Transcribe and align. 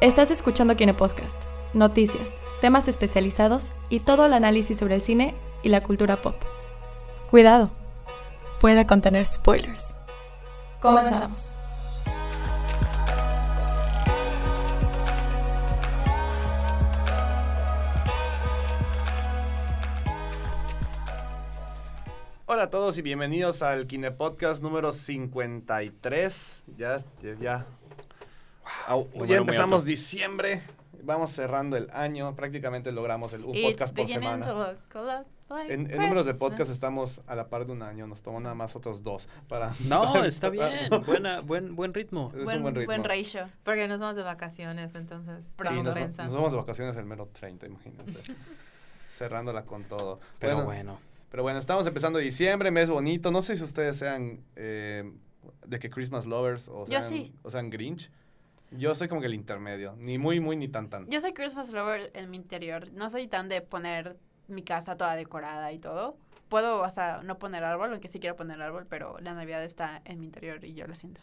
Estás 0.00 0.30
escuchando 0.30 0.76
Kine 0.76 0.94
Podcast, 0.94 1.42
noticias, 1.74 2.40
temas 2.60 2.86
especializados 2.86 3.72
y 3.88 3.98
todo 3.98 4.26
el 4.26 4.32
análisis 4.32 4.78
sobre 4.78 4.94
el 4.94 5.02
cine 5.02 5.34
y 5.64 5.70
la 5.70 5.82
cultura 5.82 6.22
pop. 6.22 6.36
Cuidado, 7.30 7.72
puede 8.60 8.86
contener 8.86 9.26
spoilers. 9.26 9.96
Comenzamos. 10.80 11.56
Hola 22.46 22.62
a 22.62 22.70
todos 22.70 22.96
y 22.98 23.02
bienvenidos 23.02 23.62
al 23.62 23.88
Kine 23.88 24.12
Podcast 24.12 24.62
número 24.62 24.92
53. 24.92 26.64
Ya, 26.76 26.98
ya, 27.20 27.34
ya. 27.40 27.66
Número 28.96 29.24
ya 29.26 29.36
empezamos 29.36 29.84
diciembre. 29.84 30.62
Vamos 31.02 31.30
cerrando 31.30 31.76
el 31.76 31.88
año. 31.92 32.34
Prácticamente 32.34 32.92
logramos 32.92 33.32
el, 33.32 33.44
un 33.44 33.54
podcast 33.62 33.94
por 33.96 34.08
semana. 34.08 34.76
En, 35.68 35.90
en 35.90 35.96
números 35.96 36.26
de 36.26 36.34
podcast 36.34 36.70
estamos 36.70 37.22
a 37.26 37.34
la 37.34 37.48
par 37.48 37.64
de 37.64 37.72
un 37.72 37.82
año. 37.82 38.06
Nos 38.06 38.22
tomó 38.22 38.38
nada 38.40 38.54
más 38.54 38.76
otros 38.76 39.02
dos 39.02 39.28
para. 39.48 39.72
No, 39.88 40.12
para 40.12 40.26
está 40.26 40.50
bien. 40.50 40.90
Buena, 41.06 41.40
buen, 41.40 41.74
buen 41.74 41.94
ritmo. 41.94 42.30
Es 42.36 42.44
buen, 42.44 42.58
un 42.58 42.62
buen 42.64 42.74
ritmo. 42.74 42.86
buen 42.88 43.04
ratio. 43.04 43.48
Porque 43.64 43.88
nos 43.88 43.98
vamos 43.98 44.16
de 44.16 44.22
vacaciones, 44.22 44.94
entonces. 44.94 45.46
Sí, 45.56 45.82
nos, 45.82 45.94
va- 45.96 46.24
nos 46.24 46.34
vamos 46.34 46.52
de 46.52 46.58
vacaciones 46.58 46.96
el 46.96 47.06
mero 47.06 47.28
30, 47.32 47.66
imagínense. 47.66 48.18
Cerrándola 49.10 49.64
con 49.64 49.84
todo. 49.84 50.20
Pero 50.38 50.54
Bueno, 50.56 50.66
bueno. 50.66 50.98
Pero 51.30 51.42
bueno, 51.42 51.58
estamos 51.58 51.86
empezando 51.86 52.18
diciembre, 52.18 52.70
mes 52.70 52.90
bonito. 52.90 53.30
No 53.30 53.42
sé 53.42 53.56
si 53.56 53.62
ustedes 53.62 53.96
sean 53.96 54.40
eh, 54.56 55.10
de 55.66 55.78
que 55.78 55.90
Christmas 55.90 56.26
lovers 56.26 56.68
o 56.68 56.86
sean, 56.86 57.02
sí. 57.02 57.34
o 57.42 57.50
sean 57.50 57.70
Grinch. 57.70 58.10
Yo 58.70 58.94
soy 58.94 59.08
como 59.08 59.20
que 59.20 59.26
el 59.26 59.34
intermedio. 59.34 59.94
Ni 59.98 60.18
muy, 60.18 60.40
muy, 60.40 60.56
ni 60.56 60.68
tan, 60.68 60.90
tan. 60.90 61.08
Yo 61.08 61.20
soy 61.20 61.32
Christmas 61.32 61.72
lover 61.72 62.10
en 62.14 62.30
mi 62.30 62.36
interior. 62.36 62.92
No 62.92 63.08
soy 63.08 63.26
tan 63.26 63.48
de 63.48 63.60
poner 63.60 64.16
mi 64.46 64.62
casa 64.62 64.96
toda 64.96 65.16
decorada 65.16 65.72
y 65.72 65.78
todo. 65.78 66.16
Puedo 66.48 66.84
hasta 66.84 67.22
no 67.22 67.38
poner 67.38 67.64
árbol, 67.64 67.92
aunque 67.92 68.08
sí 68.08 68.20
quiero 68.20 68.36
poner 68.36 68.60
árbol, 68.60 68.86
pero 68.88 69.18
la 69.20 69.34
Navidad 69.34 69.62
está 69.64 70.00
en 70.04 70.20
mi 70.20 70.26
interior 70.26 70.64
y 70.64 70.74
yo 70.74 70.86
lo 70.86 70.94
siento. 70.94 71.20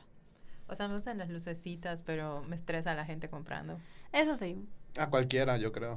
O 0.68 0.76
sea, 0.76 0.88
me 0.88 0.96
gustan 0.96 1.18
las 1.18 1.30
lucecitas, 1.30 2.02
pero 2.02 2.44
me 2.44 2.56
estresa 2.56 2.94
la 2.96 3.06
gente 3.06 3.30
comprando. 3.30 3.80
Eso 4.12 4.36
sí. 4.36 4.58
A 4.98 5.10
cualquiera, 5.10 5.58
yo 5.58 5.72
creo. 5.72 5.96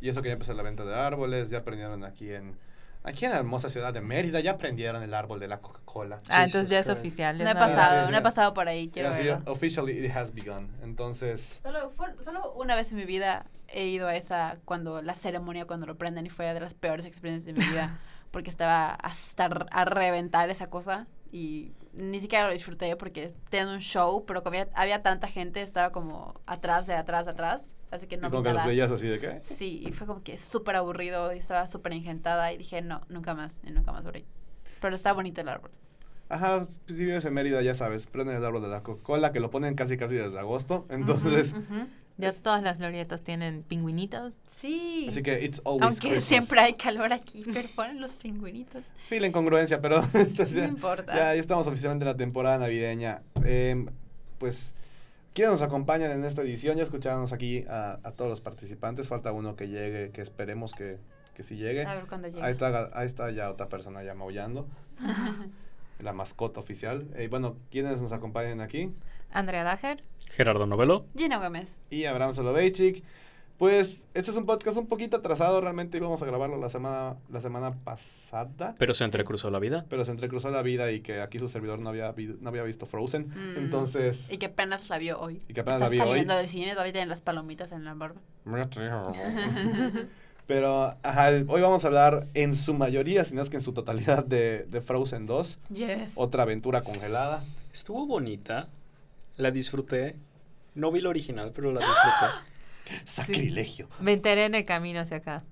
Y 0.00 0.08
eso 0.08 0.22
que 0.22 0.28
ya 0.28 0.32
empezó 0.32 0.54
la 0.54 0.62
venta 0.62 0.84
de 0.84 0.94
árboles. 0.94 1.50
Ya 1.50 1.58
aprendieron 1.58 2.04
aquí 2.04 2.32
en... 2.32 2.56
Aquí 3.02 3.24
en 3.24 3.30
la 3.30 3.38
hermosa 3.38 3.68
ciudad 3.68 3.94
de 3.94 4.00
Mérida 4.02 4.40
ya 4.40 4.58
prendieron 4.58 5.02
el 5.02 5.14
árbol 5.14 5.40
de 5.40 5.48
la 5.48 5.60
Coca-Cola. 5.60 6.18
Ah, 6.28 6.42
Jesus 6.42 6.46
entonces 6.46 6.70
ya 6.70 6.78
es 6.80 6.86
Christ. 6.86 6.98
oficial. 6.98 7.38
No 7.38 7.48
he 7.48 7.54
pasado, 7.54 8.10
no 8.10 8.16
he 8.16 8.20
pasado 8.20 8.52
por 8.52 8.68
ahí, 8.68 8.90
quiero 8.90 9.10
verlo. 9.10 9.40
officially 9.46 10.04
it 10.04 10.14
has 10.14 10.34
begun. 10.34 10.70
Entonces... 10.82 11.60
Solo, 11.62 11.94
solo 12.22 12.52
una 12.52 12.74
vez 12.74 12.92
en 12.92 12.98
mi 12.98 13.04
vida 13.06 13.46
he 13.68 13.86
ido 13.86 14.06
a 14.06 14.16
esa, 14.16 14.58
cuando 14.64 15.00
la 15.00 15.14
ceremonia, 15.14 15.64
cuando 15.64 15.86
lo 15.86 15.96
prenden, 15.96 16.26
y 16.26 16.30
fue 16.30 16.52
de 16.52 16.60
las 16.60 16.74
peores 16.74 17.06
experiencias 17.06 17.54
de 17.54 17.60
mi 17.60 17.66
vida, 17.66 17.98
porque 18.30 18.50
estaba 18.50 18.90
hasta 18.90 19.46
a 19.70 19.84
reventar 19.86 20.50
esa 20.50 20.68
cosa 20.68 21.06
y 21.32 21.72
ni 21.92 22.20
siquiera 22.20 22.46
lo 22.46 22.52
disfruté 22.52 22.94
porque 22.96 23.32
tenían 23.48 23.68
un 23.68 23.80
show, 23.80 24.24
pero 24.26 24.42
como 24.42 24.56
había, 24.56 24.68
había 24.74 25.02
tanta 25.02 25.26
gente, 25.26 25.62
estaba 25.62 25.90
como 25.90 26.40
atrás, 26.46 26.86
de 26.86 26.94
atrás, 26.94 27.24
de 27.26 27.32
atrás, 27.32 27.72
así 27.90 28.06
que 28.06 28.16
no 28.16 28.28
y 28.28 28.30
vi 28.30 28.36
como 28.36 28.42
que 28.44 28.52
nada. 28.52 28.66
veías 28.66 28.90
así 28.90 29.06
de 29.06 29.18
qué. 29.18 29.40
Sí, 29.44 29.82
y 29.86 29.92
fue 29.92 30.06
como 30.06 30.22
que 30.22 30.38
súper 30.38 30.76
aburrido 30.76 31.32
y 31.34 31.38
estaba 31.38 31.66
súper 31.66 31.92
ingentada 31.92 32.52
y 32.52 32.58
dije, 32.58 32.82
no, 32.82 33.00
nunca 33.08 33.34
más, 33.34 33.60
y 33.64 33.70
nunca 33.70 33.92
más 33.92 34.02
por 34.02 34.16
ahí. 34.16 34.24
Pero 34.80 34.94
está 34.96 35.12
bonito 35.12 35.40
el 35.40 35.48
árbol. 35.48 35.70
Ajá, 36.28 36.66
si 36.86 36.94
vives 36.94 37.24
en 37.24 37.34
Mérida 37.34 37.60
ya 37.62 37.74
sabes, 37.74 38.06
prenden 38.06 38.36
el 38.36 38.44
árbol 38.44 38.62
de 38.62 38.68
la 38.68 38.82
Coca-Cola 38.82 39.32
que 39.32 39.40
lo 39.40 39.50
ponen 39.50 39.74
casi 39.74 39.96
casi 39.96 40.14
desde 40.14 40.38
agosto. 40.38 40.86
Entonces... 40.88 41.52
Ujú, 41.52 41.60
ujú. 41.74 41.86
Ya 42.18 42.32
todas 42.34 42.62
las 42.62 42.76
glorietas 42.78 43.22
tienen 43.22 43.62
pingüinitos. 43.62 44.34
Sí. 44.60 45.06
Así 45.08 45.22
que 45.22 45.42
it's 45.42 45.62
always 45.64 45.82
Aunque 45.84 46.00
Christmas. 46.08 46.24
siempre 46.24 46.60
hay 46.60 46.74
calor 46.74 47.14
aquí, 47.14 47.42
pero 47.50 47.66
ponen 47.74 47.98
los 48.00 48.12
pingüinitos. 48.16 48.92
Sí, 49.08 49.18
la 49.18 49.26
incongruencia, 49.28 49.80
pero 49.80 50.02
entonces 50.12 50.52
No 50.52 50.60
ya, 50.60 50.68
importa. 50.68 51.06
ya, 51.14 51.34
ya 51.34 51.40
estamos 51.40 51.66
oficialmente 51.66 52.04
en 52.04 52.08
la 52.08 52.16
temporada 52.18 52.58
navideña. 52.58 53.22
Em, 53.42 53.86
pues, 54.38 54.74
¿quiénes 55.34 55.52
nos 55.52 55.62
acompañan 55.62 56.10
en 56.10 56.24
esta 56.24 56.42
edición? 56.42 56.76
Ya 56.76 56.82
escuchamos 56.82 57.32
aquí 57.32 57.64
a, 57.68 57.98
a 58.02 58.12
todos 58.12 58.30
los 58.30 58.40
participantes. 58.40 59.08
Falta 59.08 59.32
uno 59.32 59.56
que 59.56 59.68
llegue, 59.68 60.10
que 60.10 60.20
esperemos 60.20 60.72
que, 60.72 60.98
que 61.34 61.42
sí 61.42 61.56
llegue. 61.56 61.84
A 61.84 61.94
ver 61.94 62.06
cuándo 62.06 62.28
llega. 62.28 62.44
Ahí 62.44 62.52
está, 62.52 62.90
ahí 62.92 63.06
está 63.06 63.30
ya 63.30 63.50
otra 63.50 63.68
persona 63.68 64.02
ya 64.02 64.14
maullando. 64.14 64.66
la 66.02 66.12
mascota 66.12 66.60
oficial. 66.60 67.06
Eh, 67.14 67.28
bueno, 67.28 67.56
¿quiénes 67.70 68.00
nos 68.00 68.12
acompañan 68.12 68.60
aquí? 68.60 68.90
Andrea 69.32 69.64
Dager. 69.64 70.02
Gerardo 70.30 70.66
Novelo. 70.66 71.06
Gina 71.16 71.38
Gómez. 71.38 71.80
Y 71.90 72.04
Abraham 72.04 72.34
Soloveitchik. 72.34 73.04
Pues, 73.60 74.04
este 74.14 74.30
es 74.30 74.36
un 74.38 74.46
podcast 74.46 74.78
un 74.78 74.86
poquito 74.86 75.18
atrasado. 75.18 75.60
Realmente 75.60 75.98
íbamos 75.98 76.22
a 76.22 76.24
grabarlo 76.24 76.56
la 76.56 76.70
semana, 76.70 77.16
la 77.30 77.42
semana 77.42 77.74
pasada. 77.84 78.74
Pero 78.78 78.94
se 78.94 79.04
entrecruzó 79.04 79.50
la 79.50 79.58
vida. 79.58 79.84
pero 79.90 80.02
se 80.06 80.12
entrecruzó 80.12 80.48
la 80.48 80.62
vida 80.62 80.90
y 80.92 81.00
que 81.02 81.20
aquí 81.20 81.38
su 81.38 81.46
servidor 81.46 81.78
no 81.78 81.90
había, 81.90 82.10
vi- 82.12 82.38
no 82.40 82.48
había 82.48 82.62
visto 82.62 82.86
Frozen. 82.86 83.28
Mm. 83.28 83.58
Entonces, 83.58 84.30
Y 84.30 84.38
que 84.38 84.46
apenas 84.46 84.88
la 84.88 84.96
vio 84.96 85.20
hoy. 85.20 85.42
y 85.46 85.52
que 85.52 85.60
apenas 85.60 85.78
la 85.80 85.90
vi 85.90 86.00
hoy. 86.00 86.08
saliendo 86.08 86.34
del 86.38 86.48
cine, 86.48 86.72
todavía 86.72 86.94
tienen 86.94 87.10
las 87.10 87.20
palomitas 87.20 87.70
en 87.72 87.84
la 87.84 87.92
barba. 87.92 88.22
Pero, 90.46 90.96
ajá, 91.02 91.28
hoy 91.46 91.60
vamos 91.60 91.84
a 91.84 91.88
hablar 91.88 92.28
en 92.32 92.54
su 92.54 92.72
mayoría, 92.72 93.24
si 93.26 93.34
no 93.34 93.42
es 93.42 93.50
que 93.50 93.56
en 93.58 93.62
su 93.62 93.74
totalidad, 93.74 94.24
de, 94.24 94.64
de 94.64 94.80
Frozen 94.80 95.26
2. 95.26 95.58
Yes. 95.74 96.12
Otra 96.16 96.44
aventura 96.44 96.80
congelada. 96.80 97.44
Estuvo 97.74 98.06
bonita. 98.06 98.68
La 99.36 99.50
disfruté. 99.50 100.16
No 100.74 100.90
vi 100.90 101.02
la 101.02 101.10
original, 101.10 101.52
pero 101.54 101.72
la 101.72 101.80
disfruté. 101.80 102.26
Sacrilegio. 103.04 103.88
Me 104.00 104.12
enteré 104.12 104.44
en 104.46 104.54
el 104.54 104.64
camino 104.64 105.00
hacia 105.00 105.18
acá. 105.18 105.44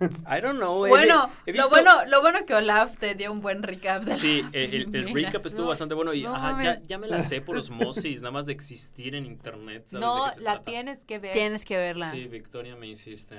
I 0.00 0.40
don't 0.42 0.56
know. 0.58 0.78
Bueno, 0.88 1.30
he 1.46 1.52
lo 1.52 1.58
visto- 1.58 1.70
bueno, 1.70 2.04
lo 2.06 2.20
bueno 2.22 2.44
que 2.44 2.54
Olaf 2.54 2.96
te 2.96 3.14
dio 3.14 3.30
un 3.30 3.40
buen 3.40 3.62
recap. 3.62 4.02
de 4.02 4.12
Sí, 4.12 4.44
el, 4.52 4.92
recap 5.14 5.46
estuvo 5.46 5.62
No, 5.62 5.68
bastante 5.68 5.94
bueno 5.94 6.12
y 6.12 6.22
no 6.24 6.34
ajá, 6.34 6.80
ya, 6.82 6.98
me 6.98 7.06
la 7.06 7.20
sé 7.20 7.40
por 7.40 7.56
osmosis, 7.56 8.20
nada 8.20 8.32
más 8.32 8.46
de 8.46 8.52
existir 8.52 9.14
en 9.14 9.26
internet. 9.26 9.84
¿sabes 9.86 10.04
No, 10.04 10.26
la 10.26 10.54
trata? 10.54 10.64
tienes 10.64 11.04
que 11.04 11.20
ver. 11.20 11.32
Tienes 11.34 11.64
que 11.64 11.76
verla. 11.76 12.10
Sí, 12.10 12.26
Victoria 12.26 12.74
me 12.74 12.88
insiste. 12.88 13.36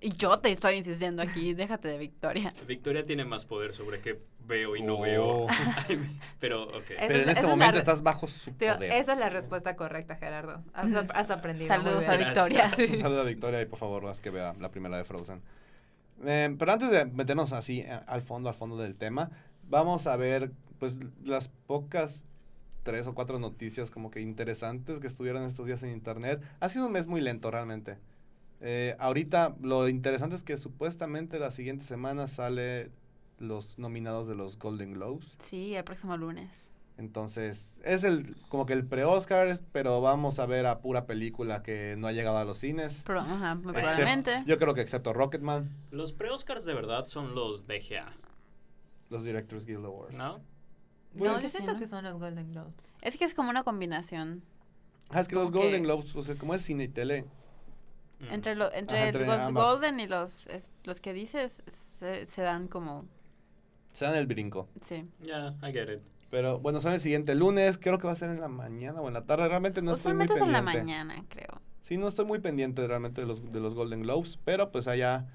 Y 0.00 0.10
yo 0.10 0.38
te 0.38 0.50
estoy 0.50 0.74
insistiendo 0.74 1.22
aquí, 1.22 1.54
déjate 1.54 1.88
de 1.88 1.96
Victoria. 1.96 2.52
Victoria 2.66 3.06
tiene 3.06 3.24
más 3.24 3.46
poder 3.46 3.72
sobre 3.72 4.00
qué 4.02 4.20
veo 4.46 4.76
y 4.76 4.82
no 4.82 4.96
Oh. 4.96 5.02
veo. 5.02 5.46
Pero, 6.40 6.64
ok. 6.64 6.90
Esa 6.90 7.06
Pero 7.08 7.22
en 7.22 7.28
este 7.30 7.46
momento 7.46 7.72
la- 7.72 7.78
estás 7.78 8.02
bajo 8.02 8.26
su 8.26 8.50
Tío, 8.52 8.74
poder. 8.74 8.92
esa 8.92 9.12
es 9.14 9.18
la 9.18 9.28
respuesta 9.30 9.76
correcta, 9.76 10.16
Gerardo. 10.16 10.62
Has, 10.72 11.30
aprendido. 11.30 11.68
Saludos 11.68 12.08
a. 12.08 12.16
Victoria. 12.16 12.66
Gracias. 12.68 12.90
Un 12.92 12.98
saludo 12.98 13.20
a 13.22 13.24
Victoria 13.24 13.60
y 13.62 13.66
por 13.66 13.78
favor, 13.78 14.06
haz 14.06 14.20
que 14.20 14.30
vea 14.30 14.54
la 14.60 14.70
primera 14.70 14.96
de 14.96 15.04
Frozen. 15.04 15.40
Eh, 16.24 16.54
pero 16.58 16.72
antes 16.72 16.90
de 16.90 17.04
meternos 17.06 17.52
así 17.52 17.80
eh, 17.80 18.00
al 18.06 18.22
fondo, 18.22 18.48
al 18.48 18.54
fondo 18.54 18.76
del 18.76 18.94
tema, 18.94 19.30
vamos 19.68 20.06
a 20.06 20.16
ver 20.16 20.52
pues 20.78 20.98
las 21.24 21.48
pocas 21.48 22.24
tres 22.84 23.06
o 23.06 23.14
cuatro 23.14 23.38
noticias 23.38 23.90
como 23.90 24.10
que 24.10 24.20
interesantes 24.20 25.00
que 25.00 25.06
estuvieron 25.06 25.42
estos 25.44 25.66
días 25.66 25.82
en 25.82 25.90
internet. 25.90 26.40
Ha 26.60 26.68
sido 26.68 26.86
un 26.86 26.92
mes 26.92 27.06
muy 27.06 27.20
lento 27.20 27.50
realmente. 27.50 27.98
Eh, 28.60 28.94
ahorita 28.98 29.56
lo 29.60 29.88
interesante 29.88 30.36
es 30.36 30.42
que 30.42 30.56
supuestamente 30.58 31.38
la 31.38 31.50
siguiente 31.50 31.84
semana 31.84 32.28
sale 32.28 32.90
los 33.44 33.78
nominados 33.78 34.26
de 34.28 34.34
los 34.34 34.58
Golden 34.58 34.94
Globes. 34.94 35.36
Sí, 35.42 35.74
el 35.74 35.84
próximo 35.84 36.16
lunes. 36.16 36.72
Entonces, 36.96 37.76
es 37.82 38.04
el 38.04 38.36
como 38.48 38.66
que 38.66 38.72
el 38.72 38.86
pre-Oscars, 38.86 39.62
pero 39.72 40.00
vamos 40.00 40.38
a 40.38 40.46
ver 40.46 40.64
a 40.66 40.78
pura 40.80 41.06
película 41.06 41.62
que 41.62 41.96
no 41.98 42.06
ha 42.06 42.12
llegado 42.12 42.38
a 42.38 42.44
los 42.44 42.58
cines. 42.58 43.02
Pero, 43.04 43.20
ajá, 43.20 43.56
muy 43.56 43.72
probablemente. 43.72 44.44
Yo 44.46 44.58
creo 44.58 44.74
que 44.74 44.80
excepto 44.80 45.12
Rocketman, 45.12 45.68
Los 45.90 46.12
pre-Oscars 46.12 46.64
de 46.64 46.74
verdad 46.74 47.06
son 47.06 47.34
los 47.34 47.66
DGA, 47.66 48.12
los 49.10 49.24
Directors 49.24 49.66
Guild 49.66 49.84
Awards. 49.84 50.16
¿no? 50.16 50.40
Pues, 51.18 51.30
no, 51.32 51.40
yo 51.40 51.48
siento 51.48 51.72
¿no? 51.74 51.78
que 51.80 51.86
son 51.88 52.04
los 52.04 52.14
Golden 52.18 52.52
Globes. 52.52 52.74
Es 53.02 53.16
que 53.16 53.24
es 53.24 53.34
como 53.34 53.50
una 53.50 53.64
combinación. 53.64 54.42
ah, 55.10 55.18
es 55.20 55.26
que 55.28 55.34
los 55.34 55.50
que- 55.50 55.58
Golden 55.58 55.82
Globes, 55.82 56.12
pues 56.12 56.30
como 56.36 56.54
es 56.54 56.62
cine 56.62 56.84
y 56.84 56.88
tele, 56.88 57.24
Mm. 58.20 58.32
Entre, 58.32 58.54
lo, 58.54 58.72
entre, 58.72 58.96
Ajá, 58.98 59.06
entre 59.08 59.26
los 59.26 59.38
ambas. 59.40 59.64
Golden 59.72 59.98
y 59.98 60.06
los, 60.06 60.46
es- 60.46 60.70
los 60.84 61.00
que 61.00 61.12
dices 61.12 61.64
se, 61.98 62.26
se 62.28 62.42
dan 62.42 62.68
como... 62.68 63.06
se 63.94 64.04
dan 64.04 64.14
el 64.16 64.26
brinco. 64.26 64.68
Sí. 64.82 65.08
Ya, 65.22 65.54
I 65.66 65.72
get 65.72 65.88
it. 65.90 66.00
Pero 66.30 66.58
bueno, 66.58 66.80
son 66.82 66.92
el 66.92 67.00
siguiente 67.00 67.34
lunes, 67.34 67.78
creo 67.78 67.96
que 67.98 68.06
va 68.06 68.12
a 68.12 68.16
ser 68.16 68.28
en 68.28 68.40
la 68.40 68.48
mañana 68.48 69.00
o 69.00 69.08
en 69.08 69.14
la 69.14 69.24
tarde, 69.24 69.48
realmente 69.48 69.80
no 69.80 69.92
estoy 69.92 70.12
muy 70.12 70.24
Usualmente 70.26 70.34
es 70.34 70.40
en 70.42 70.52
la 70.52 70.58
pendiente. 70.72 71.04
mañana, 71.04 71.24
creo. 71.30 71.60
Sí, 71.84 71.96
no 71.96 72.08
estoy 72.08 72.24
muy 72.26 72.40
pendiente 72.40 72.86
realmente 72.86 73.20
de 73.22 73.26
los, 73.26 73.50
de 73.52 73.60
los 73.60 73.74
Golden 73.74 74.02
Globes, 74.02 74.38
pero 74.44 74.70
pues 74.72 74.88
allá 74.88 75.26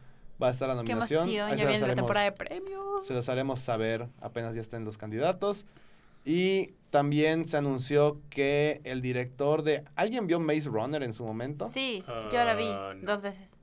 va 0.41 0.47
a 0.47 0.51
estar 0.51 0.67
la 0.67 0.73
Qué 0.75 0.77
nominación. 0.93 1.23
emoción, 1.23 1.49
Ahí 1.51 1.57
ya 1.57 1.67
viene 1.69 1.87
la 1.87 1.95
temporada 1.95 2.25
de 2.25 2.31
premios. 2.33 2.83
Se 3.05 3.13
los 3.13 3.29
haremos 3.29 3.59
saber 3.59 4.07
apenas 4.21 4.55
ya 4.55 4.61
estén 4.61 4.83
los 4.85 4.97
candidatos. 4.97 5.65
Y 6.25 6.73
también 6.89 7.47
se 7.47 7.55
anunció 7.57 8.19
que 8.29 8.81
el 8.83 9.01
director 9.01 9.63
de... 9.63 9.83
¿Alguien 9.95 10.27
vio 10.27 10.39
Maze 10.39 10.67
Runner 10.69 11.01
en 11.03 11.13
su 11.13 11.23
momento? 11.23 11.69
Sí, 11.73 12.03
yo 12.31 12.43
la 12.43 12.55
vi 12.55 12.65
Ah, 12.67 12.93
no. 12.95 13.05
dos 13.05 13.21
veces. 13.21 13.57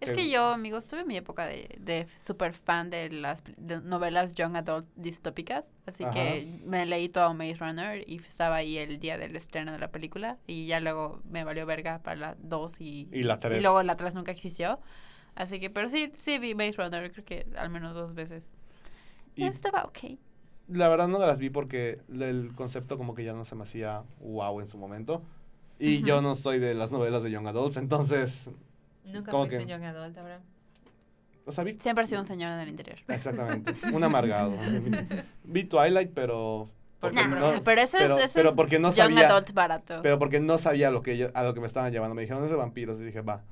Es 0.00 0.10
Que- 0.10 0.30
yo, 0.30 0.48
amigos, 0.50 0.86
tuve 0.86 1.04
mi 1.04 1.16
época 1.16 1.46
de, 1.46 1.76
de 1.80 2.06
super 2.22 2.52
fan 2.52 2.90
de 2.90 3.10
las 3.10 3.42
de 3.56 3.80
novelas 3.80 4.34
young 4.34 4.56
adult 4.56 4.86
distópicas. 4.96 5.72
Así 5.86 6.04
Ajá. 6.04 6.12
que 6.12 6.60
me 6.64 6.84
leí 6.86 7.08
todo 7.08 7.32
Maze 7.34 7.54
Runner 7.56 8.04
y 8.08 8.16
estaba 8.16 8.56
ahí 8.56 8.76
el 8.78 8.98
día 9.00 9.16
del 9.18 9.34
estreno 9.36 9.72
de 9.72 9.78
la 9.78 9.90
película. 9.90 10.36
Y 10.46 10.66
ya 10.66 10.80
luego 10.80 11.20
me 11.30 11.44
valió 11.44 11.64
verga 11.66 12.00
para 12.02 12.16
la 12.16 12.36
2 12.40 12.80
y, 12.80 13.08
Y 13.12 13.22
la 13.22 13.40
3. 13.40 13.58
y 13.58 13.62
luego 13.62 13.82
la 13.82 13.96
3 13.96 14.14
nunca 14.14 14.32
existió. 14.32 14.78
Así 15.34 15.60
que, 15.60 15.70
pero 15.70 15.88
sí, 15.88 16.12
sí 16.18 16.38
vi 16.38 16.54
Maze 16.54 16.72
Runner, 16.78 17.10
creo 17.12 17.24
que 17.24 17.46
al 17.56 17.70
menos 17.70 17.94
dos 17.94 18.14
veces. 18.14 18.50
Y 19.34 19.44
Estaba 19.44 19.84
ok. 19.84 20.18
la 20.68 20.88
verdad 20.88 21.08
no 21.08 21.18
las 21.18 21.38
vi 21.38 21.50
porque 21.50 22.00
el 22.10 22.52
concepto 22.54 22.96
como 22.98 23.14
que 23.14 23.22
ya 23.24 23.32
no 23.34 23.44
se 23.44 23.54
me 23.54 23.62
hacía 23.64 24.02
wow 24.20 24.60
en 24.60 24.68
su 24.68 24.78
momento. 24.78 25.22
Y 25.78 26.02
yo 26.02 26.16
Ujú. 26.16 26.22
no 26.22 26.34
soy 26.34 26.58
de 26.58 26.74
las 26.74 26.90
novelas 26.90 27.22
de 27.22 27.30
Young 27.30 27.46
Adults, 27.48 27.76
entonces, 27.76 28.48
Nunca 29.06 29.30
¿Cómo 29.30 29.44
fuiste 29.44 29.58
que? 29.58 29.62
un 29.64 29.68
young 29.80 29.84
adult, 29.84 30.18
Abraham. 30.18 30.42
o 31.46 31.52
sea, 31.52 31.64
vi 31.64 31.78
Siempre 31.80 32.04
ha 32.04 32.06
sido 32.06 32.20
un 32.20 32.26
señor 32.26 32.50
en 32.52 32.60
el 32.60 32.68
interior. 32.68 32.98
Exactamente, 33.08 33.74
un 33.92 34.02
amargado. 34.04 34.52
vi 35.44 35.64
Twilight, 35.64 36.10
pero... 36.14 36.68
porque 37.00 37.16
Nah, 37.16 37.26
no- 37.54 37.62
pero 37.64 37.80
eso 37.82 37.98
pero- 37.98 38.18
es, 38.18 38.24
eso 38.24 38.34
pero 38.34 38.54
porque 38.56 38.78
no 38.78 38.88
young 38.88 39.14
sabía- 39.14 39.28
adult 39.28 39.52
barato. 39.52 40.00
Pero 40.02 40.18
porque 40.18 40.40
no 40.40 40.58
sabía 40.58 40.90
lo 40.90 41.02
que 41.02 41.16
yo- 41.16 41.28
a 41.34 41.42
lo 41.44 41.54
que 41.54 41.60
me 41.60 41.66
estaban 41.66 41.92
llevando. 41.92 42.14
Me 42.14 42.22
dijeron, 42.22 42.42
es 42.44 42.50
de 42.50 42.56
vampiros. 42.56 42.98
Y 43.00 43.04
dije, 43.04 43.20
va. 43.20 43.42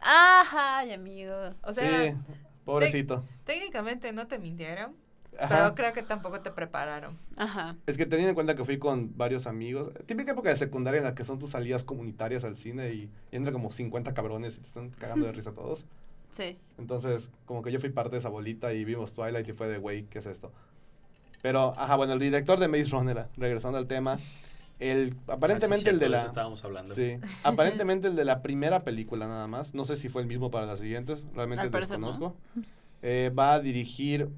Ajá, 0.00 0.78
ay, 0.78 0.92
amigo. 0.92 1.34
O 1.62 1.72
sea, 1.72 2.10
sí, 2.10 2.16
pobrecito. 2.64 3.22
técnicamente 3.44 4.12
no 4.12 4.26
te 4.26 4.38
mintieron, 4.38 4.94
Ajá. 5.38 5.48
pero 5.48 5.74
creo 5.74 5.92
que 5.92 6.02
tampoco 6.02 6.40
te 6.40 6.50
prepararon. 6.50 7.18
Ajá. 7.36 7.76
Es 7.86 7.96
que 7.96 8.04
teniendo 8.06 8.30
en 8.30 8.34
cuenta 8.34 8.54
que 8.54 8.64
fui 8.64 8.78
con 8.78 9.16
varios 9.16 9.46
amigos, 9.46 9.90
típica 10.06 10.32
época 10.32 10.50
de 10.50 10.56
secundaria 10.56 10.98
en 10.98 11.04
la 11.04 11.14
que 11.14 11.24
son 11.24 11.38
tus 11.38 11.50
salidas 11.50 11.84
comunitarias 11.84 12.44
al 12.44 12.56
cine 12.56 12.90
y, 12.92 13.10
y 13.30 13.36
entran 13.36 13.52
como 13.54 13.70
50 13.70 14.12
cabrones 14.14 14.56
y 14.58 14.60
te 14.60 14.66
están 14.68 14.90
cagando 14.90 15.26
de 15.26 15.32
risa 15.32 15.52
todos. 15.52 15.86
Sí. 16.32 16.56
Entonces, 16.78 17.30
como 17.44 17.60
que 17.60 17.70
yo 17.70 17.78
fui 17.78 17.90
parte 17.90 18.12
de 18.12 18.18
esa 18.18 18.30
bolita 18.30 18.72
y 18.72 18.86
vimos 18.86 19.12
Twilight 19.12 19.46
y 19.46 19.52
fue 19.52 19.68
de, 19.68 19.76
güey, 19.76 20.04
¿qué 20.04 20.18
es 20.18 20.24
esto? 20.24 20.50
Pero, 21.42 21.74
ajá, 21.76 21.96
bueno, 21.96 22.14
el 22.14 22.20
director 22.20 22.58
de 22.58 22.68
Maze 22.68 22.86
Runner, 22.90 23.26
regresando 23.36 23.76
al 23.76 23.86
tema, 23.86 24.18
el, 24.78 25.14
aparentemente 25.28 25.90
Ah, 25.90 25.90
sí, 25.90 25.94
el 25.94 25.98
de 25.98 26.08
la... 26.08 26.18
eso 26.18 26.26
estábamos 26.28 26.64
hablando. 26.64 26.94
Sí, 26.94 27.18
aparentemente 27.42 28.08
el 28.08 28.16
de 28.16 28.24
la 28.24 28.40
primera 28.40 28.82
película 28.82 29.28
nada 29.28 29.46
más, 29.46 29.74
no 29.74 29.84
sé 29.84 29.94
si 29.96 30.08
fue 30.08 30.22
el 30.22 30.28
mismo 30.28 30.50
para 30.50 30.64
las 30.64 30.80
siguientes, 30.80 31.24
realmente 31.34 31.64
Al 31.64 31.70
parecer 31.70 31.98
no. 31.98 32.06
desconozco, 32.06 32.36
eh, 33.02 33.30
va 33.36 33.52
a 33.54 33.60
dirigir, 33.60 34.30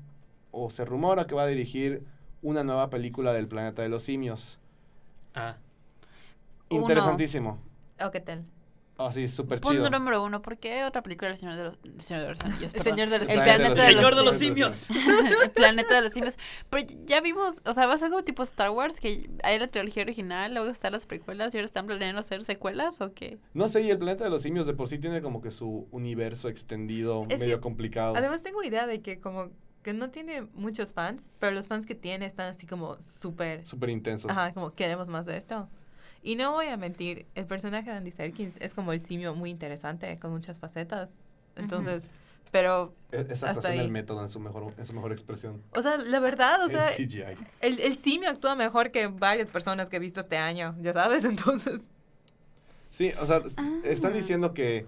o 0.54 0.70
se 0.70 0.84
rumora 0.84 1.26
que 1.26 1.34
va 1.34 1.42
a 1.42 1.46
dirigir 1.46 2.04
una 2.42 2.62
nueva 2.62 2.90
película 2.90 3.32
del 3.32 3.48
planeta 3.48 3.82
de 3.82 3.88
los 3.88 4.02
simios. 4.04 4.58
Ah, 5.34 5.56
Uno. 6.70 6.82
Interesantísimo. 6.82 7.58
¿O 8.00 8.10
qué 8.10 8.20
tal? 8.20 8.44
Así, 8.96 9.26
súper 9.26 9.60
Punto 9.60 9.72
chido. 9.76 9.90
número 9.90 10.22
uno, 10.22 10.40
¿por 10.40 10.56
qué 10.56 10.84
otra 10.84 11.02
película 11.02 11.28
del 11.28 11.36
Señor 11.36 11.56
de 11.56 11.64
los, 11.64 11.82
del 11.82 12.00
Señor 12.00 12.22
de 12.22 12.28
los 12.28 12.40
Anillos? 12.44 12.74
El. 12.74 12.82
Señor 12.84 13.08
de 13.08 13.18
los 13.18 13.28
El 13.28 13.42
Planeta 13.42 13.68
de 13.68 13.68
los 13.74 13.86
Señor 13.86 14.14
de 14.14 14.22
los 14.22 14.34
Simios. 14.38 14.76
simios. 14.76 15.42
el 15.42 15.50
planeta 15.50 15.94
de 15.96 16.02
los 16.02 16.12
simios. 16.12 16.34
Pero 16.70 16.86
ya 17.04 17.20
vimos, 17.20 17.60
o 17.64 17.72
sea, 17.74 17.86
va 17.86 17.94
a 17.94 17.98
ser 17.98 18.10
como 18.10 18.22
tipo 18.22 18.44
Star 18.44 18.70
Wars, 18.70 18.94
que 19.00 19.28
hay 19.42 19.58
la 19.58 19.66
trilogía 19.66 20.04
original, 20.04 20.54
luego 20.54 20.70
están 20.70 20.92
las 20.92 21.06
precuelas 21.06 21.52
y 21.54 21.58
ahora 21.58 21.66
están 21.66 21.86
planeando 21.86 22.20
hacer 22.20 22.44
secuelas 22.44 23.00
o 23.00 23.12
qué. 23.14 23.38
No 23.52 23.66
sé, 23.66 23.82
y 23.82 23.90
el 23.90 23.98
planeta 23.98 24.22
de 24.22 24.30
los 24.30 24.42
simios 24.42 24.64
de 24.68 24.74
por 24.74 24.88
sí 24.88 25.00
tiene 25.00 25.20
como 25.22 25.42
que 25.42 25.50
su 25.50 25.88
universo 25.90 26.48
extendido, 26.48 27.26
Es 27.30 27.40
medio 27.40 27.56
que, 27.56 27.62
complicado. 27.62 28.14
Además 28.16 28.42
tengo 28.44 28.62
idea 28.62 28.86
de 28.86 29.02
que 29.02 29.18
como 29.18 29.50
que 29.84 29.92
no 29.92 30.10
tiene 30.10 30.42
muchos 30.54 30.92
fans, 30.92 31.30
pero 31.38 31.52
los 31.52 31.68
fans 31.68 31.86
que 31.86 31.94
tiene 31.94 32.26
están 32.26 32.48
así 32.48 32.66
como 32.66 33.00
súper... 33.00 33.64
Súper 33.66 33.90
intensos. 33.90 34.28
Ajá, 34.30 34.52
como 34.52 34.72
queremos 34.74 35.08
más 35.08 35.26
de 35.26 35.36
esto. 35.36 35.68
Y 36.22 36.34
no 36.36 36.50
voy 36.52 36.66
a 36.68 36.76
mentir, 36.76 37.26
el 37.36 37.46
personaje 37.46 37.90
de 37.90 37.96
Andy 37.98 38.10
Serkins 38.10 38.56
es 38.60 38.74
como 38.74 38.92
el 38.92 38.98
simio 39.00 39.34
muy 39.34 39.50
interesante, 39.50 40.18
con 40.18 40.32
muchas 40.32 40.58
facetas. 40.58 41.10
Entonces, 41.54 42.02
pero, 42.50 42.94
E- 43.12 43.20
Esa 43.20 43.32
Hasta 43.32 43.48
actuación 43.50 43.72
ahí. 43.74 43.78
del 43.80 43.90
método 43.90 44.22
en 44.22 44.30
su 44.30 44.40
mejor, 44.40 44.72
en 44.78 44.86
su 44.86 44.94
mejor 44.94 45.12
expresión. 45.12 45.62
o 45.76 45.82
sea, 45.82 45.98
la 45.98 46.18
verdad, 46.18 46.64
o 46.64 46.68
sea, 46.70 46.88
el 46.90 46.94
CGI. 47.08 47.22
el, 47.60 47.78
el 47.80 47.96
simio 47.98 48.30
actúa 48.30 48.54
mejor 48.56 48.90
que 48.90 49.06
varias 49.08 49.48
personas 49.48 49.88
que 49.90 49.96
he 49.96 50.00
visto 50.00 50.20
este 50.20 50.38
año, 50.38 50.74
ya 50.80 50.92
sabes, 50.94 51.24
entonces... 51.26 51.82
Sí, 52.90 53.12
o 53.20 53.26
sea, 53.26 53.42
Ah. 53.58 53.80
están 53.84 54.12
diciendo 54.14 54.54
que. 54.54 54.86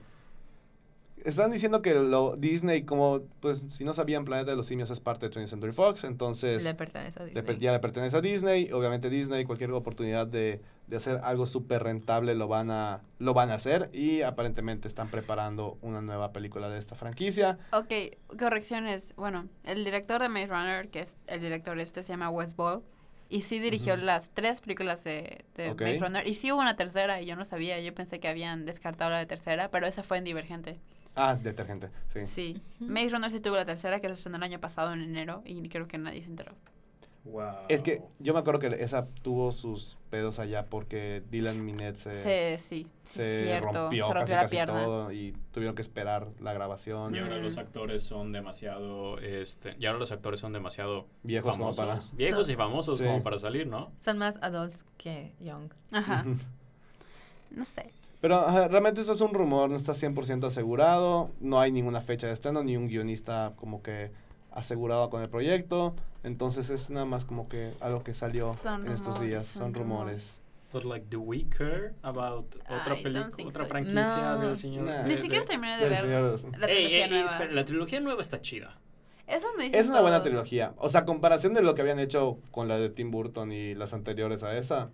Están 1.26 1.50
diciendo 1.50 1.82
que 1.82 1.93
lo 1.93 2.37
Disney, 2.37 2.82
como, 2.84 3.23
pues, 3.40 3.67
si 3.70 3.84
no 3.84 3.93
sabían, 3.93 4.25
Planeta 4.25 4.52
de 4.52 4.56
los 4.56 4.69
Simios 4.69 4.90
es 4.90 5.00
parte 5.00 5.28
de 5.28 5.34
20th 5.34 5.49
Century 5.49 5.73
Fox, 5.73 6.05
entonces 6.05 6.62
le 6.62 6.75
pertenece 6.75 7.20
a 7.20 7.25
Disney. 7.25 7.58
ya 7.58 7.73
le 7.73 7.81
pertenece 7.81 8.17
a 8.17 8.20
Disney. 8.20 8.70
Obviamente 8.70 9.11
Disney, 9.11 9.44
cualquier 9.44 9.73
oportunidad 9.73 10.28
de, 10.28 10.62
de 10.87 10.96
hacer 10.96 11.20
algo 11.25 11.46
súper 11.46 11.82
rentable 11.82 12.37
lo 12.37 12.46
van, 12.46 12.70
a, 12.70 13.02
lo 13.19 13.34
van 13.34 13.50
a 13.50 13.55
hacer 13.55 13.90
y 13.93 14.23
aparentemente 14.23 14.87
están 14.87 15.08
preparando 15.08 15.78
una 15.82 16.00
nueva 16.00 16.32
película 16.32 16.69
de 16.69 16.78
esta 16.78 16.94
franquicia. 16.94 17.58
Ok, 17.73 17.93
correcciones. 18.38 19.12
Bueno, 19.17 19.49
el 19.64 19.84
director 19.84 20.23
de 20.23 20.28
Maze 20.28 20.46
Runner, 20.46 20.88
que 20.90 21.00
es 21.00 21.19
el 21.26 21.40
director 21.40 21.76
este, 21.81 22.05
se 22.05 22.12
llama 22.12 22.31
Wes 22.31 22.55
Ball. 22.55 22.82
Y 23.28 23.40
sí 23.40 23.58
dirigió 23.58 23.96
las 23.96 24.31
tres 24.31 24.61
películas 24.61 25.02
de, 25.02 25.44
de. 25.56 25.75
Maze 25.75 25.99
Runner. 25.99 26.28
Y 26.28 26.34
sí 26.34 26.52
hubo 26.52 26.61
una 26.61 26.76
tercera 26.76 27.20
y 27.20 27.26
yo 27.26 27.34
no 27.34 27.44
sabía. 27.44 27.81
Yo 27.81 27.93
pensé 27.93 28.20
que 28.20 28.28
habían 28.28 28.64
descartado 28.64 29.11
la 29.11 29.19
de 29.19 29.26
tercera, 29.26 29.69
pero 29.73 29.88
esa 29.88 30.05
fue 30.05 30.19
en 30.19 30.25
Divergente. 30.25 30.78
Ah, 31.16 31.34
detergente, 31.34 31.88
sí. 32.12 32.26
Sí. 32.26 32.62
Maze 32.78 33.08
Runner 33.08 33.30
sí 33.30 33.40
tuvo 33.40 33.56
la 33.56 33.64
tercera, 33.64 34.00
que 34.00 34.06
se 34.08 34.14
estrenó 34.14 34.36
el 34.36 34.42
año 34.42 34.60
pasado 34.60 34.92
en 34.92 35.00
enero. 35.00 35.42
Y 35.46 35.68
creo 35.68 35.88
que 35.88 35.96
nadie 35.98 36.22
se 36.22 36.28
enteró. 36.30 36.52
wow. 37.24 37.64
Es 37.68 37.82
que 37.82 38.02
yo 38.20 38.34
me 38.34 38.38
acuerdo 38.40 38.60
que 38.60 38.68
esa 38.84 39.06
tuvo 39.22 39.50
sus 39.50 39.96
pedos 40.10 40.38
allá 40.38 40.66
porque 40.66 41.24
Dylan 41.28 41.64
Minet 41.64 41.96
se, 41.96 42.58
Sí, 42.58 42.62
sí. 42.64 42.86
se 43.04 43.44
cierto. 43.44 43.72
rompió 43.72 44.06
se 44.06 44.12
casi, 44.12 44.30
la 44.32 44.40
casi 44.42 44.56
pierna. 44.56 44.74
todo 44.84 45.10
y 45.12 45.34
tuvieron 45.50 45.74
que 45.74 45.82
esperar 45.82 46.28
la 46.38 46.52
grabación. 46.52 47.12
Y 47.14 47.18
ahora 47.18 47.38
Mm. 47.38 47.42
los 47.42 47.56
actores 47.58 48.04
son 48.04 48.30
demasiado, 48.30 49.18
este, 49.18 49.74
y 49.80 49.86
ahora 49.86 49.98
los 49.98 50.12
actores 50.12 50.38
son 50.38 50.52
demasiado 50.52 51.08
Viejos 51.24 51.56
como 51.56 51.72
famosos, 51.72 52.10
para- 52.10 52.16
viejos 52.16 52.48
y 52.48 52.54
famosos 52.54 52.98
Sí. 52.98 53.04
como 53.04 53.22
para 53.24 53.38
salir, 53.38 53.66
¿no? 53.66 53.90
Son 54.04 54.18
más 54.18 54.38
adults 54.42 54.84
que 54.98 55.32
young. 55.40 55.70
Ajá. 55.92 56.24
No 57.50 57.64
sé. 57.64 57.90
Pero 58.26 58.40
ajá, 58.40 58.67
realmente 58.67 59.02
eso 59.02 59.12
es 59.12 59.20
un 59.20 59.32
rumor, 59.32 59.70
no 59.70 59.76
está 59.76 59.93
100% 59.94 60.44
asegurado, 60.49 61.31
no 61.38 61.61
hay 61.61 61.70
ninguna 61.70 62.00
fecha 62.00 62.26
de 62.26 62.32
estreno, 62.32 62.64
ni 62.64 62.76
un 62.76 62.88
guionista 62.88 63.52
como 63.55 63.84
que 63.84 64.11
asegurado 64.50 65.11
con 65.11 65.23
el 65.23 65.28
proyecto, 65.28 65.94
entonces 66.25 66.69
es 66.70 66.90
nada 66.90 67.06
más 67.06 67.25
como 67.25 67.49
que 67.49 67.70
algo 67.81 68.02
que 68.02 68.14
salió 68.14 68.52
Son 68.55 68.84
en 68.84 68.90
estos 68.94 69.14
rumores, 69.14 69.28
días, 69.28 69.46
son 69.46 69.62
son 69.62 69.75
rumores. 69.75 70.43
But 70.73 70.82
like, 70.82 71.06
do 71.08 71.20
we 71.20 71.44
care 71.49 71.93
about 72.02 72.52
otra 72.69 72.96
película, 73.00 73.31
otra 73.46 73.62
so. 73.62 73.69
franquicia 73.69 74.34
No. 74.34 74.38
del 74.40 74.56
señor? 74.56 74.87
Nah. 74.87 75.02
de- 75.05 75.08
Ni 75.08 75.17
siquiera 75.19 75.44
terminé 75.44 75.76
de 75.78 75.88
ver 75.88 76.05
de 76.05 76.20
los- 76.20 76.43
la 76.58 76.67
Ey, 76.67 76.75
trilogía 76.75 77.05
ey, 77.05 77.11
nueva. 77.11 77.26
espera, 77.26 77.52
la 77.52 77.64
trilogía 77.64 78.00
nueva 78.00 78.20
está 78.23 78.40
chida. 78.40 78.76
Eso 79.28 79.46
me 79.56 79.67
Es 79.69 79.88
una 79.88 80.00
buena 80.00 80.20
trilogía, 80.23 80.75
o 80.78 80.88
sea, 80.88 81.02
a 81.02 81.05
comparación 81.05 81.55
de 81.55 81.62
lo 81.62 81.76
que 81.76 81.82
habían 81.82 82.00
hecho 82.00 82.38
con 82.50 82.67
la 82.67 82.76
de 82.76 82.88
Tim 82.90 83.12
Burton 83.12 83.52
y 83.52 83.76
las 83.76 83.94
anteriores 83.94 84.43
a 84.43 84.56
esa, 84.58 84.90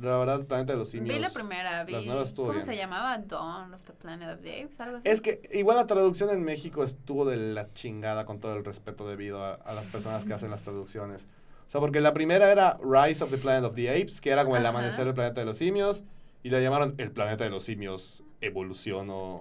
la 0.00 0.16
verdad, 0.18 0.44
Planeta 0.46 0.72
de 0.72 0.78
los 0.78 0.90
Simios... 0.90 1.14
Vi 1.14 1.20
la 1.22 1.30
primera, 1.30 1.84
vi. 1.84 1.92
las 1.92 2.04
nuevas 2.06 2.28
estuvo 2.28 2.46
¿Cómo 2.46 2.56
bien. 2.58 2.66
se 2.66 2.76
llamaba? 2.76 3.18
Dawn 3.18 3.74
of 3.74 3.82
the 3.82 3.92
Planet 3.92 4.34
of 4.34 4.40
the 4.42 4.62
Apes, 4.62 4.80
algo 4.80 4.96
así. 4.98 5.08
Es 5.08 5.20
que 5.20 5.40
igual 5.52 5.76
la 5.76 5.86
traducción 5.86 6.30
en 6.30 6.42
México 6.42 6.82
estuvo 6.82 7.24
de 7.24 7.36
la 7.36 7.72
chingada 7.74 8.24
con 8.24 8.40
todo 8.40 8.54
el 8.56 8.64
respeto 8.64 9.06
debido 9.08 9.44
a, 9.44 9.54
a 9.54 9.74
las 9.74 9.86
personas 9.86 10.24
que 10.24 10.32
hacen 10.34 10.50
las 10.50 10.62
traducciones. 10.62 11.26
O 11.68 11.70
sea, 11.72 11.80
porque 11.80 12.00
la 12.00 12.12
primera 12.12 12.50
era 12.50 12.78
Rise 12.82 13.22
of 13.24 13.30
the 13.30 13.38
Planet 13.38 13.64
of 13.64 13.74
the 13.74 13.88
Apes, 13.90 14.20
que 14.20 14.30
era 14.30 14.44
como 14.44 14.56
el 14.56 14.62
Ajá. 14.66 14.70
amanecer 14.70 15.04
del 15.04 15.14
planeta 15.14 15.40
de 15.40 15.46
los 15.46 15.56
simios, 15.58 16.04
y 16.42 16.50
la 16.50 16.58
llamaron 16.60 16.94
el 16.98 17.10
planeta 17.12 17.44
de 17.44 17.50
los 17.50 17.64
simios 17.64 18.22
evolución 18.40 19.08
o, 19.10 19.40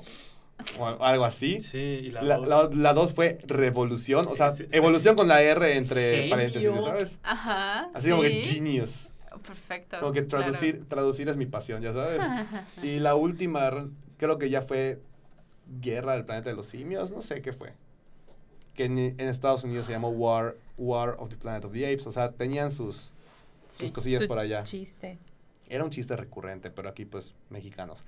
o 0.79 0.85
al- 0.87 0.97
algo 1.01 1.25
así. 1.25 1.59
Sí, 1.61 1.77
y 1.77 2.11
la, 2.11 2.21
La, 2.21 2.37
dos- 2.37 2.47
la, 2.47 2.69
la 2.73 2.93
dos 2.93 3.13
fue 3.13 3.39
revolución, 3.47 4.27
o 4.29 4.35
sea, 4.35 4.51
Sí, 4.51 4.65
sí. 4.65 4.69
evolución 4.77 5.15
con 5.15 5.27
la 5.27 5.41
R 5.41 5.75
entre 5.75 6.15
Genio. 6.17 6.29
paréntesis, 6.29 6.69
¿sabes? 6.83 7.19
Ajá. 7.23 7.89
Así 7.93 8.09
como 8.11 8.21
que 8.21 8.41
genius. 8.43 9.09
Perfecto. 9.39 9.99
Como 9.99 10.11
que 10.11 10.25
claro. 10.27 10.45
traducir, 10.45 10.85
traducir 10.87 11.29
es 11.29 11.37
mi 11.37 11.45
pasión, 11.45 11.81
ya 11.81 11.93
sabes. 11.93 12.21
y 12.83 12.99
la 12.99 13.15
última 13.15 13.87
creo 14.17 14.37
que 14.37 14.49
ya 14.49 14.61
fue 14.61 15.01
Guerra 15.81 16.13
del 16.13 16.25
Planeta 16.25 16.49
de 16.49 16.55
los 16.55 16.67
Simios, 16.67 17.11
no 17.11 17.21
sé 17.21 17.41
qué 17.41 17.53
fue. 17.53 17.73
Que 18.75 18.85
en, 18.85 18.97
en 18.97 19.19
Estados 19.21 19.63
Unidos 19.63 19.85
se 19.85 19.91
llamó 19.93 20.09
War, 20.09 20.55
War 20.77 21.15
of 21.19 21.29
the 21.29 21.37
Planet 21.37 21.65
of 21.65 21.71
the 21.73 21.85
Apes, 21.85 22.07
o 22.07 22.11
sea, 22.11 22.31
tenían 22.31 22.71
sus, 22.71 23.11
sus 23.69 23.87
Sí. 23.87 23.91
cosillas 23.91 24.21
Su 24.21 24.27
por 24.27 24.39
allá. 24.39 24.63
Chiste. 24.63 25.17
Era 25.69 25.83
un 25.83 25.89
chiste 25.89 26.15
recurrente, 26.17 26.69
pero 26.69 26.89
aquí 26.89 27.05
pues 27.05 27.33
mexicanos. 27.49 28.03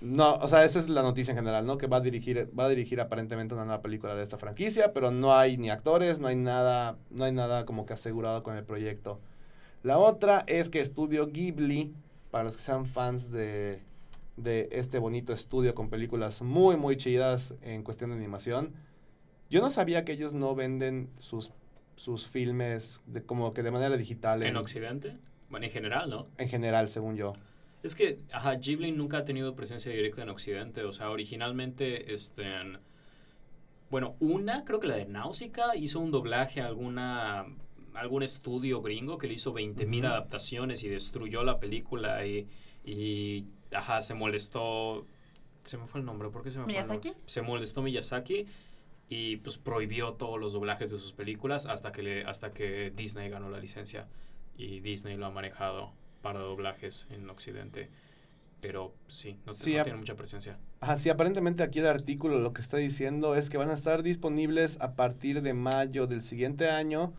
No, 0.00 0.34
o 0.36 0.46
sea, 0.48 0.64
esa 0.64 0.78
es 0.78 0.88
la 0.88 1.02
noticia 1.02 1.32
en 1.32 1.38
general, 1.38 1.66
¿no? 1.66 1.78
Que 1.78 1.86
va 1.86 1.96
a 1.96 2.00
dirigir, 2.00 2.50
va 2.56 2.66
a 2.66 2.68
dirigir 2.68 3.00
aparentemente 3.00 3.54
una 3.54 3.64
nueva 3.64 3.80
película 3.82 4.14
de 4.14 4.22
esta 4.22 4.36
franquicia, 4.36 4.92
pero 4.92 5.10
no 5.10 5.34
hay 5.36 5.56
ni 5.56 5.70
actores, 5.70 6.18
no 6.20 6.28
hay 6.28 6.36
nada, 6.36 6.96
no 7.10 7.24
hay 7.24 7.32
nada 7.32 7.64
como 7.64 7.86
que 7.86 7.94
asegurado 7.94 8.42
con 8.42 8.56
el 8.56 8.62
proyecto. 8.64 9.18
La 9.86 9.98
otra 9.98 10.42
es 10.48 10.68
que 10.68 10.80
Estudio 10.80 11.28
Ghibli, 11.28 11.94
para 12.32 12.42
los 12.42 12.56
que 12.56 12.62
sean 12.64 12.86
fans 12.86 13.30
de, 13.30 13.78
de 14.36 14.68
este 14.72 14.98
bonito 14.98 15.32
estudio 15.32 15.76
con 15.76 15.90
películas 15.90 16.42
muy, 16.42 16.76
muy 16.76 16.96
chidas 16.96 17.54
en 17.62 17.84
cuestión 17.84 18.10
de 18.10 18.16
animación, 18.16 18.74
yo 19.48 19.60
no 19.60 19.70
sabía 19.70 20.04
que 20.04 20.10
ellos 20.10 20.32
no 20.32 20.56
venden 20.56 21.08
sus, 21.20 21.52
sus 21.94 22.26
filmes 22.26 23.00
de, 23.06 23.22
como 23.22 23.54
que 23.54 23.62
de 23.62 23.70
manera 23.70 23.96
digital 23.96 24.42
en 24.42 24.56
Occidente. 24.56 25.18
Bueno, 25.50 25.66
en 25.66 25.70
general, 25.70 26.10
¿no? 26.10 26.26
en 26.36 26.48
general, 26.48 26.88
según 26.88 27.14
yo. 27.14 27.34
Es 27.84 27.94
que, 27.94 28.18
ajá, 28.32 28.54
Ghibli 28.56 28.90
nunca 28.90 29.18
ha 29.18 29.24
tenido 29.24 29.54
presencia 29.54 29.92
directa 29.92 30.20
en 30.22 30.30
Occidente. 30.30 30.82
O 30.82 30.92
sea, 30.92 31.10
originalmente, 31.10 32.12
este, 32.12 32.42
en- 32.42 32.80
bueno, 33.88 34.16
una, 34.18 34.64
creo 34.64 34.80
que 34.80 34.88
la 34.88 34.96
de 34.96 35.04
Náusica, 35.06 35.76
hizo 35.76 36.00
un 36.00 36.10
doblaje 36.10 36.60
a 36.60 36.66
alguna, 36.66 37.46
algún 37.96 38.22
estudio 38.22 38.82
gringo 38.82 39.18
que 39.18 39.26
le 39.26 39.34
hizo 39.34 39.52
20.000 39.52 39.98
Ujú. 40.04 40.06
adaptaciones 40.08 40.84
y 40.84 40.88
destruyó 40.88 41.42
la 41.42 41.58
película 41.60 42.26
y, 42.26 42.46
y, 42.84 43.44
ajá, 43.72 44.02
se 44.02 44.14
molestó, 44.14 45.06
se 45.64 45.78
me 45.78 45.86
fue 45.86 46.00
el 46.00 46.06
nombre, 46.06 46.28
¿por 46.30 46.42
qué 46.42 46.50
se 46.50 46.58
me 46.58 46.64
fue 46.64 46.72
el 46.74 46.78
¿Miyazaki? 46.80 47.08
nombre? 47.08 47.22
Se 47.26 47.42
molestó 47.42 47.82
Miyazaki 47.82 48.46
y 49.08 49.36
pues 49.38 49.58
prohibió 49.58 50.14
todos 50.14 50.38
los 50.40 50.52
doblajes 50.52 50.90
de 50.90 50.98
sus 50.98 51.12
películas 51.12 51.66
hasta 51.66 51.92
que, 51.92 52.02
le, 52.02 52.24
hasta 52.24 52.52
que 52.52 52.90
Disney 52.90 53.28
ganó 53.30 53.50
la 53.50 53.60
licencia 53.60 54.08
y 54.56 54.80
Disney 54.80 55.16
lo 55.16 55.26
ha 55.26 55.30
manejado 55.30 55.92
para 56.22 56.40
doblajes 56.40 57.06
en 57.10 57.28
Occidente. 57.30 57.88
Pero 58.60 58.94
sí, 59.06 59.38
no, 59.46 59.54
Sí, 59.54 59.76
no 59.76 59.84
tiene 59.84 59.98
mucha 59.98 60.16
presencia. 60.16 60.58
Ajá, 60.80 60.98
sí, 60.98 61.08
aparentemente 61.10 61.62
aquí 61.62 61.78
el 61.78 61.86
artículo 61.86 62.38
lo 62.40 62.52
que 62.52 62.62
está 62.62 62.78
diciendo 62.78 63.34
es 63.36 63.50
que 63.50 63.58
van 63.58 63.70
a 63.70 63.74
estar 63.74 64.02
disponibles 64.02 64.78
a 64.80 64.94
partir 64.96 65.42
de 65.42 65.52
mayo 65.52 66.06
del 66.06 66.22
siguiente 66.22 66.70
año, 66.70 67.12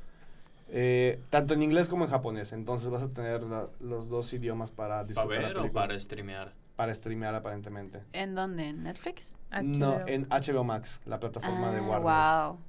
eh, 0.70 1.20
tanto 1.30 1.54
en 1.54 1.64
inglés 1.64 1.90
como 1.90 2.06
en 2.06 2.10
japonés. 2.12 2.52
Entonces 2.54 2.90
vas 2.90 3.04
a 3.04 3.10
tener 3.10 3.44
la- 3.44 3.70
los 3.80 4.10
dos 4.10 4.32
idiomas 4.34 4.72
para 4.72 4.96
¿Para 4.96 5.04
disfrutar 5.06 5.42
la 5.42 5.48
ver 5.48 5.58
o 5.58 5.72
para 5.74 6.00
streamear? 6.00 6.54
Para 6.76 6.94
streamear 6.94 7.34
aparentemente. 7.36 8.02
¿En 8.14 8.36
dónde? 8.36 8.70
¿En 8.70 8.84
Netflix? 8.84 9.36
No, 9.64 10.06
en 10.08 10.28
HBO 10.30 10.64
Max, 10.64 11.00
la 11.06 11.20
plataforma 11.20 11.72
de 11.72 11.80
Ah, 11.80 11.82
Warner. 12.00 12.50
wow. 12.52 12.60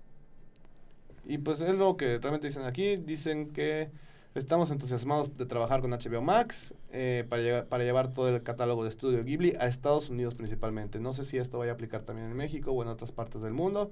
Y 1.26 1.38
pues 1.38 1.61
es 1.61 1.75
lo 1.75 1.97
que 1.97 2.19
realmente 2.19 2.47
dicen 2.47 2.64
aquí. 2.64 2.97
Dicen 2.97 3.50
que 3.50 3.90
estamos 4.35 4.71
entusiasmados 4.71 5.37
de 5.37 5.45
trabajar 5.47 5.81
con 5.81 5.90
HBO 5.93 6.23
Max 6.23 6.75
eh, 6.93 7.26
para, 7.28 7.43
llegar- 7.43 7.67
para 7.67 7.85
llevar 7.85 8.12
todo 8.12 8.28
el 8.28 8.43
catálogo 8.43 8.83
de 8.85 8.88
estudio 8.90 9.23
Ghibli 9.25 9.55
a 9.61 9.67
Estados 9.67 10.09
Unidos 10.09 10.35
principalmente. 10.35 11.00
No 11.00 11.12
sé 11.12 11.25
si 11.25 11.37
esto 11.37 11.59
vaya 11.59 11.73
a 11.73 11.75
aplicar 11.75 12.02
también 12.02 12.31
en 12.31 12.37
México 12.37 12.71
o 12.73 12.83
en 12.83 12.88
otras 12.88 13.12
partes 13.12 13.43
del 13.43 13.52
mundo. 13.52 13.90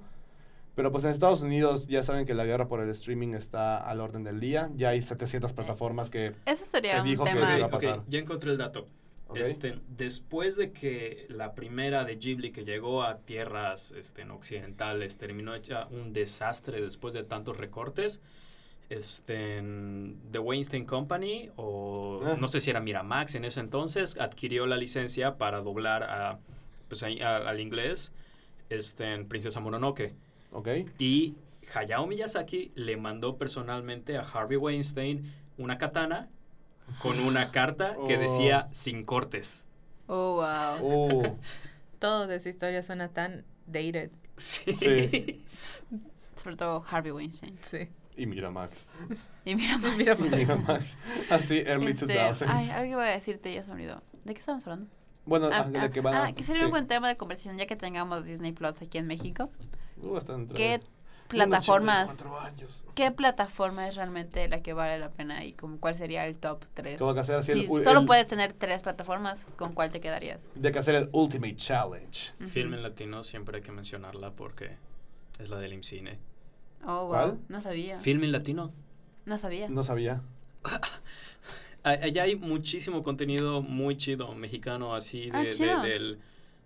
Pero 0.77 0.91
pues 0.91 1.03
en 1.05 1.09
Estados 1.09 1.41
Unidos 1.41 1.87
ya 1.87 2.03
saben 2.03 2.27
que 2.27 2.35
la 2.35 2.45
guerra 2.45 2.67
por 2.67 2.81
el 2.81 2.89
streaming 2.91 3.33
está 3.33 3.77
al 3.77 3.99
orden 3.99 4.23
del 4.23 4.39
día. 4.39 4.69
Ya 4.75 4.89
hay 4.89 5.01
700 5.01 5.51
plataformas 5.51 6.11
que... 6.11 6.35
Eso 6.45 6.65
sería 6.65 6.91
Se 6.93 6.99
un 7.01 7.05
dijo 7.07 7.23
que 7.23 7.31
tema. 7.31 7.49
se 7.49 7.57
iba 7.57 7.65
a 7.65 7.69
pasar. 7.71 8.03
ya 8.07 8.19
encontré 8.19 8.51
el 8.51 8.59
dato. 8.59 8.87
Este, 9.33 9.79
después 9.89 10.55
de 10.55 10.71
que 10.71 11.25
la 11.29 11.55
primera 11.55 12.05
de 12.05 12.17
Ghibli 12.17 12.51
que 12.51 12.63
llegó 12.63 13.01
a 13.01 13.17
tierras 13.17 13.91
este, 13.91 14.21
en 14.21 14.29
occidentales 14.29 15.17
terminó 15.17 15.55
hecha 15.55 15.87
un 15.87 16.13
desastre 16.13 16.79
después 16.79 17.15
de 17.15 17.23
tantos 17.23 17.57
recortes, 17.57 18.21
este, 18.89 19.63
The 20.31 20.37
Weinstein 20.39 20.85
Company, 20.85 21.49
o 21.55 22.21
Ah. 22.23 22.37
no 22.39 22.47
sé 22.47 22.61
si 22.61 22.69
era 22.69 22.81
Miramax 22.81 23.33
en 23.33 23.45
ese 23.45 23.61
entonces, 23.61 24.15
adquirió 24.19 24.67
la 24.67 24.77
licencia 24.77 25.37
para 25.39 25.59
doblar 25.61 26.03
a, 26.03 26.37
pues, 26.87 27.01
ahí, 27.01 27.19
a- 27.19 27.37
al 27.49 27.59
inglés 27.59 28.13
este, 28.69 29.13
en 29.13 29.27
Princesa 29.27 29.59
Mononoke. 29.59 30.13
¿Ok? 30.51 30.67
Y 30.99 31.35
Hayao 31.73 32.07
Miyazaki 32.07 32.71
le 32.75 32.97
mandó 32.97 33.37
personalmente 33.37 34.17
a 34.17 34.21
Harvey 34.21 34.57
Weinstein 34.57 35.33
una 35.57 35.77
katana 35.77 36.29
con 37.01 37.19
una 37.19 37.51
carta 37.51 37.95
que 38.07 38.17
Oh. 38.17 38.19
decía 38.19 38.67
sin 38.71 39.03
cortes. 39.03 39.67
Oh, 40.07 40.35
wow. 40.79 41.19
Uh, 41.21 41.37
Todo 41.99 42.27
de 42.27 42.35
esa 42.37 42.49
historia 42.49 42.83
suena 42.83 43.09
tan 43.09 43.43
dated. 43.65 44.11
Sí. 44.37 44.71
Sí. 44.73 45.43
Sobre 46.41 46.55
todo 46.55 46.83
Harvey 46.89 47.11
Weinstein. 47.11 47.57
Sí. 47.63 47.89
y 48.15 48.25
Miramax. 48.27 48.85
Y 49.45 49.55
mira, 49.55 49.77
Max. 49.77 49.95
Mira, 49.97 50.15
Y 50.19 50.29
Miramax. 50.29 50.97
Así, 51.29 51.59
early 51.65 51.91
Este, 51.91 52.05
2000s. 52.05 52.45
ay, 52.47 52.69
algo 52.69 52.89
que 52.91 52.95
voy 52.95 53.05
a 53.05 53.09
decirte, 53.09 53.53
ya 53.53 53.63
se 53.63 53.67
me 53.69 53.73
olvidó. 53.75 54.01
¿De 54.23 54.33
qué 54.33 54.39
estamos 54.39 54.63
hablando? 54.65 54.87
Bueno, 55.25 55.49
Ah, 55.51 55.63
ah, 55.65 55.69
de 55.69 55.79
ah, 55.79 55.89
que 55.91 56.01
van 56.01 56.13
a- 56.15 56.25
ah, 56.27 56.33
que 56.33 56.43
sería 56.43 56.59
sí. 56.61 56.65
un 56.65 56.71
buen 56.71 56.87
tema 56.87 57.07
de 57.09 57.17
conversación 57.17 57.57
ya 57.57 57.65
que 57.65 57.75
tengamos 57.75 58.25
Disney 58.25 58.51
Plus 58.53 58.81
aquí 58.81 58.97
en 58.99 59.07
México. 59.07 59.49
Uh, 60.01 60.19
¿Qué 60.53 60.81
plataformas, 61.27 62.09
84 62.11 62.39
años. 62.39 62.85
qué 62.95 63.11
plataforma 63.11 63.87
es 63.87 63.95
realmente 63.95 64.47
la 64.47 64.61
que 64.61 64.71
vale 64.73 64.97
la 64.99 65.09
pena 65.09 65.43
y 65.43 65.51
como 65.53 65.77
cuál 65.79 65.95
sería 65.95 66.25
el 66.25 66.35
top 66.37 66.63
3? 66.73 66.97
Como 66.99 67.13
que 67.13 67.19
hacer 67.19 67.35
así 67.39 67.51
Si 67.53 67.59
el- 67.61 67.83
solo 67.83 67.99
el- 68.01 68.05
puedes 68.05 68.27
tener 68.27 68.53
tres 68.53 68.81
plataformas, 68.83 69.45
¿con 69.57 69.73
cuál 69.73 69.91
te 69.91 69.99
quedarías? 69.99 70.47
De 70.55 70.71
que 70.71 70.79
hacer 70.79 70.95
el 70.95 71.09
Ultimate 71.11 71.55
Challenge. 71.57 72.31
Film 72.47 72.73
en 72.75 72.83
latino 72.83 73.23
siempre 73.23 73.57
hay 73.57 73.63
que 73.63 73.71
mencionarla 73.73 74.31
porque 74.31 74.77
es 75.39 75.49
la 75.49 75.57
del 75.57 75.73
IMCINE. 75.73 76.17
Oh, 76.85 77.01
wow. 77.05 77.07
¿Cuál? 77.09 77.39
No 77.49 77.59
sabía. 77.59 77.97
Film 77.99 78.23
en 78.23 78.31
latino. 78.31 78.71
No 79.25 79.37
sabía. 79.37 79.67
No 79.67 79.83
sabía. 79.83 80.21
Allá 81.83 82.23
hay 82.23 82.35
muchísimo 82.35 83.01
contenido 83.01 83.61
muy 83.61 83.95
chido 83.97 84.33
mexicano, 84.35 84.93
así 84.93 85.29
Ah, 85.33 85.39
de, 85.41 85.55
del, 85.55 86.19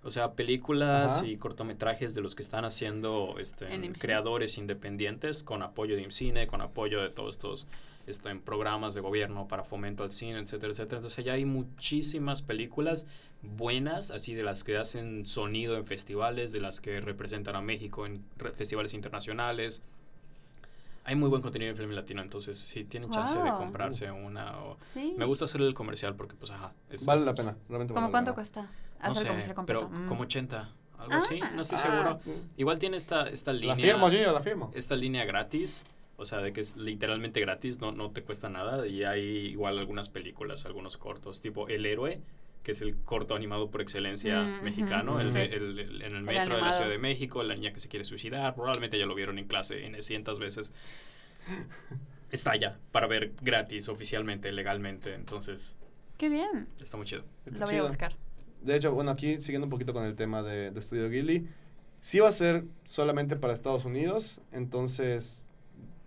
o 0.04 0.10
sea, 0.12 0.34
películas 0.34 1.18
Ajá. 1.18 1.28
y 1.28 1.38
cortometrajes 1.38 2.16
de 2.16 2.22
los 2.22 2.34
que 2.36 2.42
están 2.42 2.66
haciendo 2.66 3.36
este, 3.40 3.68
creadores 4.00 4.58
independientes 4.58 5.44
con 5.44 5.62
apoyo 5.62 5.96
de 5.96 6.02
IMCINE, 6.02 6.48
con 6.48 6.62
apoyo 6.62 7.02
de 7.02 7.10
todos 7.10 7.36
estos 7.36 7.68
este, 8.08 8.30
en 8.30 8.42
programas 8.42 8.96
de 8.96 9.02
gobierno 9.02 9.48
para 9.48 9.64
fomento 9.64 10.04
al 10.04 10.12
cine, 10.12 10.40
etcétera, 10.40 10.72
etcétera. 10.72 10.98
Entonces 10.98 11.20
allá 11.20 11.34
hay 11.34 11.46
muchísimas 11.46 12.42
películas 12.42 13.06
buenas, 13.44 14.10
así 14.10 14.34
de 14.34 14.42
las 14.44 14.64
que 14.64 14.78
hacen 14.78 15.26
sonido 15.28 15.78
en 15.78 15.86
festivales, 15.86 16.52
de 16.52 16.62
las 16.62 16.82
que 16.82 17.00
representan 17.00 17.56
a 17.56 17.62
México 17.62 18.06
en 18.08 18.24
re- 18.38 18.54
festivales 18.54 18.96
internacionales. 18.96 19.84
Hay 21.04 21.16
muy 21.16 21.30
buen 21.30 21.42
contenido 21.42 21.72
en 21.72 21.78
film 21.78 21.92
latino, 21.92 22.22
entonces 22.22 22.58
si 22.60 22.84
tienen 22.84 23.10
chance 23.10 23.36
de 23.38 23.50
Wow. 23.50 23.58
comprarse 23.58 24.12
una 24.12 24.58
o... 24.60 24.78
Sí. 24.94 25.16
Me 25.18 25.26
gusta 25.26 25.46
hacer 25.46 25.62
el 25.62 25.74
comercial 25.74 26.16
porque, 26.16 26.36
pues, 26.36 26.52
ajá. 26.52 26.74
es- 26.92 27.06
Vale 27.06 27.22
es- 27.22 27.26
la 27.26 27.34
pena. 27.34 27.58
Realmente 27.70 27.94
¿Cómo 27.94 28.08
vale 28.08 28.08
la 28.08 28.12
cuánto 28.12 28.32
pena. 28.32 28.36
cuesta? 28.36 28.70
No 29.10 29.16
sé, 29.16 29.22
el 29.24 29.28
comercial 29.30 29.56
completo. 29.56 29.90
pero 29.92 30.04
Mm. 30.04 30.08
como 30.08 30.22
80, 30.24 30.70
algo 30.98 31.14
Ah. 31.14 31.18
así, 31.18 31.40
no 31.56 31.62
estoy 31.62 31.78
Ah, 31.82 32.20
seguro. 32.22 32.42
Igual 32.58 32.80
tiene 32.80 32.98
esta, 32.98 33.28
esta 33.30 33.54
La 33.54 33.60
línea... 33.60 33.76
firmo, 33.76 34.10
Gio, 34.10 34.32
la 34.32 34.40
firmo. 34.40 34.72
Esta 34.76 34.96
línea 34.96 35.26
gratis, 35.26 35.84
o 36.18 36.26
sea, 36.26 36.40
de 36.40 36.54
que 36.54 36.62
es 36.62 36.78
literalmente 36.78 37.40
gratis, 37.40 37.80
no, 37.82 37.92
no 37.92 38.12
te 38.12 38.22
cuesta 38.24 38.50
nada. 38.50 38.86
Y 38.88 39.04
hay 39.04 39.22
igual 39.48 39.78
algunas 39.80 40.10
películas, 40.10 40.66
algunos 40.66 40.98
cortos, 40.98 41.42
tipo 41.42 41.68
El 41.68 41.86
Héroe, 41.86 42.22
que 42.64 42.74
es 42.74 42.82
el 42.84 42.96
corto 42.96 43.34
animado 43.36 43.72
por 43.72 43.82
excelencia 43.82 44.40
Mm, 44.44 44.64
mexicano, 44.64 45.20
el, 45.20 45.30
Sí. 45.30 45.34
de- 45.36 45.46
el- 45.46 45.80
el- 45.80 46.02
en 46.04 46.16
el 46.16 46.22
metro 46.22 46.56
de 46.58 46.62
la. 46.62 46.72
Ciudad 46.74 46.90
de 46.92 47.00
México, 47.00 47.42
la 47.42 47.56
niña 47.56 47.74
que 47.74 47.80
se 47.80 47.90
quiere 47.90 48.06
suicidar, 48.06 48.54
probablemente 48.54 49.00
ya 49.00 49.08
lo 49.08 49.16
vieron 49.16 49.40
en 49.40 49.48
clase 49.48 49.84
en 49.86 50.00
cientos 50.04 50.38
veces. 50.38 50.72
Está 52.32 52.56
ya 52.56 52.78
para 52.92 53.08
ver 53.08 53.34
gratis, 53.42 53.90
oficialmente, 53.90 54.52
legalmente, 54.52 55.14
entonces 55.16 55.76
Qué 56.18 56.30
bien. 56.30 56.68
está 56.80 56.96
muy 56.98 57.06
chido. 57.06 57.24
Está 57.46 57.62
Lo 57.62 57.72
voy 57.72 57.76
a 57.78 57.84
buscar. 57.84 58.16
De 58.62 58.76
hecho, 58.76 58.94
bueno, 58.94 59.12
aquí 59.12 59.42
siguiendo 59.42 59.66
un 59.66 59.72
poquito 59.72 59.94
con 59.94 60.04
el 60.04 60.16
tema 60.16 60.44
de, 60.44 60.72
de 60.72 60.82
Studio 60.82 61.10
Ghibli, 61.10 61.48
sí 62.02 62.20
va 62.20 62.30
a 62.30 62.32
ser 62.32 62.66
solamente 62.86 63.36
para 63.36 63.54
Estados 63.54 63.86
Unidos, 63.86 64.42
entonces, 64.52 65.46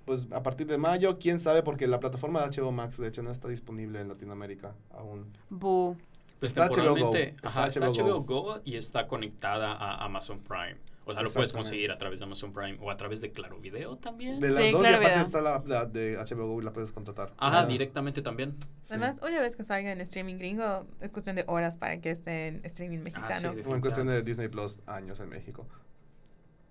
pues 0.05 0.27
a 0.33 0.43
partir 0.43 0.67
de 0.67 0.79
mayo, 0.79 1.19
quién 1.19 1.41
sabe, 1.41 1.63
porque 1.63 1.87
la 1.87 2.01
plataforma 2.01 2.47
de 2.47 2.61
HBO 2.61 2.73
Max, 2.73 2.99
de 2.99 3.09
hecho, 3.09 3.23
no 3.23 3.31
está 3.31 3.49
disponible 3.49 4.01
en 4.01 4.09
Latinoamérica 4.09 4.75
aún. 4.93 5.27
Bu. 5.51 5.97
Pues 6.41 6.51
Está 6.51 6.67
HBO 6.67 6.71
Go. 6.71 6.95
temporalmente, 6.95 7.29
Está 7.37 7.49
ajá, 7.49 7.69
está 7.69 7.81
HBO 7.89 7.93
HBO 7.93 8.23
Go 8.25 8.61
y 8.65 8.77
está 8.77 9.07
conectada 9.09 9.73
a 9.73 10.05
Amazon 10.05 10.41
Prime. 10.41 10.77
O 11.07 11.13
sea, 11.13 11.23
lo 11.23 11.31
puedes 11.31 11.53
conseguir 11.53 11.91
a 11.93 11.99
través 11.99 12.19
de 12.19 12.25
Amazon 12.25 12.53
Prime 12.53 12.79
o 12.81 12.91
a 12.91 12.97
través 12.97 13.21
de 13.21 13.31
Claro 13.31 13.59
Video 13.61 13.97
también. 13.99 14.41
De 14.41 14.49
las 14.51 14.63
Sí, 14.63 14.71
dos, 14.71 14.81
claro, 14.81 15.03
y 15.03 15.05
aparte 15.05 15.21
está 15.27 15.43
la, 15.43 15.63
la 15.67 15.85
de 15.87 16.17
HBO 16.17 16.47
Go 16.47 16.63
y 16.63 16.65
la 16.65 16.73
puedes 16.73 16.93
contratar. 16.93 17.33
Ajá, 17.37 17.61
Ah, 17.61 17.67
directamente 17.67 18.23
también. 18.23 18.57
sí. 18.85 18.89
Además, 18.95 19.21
una 19.23 19.41
vez 19.41 19.55
que 19.57 19.65
salga 19.65 19.93
en 19.93 20.01
streaming 20.01 20.37
gringo, 20.39 20.87
es 21.01 21.11
cuestión 21.11 21.37
de 21.37 21.45
horas 21.47 21.77
para 21.77 22.01
que 22.01 22.11
esté 22.11 22.49
en 22.49 22.65
streaming 22.65 23.01
mexicano. 23.01 23.29
Ah, 23.51 23.55
sí, 23.55 23.63
Como 23.63 23.75
en 23.75 23.81
cuestión 23.83 24.07
de 24.07 24.23
Disney 24.23 24.49
Plus, 24.49 24.79
años 24.87 25.21
en 25.21 25.29
México. 25.29 25.67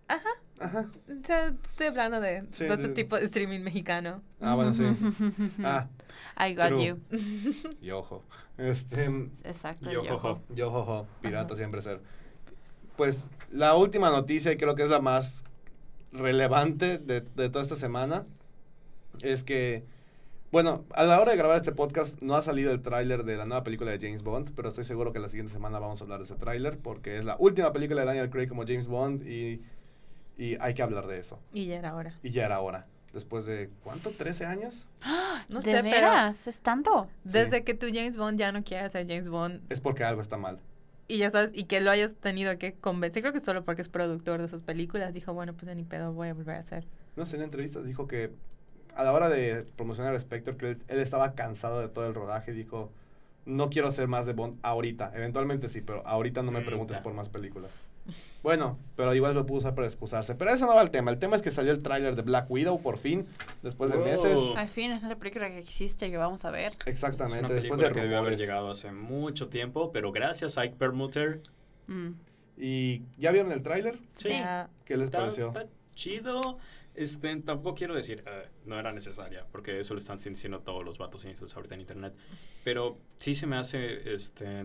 Ajá. 0.08 0.30
Ajá. 0.60 0.90
O 1.08 1.12
estoy 1.66 1.88
hablando 1.88 2.20
de, 2.22 2.44
Sí, 2.52 2.64
de 2.66 2.72
otro 2.72 2.88
de- 2.90 2.94
tipo 2.94 3.18
de 3.18 3.26
streaming 3.26 3.60
mexicano. 3.62 4.22
Ah, 4.42 4.56
bueno, 4.56 4.74
sí. 4.74 4.84
Ah, 5.64 5.88
I 6.48 6.56
got 6.56 6.70
True. 6.70 6.86
you. 6.88 7.00
y 7.82 7.92
ojo. 7.92 8.24
Este, 8.58 9.06
Exacto. 9.44 9.92
Yo, 9.92 10.04
yo. 10.04 10.18
jojo. 10.18 10.42
yo, 10.50 10.72
jojo, 10.72 11.08
pirata 11.22 11.48
Ajá. 11.54 11.56
siempre 11.56 11.82
ser. 11.82 12.02
Pues 12.96 13.28
la 13.50 13.76
última 13.76 14.10
noticia, 14.12 14.52
y 14.52 14.58
creo 14.58 14.76
que 14.76 14.84
es 14.84 14.90
la 14.90 15.02
más 15.02 15.44
relevante 16.12 16.98
de, 16.98 17.22
de 17.22 17.50
toda 17.50 17.64
esta 17.64 17.76
semana, 17.76 18.26
es 19.22 19.44
que, 19.44 19.84
bueno, 20.52 20.86
a 20.94 21.04
la 21.04 21.20
hora 21.20 21.32
de 21.32 21.38
grabar 21.38 21.58
este 21.58 21.72
podcast 21.72 22.22
no 22.22 22.36
ha 22.36 22.42
salido 22.42 22.72
el 22.72 22.82
tráiler 22.82 23.24
de 23.24 23.38
la 23.38 23.46
nueva 23.46 23.64
película 23.64 23.92
de 23.92 24.00
James 24.00 24.24
Bond, 24.24 24.52
pero 24.56 24.70
estoy 24.70 24.84
seguro 24.84 25.12
que 25.14 25.20
la 25.20 25.30
siguiente 25.30 25.52
semana 25.52 25.80
vamos 25.80 26.02
a 26.02 26.04
hablar 26.04 26.20
de 26.20 26.26
ese 26.26 26.36
tráiler, 26.36 26.78
porque 26.78 27.18
es 27.18 27.26
la 27.26 27.36
última 27.40 27.74
película 27.74 28.02
de 28.02 28.08
Daniel 28.08 28.30
Craig 28.30 28.48
como 28.48 28.64
James 28.64 28.88
Bond 28.88 29.28
y, 29.28 29.62
y 30.38 30.56
hay 30.60 30.74
que 30.74 30.84
hablar 30.84 31.08
de 31.08 31.20
eso. 31.20 31.40
Y 31.54 31.66
ya 31.66 31.78
era 31.78 31.96
hora. 31.96 32.20
Y 32.22 32.32
ya 32.32 32.46
era 32.46 32.60
hora. 32.60 32.88
Después 33.14 33.46
de, 33.46 33.70
¿cuánto? 33.84 34.12
¿13 34.12 34.48
años? 34.48 34.88
No 35.48 35.60
¿De 35.62 35.72
sé, 35.72 35.84
pero 35.84 35.84
veras? 35.84 36.48
¿Es 36.48 36.60
tanto? 36.60 37.08
desde 37.24 37.64
que 37.64 37.76
tu 37.76 37.86
James 37.88 38.18
Bond 38.18 38.40
ya 38.40 38.52
no 38.52 38.64
quiere 38.64 38.90
ser 38.90 39.08
James 39.08 39.30
Bond 39.30 39.62
Es 39.70 39.82
porque 39.82 40.04
algo 40.04 40.22
está 40.22 40.38
mal. 40.38 40.60
Y 41.08 41.18
ya 41.18 41.30
sabes, 41.30 41.52
y 41.54 41.66
que 41.66 41.82
lo 41.82 41.92
hayas 41.92 42.16
tenido 42.16 42.58
que 42.58 42.74
convencer, 42.74 43.22
creo 43.22 43.34
que 43.34 43.40
solo 43.40 43.64
porque 43.64 43.82
es 43.82 43.90
productor 43.90 44.40
de 44.40 44.48
esas 44.48 44.64
películas, 44.64 45.14
dijo, 45.14 45.34
bueno, 45.34 45.54
pues 45.54 45.66
ya 45.66 45.76
ni 45.76 45.84
pedo, 45.84 46.14
voy 46.14 46.30
a 46.30 46.34
volver 46.34 46.56
a 46.56 46.60
hacer. 46.60 46.86
No 47.16 47.26
sé, 47.26 47.36
en 47.38 47.44
entrevistas 47.44 47.86
dijo 47.86 48.08
que 48.08 48.32
a 48.96 49.04
la 49.04 49.14
hora 49.14 49.30
de 49.30 49.66
promocionar 49.76 50.14
a 50.16 50.20
Spectre, 50.20 50.56
que 50.56 50.70
él, 50.70 50.78
él 50.88 51.00
estaba 51.00 51.34
cansado 51.34 51.80
de 51.80 51.90
todo 51.90 52.08
el 52.08 52.14
rodaje, 52.14 52.54
dijo, 52.54 52.92
no 53.46 53.70
quiero 53.70 53.88
hacer 53.88 54.08
más 54.08 54.26
de 54.26 54.34
Bond 54.34 54.60
ahorita. 54.62 55.12
Eventualmente 55.16 55.70
sí, 55.70 55.82
pero 55.82 56.06
ahorita 56.08 56.44
no 56.44 56.52
me 56.52 56.62
preguntes 56.62 57.00
por 57.00 57.14
más 57.14 57.30
películas. 57.30 57.74
Bueno, 58.42 58.78
pero 58.98 59.16
igual 59.16 59.34
lo 59.36 59.46
puedo 59.46 59.60
usar 59.60 59.74
para 59.76 59.88
excusarse. 59.88 60.36
Pero 60.36 60.52
eso 60.52 60.66
no 60.66 60.76
va 60.76 60.82
al 60.82 60.92
tema. 60.92 61.12
El 61.12 61.18
tema 61.20 61.36
es 61.38 61.42
que 61.42 61.52
salió 61.52 61.72
el 61.72 61.82
tráiler 61.82 62.16
de 62.16 62.22
Black 62.24 62.50
Widow 62.52 62.82
por 62.82 62.98
fin, 62.98 63.26
después 63.62 63.90
de 63.92 63.98
Wow. 63.98 64.06
meses. 64.06 64.40
Al 64.58 64.68
fin, 64.68 64.92
es 64.92 65.04
una 65.04 65.18
película 65.18 65.48
que 65.50 65.60
existe 65.60 66.12
que 66.12 66.18
vamos 66.18 66.44
a 66.44 66.52
ver. 66.52 66.74
Es 66.82 66.88
Exactamente, 66.88 67.46
una 67.46 67.54
después 67.54 67.80
de 67.80 67.92
que 67.92 68.02
debió 68.02 68.18
haber 68.18 68.38
llegado 68.38 68.70
hace 68.70 68.92
mucho 68.92 69.48
tiempo, 69.48 69.92
pero 69.94 70.12
gracias 70.12 70.58
a 70.58 70.62
Ike 70.66 70.76
Perlmutter. 70.78 71.42
Mm. 71.88 72.10
¿Y 72.58 73.04
ya 73.18 73.32
vieron 73.32 73.52
el 73.52 73.64
tráiler? 73.64 73.98
Sí. 74.18 74.30
¿Qué 74.86 74.98
les 74.98 75.06
Está, 75.06 75.20
pareció? 75.20 75.48
está 75.48 75.66
chido. 75.96 76.58
Este, 76.96 77.36
tampoco 77.38 77.76
quiero 77.76 77.96
decir, 77.96 78.24
"Ah, 78.28 78.44
no 78.66 78.78
era 78.78 78.92
necesaria, 78.92 79.48
porque 79.52 79.80
eso 79.80 79.96
lo 79.96 80.00
están 80.00 80.18
diciendo 80.18 80.60
todos 80.60 80.84
los 80.86 81.00
vatos 81.00 81.26
inicios 81.26 81.56
ahorita 81.56 81.74
en 81.74 81.82
internet. 81.82 82.14
Pero 82.64 83.00
sí 83.16 83.34
se 83.34 83.48
me 83.48 83.56
hace 83.56 84.14
este, 84.14 84.64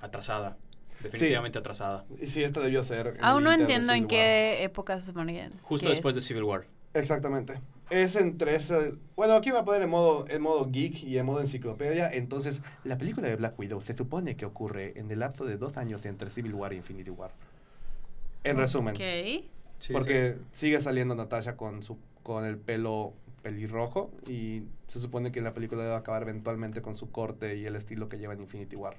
atrasada. 0.00 0.56
Definitivamente 1.02 1.58
atrasada. 1.58 2.04
Y 2.20 2.26
sí, 2.26 2.42
esta 2.42 2.60
debió 2.60 2.82
ser. 2.82 3.18
Aún 3.20 3.44
no 3.44 3.52
entiendo 3.52 3.92
en 3.92 4.06
qué 4.06 4.62
época 4.62 4.98
se 5.00 5.06
supone 5.06 5.50
Justo 5.62 5.88
después 5.88 6.14
de. 6.14 6.20
Civil 6.20 6.44
War. 6.44 6.66
Exactamente. 6.94 7.60
Es 7.90 8.16
entre 8.16 8.54
ese... 8.54 8.94
Bueno, 9.16 9.34
aquí 9.34 9.50
va 9.50 9.60
a 9.60 9.64
poner 9.64 9.82
en 9.82 9.90
modo, 9.90 10.26
en 10.28 10.40
modo 10.40 10.70
geek 10.70 11.02
y 11.02 11.18
en 11.18 11.26
modo 11.26 11.40
enciclopedia. 11.40 12.08
Entonces, 12.08 12.62
la 12.84 12.96
película 12.96 13.28
de 13.28 13.36
Black 13.36 13.58
Widow 13.58 13.80
se 13.82 13.96
supone 13.96 14.36
que 14.36 14.46
ocurre 14.46 14.98
en 14.98 15.10
el 15.10 15.18
lapso 15.18 15.44
de 15.44 15.56
dos 15.56 15.76
años 15.76 16.04
entre 16.06 16.30
Civil 16.30 16.54
War 16.54 16.72
e 16.72 16.76
Infinity 16.76 17.10
War. 17.10 17.32
En 18.44 18.56
resumen. 18.56 18.94
Ok. 18.94 19.44
Sí, 19.78 19.92
porque 19.92 20.38
sigue 20.52 20.80
saliendo 20.80 21.14
Natasha 21.14 21.56
con, 21.56 21.82
su, 21.82 21.98
con 22.22 22.44
el 22.44 22.56
pelo 22.56 23.12
pelirrojo 23.42 24.10
y 24.26 24.62
se 24.88 24.98
supone 24.98 25.32
que 25.32 25.40
la 25.42 25.52
película 25.52 25.82
debe 25.82 25.96
acabar 25.96 26.22
eventualmente 26.22 26.80
con 26.80 26.96
su 26.96 27.10
corte 27.10 27.56
y 27.56 27.66
el 27.66 27.76
estilo 27.76 28.08
que 28.08 28.18
lleva 28.18 28.32
en 28.32 28.40
Infinity 28.40 28.76
War. 28.76 28.96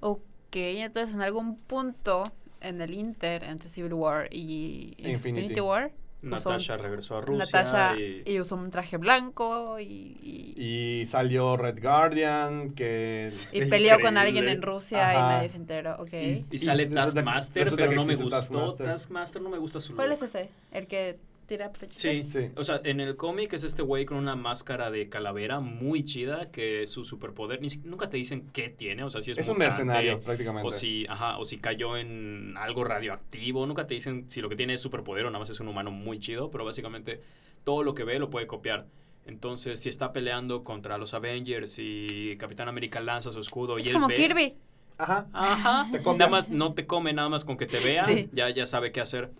Ok, 0.00 0.20
entonces 0.54 1.14
en 1.14 1.22
algún 1.22 1.56
punto 1.56 2.24
en 2.60 2.80
el 2.80 2.94
Inter 2.94 3.44
entre 3.44 3.68
Civil 3.68 3.94
War 3.94 4.28
y 4.30 4.94
Infinity. 4.98 5.12
Infinity, 5.46 5.60
War, 5.60 5.90
Natasha 6.22 6.76
regresó 6.76 7.16
a 7.16 7.20
Rusia 7.20 7.44
Natasha 7.60 7.98
y, 7.98 8.22
y 8.24 8.38
usó 8.40 8.54
un 8.54 8.70
traje 8.70 8.96
blanco 8.96 9.80
y, 9.80 9.84
y, 9.84 11.00
Y 11.02 11.06
salió 11.06 11.56
Red 11.56 11.82
Guardian, 11.82 12.74
que... 12.74 13.32
y 13.50 13.64
peleó 13.64 13.98
con 14.00 14.16
alguien 14.16 14.46
en 14.46 14.62
Rusia 14.62 15.10
Ajá. 15.10 15.18
y 15.18 15.22
nadie 15.34 15.48
se 15.48 15.56
enteró. 15.56 15.96
Ok. 15.98 16.12
Y- 16.12 16.44
y 16.50 16.58
sale 16.58 16.86
Taskmaster, 16.86 17.72
pero 17.74 17.90
no 17.92 18.04
me 18.04 18.14
gustó. 18.14 18.28
Taskmaster. 18.30 18.86
Taskmaster. 18.86 19.42
no 19.42 19.50
me 19.50 19.58
gusta 19.58 19.80
su 19.80 19.96
¿Cuál 19.96 20.10
look. 20.10 20.18
es 20.18 20.22
ese? 20.22 20.48
¿El 20.70 20.86
que 20.86 21.18
tira? 21.46 21.70
Sí. 21.94 22.22
Sí. 22.24 22.50
o 22.56 22.64
sea, 22.64 22.80
en 22.84 23.00
el 23.00 23.16
cómic 23.16 23.52
es 23.52 23.64
este 23.64 23.82
güey 23.82 24.04
con 24.04 24.16
una 24.18 24.36
máscara 24.36 24.90
de 24.90 25.08
calavera 25.08 25.60
muy 25.60 26.04
chida 26.04 26.50
que 26.50 26.86
su 26.86 27.04
superpoder 27.04 27.60
ni 27.60 27.68
nunca 27.84 28.08
te 28.08 28.16
dicen 28.16 28.48
qué 28.52 28.68
tiene, 28.68 29.04
o 29.04 29.10
sea, 29.10 29.22
si 29.22 29.30
es, 29.32 29.38
Es 29.38 29.48
un 29.48 29.58
mercenario, 29.58 30.20
prácticamente. 30.20 30.66
o 30.66 30.70
si, 30.70 31.06
ajá, 31.08 31.38
o 31.38 31.44
si 31.44 31.58
cayó 31.58 31.96
en 31.96 32.54
algo 32.56 32.84
radioactivo, 32.84 33.66
nunca 33.66 33.86
te 33.86 33.94
dicen 33.94 34.28
si 34.28 34.40
lo 34.40 34.48
que 34.48 34.56
tiene 34.56 34.74
es 34.74 34.80
superpoder 34.80 35.26
o 35.26 35.30
nada 35.30 35.40
más 35.40 35.50
es 35.50 35.60
un 35.60 35.68
humano 35.68 35.90
muy 35.90 36.18
chido, 36.18 36.50
pero 36.50 36.64
básicamente 36.64 37.20
todo 37.64 37.82
lo 37.82 37.94
que 37.94 38.04
ve 38.04 38.18
lo 38.18 38.30
puede 38.30 38.46
copiar. 38.46 38.86
Entonces, 39.24 39.78
si 39.80 39.88
está 39.88 40.12
peleando 40.12 40.64
contra 40.64 40.98
los 40.98 41.14
Avengers 41.14 41.76
y 41.78 42.36
Capitán 42.38 42.68
América 42.68 43.00
lanza 43.00 43.30
su 43.30 43.38
escudo 43.40 43.78
y 43.78 43.82
Es 43.82 43.86
él 43.88 43.92
como 43.94 44.08
ve, 44.08 44.14
Kirby. 44.14 44.54
Ajá. 44.98 45.28
Ajá. 45.32 45.88
Te. 45.92 46.00
Nada 46.00 46.28
más 46.28 46.50
no 46.50 46.74
te 46.74 46.86
come, 46.86 47.12
nada 47.12 47.28
más 47.28 47.44
con 47.44 47.56
que 47.56 47.66
te 47.66 47.78
vea, 47.80 48.04
Sí. 48.04 48.28
ya, 48.32 48.50
ya 48.50 48.66
sabe 48.66 48.90
qué 48.92 49.00
hacer. 49.00 49.30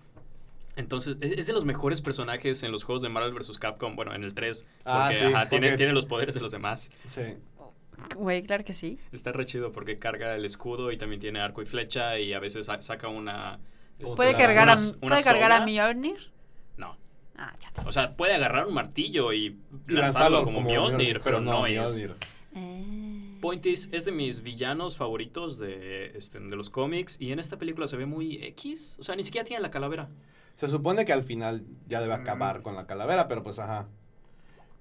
Entonces, 0.77 1.17
es, 1.21 1.33
es 1.33 1.47
de 1.47 1.53
los 1.53 1.65
mejores 1.65 2.01
personajes 2.01 2.63
en 2.63 2.73
los 2.73 2.85
juegos 2.85 3.03
de 3.03 3.09
Marvel 3.11 3.33
vs. 3.35 3.59
Capcom, 3.59 3.95
bueno, 3.97 4.15
en 4.15 4.25
el 4.25 4.33
3. 4.35 4.63
Porque, 4.65 4.81
Ah, 4.85 5.11
sí, 5.13 5.25
ajá, 5.25 5.49
tiene, 5.49 5.67
porque- 5.69 5.77
tiene 5.77 5.93
los 5.93 6.07
poderes 6.07 6.35
de 6.35 6.41
los 6.41 6.51
demás. 6.53 6.91
Sí. 7.09 7.23
Güey, 8.17 8.43
claro 8.43 8.65
que 8.65 8.73
sí. 8.73 8.99
Está 9.13 9.33
re 9.33 9.45
chido 9.47 9.71
porque 9.71 9.99
carga 9.99 10.35
el 10.35 10.45
escudo 10.45 10.91
y 10.91 10.97
también 10.97 11.21
tiene 11.21 11.41
arco 11.41 11.63
y 11.63 11.67
flecha 11.67 12.19
y 12.19 12.33
a 12.33 12.41
veces 12.41 12.67
sa- 12.67 12.81
saca 12.81 13.09
una... 13.09 13.61
este, 13.99 14.17
¿Puede 14.17 14.31
Otra- 14.31 14.47
cargar, 14.47 14.71
a, 14.71 14.75
una- 14.75 14.83
una 15.03 15.09
¿puede 15.09 15.23
cargar 15.25 15.53
a 15.53 15.59
soga. 15.59 15.67
Mjolnir? 15.67 16.33
No. 16.79 16.97
Ah, 17.37 17.55
chatas. 17.59 17.87
O 17.87 17.93
sea, 17.93 18.17
puede 18.17 18.35
agarrar 18.35 18.67
un 18.67 18.75
martillo 18.75 19.33
y 19.33 19.59
Y 19.89 19.93
lanzarlo 19.93 20.43
como, 20.45 20.63
Mjolnir, 20.63 21.21
pero 21.23 21.41
no, 21.41 21.67
es. 21.67 22.03
Eh. 22.55 23.39
Point 23.41 23.65
is, 23.67 23.89
es 23.93 24.05
de 24.05 24.13
mis 24.13 24.43
villanos 24.43 24.97
favoritos 24.97 25.59
de, 25.59 26.13
este, 26.17 26.39
de 26.39 26.55
los 26.57 26.71
cómics 26.71 27.17
y 27.21 27.33
en 27.33 27.39
esta 27.39 27.59
película 27.59 27.89
se 27.89 27.97
ve 27.97 28.07
muy 28.07 28.37
X. 28.45 28.97
O 29.01 29.03
sea, 29.03 29.17
ni 29.17 29.23
siquiera 29.25 29.45
tiene 29.45 29.63
la 29.63 29.71
calavera. 29.71 30.09
Se 30.57 30.69
supone 30.69 31.05
que 31.05 31.13
al 31.13 31.25
final 31.25 31.65
ya 31.89 32.01
debe 32.01 32.15
acabar 32.15 32.61
Mm. 32.61 32.63
con 32.63 32.77
la 32.77 32.87
calavera, 32.87 33.27
pero 33.29 33.43
pues 33.43 33.59
ajá. 33.59 33.87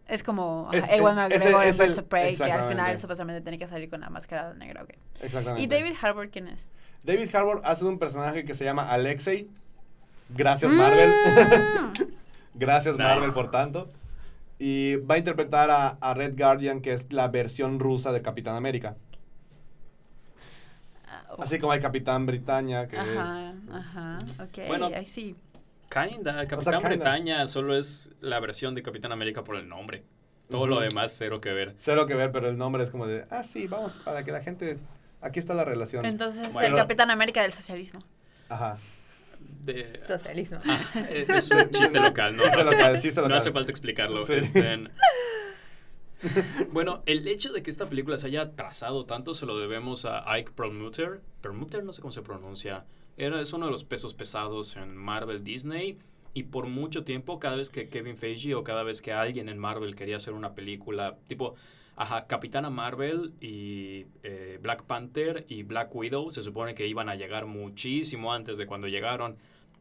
Es 0.08 0.24
como 0.24 0.68
Es- 0.72 0.84
ajá, 0.84 0.96
Ewan 0.96 1.18
es- 1.20 1.38
es 1.38 1.40
McGregor 1.40 1.64
es 1.66 1.80
el- 1.80 1.86
Birds 1.88 2.00
of 2.00 2.06
Prey, 2.06 2.36
que 2.36 2.44
al 2.52 2.70
final 2.70 3.00
supuestamente 3.00 3.42
tiene 3.42 3.58
que 3.58 3.68
salir 3.68 3.90
con 3.90 4.02
la 4.02 4.10
máscara 4.10 4.54
negra. 4.54 4.84
ok. 4.84 4.90
Exactamente. 5.22 5.64
¿Y 5.64 5.68
David 5.68 5.96
Harbour 6.02 6.30
quién 6.30 6.48
es? 6.50 6.72
David 7.04 7.34
Harbour 7.34 7.62
hace 7.64 7.86
un 7.86 7.98
personaje 7.98 8.44
que 8.46 8.54
se 8.54 8.64
llama 8.66 8.90
Alexei. 8.92 9.50
Gracias, 10.30 10.72
Mm. 10.72 10.76
Marvel. 10.78 11.12
Gracias, 12.54 12.96
Nice. 12.98 13.08
Marvel, 13.08 13.32
por 13.34 13.50
tanto. 13.52 13.90
Y 14.60 14.98
va 14.98 15.16
a 15.16 15.18
interpretar 15.18 15.72
a, 15.72 15.98
a 16.02 16.14
Red 16.14 16.38
Guardian, 16.38 16.82
que 16.82 16.94
es 16.94 17.12
la 17.12 17.28
versión 17.30 17.80
rusa 17.80 18.12
de 18.12 18.22
Capitán 18.22 18.56
América. 18.56 18.96
Ah. 21.08 21.24
Así 21.40 21.58
como 21.60 21.72
hay 21.72 21.80
Capitán 21.80 22.26
Britannia, 22.26 22.88
que 22.88 22.98
Ajá, 22.98 23.54
ajá, 23.72 24.18
ok, 24.44 24.68
Bueno, 24.68 24.88
ahí 24.94 25.06
sí. 25.08 25.36
Kinda. 25.92 26.48
Capitán 26.48 26.80
kinda. 26.80 26.90
Bretaña 26.90 27.48
solo 27.48 27.76
es 27.76 28.12
la 28.22 28.40
versión 28.40 28.76
de 28.76 28.82
Capitán 28.82 29.12
América 29.12 29.44
por 29.44 29.58
el 29.58 29.68
nombre. 29.68 30.04
Todo 30.50 30.68
lo 30.68 30.80
demás, 30.82 31.14
cero 31.18 31.40
que 31.40 31.54
ver. 31.54 31.74
cero 31.78 32.06
que 32.08 32.14
ver, 32.16 32.32
pero 32.32 32.50
el 32.50 32.58
nombre 32.58 32.84
es 32.84 32.90
como 32.90 33.08
de, 33.08 33.26
ah, 33.30 33.44
sí, 33.44 33.68
vamos, 33.68 33.94
para 34.04 34.24
que 34.24 34.32
la 34.32 34.42
gente... 34.42 34.78
Aquí 35.22 35.40
está 35.40 35.54
la 35.54 35.64
relación. 35.64 36.06
Entonces, 36.06 36.52
Bueno. 36.52 36.70
el 36.70 36.76
Capitán 36.76 37.12
América 37.12 37.42
del 37.44 37.54
socialismo. 37.54 38.02
Ajá. 38.50 38.78
De, 39.64 40.02
Socialismo. 40.06 40.60
ah, 40.66 40.80
es 41.10 41.30
es 41.30 41.52
un 41.52 41.70
chiste 41.70 42.00
local, 42.00 42.36
¿no? 42.36 42.44
Chiste 42.52 42.64
local, 42.64 43.00
chiste 43.00 43.22
No 43.22 43.36
hace 43.36 43.52
falta 43.52 43.70
explicarlo. 43.70 44.26
Sí. 44.26 44.34
Este, 44.34 44.90
bueno, 46.72 47.04
el 47.06 47.28
hecho 47.28 47.54
de 47.54 47.62
que 47.64 47.70
esta 47.70 47.86
película 47.86 48.18
se 48.18 48.28
haya 48.28 48.52
trazado 48.52 49.06
tanto 49.06 49.36
se 49.36 49.46
lo 49.46 49.58
debemos 49.60 50.06
a 50.06 50.24
Ike 50.34 50.52
Perlmutter. 50.52 51.22
Perlmutter, 51.42 51.84
no 51.84 51.94
sé 51.94 52.02
cómo 52.02 52.12
se 52.12 52.22
pronuncia. 52.24 52.86
Era, 53.18 53.42
es 53.42 53.54
uno 53.54 53.66
de 53.66 53.72
los 53.72 53.84
pesos 53.84 54.14
pesados 54.14 54.76
en 54.76 54.96
Marvel 54.96 55.44
Disney. 55.44 55.98
Y 56.34 56.44
por 56.44 56.68
mucho 56.68 57.04
tiempo, 57.04 57.40
cada 57.40 57.58
vez 57.58 57.70
que 57.70 57.88
Kevin 57.88 58.18
Feige 58.18 58.56
o 58.56 58.64
cada 58.64 58.84
vez 58.84 59.02
que 59.02 59.12
alguien 59.12 59.50
en 59.50 59.58
Marvel 59.58 59.96
quería 59.96 60.18
hacer 60.18 60.34
una 60.34 60.56
película, 60.56 61.18
tipo, 61.28 61.56
ajá, 61.98 62.26
Capitana 62.28 62.70
Marvel 62.70 63.34
y 63.42 64.06
eh, 64.24 64.58
Black 64.62 64.84
Panther 64.84 65.46
y 65.50 65.64
Black 65.64 65.94
Widow, 65.94 66.32
se 66.32 66.42
supone 66.42 66.74
que 66.74 66.88
iban 66.88 67.10
a 67.10 67.16
llegar 67.16 67.48
muchísimo 67.48 68.34
antes 68.34 68.58
de 68.58 68.66
cuando 68.66 68.88
llegaron. 68.88 69.38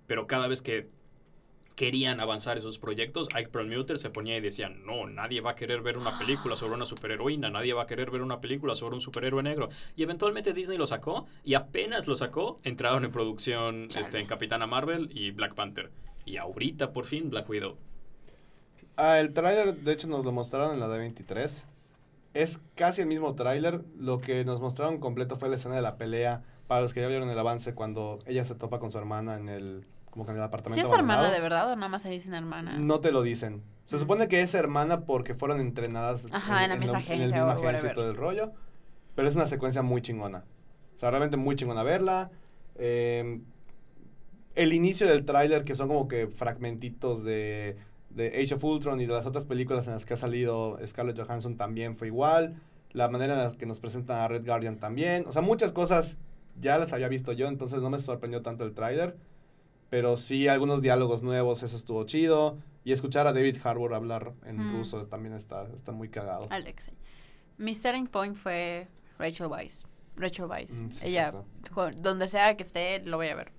Pero 0.09 0.27
cada 0.27 0.49
vez 0.49 0.61
que 0.61 0.89
querían 1.75 2.21
avanzar 2.21 2.59
esos 2.59 2.79
proyectos, 2.79 3.29
Ike 3.35 3.49
Perlmutter 3.51 3.99
se 3.99 4.11
ponía 4.11 4.37
y 4.37 4.41
decía, 4.41 4.69
no, 4.69 5.07
nadie 5.07 5.41
va 5.41 5.53
a 5.53 5.55
querer 5.55 5.81
ver 5.81 5.97
una 5.97 6.19
película 6.19 6.55
sobre 6.57 6.75
una 6.75 6.85
superheroína, 6.85 7.51
nadie 7.51 7.73
va 7.73 7.85
a 7.85 7.87
querer 7.87 8.11
ver 8.11 8.23
una 8.23 8.41
película 8.41 8.77
sobre 8.77 8.97
un 8.97 9.01
superhéroe 9.01 9.43
negro. 9.43 9.71
Y 9.97 10.03
eventualmente 10.03 10.53
Disney 10.53 10.77
lo 10.77 10.87
sacó 10.87 11.27
y 11.45 11.55
apenas 11.55 12.07
lo 12.07 12.17
sacó, 12.17 12.59
entraron 12.65 13.05
en 13.05 13.13
producción 13.13 13.89
este, 13.97 14.21
en. 14.21 14.27
Capitana 14.27 14.67
Marvel 14.67 15.09
y 15.13 15.31
Black 15.31 15.55
Panther. 15.55 15.91
Y 16.27 16.37
ahorita 16.37 16.93
por 16.93 17.07
fin 17.07 17.31
Black 17.31 17.49
Widow. 17.49 17.77
Ah, 18.97 19.19
el 19.19 19.33
tráiler, 19.33 19.77
de 19.77 19.93
hecho, 19.93 20.07
nos 20.09 20.25
lo 20.25 20.33
mostraron 20.33 20.75
en 20.75 20.81
la 20.81 20.89
D23. 20.89 21.65
Es 22.35 22.61
casi 22.75 23.01
el 23.01 23.09
mismo 23.09 23.35
tráiler. 23.35 23.83
Lo 23.99 24.21
que 24.21 24.45
nos 24.45 24.61
mostraron 24.61 24.99
completo 24.99 25.37
fue 25.37 25.49
la 25.49 25.57
escena 25.57 25.77
de 25.77 25.83
la 25.83 25.97
pelea. 25.97 26.43
Para 26.67 26.83
los 26.83 26.93
que 26.93 27.01
ya 27.01 27.09
vieron 27.09 27.31
el 27.31 27.39
avance, 27.39 27.75
cuando 27.75 28.19
ella 28.27 28.45
se 28.45 28.55
topa 28.55 28.79
con 28.79 28.93
su 28.93 28.99
hermana 28.99 29.37
en 29.37 29.49
el, 29.49 29.87
como 30.11 30.25
que 30.27 30.33
en 30.33 30.37
el 30.39 30.43
¿Sí 30.43 30.47
apartamento. 30.47 30.87
es 30.89 30.93
hermana 30.95 31.31
de 31.31 31.41
verdad 31.41 31.73
o 31.73 31.77
nada 31.77 31.89
más 31.89 32.05
ahí 32.05 32.13
dicen 32.13 32.35
hermana? 32.35 32.77
No 32.79 33.01
te 33.01 33.13
lo 33.13 33.23
dicen. 33.23 33.63
Se 33.87 33.97
Mm. 33.97 34.01
supone 34.01 34.29
que 34.29 34.41
es 34.41 34.55
hermana 34.55 35.01
porque 35.05 35.35
fueron 35.35 35.61
entrenadas 35.61 36.25
Ajá, 36.31 36.65
en 36.65 36.71
la 36.71 36.77
misma 36.77 36.99
en 37.01 37.05
el 37.05 37.13
agencia 37.13 37.37
misma 37.47 37.53
agencia 37.53 37.91
y 37.91 37.95
todo 37.95 38.11
el 38.11 38.17
rollo. 38.17 38.53
Pero 39.15 39.29
es 39.29 39.35
una 39.37 39.47
secuencia 39.47 39.83
muy 39.83 40.03
chingona. 40.03 40.45
O 40.97 40.99
sea, 40.99 41.11
realmente 41.11 41.37
muy 41.37 41.57
chingona 41.57 41.83
verla. 41.83 42.31
Eh, 42.77 43.41
el 44.55 44.73
inicio 44.73 45.07
del 45.07 45.25
tráiler, 45.25 45.65
que 45.65 45.75
son 45.75 45.89
como 45.89 46.09
que 46.09 46.27
fragmentitos 46.29 47.23
de, 47.25 47.77
de 48.11 48.29
Age 48.43 48.55
of 48.55 48.65
Ultron 48.65 49.01
y 49.01 49.07
de 49.07 49.13
las 49.13 49.27
otras 49.27 49.45
películas 49.45 49.87
en 49.87 49.95
las 49.95 50.05
que 50.07 50.15
ha 50.15 50.17
salido 50.17 50.79
Scarlett 50.87 51.19
Johansson 51.19 51.57
también 51.57 51.97
fue 51.97 52.09
igual. 52.09 52.57
La 52.93 53.09
manera 53.09 53.35
en 53.35 53.49
la 53.51 53.57
que 53.57 53.67
nos 53.67 53.79
presentan 53.81 54.21
a 54.21 54.29
Red 54.29 54.45
Guardian 54.45 54.79
también. 54.79 55.25
O 55.29 55.33
sea, 55.33 55.43
muchas 55.43 55.73
cosas 55.73 56.17
ya 56.61 56.77
las 56.79 56.93
había 56.93 57.09
visto 57.09 57.33
yo, 57.33 57.47
entonces 57.49 57.81
no 57.81 57.89
me 57.91 57.99
sorprendió 57.99 58.43
tanto 58.43 58.65
el 58.65 58.75
tráiler. 58.75 59.17
Pero 59.91 60.17
sí, 60.17 60.47
algunos 60.49 60.83
diálogos 60.83 61.23
nuevos, 61.23 61.63
eso 61.63 61.77
estuvo 61.77 62.05
chido. 62.05 62.59
Y 62.85 62.93
escuchar 62.93 63.27
a 63.27 63.33
David 63.33 63.59
Harbour 63.63 63.93
hablar 63.95 64.33
en 64.47 64.57
Mm. 64.59 64.73
ruso 64.79 65.07
también 65.07 65.35
está, 65.35 65.69
está 65.75 65.93
muy 65.93 66.09
cagado. 66.09 66.47
Alexei. 66.51 66.95
Mi 67.59 67.75
selling 67.75 68.07
point 68.07 68.37
fue 68.37 68.89
Rachel 69.19 69.49
Weisz. 69.49 69.85
Rachel 70.17 70.47
Weisz. 70.47 70.79
Mm, 70.79 70.91
sí, 70.91 71.07
Ella, 71.09 71.35
con- 71.73 72.01
donde 72.03 72.27
sea 72.29 72.57
que 72.57 72.63
esté, 72.63 73.05
lo 73.05 73.17
voy 73.19 73.29
a 73.29 73.35
ver. 73.35 73.53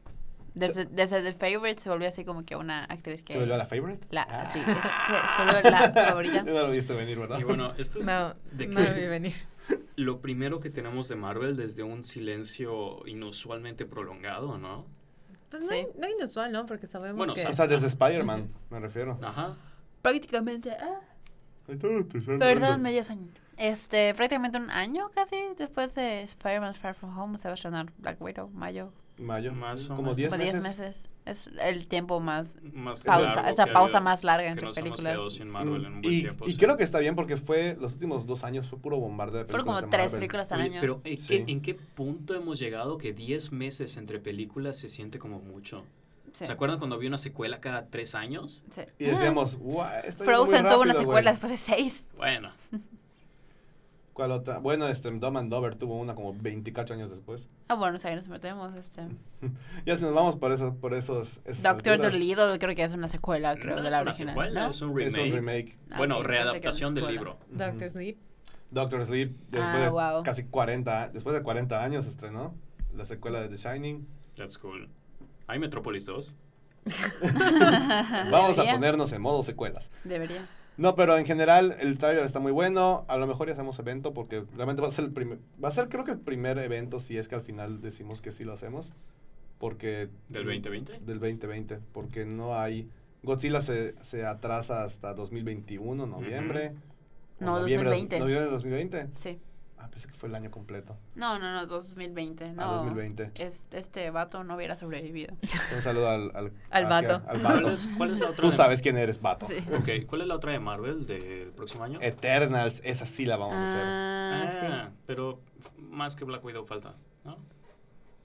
Desde, 0.54 0.86
desde 0.86 1.22
The 1.22 1.34
Favorite 1.34 1.82
se 1.82 1.90
volvió 1.90 2.08
así 2.10 2.26
como 2.26 2.44
que 2.46 2.56
una 2.58 2.84
actriz 2.86 3.22
que... 3.24 3.34
¿Se 3.34 3.40
volvió 3.40 3.56
la 3.58 3.66
favorite? 3.66 4.06
La, 4.10 4.24
Ah. 4.30 4.50
sí, 4.52 4.60
se, 4.60 5.54
volvió 5.56 5.72
la 5.72 5.92
favorita. 6.08 6.44
no 6.44 6.52
lo 6.54 6.72
viste 6.72 6.94
venir, 6.94 7.20
¿verdad? 7.20 7.40
Y 7.40 7.44
bueno, 7.44 7.72
esto 7.78 8.00
es 8.00 8.06
No, 8.06 8.34
de 8.52 8.68
no 8.68 8.80
lo 8.82 8.94
vi 8.94 9.06
venir. 9.08 9.34
lo 9.96 10.20
primero 10.20 10.60
que 10.60 10.70
tenemos 10.70 11.08
de 11.08 11.16
Marvel 11.16 11.56
desde 11.56 11.84
un 11.84 12.04
silencio 12.04 13.06
inusualmente 13.08 13.86
prolongado, 13.86 14.58
¿no? 14.58 14.86
Pues 15.52 15.62
no, 15.64 15.70
Sí. 15.70 15.86
no 16.00 16.08
inusual, 16.10 16.52
¿no? 16.52 16.66
Porque 16.66 16.88
sabemos 16.88 17.18
Bueno, 17.18 17.34
que... 17.36 17.46
O 17.46 17.54
sea, 17.54 17.68
desde 17.68 17.86
Spider-Man, 17.88 18.50
me 18.72 18.80
refiero. 18.80 19.20
Ajá. 19.22 19.56
Prácticamente. 20.02 20.72
ah, 20.72 21.02
Perdón, 22.40 22.82
medio 22.82 23.02
año. 23.10 23.28
Este, 23.58 24.14
prácticamente 24.16 24.58
un 24.58 24.72
año 24.72 25.12
casi 25.14 25.36
después 25.58 25.94
de 25.94 26.24
Spider-Man 26.24 26.74
Far 26.74 26.96
From 26.96 27.16
Home 27.18 27.38
se 27.38 27.48
va 27.48 27.52
a 27.52 27.54
estrenar 27.56 27.92
Black 28.00 28.20
Widow, 28.20 28.50
mayo. 28.50 28.92
Mayo. 29.22 29.54
Más 29.54 29.86
o 29.86 29.90
como 29.96 30.02
menos. 30.02 30.16
10 30.18 30.30
Como 30.32 30.42
10 30.44 30.54
meses. 30.56 30.80
meses. 30.80 31.08
Es 31.24 31.50
el 31.62 31.86
tiempo 31.88 32.20
más 32.20 32.58
Más 32.74 33.04
pausa, 33.04 33.36
largo 33.36 33.50
esa 33.52 33.66
que- 33.66 33.72
pausa 33.72 34.00
más 34.00 34.24
larga 34.24 34.44
que 34.46 34.50
entre 34.52 34.66
nos 34.68 34.78
hemos 34.78 35.00
películas. 35.02 35.34
sin 35.34 35.50
Marvel 35.50 35.86
en 35.86 35.94
un 35.94 36.02
buen 36.02 36.14
y, 36.14 36.22
tiempo. 36.22 36.46
y 36.48 36.54
sí. 36.54 36.58
creo 36.58 36.78
que 36.78 36.84
está 36.84 36.98
bien 36.98 37.16
porque 37.16 37.38
fue 37.38 37.78
los 37.80 37.94
últimos 37.94 38.26
dos 38.26 38.44
años 38.44 38.68
fue 38.68 38.80
puro 38.80 38.98
bombardeo 38.98 39.40
de 39.40 39.46
Fueron 39.46 39.66
películas 39.66 39.82
como 39.82 39.92
de 39.92 39.98
tres 39.98 40.06
Marvel. 40.08 40.20
películas 40.20 40.52
al 40.52 40.60
Oye, 40.62 40.70
año. 40.72 40.78
pero 40.82 41.02
¿en, 41.04 41.18
Sí. 41.20 41.28
qué, 41.46 41.52
¿en 41.52 41.62
qué 41.62 41.76
punto 41.76 42.34
hemos 42.34 42.58
llegado 42.58 42.98
que 42.98 43.14
10 43.14 43.52
meses 43.52 43.98
entre 43.98 44.20
películas 44.20 44.78
se 44.78 44.90
siente 44.90 45.20
como 45.20 45.38
mucho? 45.40 45.84
Sí. 46.34 46.46
¿Se 46.46 46.52
acuerdan 46.52 46.80
cuando 46.80 46.96
había 46.96 47.10
una 47.10 47.20
secuela 47.20 47.60
cada 47.62 47.86
tres 47.88 48.16
años? 48.16 48.64
Sí. 48.72 48.82
Y 48.98 49.04
decíamos, 49.06 49.58
"Guau, 49.58 49.88
está 50.04 50.24
yendo 50.24 50.24
muy 50.24 50.26
Frozen 50.26 50.68
tuvo 50.70 50.82
una 50.82 50.94
secuela 50.96 51.32
güey". 51.32 51.34
después 51.34 51.52
de 51.52 51.58
6. 51.58 52.06
Bueno, 52.18 52.50
¿Cuál 54.22 54.34
otra? 54.34 54.60
Bueno, 54.60 54.88
este, 54.88 55.10
Dumb 55.10 55.36
and 55.36 55.50
Dover 55.50 55.74
tuvo 55.74 55.98
una 55.98 56.14
como 56.14 56.32
24 56.36 56.94
años 56.94 57.10
después. 57.10 57.50
Ah, 57.70 57.74
bueno, 57.74 57.98
ahí 58.04 58.14
nos 58.16 58.28
metemos. 58.28 58.72
Este. 58.76 59.02
Ya 59.88 59.98
si 59.98 60.04
nos 60.04 60.14
vamos 60.14 60.36
por, 60.36 60.52
eso, 60.52 60.76
por 60.76 60.94
esos... 60.94 61.42
Doctor 61.64 61.98
Dolittle 62.00 62.60
creo 62.60 62.76
que 62.76 62.84
es 62.84 62.94
una 62.94 63.08
secuela, 63.08 63.56
creo, 63.56 63.78
no 63.78 63.82
de 63.82 63.88
es 63.88 63.92
la 63.92 64.02
una 64.04 64.12
original. 64.12 64.34
secuela, 64.36 64.64
¿no? 64.66 64.70
es 64.70 64.82
un 64.84 64.96
remake. 64.96 65.08
Es 65.08 65.18
un 65.28 65.34
remake. 65.34 65.80
Ah, 65.90 65.98
Bueno, 65.98 66.20
ok, 66.20 66.26
readaptación 66.26 66.94
del 66.94 67.08
libro. 67.08 67.40
Doctor 67.50 67.88
Ujú. 67.88 67.90
Sleep. 67.94 68.18
Doctor 68.70 69.06
Sleep, 69.08 69.36
después 69.50 69.64
Ah, 69.76 69.80
de 69.80 69.90
wow. 69.90 70.22
casi 70.24 70.44
40, 70.44 71.10
después 71.10 71.34
de 71.36 71.42
40 71.42 71.84
años 71.84 72.06
estrenó 72.06 72.54
la 72.94 73.06
secuela 73.06 73.42
de 73.42 73.50
The 73.50 73.58
Shining. 73.58 74.08
That's 74.38 74.60
cool. 74.60 74.88
¿Hay 75.48 75.58
Metrópolis 75.58 76.06
2? 76.06 76.38
Vamos 78.30 78.60
a 78.60 78.62
Debería. 78.62 78.74
ponernos 78.74 79.12
en 79.14 79.22
modo 79.24 79.42
secuelas. 79.44 79.92
Debería. 80.04 80.48
No, 80.82 80.96
pero 80.96 81.16
en 81.16 81.28
general 81.28 81.76
el 81.80 82.00
trailer 82.00 82.24
está 82.26 82.40
muy 82.40 82.52
bueno. 82.52 83.06
A 83.08 83.16
lo 83.18 83.28
mejor 83.28 83.46
ya 83.48 83.54
hacemos 83.54 83.78
evento 83.78 84.16
porque 84.16 84.44
realmente 84.56 84.82
va 84.82 84.88
a 84.88 84.92
ser 84.92 85.06
el 85.06 85.12
primer, 85.12 85.38
va 85.64 85.70
a 85.70 85.72
ser 85.72 85.90
creo 85.90 86.04
que 86.04 86.12
el 86.12 86.20
primer 86.20 86.58
evento 86.58 86.98
si 86.98 87.20
es 87.20 87.28
que 87.28 87.36
al 87.36 87.44
final 87.44 87.82
decimos 87.82 88.20
que 88.20 88.32
sí 88.32 88.44
lo 88.46 88.54
hacemos. 88.54 88.94
Porque 89.60 90.10
¿Del 90.30 90.44
2020? 90.44 90.94
del 91.06 91.20
2020, 91.20 91.80
porque 91.94 92.26
no 92.26 92.58
hay 92.58 92.90
Godzilla 93.22 93.62
se, 93.62 93.94
se 94.04 94.26
atrasa 94.26 94.84
hasta 94.84 95.14
2021, 95.14 96.08
noviembre. 96.08 96.74
o 97.40 97.46
No, 97.46 97.60
noviembre, 97.60 97.90
2020. 97.90 98.20
Noviembre 98.20 98.46
de 98.46 98.52
2020. 98.52 99.08
Sí. 99.14 99.40
Ah, 99.84 99.88
pensé 99.90 100.08
que 100.08 100.14
fue 100.14 100.30
el 100.30 100.36
año 100.36 100.52
completo. 100.52 100.96
No, 101.16 101.40
no, 101.40 101.52
no, 101.54 101.66
2020. 101.66 102.52
No. 102.54 102.62
Ah, 102.62 102.74
2020. 102.76 103.32
Es, 103.40 103.66
este 103.72 104.12
vato 104.12 104.44
no 104.44 104.56
hubiera 104.56 104.76
sobrevivido. 104.76 105.34
Un 105.76 105.82
saludo 105.82 106.08
al, 106.10 106.32
al, 106.36 106.54
Al 106.70 106.86
a- 106.86 106.90
vato. 106.90 107.16
al 107.28 107.42
¿Cuál 107.42 107.64
vato. 107.64 107.72
es, 107.72 107.90
cuál 107.98 108.12
es 108.12 108.20
la 108.20 108.26
otra? 108.30 108.42
Tú 108.44 108.52
de- 108.52 108.56
sabes 108.56 108.82
quién 108.84 108.98
eres, 108.98 109.20
vato. 109.20 109.48
Sí. 109.48 109.56
Ok, 109.76 110.06
¿cuál 110.08 110.22
es 110.22 110.28
la 110.28 110.36
otra 110.36 110.52
de 110.52 110.60
Marvel 110.60 111.08
del 111.08 111.50
próximo 111.54 111.84
año? 111.84 111.98
Eternals, 112.02 112.82
esa 112.86 113.06
sí 113.08 113.26
la 113.26 113.38
vamos 113.38 113.56
a 113.56 113.70
hacer. 113.70 113.82
Ah, 113.84 114.50
Ah, 114.84 114.90
pero 115.08 115.40
más 115.78 116.16
que 116.16 116.26
Black 116.26 116.44
Widow 116.46 116.66
falta, 116.66 116.94
¿no? 117.26 117.38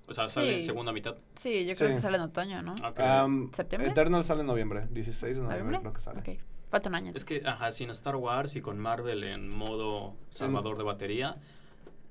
O 0.09 0.15
sea, 0.15 0.29
sale 0.29 0.55
en 0.57 0.61
Sí. 0.61 0.67
segunda 0.67 0.93
mitad. 0.93 1.17
Sí, 1.41 1.67
yo 1.67 1.75
creo 1.75 1.89
Sí. 1.89 1.95
que 1.97 2.01
sale 2.01 2.17
en 2.19 2.23
otoño, 2.25 2.63
¿no? 2.63 2.73
Ok. 2.87 3.01
Am, 3.01 3.51
¿Septiembre? 3.53 3.91
Eternals 3.91 4.27
sale 4.27 4.43
en 4.43 4.47
noviembre, 4.47 4.87
16 4.91 5.37
de 5.37 5.43
noviembre 5.43 5.79
¿Noviembre? 5.79 5.81
creo 5.81 5.93
que 5.95 6.01
sale. 6.01 6.21
Ok. 6.21 6.41
Falta 6.71 6.89
un 6.89 6.95
año. 6.97 7.13
Es 7.15 7.25
que, 7.25 7.43
ajá, 7.47 7.71
sin 7.73 7.91
Star 7.91 8.17
Wars 8.17 8.57
y 8.57 8.61
con 8.61 8.79
Marvel 8.79 9.23
en 9.25 9.49
modo 9.49 10.15
salvador 10.31 10.77
de 10.79 10.85
batería. 10.85 11.37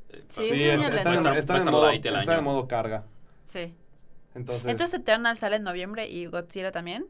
eh, 0.09 0.23
Sí, 0.29 0.43
Sí, 0.53 0.69
año 0.69 0.87
está, 0.87 1.11
en, 1.11 1.17
estar- 1.17 1.37
está 1.37 1.57
en 1.57 1.65
modo, 1.65 1.89
el 1.89 2.05
está 2.15 2.37
en 2.37 2.43
modo 2.43 2.67
carga. 2.67 3.03
Sí. 3.51 3.73
Entonces, 4.33 4.65
Entonces 4.67 4.99
Eternal 4.99 5.37
sale 5.37 5.57
en 5.57 5.63
noviembre 5.63 6.07
y 6.09 6.25
Godzilla 6.27 6.71
también. 6.71 7.05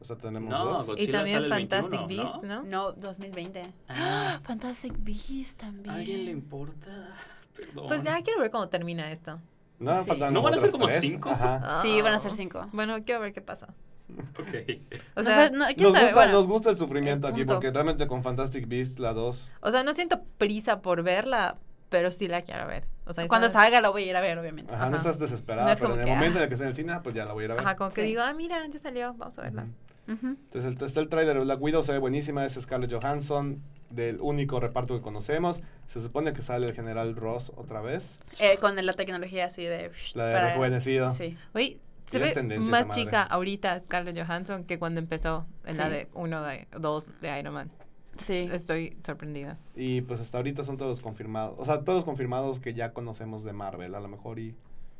o 0.00 0.04
sea, 0.04 0.16
tenemos 0.16 0.50
No, 0.50 0.64
dos. 0.64 0.86
Godzilla 0.86 1.08
Y 1.08 1.12
también 1.12 1.36
sale 1.36 1.46
el 1.46 1.52
Fantastic 1.52 2.00
21, 2.00 2.22
Beasts, 2.24 2.42
¿no? 2.44 2.62
No, 2.64 2.92
2020. 2.92 3.62
Ah. 3.88 4.40
Fantastic 4.44 4.94
Beasts 4.98 5.56
también. 5.56 5.90
¿A 5.90 5.94
alguien 5.98 6.24
le 6.26 6.30
importa? 6.30 7.08
Perdón. 7.56 7.88
Pues 7.88 8.04
ya 8.04 8.20
quiero 8.22 8.40
ver 8.40 8.50
cómo 8.50 8.68
termina 8.68 9.10
esto. 9.10 9.40
No, 9.78 9.94
Sí. 10.02 10.08
faltan 10.08 10.32
¿No 10.34 10.42
van 10.42 10.54
a 10.54 10.58
ser 10.58 10.70
como 10.70 10.86
tres. 10.86 11.00
cinco? 11.00 11.30
Ajá. 11.30 11.80
Sí, 11.82 12.00
van 12.02 12.12
a 12.14 12.16
Ah. 12.16 12.20
ser 12.20 12.32
cinco. 12.32 12.68
Bueno, 12.72 12.96
quiero 13.04 13.20
ver 13.20 13.32
qué 13.32 13.40
pasa. 13.42 13.68
Ok. 14.38 14.80
O 15.16 15.22
No 15.22 15.24
sea, 15.24 15.50
no, 15.50 15.66
¿quién 15.66 15.76
Nos 15.82 15.92
sabe? 15.92 16.04
gusta, 16.04 16.14
Bueno, 16.14 16.32
nos 16.32 16.46
gusta 16.46 16.70
el 16.70 16.76
sufrimiento 16.76 17.26
el 17.28 17.34
aquí 17.34 17.44
porque 17.44 17.70
realmente 17.70 18.06
con 18.06 18.22
Fantastic 18.22 18.68
Beasts 18.68 18.98
la 18.98 19.12
2 19.12 19.52
o 19.60 19.70
sea, 19.70 19.82
no 19.82 19.94
siento 19.94 20.22
prisa 20.38 20.80
por 20.80 21.02
verla, 21.02 21.56
pero 21.88 22.12
sí 22.12 22.28
la 22.28 22.42
quiero 22.42 22.66
ver. 22.66 22.84
O 23.06 23.12
sea, 23.12 23.26
cuando 23.28 23.48
salga 23.48 23.80
lo 23.80 23.92
voy 23.92 24.04
a 24.04 24.06
ir 24.10 24.16
a 24.16 24.20
ver, 24.20 24.36
obviamente. 24.38 24.72
Ajá, 24.74 24.86
no 24.90 24.96
Ajá. 24.96 25.08
estás 25.08 25.18
desesperada, 25.18 25.68
No 25.68 25.72
es 25.74 25.80
pero 25.80 25.94
en 25.94 26.00
el 26.00 26.04
que, 26.06 26.10
momento 26.12 26.38
ah. 26.38 26.38
en 26.38 26.42
el 26.42 26.48
que 26.48 26.54
esté 26.54 26.64
en 26.64 26.68
el 26.70 26.74
cine, 26.74 26.98
pues 27.02 27.14
ya 27.14 27.24
la 27.24 27.32
voy 27.32 27.42
a 27.42 27.44
ir 27.46 27.50
a 27.52 27.54
ver. 27.54 27.64
Ajá, 27.64 27.76
como 27.76 27.90
que 27.90 28.00
Sí. 28.02 28.08
digo, 28.08 28.22
ah, 28.22 28.32
mira, 28.32 28.66
ya 28.66 28.78
salió, 28.78 29.14
vamos 29.14 29.38
a 29.38 29.42
verla. 29.42 29.62
Ujú. 30.08 30.14
Ujú. 30.14 30.26
Entonces 30.28 30.64
el, 30.76 30.86
está 30.86 31.00
el 31.00 31.08
trailer 31.08 31.36
de 31.38 31.44
Black 31.44 31.60
Widow, 31.60 31.82
se 31.82 31.92
ve 31.92 31.98
buenísima, 31.98 32.44
es 32.44 32.54
Scarlett 32.54 32.92
Johansson, 32.92 33.60
del 33.90 34.20
único 34.20 34.58
reparto 34.60 34.94
que 34.96 35.02
conocemos. 35.02 35.62
Se 35.88 36.00
supone 36.00 36.32
que 36.32 36.42
sale 36.42 36.66
el 36.66 36.74
general 36.74 37.14
Ross 37.16 37.52
otra 37.56 37.80
vez, 37.80 38.18
Eh, 38.40 38.56
con 38.60 38.74
la 38.84 38.92
tecnología 38.92 39.46
así 39.46 39.64
de... 39.64 39.90
la 40.14 40.26
de 40.26 40.34
para- 40.34 40.46
rejuvenecido. 40.48 41.14
Sí. 41.14 41.36
Oye, 41.54 41.78
se 42.06 42.18
ve 42.18 42.58
más 42.60 42.88
chica 42.90 43.22
ahorita 43.22 43.78
Scarlett 43.80 44.18
Johansson 44.18 44.64
que 44.64 44.78
cuando 44.78 45.00
empezó 45.00 45.46
en 45.64 45.76
la 45.76 45.88
de 45.90 46.08
uno 46.14 46.42
de 46.42 46.66
dos 46.78 47.10
de 47.20 47.38
Iron 47.38 47.54
Man. 47.54 47.70
Sí. 48.18 48.48
Estoy 48.50 48.96
sorprendida. 49.04 49.58
Y 49.74 50.00
pues 50.00 50.20
hasta 50.20 50.38
ahorita 50.38 50.64
son 50.64 50.76
todos 50.78 50.90
los 50.90 51.00
confirmados, 51.02 51.54
o 51.58 51.64
sea, 51.66 51.80
todos 51.84 51.96
los 51.96 52.04
confirmados 52.06 52.60
que 52.60 52.72
ya 52.72 52.92
conocemos 52.92 53.44
de 53.44 53.52
Marvel, 53.52 53.94
a 53.94 54.00
lo 54.00 54.08
mejor 54.08 54.38
y 54.38 54.54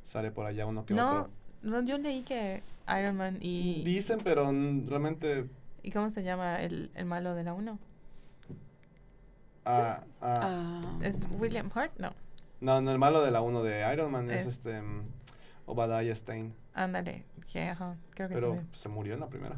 sale 0.05 0.31
por 0.31 0.45
allá 0.47 0.67
uno 0.67 0.85
que 0.85 0.93
No, 0.95 1.21
otro. 1.23 1.31
no, 1.63 1.83
yo 1.83 1.97
leí 1.97 2.23
que 2.23 2.63
Iron 2.99 3.17
Man 3.17 3.39
y... 3.41 3.83
Dicen, 3.85 4.19
pero 4.23 4.45
realmente... 4.45 5.47
¿Y 5.83 5.93
cómo 5.93 6.11
se 6.11 6.25
llama 6.25 6.61
el, 6.61 6.91
el 6.95 7.07
malo 7.07 7.35
de 7.35 7.45
la 7.45 7.55
1? 7.55 7.79
ah, 9.65 10.01
ah, 10.21 10.41
Ah, 10.43 10.99
¿Es 11.03 11.17
William 11.39 11.71
Hart? 11.75 11.93
No, 11.99 12.13
No, 12.61 12.81
no, 12.81 12.91
el 12.93 12.99
malo 12.99 13.23
de 13.25 13.31
la 13.31 13.41
1 13.41 13.63
de 13.63 13.93
Iron 13.93 14.11
Man 14.13 14.31
es, 14.31 14.43
Es- 14.43 14.57
este 14.59 14.81
mm, 14.83 15.03
Obadiah 15.67 16.15
Stein, 16.15 16.55
ándale. 16.77 17.25
Sí, 17.47 17.59
ajá, 17.61 17.97
creo 18.11 18.29
que 18.29 18.35
pero 18.35 18.49
también. 18.49 18.69
se 18.73 18.89
murió 18.89 19.15
en 19.15 19.21
la 19.21 19.27
primera. 19.29 19.57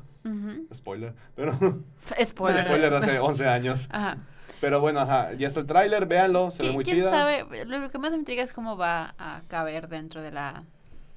Spoiler, 0.75 1.15
pero 1.35 1.53
Spoiler. 2.25 2.65
spoiler 2.67 2.91
de 2.91 2.97
hace 2.97 3.19
11 3.19 3.47
años. 3.49 3.89
Ajá. 3.91 4.19
Pero 4.61 4.81
bueno, 4.81 5.01
ajá, 5.01 5.33
ya 5.35 5.47
está 5.49 5.61
el 5.61 5.67
tráiler, 5.67 6.07
véanlo, 6.07 6.51
se 6.51 6.63
ve 6.65 6.71
¿Qui- 6.71 6.75
muy 6.75 6.85
¿Quién 6.85 6.97
chida. 6.99 7.11
sabe? 7.11 7.47
Lo 7.65 7.91
que 7.91 7.99
más 7.99 8.11
me 8.13 8.19
intriga 8.19 8.43
es 8.43 8.53
cómo 8.53 8.77
va 8.77 9.15
a 9.19 9.43
caber 9.49 9.89
dentro 9.89 10.21
de 10.21 10.33
la 10.33 10.65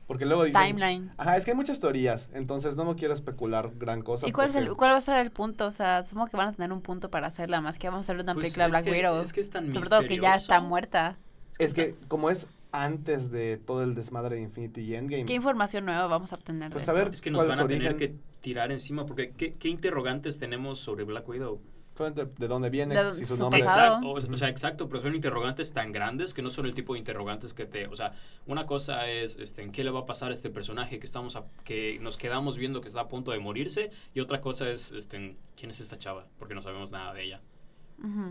Porque 0.07 0.25
luego 0.25 0.43
dicen, 0.43 0.61
timeline. 0.61 1.11
Ajá, 1.17 1.37
es 1.37 1.43
que 1.45 1.51
hay 1.51 1.57
muchas 1.57 1.79
teorías, 1.79 2.29
entonces 2.33 2.75
no 2.75 2.85
me 2.85 2.95
quiero 2.95 3.13
especular 3.13 3.71
gran 3.77 4.01
cosa. 4.03 4.27
¿Y 4.27 4.31
cuál, 4.31 4.49
es 4.51 4.55
el, 4.55 4.69
cuál 4.75 4.91
va 4.91 4.97
a 4.97 5.01
ser 5.01 5.17
el 5.17 5.31
punto? 5.31 5.65
O 5.67 5.71
sea, 5.71 6.05
supongo 6.05 6.27
que 6.27 6.37
van 6.37 6.49
a 6.49 6.53
tener 6.53 6.71
un 6.71 6.81
punto 6.81 7.09
para 7.09 7.27
hacerla, 7.27 7.61
más 7.61 7.79
que 7.79 7.87
vamos 7.89 8.03
a 8.03 8.05
hacer 8.05 8.23
una 8.23 8.33
Pues 8.33 8.43
película 8.45 8.67
Black 8.67 8.83
que- 8.85 8.91
Widow. 8.91 9.21
es 9.21 9.33
que 9.33 9.41
es 9.41 9.49
tan 9.49 9.73
Sobre 9.73 9.89
todo 9.89 10.01
que 10.07 10.17
ya 10.19 10.35
está 10.35 10.61
muerta. 10.61 11.17
Es 11.59 11.73
que 11.73 11.95
como 12.07 12.29
es 12.29 12.47
antes 12.71 13.31
de 13.31 13.57
todo 13.57 13.83
el 13.83 13.95
desmadre 13.95 14.37
de 14.37 14.41
Infinity 14.43 14.81
y 14.81 14.95
Endgame, 14.95 15.25
¿Qué 15.25 15.33
información 15.33 15.85
nueva 15.85 16.07
vamos 16.07 16.31
a 16.33 16.35
obtener 16.35 16.71
Pues 16.71 16.85
de 16.85 16.91
a 16.91 16.93
esto? 16.95 17.05
ver, 17.05 17.13
Es 17.13 17.21
que 17.21 17.31
nos 17.31 17.39
¿Cuál 17.39 17.49
van 17.49 17.59
a 17.59 17.61
su 17.63 17.67
tener 17.67 17.93
origen? 17.93 18.15
que 18.17 18.39
tirar 18.41 18.71
encima, 18.71 19.05
porque 19.05 19.31
¿qué, 19.31 19.53
qué 19.55 19.67
interrogantes 19.69 20.39
tenemos 20.39 20.79
sobre 20.79 21.03
Black 21.03 21.27
Widow? 21.27 21.61
solamente 21.93 22.33
de 22.39 22.47
dónde 22.47 22.69
viene, 22.69 22.95
De 22.95 23.13
si 23.13 23.25
su 23.25 23.35
su 23.35 23.41
nombre. 23.43 23.59
Exacto, 23.59 24.07
o, 24.09 24.13
o 24.13 24.37
sea, 24.37 24.47
exacto, 24.47 24.87
pero 24.89 25.01
son 25.01 25.13
interrogantes 25.13 25.71
tan 25.73 25.91
grandes 25.91 26.33
que 26.33 26.41
no 26.41 26.49
son 26.49 26.65
el 26.65 26.73
tipo 26.73 26.93
de 26.93 26.99
interrogantes 26.99 27.53
que 27.53 27.65
te, 27.65 27.85
o 27.87 27.95
sea, 27.95 28.13
una 28.47 28.65
cosa 28.65 29.07
es, 29.09 29.35
este, 29.35 29.61
¿en 29.61 29.71
qué 29.71 29.83
le 29.83 29.91
va 29.91 29.99
a 29.99 30.05
pasar 30.05 30.31
a 30.31 30.33
este 30.33 30.49
personaje 30.49 30.97
que 30.99 31.05
estamos, 31.05 31.35
a- 31.35 31.43
que 31.65 31.99
nos 32.01 32.17
quedamos 32.17 32.57
viendo 32.57 32.81
que 32.81 32.87
está 32.87 33.01
a 33.01 33.07
punto 33.09 33.31
de 33.31 33.39
morirse? 33.39 33.91
Y 34.15 34.21
otra 34.21 34.39
cosa 34.41 34.69
es, 34.71 34.91
este, 34.93 35.17
en, 35.17 35.37
¿quién 35.57 35.69
es 35.69 35.79
esta 35.81 35.99
chava? 35.99 36.25
Porque 36.39 36.55
no 36.55 36.61
sabemos 36.63 36.91
nada 36.91 37.13
de 37.13 37.23
ella. 37.23 37.41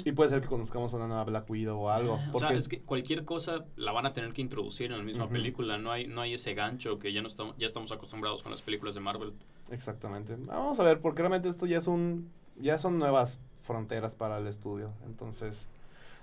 Y 0.04 0.12
puede 0.12 0.30
ser 0.30 0.40
que 0.40 0.48
conozcamos 0.48 0.92
una 0.94 1.06
nueva 1.06 1.22
Black 1.24 1.48
Widow 1.48 1.78
o 1.78 1.90
algo. 1.90 2.14
O 2.14 2.32
Porque 2.32 2.48
sea, 2.48 2.56
es 2.56 2.68
que 2.68 2.80
cualquier 2.80 3.24
cosa 3.24 3.64
la 3.76 3.92
van 3.92 4.04
a 4.06 4.12
tener 4.12 4.32
que 4.32 4.40
introducir 4.42 4.90
en 4.90 4.98
la 4.98 5.04
misma 5.04 5.28
película. 5.28 5.78
No 5.78 5.92
hay, 5.92 6.06
no 6.08 6.20
hay 6.22 6.34
ese 6.34 6.54
gancho 6.54 6.98
que 6.98 7.12
ya 7.12 7.22
no 7.22 7.28
estamos, 7.28 7.56
ya 7.56 7.66
estamos 7.66 7.92
acostumbrados 7.92 8.42
con 8.42 8.50
las 8.50 8.62
películas 8.62 8.94
de 8.94 9.00
Marvel. 9.00 9.32
Exactamente. 9.70 10.36
Vamos 10.36 10.80
a 10.80 10.82
ver, 10.82 11.00
porque 11.00 11.22
realmente 11.22 11.48
esto 11.48 11.66
ya 11.66 11.78
es 11.78 11.86
un, 11.86 12.30
ya 12.60 12.78
son 12.78 12.98
nuevas 12.98 13.38
fronteras 13.60 14.14
para 14.16 14.38
el 14.38 14.46
estudio. 14.48 14.90
Entonces, 15.06 15.68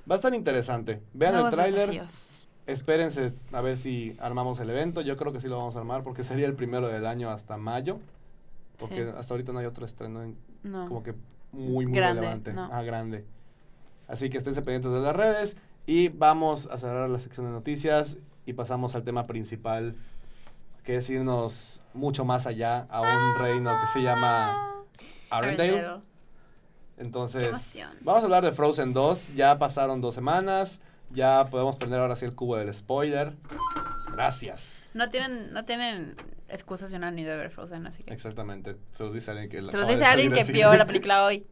va 0.10 0.16
a 0.16 0.18
estar 0.18 0.34
interesante. 0.34 1.02
Vean 1.14 1.34
Nuevos 1.36 1.54
el 1.54 1.58
tráiler, 1.58 2.04
espérense 2.66 3.34
a 3.54 3.62
ver 3.62 3.78
si 3.78 4.16
armamos 4.20 4.60
el 4.60 4.70
evento. 4.70 5.02
Yo 5.02 5.16
creo 5.16 5.32
que 5.32 5.40
sí 5.40 5.48
lo 5.48 5.58
vamos 5.58 5.76
a 5.76 5.80
armar 5.80 6.04
porque 6.04 6.24
sería 6.24 6.48
el 6.48 6.54
primero 6.56 6.88
del 6.90 7.06
año 7.06 7.30
hasta 7.30 7.58
mayo. 7.58 8.00
Porque 8.78 9.06
Sí. 9.06 9.12
hasta 9.18 9.34
ahorita 9.34 9.54
no 9.54 9.60
hay 9.60 9.66
otro 9.66 9.86
estreno 9.86 10.22
en- 10.22 10.38
No. 10.64 10.86
como 10.88 11.02
que 11.02 11.14
muy, 11.52 11.86
muy 11.86 11.96
Grande, 11.96 12.20
relevante. 12.22 12.54
no. 12.54 12.70
Ah, 12.72 12.84
grande. 12.84 13.26
Así 14.08 14.30
que 14.30 14.38
esténse 14.38 14.62
pendientes 14.62 14.92
de 14.92 15.00
las 15.00 15.16
redes 15.16 15.58
y 15.86 16.10
vamos 16.10 16.68
a 16.68 16.78
cerrar 16.78 17.10
la 17.10 17.20
sección 17.20 17.46
de 17.46 17.52
noticias 17.52 18.18
y 18.46 18.54
pasamos 18.54 18.96
al 18.96 19.04
tema 19.04 19.28
principal, 19.28 19.96
que 20.84 20.98
es 20.98 21.10
irnos 21.10 21.82
mucho 21.94 22.26
más 22.26 22.48
allá 22.48 22.88
a 22.90 23.02
un 23.02 23.38
reino 23.38 23.78
que 23.80 23.88
se 23.88 24.02
llama 24.02 24.86
Arendelle. 25.30 26.02
Entonces, 26.98 27.78
vamos 28.02 28.22
a 28.22 28.26
hablar 28.26 28.44
de 28.44 28.52
Frozen 28.52 28.94
2. 28.94 29.36
Ya 29.36 29.60
pasaron 29.60 30.02
dos 30.02 30.16
semanas. 30.16 30.80
Ya 31.12 31.48
podemos 31.50 31.78
prender 31.78 32.00
ahora 32.00 32.16
sí 32.16 32.26
el 32.26 32.36
cubo 32.36 32.56
del 32.56 32.74
spoiler. 32.74 33.34
Gracias. 34.12 34.80
No 34.94 35.10
tienen, 35.10 35.54
no 35.54 35.64
tienen 35.64 36.16
excusas 36.50 36.90
si 36.90 36.98
no 36.98 37.06
han 37.06 37.18
ido 37.20 37.34
a 37.34 37.38
ver 37.38 37.52
Frozen, 37.52 37.86
así 37.86 38.04
que. 38.04 38.14
Exactamente. 38.14 38.76
Se 38.94 39.04
los 39.04 39.14
dice 39.14 39.32
alguien 39.32 39.50
que 39.50 39.62
la 39.62 39.72
Se 39.72 39.78
los 39.78 39.88
dice 39.88 40.06
alguien 40.06 40.34
que 40.34 40.44
vio 40.52 40.76
la 40.76 40.86
película 40.86 41.24
hoy. 41.24 41.46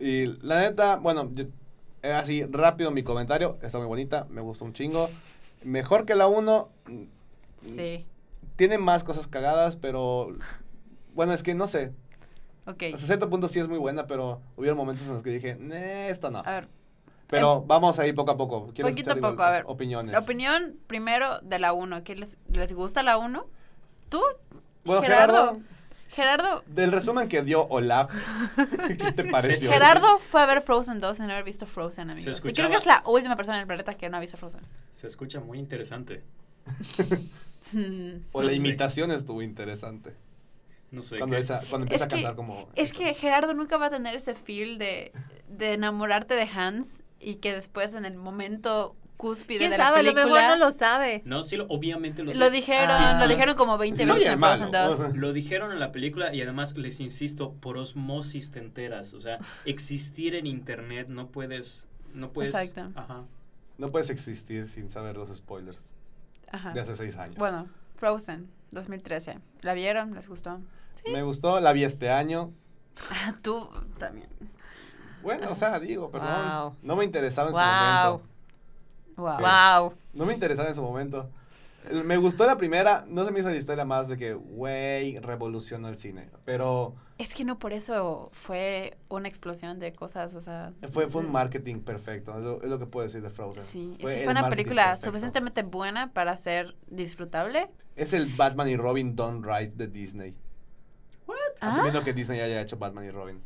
Y 0.00 0.26
la 0.44 0.60
neta, 0.60 0.96
bueno, 0.96 1.30
yo- 1.34 1.44
eh, 2.02 2.12
así 2.12 2.44
rápido 2.46 2.90
mi 2.90 3.02
comentario. 3.02 3.58
Está 3.62 3.78
muy 3.78 3.86
bonita, 3.86 4.26
me 4.30 4.40
gustó 4.40 4.64
un 4.64 4.72
chingo. 4.72 5.08
Mejor 5.62 6.06
que 6.06 6.14
la 6.14 6.26
1. 6.26 6.68
Sí. 7.60 8.06
Tiene 8.56 8.78
más 8.78 9.04
cosas 9.04 9.26
cagadas, 9.28 9.76
pero. 9.76 10.28
Bueno, 11.14 11.32
es 11.32 11.42
que 11.42 11.54
no 11.54 11.66
sé. 11.66 11.92
Ok. 12.66 12.84
Hasta 12.94 13.06
cierto 13.06 13.28
punto 13.30 13.48
sí 13.48 13.58
es 13.60 13.68
muy 13.68 13.78
buena, 13.78 14.06
pero 14.06 14.40
hubieron 14.56 14.76
momentos 14.78 15.06
en 15.06 15.12
los 15.12 15.22
que 15.22 15.30
dije, 15.30 15.56
"Nee, 15.58 16.08
esto 16.10 16.30
no. 16.30 16.38
A 16.40 16.50
ver, 16.52 16.68
Pero 17.26 17.62
vamos 17.62 17.98
a 18.00 18.06
ir 18.08 18.14
poco 18.14 18.32
a 18.32 18.36
poco. 18.36 18.70
Quiero 18.74 18.90
Poquito 18.90 19.12
a 19.12 19.16
poco, 19.16 19.42
a 19.42 19.50
ver. 19.50 19.64
opiniones. 19.68 20.12
la 20.12 20.18
opinión 20.18 20.76
primero 20.88 21.40
de 21.42 21.58
la 21.60 21.72
1. 21.72 22.02
¿Qué 22.02 22.16
les, 22.16 22.38
les 22.52 22.72
gusta 22.72 23.02
la 23.04 23.18
1? 23.18 23.46
¿Tú? 24.08 24.20
Bueno, 24.84 25.00
Gerardo. 25.02 25.34
Gerardo, 25.34 25.60
Gerardo. 26.12 26.62
del 26.66 26.92
resumen 26.92 27.28
que 27.28 27.42
dio 27.42 27.66
Olaf, 27.68 28.12
¿qué 28.88 29.12
te 29.12 29.24
pareció? 29.30 29.70
Gerardo 29.70 30.18
fue 30.18 30.42
a 30.42 30.46
ver 30.46 30.60
Frozen 30.62 31.00
2 31.00 31.16
sin 31.16 31.30
haber 31.30 31.44
visto 31.44 31.66
Frozen, 31.66 32.10
amigos. 32.10 32.26
Y 32.26 32.30
escuchaba- 32.30 32.52
creo 32.54 32.70
que 32.70 32.76
es 32.76 32.86
la 32.86 33.02
última 33.06 33.36
persona 33.36 33.58
en 33.58 33.62
el 33.62 33.66
planeta 33.66 33.94
que 33.94 34.08
no 34.08 34.16
ha 34.16 34.20
visto 34.20 34.36
Frozen. 34.36 34.60
Se 34.92 35.06
escucha 35.06 35.40
muy 35.40 35.58
interesante. 35.58 36.22
O 38.32 38.42
la 38.42 38.48
No 38.48 38.50
sé. 38.50 38.56
imitación 38.56 39.10
estuvo 39.12 39.42
interesante. 39.42 40.14
No 40.90 41.02
sé. 41.04 41.18
Cuando, 41.18 41.36
qué- 41.36 41.42
esa- 41.42 41.60
cuando 41.70 41.84
empieza 41.84 42.04
Es 42.06 42.12
a 42.12 42.16
que- 42.16 42.22
cantar 42.22 42.34
como... 42.36 42.68
Es 42.74 42.90
eso. 42.90 42.98
que 42.98 43.14
Gerardo 43.14 43.54
nunca 43.54 43.76
va 43.76 43.86
a 43.86 43.90
tener 43.90 44.16
ese 44.16 44.34
feel 44.34 44.76
de, 44.78 45.12
de 45.48 45.74
enamorarte 45.74 46.34
de 46.34 46.48
Hans 46.52 46.88
y 47.20 47.36
que 47.36 47.54
después 47.54 47.94
en 47.94 48.04
el 48.06 48.16
momento 48.16 48.96
cúspide 49.20 49.58
¿Quién 49.58 49.70
de 49.72 49.78
la 49.78 49.88
sabe? 49.88 50.00
A 50.00 50.02
lo 50.02 50.14
mejor 50.14 50.40
no 50.42 50.56
lo 50.56 50.70
sabe. 50.70 51.22
No, 51.24 51.42
sí, 51.42 51.56
lo- 51.56 51.66
obviamente 51.68 52.22
lo. 52.22 52.32
Lo 52.32 52.50
dijeron, 52.50 52.88
Ah. 52.90 53.18
lo 53.20 53.28
dijeron 53.28 53.54
como 53.56 53.76
20 53.78 54.06
Soy 54.06 54.18
veces 54.20 54.32
en. 54.32 54.38
Frozen 54.38 54.70
2. 54.70 55.16
Lo 55.16 55.32
dijeron 55.32 55.72
en 55.72 55.78
la 55.80 55.92
película 55.92 56.34
y 56.34 56.40
además 56.42 56.76
les 56.76 57.00
insisto, 57.00 57.52
por 57.54 57.76
osmosis 57.76 58.50
te 58.50 58.58
enteras. 58.60 59.12
O 59.14 59.20
sea, 59.20 59.38
existir 59.66 60.34
en 60.34 60.46
internet 60.46 61.08
no 61.08 61.28
puedes. 61.28 61.86
No 62.14 62.32
puedes. 62.32 62.54
Exacto. 62.54 62.90
Ajá. 62.98 63.24
No 63.78 63.90
puedes 63.90 64.10
existir 64.10 64.68
sin 64.68 64.90
saber 64.90 65.16
los 65.16 65.34
spoilers 65.34 65.78
Ajá. 66.50 66.72
de 66.72 66.80
hace 66.80 66.96
seis 66.96 67.16
años. 67.16 67.36
Bueno, 67.36 67.68
Frozen 67.96 68.50
2013. 68.72 69.38
¿La 69.62 69.74
vieron? 69.74 70.14
¿Les 70.14 70.28
gustó? 70.28 70.60
Me 71.12 71.22
gustó, 71.22 71.60
la 71.60 71.72
vi 71.72 71.84
este 71.84 72.10
año. 72.10 72.52
Ah, 73.10 73.34
Tú 73.40 73.68
también. 73.98 74.28
Bueno, 75.22 75.48
o 75.50 75.54
sea, 75.54 75.78
digo, 75.80 76.10
perdón. 76.10 76.28
Wow. 76.62 76.76
No 76.82 76.96
me 76.96 77.04
interesaba 77.04 77.48
en 77.48 77.54
su 77.54 77.60
Wow. 77.60 77.68
momento. 78.18 78.30
Wow. 79.20 79.38
Wow. 79.38 79.94
No 80.14 80.26
me 80.26 80.34
interesaba 80.34 80.68
en 80.68 80.74
su 80.74 80.82
momento. 80.82 81.30
Me 82.04 82.18
gustó 82.18 82.44
la 82.44 82.58
primera, 82.58 83.06
no 83.08 83.24
se 83.24 83.32
me 83.32 83.40
hizo 83.40 83.48
la 83.48 83.56
historia 83.56 83.86
más 83.86 84.08
de 84.08 84.18
que, 84.18 84.34
güey, 84.34 85.18
revolucionó 85.18 85.88
el 85.88 85.96
cine. 85.96 86.28
Pero 86.44 86.94
Es 87.16 87.34
que 87.34 87.42
no 87.44 87.58
por 87.58 87.72
eso 87.72 88.28
fue 88.32 88.98
una 89.08 89.28
explosión 89.28 89.78
de 89.78 89.94
cosas, 89.94 90.34
o 90.34 90.42
sea... 90.42 90.72
fue, 90.92 91.08
fue 91.08 91.22
un 91.22 91.32
marketing 91.32 91.80
perfecto, 91.80 92.36
es 92.36 92.42
lo, 92.42 92.62
es 92.62 92.68
lo 92.68 92.78
que 92.78 92.86
puedo 92.86 93.06
decir 93.06 93.22
de 93.22 93.30
Frozen. 93.30 93.62
Sí, 93.62 93.96
es 93.98 94.02
Fue 94.02 94.24
una 94.24 94.42
marketing 94.42 94.50
película 94.50 94.84
perfecto. 94.88 95.06
suficientemente 95.06 95.62
buena 95.62 96.12
para 96.12 96.36
ser 96.36 96.76
disfrutable. 96.88 97.70
Es 97.96 98.12
el 98.12 98.26
Batman 98.26 98.68
y 98.68 98.76
Robin 98.76 99.16
Done 99.16 99.40
Right 99.42 99.72
de 99.74 99.86
Disney. 99.88 100.36
¿Ah? 101.60 101.68
Asumiendo 101.68 102.02
que 102.02 102.12
Disney 102.12 102.40
haya 102.40 102.60
hecho 102.60 102.76
Batman 102.76 103.04
y 103.04 103.10
Robin. 103.10 103.40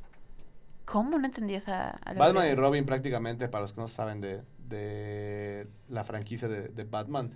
¿Cómo 0.84 1.18
no 1.18 1.24
entendí 1.24 1.54
esa? 1.54 1.98
Batman 2.16 2.48
y 2.48 2.54
Robin 2.54 2.84
prácticamente, 2.84 3.48
para 3.48 3.62
los 3.62 3.72
que 3.72 3.80
no 3.80 3.88
saben 3.88 4.20
de, 4.20 4.42
de 4.74 5.68
la 5.88 6.04
franquicia 6.04 6.48
de, 6.48 6.68
de 6.68 6.84
Batman, 6.84 7.32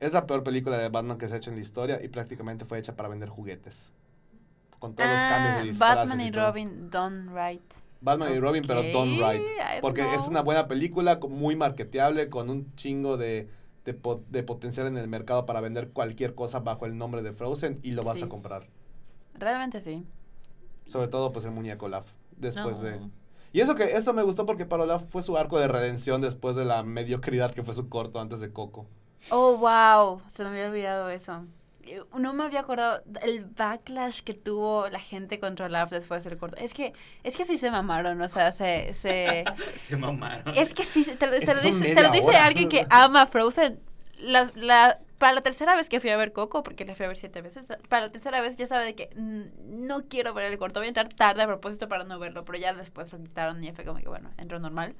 es 0.00 0.12
la 0.12 0.26
peor 0.26 0.42
película 0.42 0.78
de 0.78 0.88
Batman 0.88 1.18
que 1.18 1.28
se 1.28 1.34
ha 1.34 1.36
hecho 1.36 1.50
en 1.50 1.56
la 1.56 1.62
historia 1.62 2.02
y 2.02 2.08
prácticamente 2.08 2.64
fue 2.64 2.78
hecha 2.78 2.96
para 2.96 3.08
vender 3.08 3.28
juguetes. 3.28 3.92
Con 4.78 4.94
todos 4.94 5.08
los 5.10 5.20
cambios 5.20 5.54
de 5.54 5.60
Ah, 5.60 5.62
disfraces 5.64 5.96
Batman 6.10 6.20
y. 6.26 6.30
Robin 6.32 6.90
done 6.90 7.30
right. 7.50 7.62
Batman 8.00 8.34
y 8.34 8.40
Robin, 8.40 8.64
pero 8.66 8.82
done 8.82 9.16
Ok, 9.22 9.30
right. 9.32 9.42
I 9.42 9.62
don't 9.74 9.80
Porque 9.80 10.14
es 10.14 10.26
una 10.26 10.40
buena 10.42 10.66
película, 10.66 11.20
muy 11.28 11.54
marketeable, 11.54 12.28
con 12.28 12.50
un 12.50 12.74
chingo 12.74 13.16
de, 13.16 13.48
de, 13.84 13.94
po- 13.94 14.24
de 14.28 14.42
potencial 14.42 14.88
en 14.88 14.96
el 14.96 15.06
mercado 15.06 15.46
para 15.46 15.60
vender 15.60 15.90
cualquier 15.90 16.34
cosa 16.34 16.58
bajo 16.58 16.84
el 16.84 16.98
nombre 16.98 17.22
de 17.22 17.32
Frozen 17.32 17.78
y 17.84 17.92
lo 17.92 18.02
vas 18.02 18.18
Sí. 18.18 18.24
a 18.24 18.28
comprar. 18.28 18.66
Realmente 19.34 19.80
sí. 19.80 20.04
Sobre 20.86 21.06
todo, 21.06 21.30
pues, 21.30 21.44
el 21.44 21.52
muñeco 21.52 21.86
Olaf. 21.86 22.10
Después 22.36 22.78
No. 22.78 22.84
de... 22.84 23.00
Y 23.52 23.60
eso 23.60 23.74
que 23.74 23.84
esto 23.96 24.12
me 24.12 24.22
gustó 24.22 24.46
porque 24.46 24.64
para 24.66 24.84
Olaf 24.84 25.04
fue 25.08 25.22
su 25.22 25.36
arco 25.36 25.58
de 25.58 25.68
redención 25.68 26.20
después 26.20 26.56
de 26.56 26.64
la 26.64 26.82
mediocridad 26.82 27.52
que 27.52 27.62
fue 27.62 27.74
su 27.74 27.88
corto 27.88 28.20
antes 28.20 28.40
de 28.40 28.52
Coco. 28.52 28.86
Oh, 29.30 29.56
wow. 29.58 30.20
Se 30.32 30.42
me 30.42 30.50
había 30.50 30.66
olvidado 30.66 31.08
eso. 31.10 31.44
No 32.16 32.32
me 32.32 32.44
había 32.44 32.60
acordado 32.60 33.02
el 33.22 33.44
backlash 33.44 34.20
que 34.20 34.34
tuvo 34.34 34.88
la 34.88 35.00
gente 35.00 35.40
contra 35.40 35.66
Olaf 35.66 35.90
después 35.90 36.22
del 36.24 36.38
corto. 36.38 36.56
Es 36.56 36.72
que, 36.74 36.92
es 37.24 37.36
que 37.36 37.44
sí 37.44 37.58
se 37.58 37.70
mamaron, 37.70 38.20
o 38.22 38.28
sea, 38.28 38.52
se, 38.52 38.94
se, 38.94 39.44
Se 39.74 39.96
mamaron. 39.96 40.54
Es 40.56 40.72
que 40.72 40.84
sí, 40.84 41.04
te 41.04 41.26
lo, 41.26 41.38
te 41.38 41.54
lo 41.54 41.60
dice, 41.60 41.94
te 41.94 42.02
lo 42.02 42.10
dice 42.10 42.36
alguien 42.36 42.68
que 42.68 42.86
ama 42.88 43.26
Frozen. 43.26 43.80
La, 44.18 44.50
la- 44.54 44.98
para 45.22 45.34
la 45.34 45.40
tercera 45.42 45.76
vez 45.76 45.88
que 45.88 46.00
fui 46.00 46.10
a 46.10 46.16
ver 46.16 46.32
Coco, 46.32 46.64
porque 46.64 46.84
la 46.84 46.96
fui 46.96 47.04
a 47.04 47.08
ver 47.08 47.16
siete 47.16 47.40
veces, 47.42 47.64
para 47.88 48.06
la 48.06 48.10
tercera 48.12 48.40
vez 48.40 48.56
ya 48.56 48.66
sabe 48.66 48.84
de 48.84 48.94
que 48.96 49.08
mm, 49.14 49.86
no 49.86 50.02
quiero 50.08 50.34
ver 50.34 50.46
el 50.50 50.58
corto. 50.58 50.80
Voy 50.80 50.86
a 50.86 50.88
entrar 50.88 51.08
tarde 51.10 51.42
a 51.42 51.46
propósito 51.46 51.86
para 51.88 52.02
no 52.02 52.18
verlo, 52.18 52.44
pero 52.44 52.58
ya 52.58 52.74
después 52.74 53.12
lo 53.12 53.20
quitaron 53.22 53.62
y 53.62 53.68
ya 53.68 53.72
fue 53.72 53.84
como 53.84 54.00
que, 54.00 54.08
bueno, 54.08 54.30
entró 54.36 54.58
normal. 54.58 54.96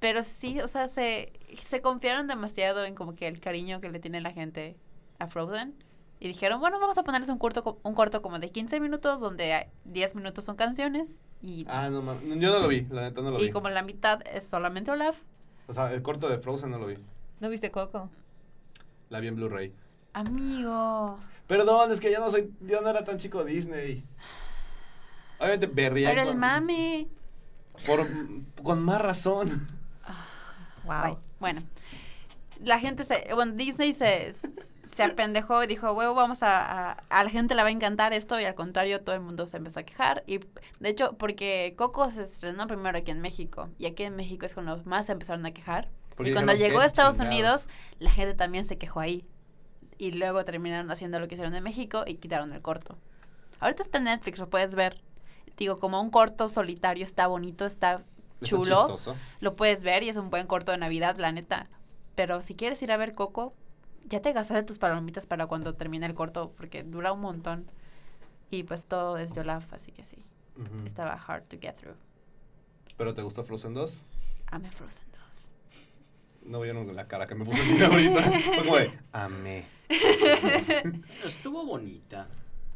Pero 0.00 0.22
sí, 0.22 0.58
o 0.60 0.68
sea, 0.68 0.88
se, 0.88 1.32
se 1.62 1.82
confiaron 1.82 2.26
demasiado 2.28 2.86
en 2.86 2.94
como 2.94 3.14
que 3.14 3.28
el 3.28 3.40
cariño 3.40 3.80
que 3.82 3.90
le 3.90 3.98
tiene 4.00 4.22
la 4.22 4.32
gente 4.32 4.76
a 5.18 5.26
Frozen. 5.26 5.74
Y 6.20 6.28
dijeron, 6.28 6.60
bueno, 6.60 6.80
vamos 6.80 6.96
a 6.98 7.02
ponerles 7.04 7.28
un 7.28 7.38
corto, 7.38 7.62
co- 7.62 7.78
un 7.82 7.94
corto 7.94 8.22
como 8.22 8.38
de 8.38 8.50
15 8.50 8.80
minutos, 8.80 9.20
donde 9.20 9.52
hay 9.52 9.66
10 9.84 10.14
minutos 10.14 10.44
son 10.46 10.56
canciones. 10.56 11.18
Y, 11.42 11.66
Ah, 11.68 11.90
no 11.90 12.00
mames. 12.02 12.22
Yo 12.40 12.50
no 12.52 12.58
lo 12.60 12.68
vi, 12.68 12.86
la 12.90 13.02
neta 13.02 13.20
no 13.22 13.32
lo 13.32 13.38
y 13.38 13.44
vi. 13.46 13.50
como 13.50 13.68
la 13.68 13.82
mitad 13.82 14.20
es 14.26 14.44
solamente 14.48 14.90
Olaf. 14.90 15.18
O 15.68 15.72
sea, 15.74 15.92
el 15.92 16.02
corto 16.02 16.28
de 16.28 16.38
Frozen 16.38 16.70
no 16.70 16.78
lo 16.78 16.86
vi. 16.86 16.96
¿No 17.40 17.48
viste 17.50 17.70
Coco? 17.70 18.10
La 19.10 19.20
vi 19.20 19.28
en 19.28 19.36
Blu-ray. 19.36 19.72
Amigo. 20.12 21.18
Perdón, 21.46 21.92
es 21.92 22.00
que 22.00 22.10
ya 22.10 22.18
no 22.18 22.30
soy, 22.30 22.52
yo 22.60 22.80
no 22.80 22.88
era 22.90 23.04
tan 23.04 23.18
chico 23.18 23.44
Disney. 23.44 24.04
Obviamente 25.38 25.66
berría 25.66 26.10
Pero 26.10 26.22
el 26.22 26.28
con- 26.28 26.38
mame. 26.38 27.08
por- 27.86 28.06
con 28.62 28.82
más 28.82 29.00
razón. 29.00 29.68
Wow. 30.84 30.94
Ay, 30.94 31.16
bueno, 31.40 31.62
la 32.64 32.78
gente 32.80 33.04
se. 33.04 33.28
Bueno, 33.34 33.52
Disney 33.52 33.92
se, 33.92 34.34
se 34.94 35.02
apendejó 35.02 35.62
y 35.62 35.66
dijo, 35.66 35.92
huevo, 35.92 36.14
vamos 36.14 36.42
a, 36.42 36.90
a. 36.90 36.92
A 37.08 37.24
la 37.24 37.30
gente 37.30 37.54
le 37.54 37.62
va 37.62 37.68
a 37.68 37.70
encantar 37.72 38.12
esto 38.12 38.40
y 38.40 38.44
al 38.44 38.54
contrario, 38.54 39.02
todo 39.02 39.14
el 39.14 39.20
mundo 39.20 39.46
se 39.46 39.58
empezó 39.58 39.80
a 39.80 39.82
quejar. 39.84 40.24
Y 40.26 40.38
de 40.80 40.88
hecho, 40.88 41.16
porque 41.18 41.74
Coco 41.76 42.10
se 42.10 42.22
estrenó 42.22 42.66
primero 42.66 42.98
aquí 42.98 43.10
en 43.10 43.20
México 43.20 43.68
y 43.78 43.86
aquí 43.86 44.02
en 44.02 44.16
México 44.16 44.44
es 44.46 44.54
cuando 44.54 44.82
más 44.84 45.06
se 45.06 45.12
empezaron 45.12 45.46
a 45.46 45.52
quejar. 45.52 45.88
Porque 46.18 46.30
y 46.30 46.34
cuando 46.34 46.52
dijeron, 46.52 46.68
llegó 46.70 46.80
"¿Qué 46.80 46.84
a 46.84 46.86
Estados 46.86 47.16
chingados?". 47.16 47.32
Unidos, 47.64 47.68
la 48.00 48.10
gente 48.10 48.34
también 48.34 48.66
se 48.66 48.76
quejó 48.76 49.00
ahí. 49.00 49.26
Y 49.96 50.10
luego 50.12 50.44
terminaron 50.44 50.90
haciendo 50.90 51.18
lo 51.18 51.26
que 51.28 51.36
hicieron 51.36 51.54
en 51.54 51.64
México 51.64 52.04
y 52.06 52.16
quitaron 52.16 52.52
el 52.52 52.60
corto. 52.60 52.98
Ahorita 53.60 53.82
está 53.82 53.96
en 53.98 54.04
Netflix, 54.04 54.38
lo 54.38 54.50
puedes 54.50 54.74
ver. 54.74 55.00
Digo, 55.56 55.78
como 55.78 56.00
un 56.02 56.10
corto 56.10 56.48
solitario, 56.48 57.02
está 57.04 57.26
bonito, 57.26 57.64
está 57.64 58.04
Está 58.40 58.46
chulo. 58.46 58.64
chistoso. 58.86 59.16
Lo 59.40 59.56
puedes 59.56 59.82
ver 59.82 60.02
y 60.02 60.10
es 60.10 60.16
un 60.18 60.28
buen 60.30 60.46
corto 60.46 60.70
de 60.72 60.78
Navidad, 60.78 61.16
la 61.16 61.32
neta. 61.32 61.68
Pero 62.14 62.42
si 62.42 62.54
quieres 62.54 62.82
ir 62.82 62.92
a 62.92 62.96
ver 62.96 63.12
Coco, 63.14 63.54
ya 64.04 64.20
te 64.22 64.32
gastaste 64.32 64.62
tus 64.64 64.78
palomitas 64.78 65.26
para 65.26 65.46
cuando 65.46 65.74
termine 65.74 66.06
el 66.06 66.14
corto, 66.14 66.52
porque 66.56 66.82
dura 66.84 67.12
un 67.12 67.20
montón. 67.20 67.70
Y 68.50 68.62
pues 68.62 68.84
todo 68.86 69.18
es 69.18 69.32
Yolaf, 69.32 69.72
así 69.72 69.90
que 69.92 70.04
sí. 70.04 70.24
Estaba 70.86 71.12
hard 71.14 71.44
to 71.44 71.58
get 71.60 71.74
through. 71.76 71.96
¿Pero 72.96 73.14
te 73.14 73.22
gustó 73.22 73.44
Frozen 73.44 73.74
2? 73.74 74.04
Amé 74.46 74.70
Frozen 74.70 75.04
2. 75.06 75.07
No 76.42 76.60
vieron 76.60 76.94
la 76.94 77.06
cara 77.08 77.26
que 77.26 77.34
me 77.34 77.44
puso 77.44 77.60
ahorita. 77.86 78.22
Fue 78.22 78.56
como 78.58 78.76
de, 78.76 78.90
amé. 79.12 79.66
Frozen 79.88 81.02
2". 81.22 81.26
Estuvo 81.26 81.64
bonita. 81.66 82.28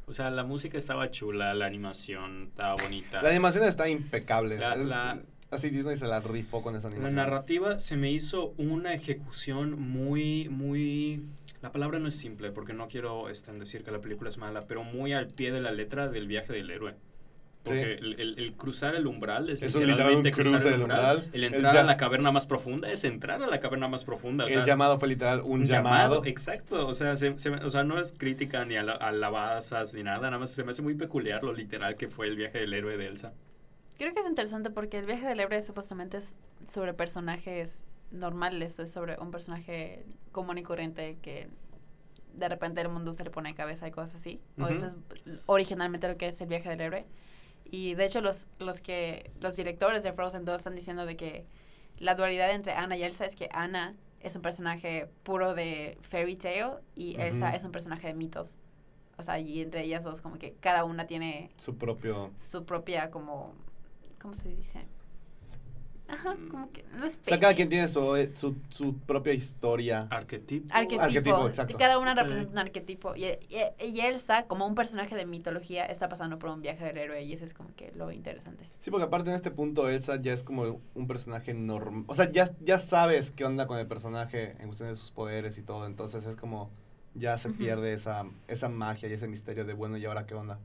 O 0.07 0.15
sea, 0.15 0.31
la 0.31 0.45
música 0.45 0.77
estaba 0.77 1.11
chula, 1.11 1.55
la 1.55 1.67
animación 1.67 2.49
estaba 2.51 2.75
bonita. 2.83 3.23
La 3.23 3.31
animación 3.31 3.65
está 3.65 3.89
impecable. 3.89 4.59
La- 4.59 4.77
la- 4.77 5.23
así 5.51 5.71
Disney 5.71 5.97
se 5.97 6.07
la 6.07 6.21
rifó 6.21 6.63
con 6.63 6.75
esa 6.77 6.89
La 6.89 6.95
animación. 6.97 7.17
narrativa 7.17 7.79
se 7.79 7.97
me 7.97 8.11
hizo 8.11 8.53
una 8.59 8.95
ejecución 8.95 9.81
muy, 9.81 10.49
muy... 10.49 11.23
La 11.63 11.71
palabra 11.71 11.99
no 12.01 12.09
es 12.09 12.17
simple 12.17 12.51
porque 12.51 12.73
no 12.73 12.89
quiero 12.89 13.29
este, 13.31 13.53
decir 13.53 13.85
que 13.85 13.93
la 13.93 14.01
película 14.01 14.29
es 14.29 14.37
mala, 14.39 14.67
pero 14.67 14.83
muy 14.83 15.13
al 15.13 15.29
pie 15.29 15.53
de 15.53 15.61
la 15.61 15.71
letra 15.71 16.09
del 16.09 16.27
viaje 16.27 16.53
del 16.53 16.71
héroe. 16.71 16.95
Porque 17.65 17.85
Sí. 17.85 18.05
el, 18.05 18.21
el- 18.21 18.39
el 18.41 18.53
cruzar 18.55 18.97
el 18.97 19.07
umbral 19.07 19.49
es, 19.49 19.63
literalmente 19.63 19.93
literal 19.93 20.17
un 20.17 20.23
cruzar 20.33 20.45
cruce 20.53 20.67
el 20.69 20.73
del 20.73 20.83
umbral. 20.83 21.17
umbral. 21.17 21.31
El 21.33 21.45
El 21.45 21.55
entrar 21.55 21.75
ya- 21.75 21.81
a 21.81 21.85
la 21.85 21.97
caverna 21.97 22.33
más 22.33 22.45
profunda 22.47 22.91
es 22.91 23.05
entrar 23.05 23.41
a 23.41 23.47
la 23.47 23.61
caverna 23.61 23.87
más 23.87 24.03
profunda. 24.03 24.45
o 24.47 24.49
el 24.49 24.65
llamado 24.65 24.99
fue 24.99 25.09
literal 25.09 25.43
un, 25.45 25.65
llamado. 25.65 26.25
Exacto, 26.25 26.87
o 26.89 26.95
sea, 26.95 27.17
se- 27.17 27.39
se 27.39 27.51
me- 27.51 27.65
o 27.65 27.71
sea, 27.71 27.85
no 27.85 28.01
es 28.01 28.13
crítica 28.19 28.65
ni 28.65 28.77
a 28.77 28.83
la- 28.83 28.95
alabazas 28.95 29.95
ni 29.95 30.03
nada, 30.03 30.23
nada 30.23 30.39
más 30.39 30.51
se 30.51 30.65
me 30.65 30.71
hace 30.73 30.83
muy 30.83 30.95
peculiar 30.95 31.45
lo 31.45 31.53
literal 31.53 31.97
que 31.97 32.09
fue 32.09 32.27
el 32.27 32.37
viaje 32.37 32.59
del 32.59 32.75
héroe 32.75 32.97
de 32.97 33.07
Elsa. 33.07 33.33
Creo 33.97 34.13
que 34.13 34.21
es 34.21 34.27
interesante 34.27 34.71
porque 34.71 34.99
el 34.99 35.07
viaje 35.07 35.25
del 35.27 35.39
héroe 35.39 35.63
supuestamente 35.63 36.17
es 36.17 36.35
sobre 36.73 36.95
personajes 36.95 37.85
normal, 38.11 38.61
eso 38.63 38.83
es 38.83 38.91
sobre 38.91 39.17
un 39.21 39.31
personaje 39.31 40.05
común 40.33 40.59
y 40.59 40.63
corriente 40.65 41.17
que 41.23 41.49
de 42.35 42.49
repente 42.49 42.81
el 42.81 42.89
mundo 42.89 43.13
se 43.13 43.23
le 43.25 43.31
pone 43.31 43.51
de 43.51 43.55
cabeza 43.55 43.87
y 43.87 43.91
cosas 43.93 44.17
así. 44.17 44.41
O 44.59 44.67
eso 44.67 44.87
es 44.87 44.95
originalmente 45.47 46.09
lo 46.09 46.17
que 46.17 46.29
es 46.29 46.41
el 46.41 46.49
viaje 46.49 46.69
del 46.71 46.81
héroe. 46.81 47.05
Y 47.73 47.95
de 47.95 48.05
hecho 48.05 48.21
los, 48.21 48.49
los 48.59 48.83
que 48.83 49.33
los 49.41 49.57
directores 49.57 50.03
de 50.03 50.13
Frozen 50.13 50.45
2 50.45 50.57
están 50.57 50.75
diciendo 50.75 51.07
de 51.07 51.17
que 51.17 51.47
la 51.97 52.15
dualidad 52.15 52.51
entre 52.51 52.75
Anna 52.75 52.99
y 52.99 53.03
Elsa 53.03 53.25
es 53.25 53.35
que 53.35 53.49
Anna 53.51 53.97
es 54.21 54.37
un 54.37 54.43
personaje 54.43 55.09
puro 55.23 55.55
de 55.55 55.97
fairy 56.03 56.37
tale 56.37 56.75
y 56.95 57.19
Elsa 57.19 57.57
es 57.57 57.65
un 57.65 57.73
personaje 57.73 58.09
de 58.09 58.15
mitos. 58.15 58.59
O 59.17 59.23
sea, 59.23 59.39
y 59.39 59.63
entre 59.63 59.85
ellas 59.85 60.05
dos 60.05 60.21
como 60.21 60.37
que 60.37 60.53
cada 60.61 60.85
una 60.85 61.07
tiene 61.07 61.51
Su 61.57 61.79
propio... 61.79 62.31
su 62.37 62.67
propia 62.67 63.11
como 63.11 63.55
¿cómo 64.21 64.35
se 64.35 64.51
dice? 64.51 64.87
Ajá, 66.13 66.35
Mm. 66.35 66.49
como 66.49 66.71
que 66.73 66.85
no 66.95 67.07
es 67.07 67.17
O 67.17 67.25
sea, 67.25 67.41
cada 67.41 67.55
quien 67.55 67.71
tiene 67.71 67.89
su, 67.89 68.15
eh, 68.17 68.31
su, 68.35 68.55
su 68.69 68.97
propia 68.99 69.33
historia. 69.33 70.09
Arquetipo. 70.11 70.67
arquetipo. 70.75 71.03
Arquetipo, 71.03 71.47
exacto. 71.49 71.77
Cada 71.79 71.99
una 71.99 72.15
representa 72.15 72.51
un 72.53 72.59
arquetipo. 72.59 73.17
Y, 73.17 73.25
y- 73.25 73.85
y 73.87 74.01
Elsa, 74.01 74.45
como 74.47 74.67
un 74.67 74.75
personaje 74.75 75.17
de 75.17 75.25
mitología, 75.25 75.87
está 75.87 76.09
pasando 76.11 76.39
por 76.39 76.51
un 76.51 76.61
viaje 76.61 76.85
del 76.85 76.99
héroe 76.99 77.23
y 77.23 77.33
eso 77.33 77.47
es 77.47 77.55
como 77.55 77.75
que 77.77 77.93
lo 77.97 78.13
interesante. 78.13 78.69
Sí, 78.81 78.91
porque 78.91 79.07
aparte 79.07 79.31
en 79.31 79.37
este 79.37 79.51
punto 79.51 79.89
Elsa 79.89 80.21
ya 80.21 80.35
es 80.35 80.43
como 80.43 80.81
un 80.95 81.07
personaje 81.07 81.55
normal. 81.55 82.05
O 82.09 82.15
sea, 82.15 82.31
ya, 82.31 82.51
ya 82.61 82.79
sabes 82.79 83.31
qué 83.33 83.47
onda 83.47 83.67
con 83.67 83.79
el 83.79 83.87
personaje 83.87 84.55
en 84.61 84.67
cuestión 84.67 84.91
de 84.91 84.97
sus 84.97 85.11
poderes 85.13 85.57
y 85.57 85.63
todo. 85.63 85.87
Entonces 85.87 86.27
es 86.27 86.37
como 86.37 86.71
ya 87.15 87.39
se 87.39 87.51
pierde 87.51 87.95
esa, 87.95 88.27
esa 88.49 88.69
magia 88.69 89.09
y 89.09 89.13
ese 89.15 89.29
misterio 89.29 89.65
de 89.65 89.73
bueno, 89.73 89.97
¿y 89.97 90.05
ahora 90.05 90.27
qué 90.27 90.35
onda? 90.35 90.59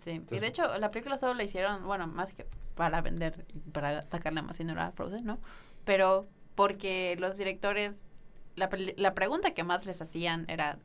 Sí. 0.00 0.22
y 0.30 0.38
de 0.38 0.46
hecho, 0.46 0.62
la 0.78 0.90
película 0.90 1.18
solo 1.18 1.34
la 1.34 1.44
hicieron, 1.44 1.84
bueno, 1.84 2.06
más 2.06 2.32
que 2.32 2.46
para 2.80 3.02
vender, 3.02 3.44
para 3.72 4.00
sacarle 4.08 4.40
más 4.40 4.56
dinero 4.56 4.80
a 4.80 4.90
Frozen, 4.92 5.26
¿no? 5.26 5.38
Pero 5.84 6.26
porque 6.54 7.14
los 7.20 7.36
directores, 7.36 8.06
la, 8.56 8.70
la 8.96 9.12
pregunta 9.12 9.50
que 9.52 9.64
más 9.64 9.84
les 9.84 10.00
hacían 10.00 10.46
era, 10.48 10.78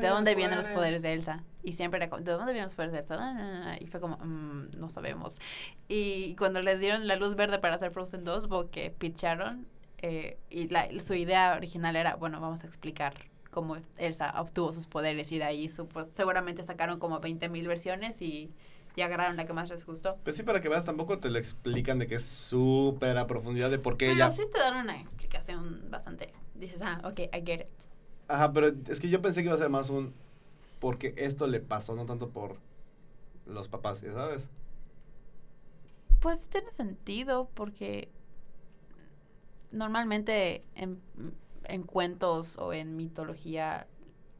¿de 0.00 0.08
dónde 0.08 0.34
vienen 0.34 0.56
los 0.56 0.66
poderes 0.74 1.02
de 1.02 1.12
Elsa? 1.12 1.44
Y 1.62 1.72
siempre 1.74 1.98
era 1.98 2.08
como, 2.08 2.22
¿de 2.22 2.32
dónde 2.32 2.54
vienen 2.54 2.68
los 2.68 2.74
poderes 2.74 2.94
de 2.94 3.00
Elsa? 3.00 3.16
Ah, 3.20 3.36
ah, 3.38 3.62
ah, 3.72 3.76
Y 3.78 3.86
fue 3.88 4.00
como, 4.00 4.16
"Mm, 4.16 4.70
no 4.78 4.88
sabemos. 4.88 5.38
Y 5.86 6.34
cuando 6.36 6.62
les 6.62 6.80
dieron 6.80 7.06
la 7.06 7.16
luz 7.16 7.34
verde 7.36 7.58
para 7.58 7.74
hacer 7.74 7.90
Frozen 7.90 8.24
2, 8.24 8.46
porque 8.46 8.90
pitcharon, 8.90 9.66
eh, 9.98 10.38
y 10.48 10.68
la, 10.68 10.88
su 11.00 11.12
idea 11.12 11.56
original 11.56 11.94
era, 11.94 12.16
bueno, 12.16 12.40
vamos 12.40 12.64
a 12.64 12.66
explicar 12.66 13.12
cómo 13.50 13.76
Elsa 13.98 14.32
obtuvo 14.40 14.72
sus 14.72 14.86
poderes 14.86 15.30
y 15.30 15.36
de 15.36 15.44
ahí 15.44 15.68
su- 15.68 15.86
pues, 15.88 16.08
seguramente 16.08 16.62
sacaron 16.62 16.98
como 16.98 17.20
20.000 17.20 17.68
versiones 17.68 18.22
y, 18.22 18.50
y 18.96 19.02
agarraron 19.02 19.36
la 19.36 19.46
que 19.46 19.52
más 19.52 19.68
les 19.70 19.84
gustó. 19.84 20.16
Pues 20.24 20.36
sí, 20.36 20.42
para 20.42 20.60
que 20.60 20.68
veas, 20.68 20.84
tampoco 20.84 21.18
te 21.18 21.30
lo 21.30 21.38
explican 21.38 21.98
de 21.98 22.06
que 22.06 22.16
es 22.16 22.24
súper 22.24 23.18
a 23.18 23.26
profundidad 23.26 23.70
de 23.70 23.78
por 23.78 23.96
qué 23.96 24.06
Pero 24.06 24.16
ella... 24.16 24.30
sí 24.30 24.44
te 24.50 24.58
dan 24.58 24.76
una 24.76 25.00
explicación 25.00 25.90
bastante, 25.90 26.32
dices, 26.54 26.80
ah, 26.82 27.00
ok, 27.04 27.20
I 27.20 27.42
get 27.44 27.60
it. 27.62 27.66
Ajá, 28.28 28.52
pero 28.52 28.68
es 28.88 29.00
que 29.00 29.08
yo 29.08 29.20
pensé 29.20 29.40
que 29.40 29.46
iba 29.46 29.54
a 29.54 29.58
ser 29.58 29.70
más 29.70 29.90
un... 29.90 30.14
Porque 30.80 31.14
esto 31.16 31.46
le 31.46 31.60
pasó, 31.60 31.94
no 31.94 32.04
tanto 32.04 32.28
por 32.28 32.58
los 33.46 33.68
papás, 33.68 34.00
¿ya 34.02 34.12
sabes? 34.12 34.48
Pues 36.20 36.48
tiene 36.48 36.70
sentido 36.70 37.50
porque 37.54 38.10
normalmente 39.72 40.64
en, 40.74 41.00
en 41.64 41.82
cuentos 41.82 42.56
o 42.58 42.72
en 42.72 42.96
mitología 42.96 43.86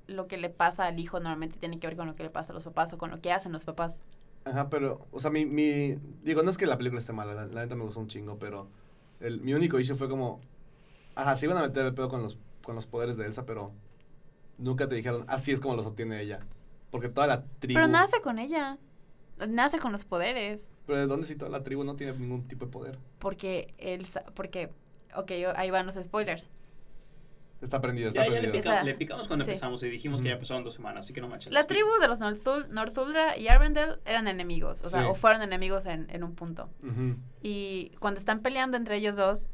lo 0.06 0.26
que 0.26 0.36
le 0.36 0.50
pasa 0.50 0.86
al 0.86 0.98
hijo 0.98 1.18
normalmente 1.18 1.58
tiene 1.58 1.78
que 1.78 1.86
ver 1.86 1.96
con 1.96 2.06
lo 2.06 2.14
que 2.14 2.22
le 2.22 2.30
pasa 2.30 2.52
a 2.52 2.54
los 2.54 2.64
papás 2.64 2.92
o 2.92 2.98
con 2.98 3.10
lo 3.10 3.20
que 3.20 3.32
hacen 3.32 3.52
los 3.52 3.64
papás. 3.64 4.00
Ajá, 4.44 4.68
pero, 4.68 5.06
o 5.10 5.20
sea, 5.20 5.30
mi, 5.30 5.46
mi... 5.46 5.96
Digo, 6.22 6.42
no 6.42 6.50
es 6.50 6.58
que 6.58 6.66
la 6.66 6.76
película 6.76 7.00
esté 7.00 7.12
mala, 7.12 7.34
la, 7.34 7.46
la 7.46 7.62
neta 7.62 7.74
me 7.76 7.84
gustó 7.84 8.00
un 8.00 8.08
chingo, 8.08 8.38
pero... 8.38 8.68
El, 9.20 9.40
mi 9.40 9.54
único 9.54 9.78
issue 9.80 9.96
fue 9.96 10.08
como... 10.08 10.40
Ajá, 11.14 11.36
se 11.38 11.46
iban 11.46 11.56
a 11.58 11.62
meter 11.62 11.86
el 11.86 11.94
pedo 11.94 12.08
con 12.08 12.22
los, 12.22 12.36
con 12.62 12.74
los 12.74 12.86
poderes 12.86 13.16
de 13.16 13.26
Elsa, 13.26 13.46
pero... 13.46 13.72
Nunca 14.58 14.88
te 14.88 14.94
dijeron, 14.94 15.24
así 15.28 15.50
es 15.52 15.60
como 15.60 15.74
los 15.76 15.86
obtiene 15.86 16.20
ella. 16.20 16.40
Porque 16.90 17.08
toda 17.08 17.26
la 17.26 17.44
tribu... 17.58 17.74
Pero 17.78 17.88
nace 17.88 18.20
con 18.20 18.38
ella, 18.38 18.78
nace 19.48 19.78
con 19.78 19.90
los 19.92 20.04
poderes, 20.04 20.70
Pero 20.86 20.98
¿de 20.98 21.06
dónde 21.06 21.26
si 21.26 21.34
toda 21.36 21.50
la 21.50 21.64
tribu 21.64 21.82
no 21.82 21.96
tiene 21.96 22.16
ningún 22.18 22.46
tipo 22.46 22.66
de 22.66 22.70
poder? 22.70 22.98
porque 23.18 23.74
él, 23.78 24.04
sa- 24.04 24.24
porque, 24.34 24.70
ok, 25.16 25.30
ahí 25.56 25.70
van 25.70 25.86
los 25.86 25.94
spoilers. 25.96 26.50
Está 27.64 27.80
prendido, 27.80 28.08
está 28.08 28.24
Ya, 28.26 28.34
ya 28.34 28.40
le, 28.42 28.48
pica- 28.50 28.84
picamos 28.98 29.26
cuando 29.26 29.44
sí. 29.44 29.50
empezamos 29.50 29.82
y 29.82 29.88
dijimos 29.88 30.22
que 30.22 30.28
ya 30.28 30.38
pasaron 30.38 30.62
dos 30.64 30.74
semanas, 30.74 31.04
así 31.06 31.12
que 31.14 31.20
no 31.20 31.28
manches. 31.28 31.52
La 31.52 31.64
tribu 31.66 31.88
de 32.00 32.06
los 32.08 32.20
Northul- 32.20 32.68
Northuldra 32.68 33.36
y 33.36 33.48
Arendelle 33.48 33.96
eran 34.04 34.28
enemigos, 34.28 34.80
o 34.82 34.88
sea, 34.88 35.00
Sí. 35.02 35.06
o 35.10 35.14
fueron 35.14 35.42
enemigos 35.42 35.86
en, 35.86 36.06
en 36.10 36.22
un 36.22 36.34
punto. 36.34 36.70
Ujú. 36.82 37.16
Y 37.42 37.90
cuando 37.98 38.18
están 38.20 38.40
peleando 38.40 38.76
entre 38.76 38.96
ellos 38.96 39.16
dos, 39.16 39.48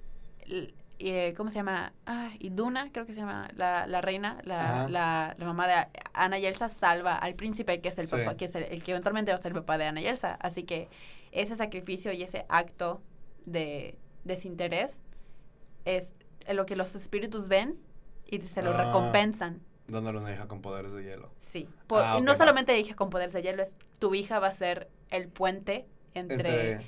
eh, 1.02 1.32
¿cómo 1.36 1.48
se 1.50 1.56
llama? 1.56 1.92
Ah, 2.04 2.30
Iduna, 2.40 2.90
creo 2.92 3.06
que 3.06 3.14
se 3.14 3.20
llama 3.20 3.48
la, 3.56 3.86
la 3.86 4.00
reina, 4.02 4.38
la, 4.44 4.86
la, 4.88 5.34
la 5.38 5.44
mamá 5.46 5.66
de 5.66 5.86
Ana 6.12 6.38
y 6.38 6.44
Elsa, 6.46 6.68
salva 6.68 7.16
al 7.16 7.34
príncipe, 7.34 7.80
que 7.80 7.88
es 7.88 7.96
el 7.98 8.06
Sí. 8.08 8.16
papá, 8.16 8.36
que 8.36 8.44
es 8.46 8.54
el, 8.54 8.64
el 8.64 8.82
que 8.82 8.90
eventualmente 8.90 9.30
va 9.32 9.38
a 9.38 9.40
ser 9.40 9.52
el 9.52 9.58
papá 9.58 9.78
de 9.78 9.86
Ana 9.86 10.00
y 10.02 10.06
Elsa. 10.06 10.34
Así 10.40 10.64
que 10.64 10.88
ese 11.32 11.56
sacrificio 11.56 12.12
y 12.12 12.22
ese 12.22 12.44
acto 12.48 13.00
de 13.46 13.96
desinterés 14.24 15.00
es 15.86 16.12
lo 16.52 16.66
que 16.66 16.76
los 16.76 16.94
espíritus 16.94 17.48
ven 17.48 17.78
y 18.30 18.40
se 18.46 18.62
lo 18.62 18.70
Ah. 18.72 18.84
recompensan. 18.84 19.60
Dándole 19.88 20.18
una 20.18 20.32
hija 20.32 20.46
con 20.46 20.62
poderes 20.62 20.92
de 20.92 21.02
hielo. 21.02 21.30
Sí. 21.40 21.68
Por- 21.88 22.02
Ah, 22.02 22.16
y 22.18 22.22
no 22.22 22.34
solamente 22.36 22.78
hija 22.78 22.94
con 22.94 23.10
poderes 23.10 23.32
de 23.32 23.42
hielo, 23.42 23.62
es 23.62 23.76
tu 23.98 24.14
hija 24.14 24.38
va 24.38 24.46
a 24.48 24.52
ser 24.54 24.88
el 25.10 25.28
puente 25.28 25.86
entre 26.14 26.72
Entre... 26.74 26.86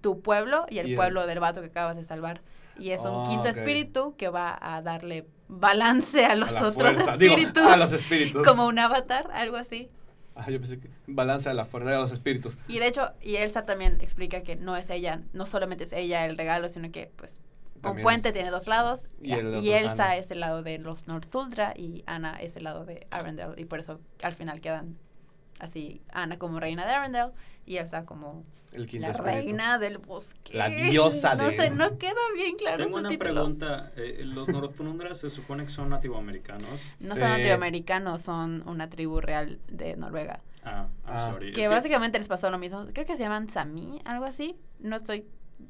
tu 0.00 0.20
pueblo 0.22 0.64
y 0.70 0.78
el 0.78 0.88
Y 0.88 0.90
el- 0.92 0.96
pueblo 0.96 1.26
del 1.26 1.40
vato 1.40 1.60
que 1.60 1.66
acabas 1.68 1.96
de 1.96 2.04
salvar. 2.04 2.40
Y 2.78 2.92
es 2.92 3.00
un 3.02 3.26
Ah, 3.26 3.26
quinto 3.28 3.48
espíritu 3.48 4.14
que 4.16 4.30
va 4.30 4.56
a 4.58 4.80
darle 4.80 5.26
balance 5.48 6.24
a 6.24 6.34
los 6.34 6.56
a 6.56 6.68
otros. 6.68 6.96
Digo, 7.18 7.34
espíritus. 7.34 7.66
a 7.66 7.76
los 7.76 7.92
espíritus. 7.92 8.46
como 8.46 8.66
un 8.66 8.78
avatar, 8.78 9.28
algo 9.34 9.56
así. 9.56 9.90
Ajá, 10.34 10.50
yo 10.50 10.58
pensé 10.60 10.78
que 10.80 10.88
balance 11.06 11.50
a 11.50 11.54
la 11.54 11.66
fuerza 11.66 11.90
de 11.90 11.96
los 11.98 12.10
espíritus. 12.12 12.56
Y 12.68 12.78
de 12.78 12.86
hecho, 12.86 13.12
y 13.20 13.36
Elsa 13.36 13.66
también 13.66 13.98
explica 14.00 14.42
que 14.42 14.56
no 14.56 14.76
es 14.76 14.88
ella, 14.88 15.20
no 15.34 15.44
solamente 15.44 15.84
es 15.84 15.92
ella 15.92 16.24
el 16.24 16.38
regalo, 16.38 16.70
sino 16.70 16.90
que 16.90 17.10
pues 17.16 17.38
un 17.82 18.00
puente 18.00 18.28
es- 18.28 18.34
tiene 18.34 18.50
dos 18.50 18.66
lados. 18.66 19.10
y 19.22 19.32
el 19.32 19.54
Elsa 19.54 20.16
es 20.16 20.30
el 20.30 20.40
lado 20.40 20.62
de 20.62 20.78
los 20.78 21.06
Northuldra 21.06 21.72
y 21.76 22.02
Anna 22.06 22.36
es 22.40 22.56
el 22.56 22.64
lado 22.64 22.84
de 22.84 23.06
Arendelle. 23.10 23.60
Y 23.60 23.64
por 23.64 23.78
eso 23.80 24.00
al 24.22 24.34
final 24.34 24.60
quedan 24.60 24.96
así, 25.58 26.00
Anna 26.12 26.38
como 26.38 26.60
reina 26.60 26.86
de 26.86 26.92
Arendelle 26.92 27.32
y 27.66 27.76
Elsa 27.76 28.04
como 28.04 28.44
El 28.72 28.82
la 29.00 29.08
espíritu. 29.10 29.22
reina 29.22 29.78
del 29.78 29.98
bosque. 29.98 30.56
La 30.56 30.68
diosa 30.68 31.34
no 31.34 31.46
de- 31.48 31.56
sé, 31.56 31.70
no 31.70 31.98
queda 31.98 32.12
bien 32.34 32.56
claro 32.56 32.78
Tengo 32.84 32.96
su 32.98 33.00
una 33.00 33.08
título. 33.08 33.32
pregunta. 33.34 33.92
eh, 33.96 34.22
¿Los 34.24 34.48
Northundras 34.48 35.18
se 35.18 35.28
supone 35.30 35.64
que 35.64 35.70
son 35.70 35.88
nativoamericanos? 35.90 36.92
No 37.00 37.14
Sí. 37.14 37.20
son 37.20 37.30
latinoamericanos, 37.30 38.22
son 38.22 38.62
una 38.68 38.88
tribu 38.88 39.20
real 39.20 39.58
de 39.68 39.96
Noruega. 39.96 40.40
Ah, 40.62 40.88
I'm 41.06 41.16
Ah. 41.16 41.30
sorry. 41.32 41.52
Que 41.52 41.62
Es 41.62 41.68
básicamente 41.68 42.18
les 42.18 42.28
pasó 42.28 42.50
lo 42.50 42.58
mismo. 42.58 42.86
Creo 42.92 43.06
que 43.06 43.16
se 43.16 43.22
llaman 43.22 43.48
Sami, 43.50 44.00
algo 44.04 44.24
así. 44.26 44.56
No 44.78 44.96
estoy 44.96 45.24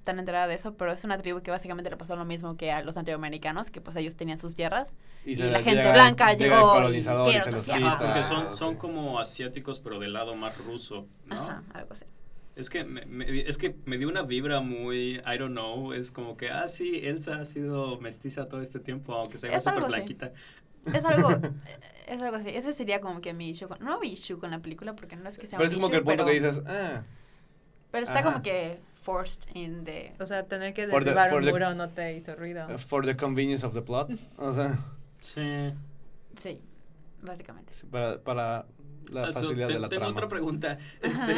tan 0.04 0.18
enterada 0.18 0.46
de 0.46 0.54
eso, 0.54 0.74
pero 0.76 0.92
es 0.92 1.04
una 1.04 1.18
tribu 1.18 1.42
que 1.42 1.50
básicamente 1.50 1.90
le 1.90 1.96
pasó 1.96 2.16
lo 2.16 2.24
mismo 2.24 2.56
que 2.56 2.72
a 2.72 2.82
los 2.82 2.96
latinoamericanos, 2.96 3.70
que 3.70 3.80
pues 3.80 3.96
ellos 3.96 4.16
tenían 4.16 4.38
sus 4.38 4.54
tierras. 4.54 4.96
y 5.24 5.36
se 5.36 5.50
la 5.50 5.58
gente 5.62 5.80
llega- 5.82 5.92
blanca 5.92 6.32
llega 6.34 6.56
llegó 6.56 6.90
y 6.90 6.96
y 6.96 7.02
se 7.02 7.50
los 7.52 7.68
Ah, 7.68 7.76
quita. 7.76 7.98
porque 8.06 8.24
son, 8.24 8.50
sí. 8.50 8.56
son 8.58 8.76
como 8.76 9.18
asiáticos, 9.20 9.80
pero 9.80 9.98
del 9.98 10.12
lado 10.12 10.34
más 10.36 10.56
ruso, 10.58 11.06
¿no? 11.26 11.36
Ajá, 11.36 11.62
algo 11.74 11.92
así. 11.92 12.04
Es 12.56 12.68
que 12.68 12.84
me, 12.84 13.06
me- 13.06 13.40
es 13.40 13.56
que 13.58 13.76
me 13.86 13.96
dio 13.96 14.08
una 14.08 14.22
vibra 14.22 14.60
muy, 14.60 15.16
I 15.26 15.38
don't 15.38 15.52
know, 15.52 15.92
es 15.92 16.10
como 16.10 16.36
que, 16.36 16.50
ah, 16.50 16.68
sí, 16.68 17.00
Elsa 17.04 17.40
ha 17.40 17.44
sido 17.44 17.98
mestiza 18.00 18.48
todo 18.48 18.60
este 18.60 18.80
tiempo, 18.80 19.14
aunque 19.14 19.38
se 19.38 19.48
ve 19.48 19.58
súper 19.60 19.78
así. 19.78 19.86
blanquita. 19.86 20.32
Es 20.92 21.04
algo, 21.04 21.30
eh, 21.30 21.50
es 22.08 22.20
algo 22.22 22.36
así. 22.36 22.48
Ese 22.50 22.72
sería 22.72 23.00
como 23.00 23.20
que 23.20 23.32
mi 23.34 23.50
issue 23.50 23.68
con, 23.68 23.78
no 23.84 23.98
mi 24.00 24.12
issue 24.12 24.38
con 24.38 24.50
la 24.50 24.60
película, 24.60 24.94
porque 24.96 25.16
no 25.16 25.28
es 25.28 25.38
que 25.38 25.46
sea 25.46 25.58
Pero 25.58 25.68
un 25.68 25.74
es 25.74 25.74
como 25.80 25.90
que 25.90 25.96
issue, 25.96 25.98
el 25.98 26.04
punto 26.04 26.24
pero, 26.24 26.38
que 26.40 26.46
dices, 26.46 26.62
ah, 26.66 27.02
pero 27.90 28.04
está 28.06 28.18
Ajá. 28.20 28.30
como 28.32 28.42
que 28.42 28.80
forced 29.02 29.44
in 29.54 29.84
the... 29.84 30.12
O 30.20 30.26
sea, 30.26 30.44
tener 30.46 30.72
que 30.74 30.86
For 30.88 31.02
the- 31.04 31.10
derribar 31.10 31.30
for 31.30 31.38
un 31.38 31.44
the- 31.46 31.52
muro 31.52 31.74
no 31.74 31.88
te 31.88 32.14
hizo 32.16 32.34
ruido. 32.36 32.66
for 32.78 33.04
the 33.04 33.16
convenience 33.16 33.64
of 33.66 33.72
the 33.74 33.82
plot. 33.82 34.10
O 34.38 34.54
sea, 34.54 34.78
Sí. 35.20 35.72
Sí, 36.36 36.60
básicamente. 37.22 37.72
para, 37.90 38.20
para 38.22 38.66
la 39.10 39.22
Ah, 39.24 39.26
so, 39.32 39.40
facilidad 39.40 39.66
te- 39.68 39.72
de 39.74 39.78
la 39.80 39.88
tengo 39.88 40.00
trama. 40.02 40.12
otra 40.16 40.28
pregunta. 40.28 40.78
Este. 41.02 41.34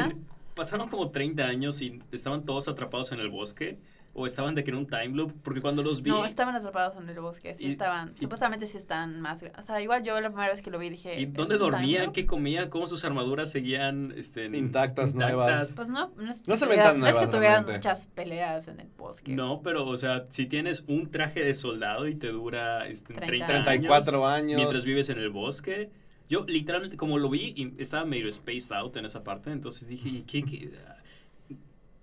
¿Pasaron 0.54 0.88
como 0.88 1.10
30 1.10 1.44
años 1.46 1.80
y 1.80 2.00
estaban 2.12 2.44
todos 2.44 2.68
atrapados 2.68 3.10
en 3.12 3.20
el 3.20 3.28
bosque? 3.30 3.78
¿O 4.14 4.26
estaban 4.26 4.54
de 4.54 4.62
que 4.62 4.70
en 4.70 4.76
un 4.76 4.86
time 4.86 5.08
loop? 5.08 5.32
Porque 5.42 5.62
cuando 5.62 5.82
los 5.82 6.02
vi... 6.02 6.10
No, 6.10 6.26
estaban 6.26 6.54
atrapados 6.54 6.96
en 6.96 7.08
el 7.08 7.18
bosque, 7.18 7.54
sí 7.54 7.64
Y- 7.64 7.70
estaban, 7.70 8.12
y- 8.18 8.20
supuestamente 8.20 8.68
sí 8.68 8.76
están 8.76 9.22
más, 9.22 9.42
o 9.58 9.62
sea, 9.62 9.80
igual 9.80 10.02
yo 10.02 10.20
la 10.20 10.28
primera 10.28 10.50
vez 10.50 10.60
que 10.60 10.70
lo 10.70 10.78
vi 10.78 10.90
dije... 10.90 11.18
¿Y 11.18 11.24
¿es 11.24 11.32
dónde 11.32 11.56
dormían? 11.56 12.12
¿Qué 12.12 12.26
comían? 12.26 12.68
¿Cómo 12.68 12.86
sus 12.86 13.04
armaduras 13.06 13.50
seguían 13.50 14.12
este, 14.14 14.44
en- 14.44 14.54
Intactas, 14.54 15.14
nuevas. 15.14 15.72
Pues 15.74 15.88
no, 15.88 16.12
no 16.18 16.30
es 16.30 16.42
que, 16.42 16.50
No 16.50 16.56
se 16.56 16.66
ven 16.66 16.82
tan 16.82 17.00
no 17.00 17.06
es 17.06 17.12
que 17.12 17.16
nuevas, 17.20 17.30
tuvieran 17.34 17.64
realmente. 17.64 17.88
muchas 17.88 18.06
peleas 18.08 18.68
en 18.68 18.80
el 18.80 18.88
bosque. 18.98 19.32
No, 19.32 19.62
pero, 19.62 19.86
o 19.86 19.96
sea, 19.96 20.26
si 20.28 20.44
tienes 20.44 20.84
un 20.88 21.10
traje 21.10 21.42
de 21.42 21.54
soldado 21.54 22.06
y 22.06 22.14
te 22.14 22.28
dura 22.28 22.86
este, 22.88 23.14
30, 23.14 23.26
30 23.46 23.46
años, 23.54 23.64
34 23.66 24.26
años. 24.28 24.56
mientras 24.58 24.84
vives 24.84 25.08
en 25.08 25.18
el 25.20 25.30
bosque. 25.30 25.90
Yo 26.28 26.44
literalmente, 26.46 26.96
como 26.96 27.18
lo 27.18 27.28
vi, 27.28 27.74
estaba 27.78 28.04
medio 28.06 28.30
spaced 28.32 28.72
out 28.74 28.96
en 28.96 29.04
esa 29.04 29.22
parte, 29.22 29.50
entonces 29.52 29.88
dije, 29.88 30.08
¿y 30.08 30.22
qué, 30.22 30.42
qué? 30.42 30.70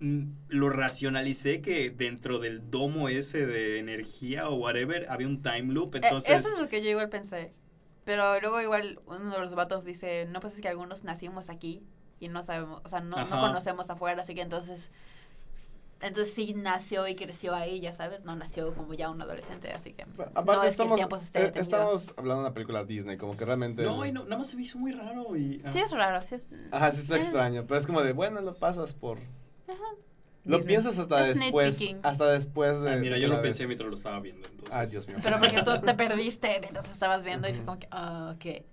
Mm, 0.00 0.22
lo 0.48 0.70
racionalicé 0.70 1.60
que 1.60 1.90
dentro 1.90 2.38
del 2.38 2.70
domo 2.70 3.08
ese 3.08 3.46
de 3.46 3.78
energía 3.78 4.48
o 4.48 4.54
whatever 4.56 5.06
había 5.10 5.26
un 5.28 5.42
time 5.42 5.72
loop, 5.72 5.94
Eh, 5.94 6.00
entonces... 6.02 6.40
Eso 6.40 6.54
es 6.54 6.60
lo 6.60 6.68
que 6.68 6.82
yo 6.82 6.90
igual 6.90 7.08
pensé. 7.08 7.52
Pero 8.04 8.40
luego 8.40 8.60
igual 8.60 8.98
uno 9.06 9.30
de 9.30 9.38
los 9.38 9.54
vatos 9.54 9.84
dice, 9.84 10.26
no 10.26 10.40
pues 10.40 10.54
es 10.54 10.60
que 10.60 10.68
algunos 10.68 11.04
nacimos 11.04 11.48
aquí 11.50 11.82
y 12.18 12.28
no 12.28 12.42
sabemos, 12.42 12.82
o 12.84 12.88
sea, 12.88 13.00
no, 13.00 13.24
no 13.24 13.40
conocemos 13.40 13.88
afuera, 13.88 14.22
así 14.22 14.34
que 14.34 14.40
entonces, 14.40 14.90
entonces 16.00 16.34
sí 16.34 16.54
nació 16.54 17.06
y 17.06 17.14
creció 17.14 17.54
ahí, 17.54 17.78
ya 17.80 17.92
sabes, 17.92 18.24
no 18.24 18.34
nació 18.36 18.74
como 18.74 18.94
ya 18.94 19.10
un 19.10 19.20
adolescente, 19.22 19.70
así 19.72 19.92
que 19.92 20.02
Aparte, 20.34 20.44
no 20.44 20.52
es 20.52 20.60
que 20.60 20.66
el 20.66 20.70
estamos, 20.70 20.96
tiempo 20.96 21.18
se 21.18 21.24
esté 21.24 21.44
eh, 21.44 21.52
estamos 21.56 22.08
hablando 22.16 22.42
de 22.42 22.48
una 22.48 22.54
película 22.54 22.84
Disney, 22.84 23.16
como 23.16 23.36
que 23.36 23.44
realmente. 23.44 23.84
No, 23.84 24.04
y 24.04 24.12
no, 24.12 24.24
nada 24.24 24.38
más 24.38 24.48
se 24.48 24.56
me 24.56 24.62
hizo 24.62 24.78
muy 24.78 24.92
raro 24.92 25.36
y... 25.36 25.60
ah. 25.64 25.72
Sí 25.72 25.78
es 25.78 25.90
raro, 25.92 26.20
sí 26.22 26.34
es... 26.36 26.48
Ajá, 26.72 26.90
sí 26.92 27.02
está 27.02 27.16
Eh, 27.16 27.20
extraño, 27.20 27.64
pero 27.66 27.78
es 27.78 27.86
como 27.86 28.02
de, 28.02 28.12
bueno, 28.12 28.40
lo 28.40 28.54
pasas 28.54 28.94
por... 28.94 29.18
Lo 30.44 30.56
Disney. 30.56 30.74
piensas 30.76 30.98
hasta 30.98 31.28
Es 31.28 31.38
después, 31.38 31.78
hasta 32.02 32.26
después 32.32 32.80
de... 32.80 32.90
Ah, 32.92 32.96
mira, 32.96 33.18
yo 33.18 33.28
lo 33.28 33.42
pensé 33.42 33.66
mientras 33.66 33.88
lo 33.88 33.94
estaba 33.94 34.20
viendo, 34.20 34.48
entonces... 34.48 34.74
Ay, 34.74 34.86
Dios 34.88 35.06
mío. 35.06 35.18
Pero 35.22 35.38
porque 35.38 35.62
tú 35.62 35.80
te 35.80 35.94
perdiste 35.94 36.58
mientras 36.60 36.88
estabas 36.88 37.22
viendo 37.22 37.46
y 37.48 37.52
fue 37.54 37.64
como 37.66 37.78
que, 37.78 37.88
ah, 37.90 38.34
ok. 38.36 38.64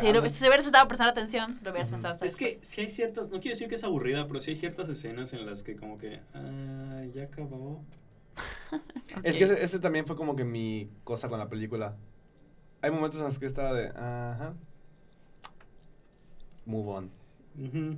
Si, 0.00 0.12
lo- 0.12 0.28
si 0.28 0.40
hubieras 0.46 0.66
estado 0.66 0.88
prestando 0.88 1.12
atención, 1.12 1.58
lo 1.62 1.70
hubieras 1.70 1.88
Ujú. 1.88 1.94
pensado. 1.96 2.12
hasta 2.14 2.26
Es 2.26 2.36
que 2.36 2.58
sí 2.62 2.80
hay 2.82 2.90
ciertas, 2.90 3.28
no 3.30 3.40
quiero 3.40 3.54
decir 3.54 3.68
que 3.68 3.76
es 3.76 3.84
aburrida, 3.84 4.26
pero 4.26 4.40
sí 4.40 4.50
hay 4.50 4.56
ciertas 4.56 4.88
escenas 4.88 5.32
en 5.32 5.46
las 5.46 5.62
que 5.62 5.76
como 5.76 5.96
que, 5.96 6.20
ah, 6.34 7.04
ya 7.14 7.22
acabó. 7.24 7.82
Es 9.22 9.36
que 9.36 9.44
ese, 9.44 9.62
ese 9.62 9.78
también 9.78 10.04
fue 10.04 10.16
como 10.16 10.34
que 10.36 10.44
mi 10.44 10.90
cosa 11.04 11.28
con 11.28 11.38
la 11.38 11.48
película. 11.48 11.96
Hay 12.82 12.90
momentos 12.90 13.20
en 13.20 13.26
los 13.26 13.38
que 13.38 13.46
estaba 13.46 13.72
de, 13.72 13.88
ajá. 13.88 14.52
Move 16.66 16.88
on. 16.90 17.10
Ujú. 17.58 17.96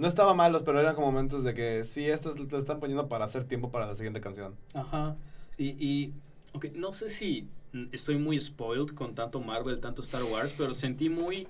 No 0.00 0.08
estaba 0.08 0.32
malos, 0.32 0.62
pero 0.62 0.80
eran 0.80 0.94
como 0.94 1.08
momentos 1.08 1.44
de 1.44 1.52
que 1.52 1.84
sí, 1.84 2.06
estos 2.06 2.40
lo 2.40 2.58
están 2.58 2.80
poniendo 2.80 3.06
para 3.06 3.26
hacer 3.26 3.44
tiempo 3.44 3.70
para 3.70 3.86
la 3.86 3.94
siguiente 3.94 4.22
canción. 4.22 4.56
Ajá. 4.72 5.14
Y, 5.58 5.76
y, 5.78 6.14
ok, 6.54 6.68
no 6.74 6.94
sé 6.94 7.10
si 7.10 7.46
estoy 7.92 8.16
muy 8.16 8.40
spoiled 8.40 8.94
con 8.94 9.14
tanto 9.14 9.40
Marvel, 9.40 9.78
tanto 9.78 10.00
Star 10.00 10.22
Wars, 10.24 10.54
pero 10.56 10.72
sentí 10.72 11.10
muy 11.10 11.48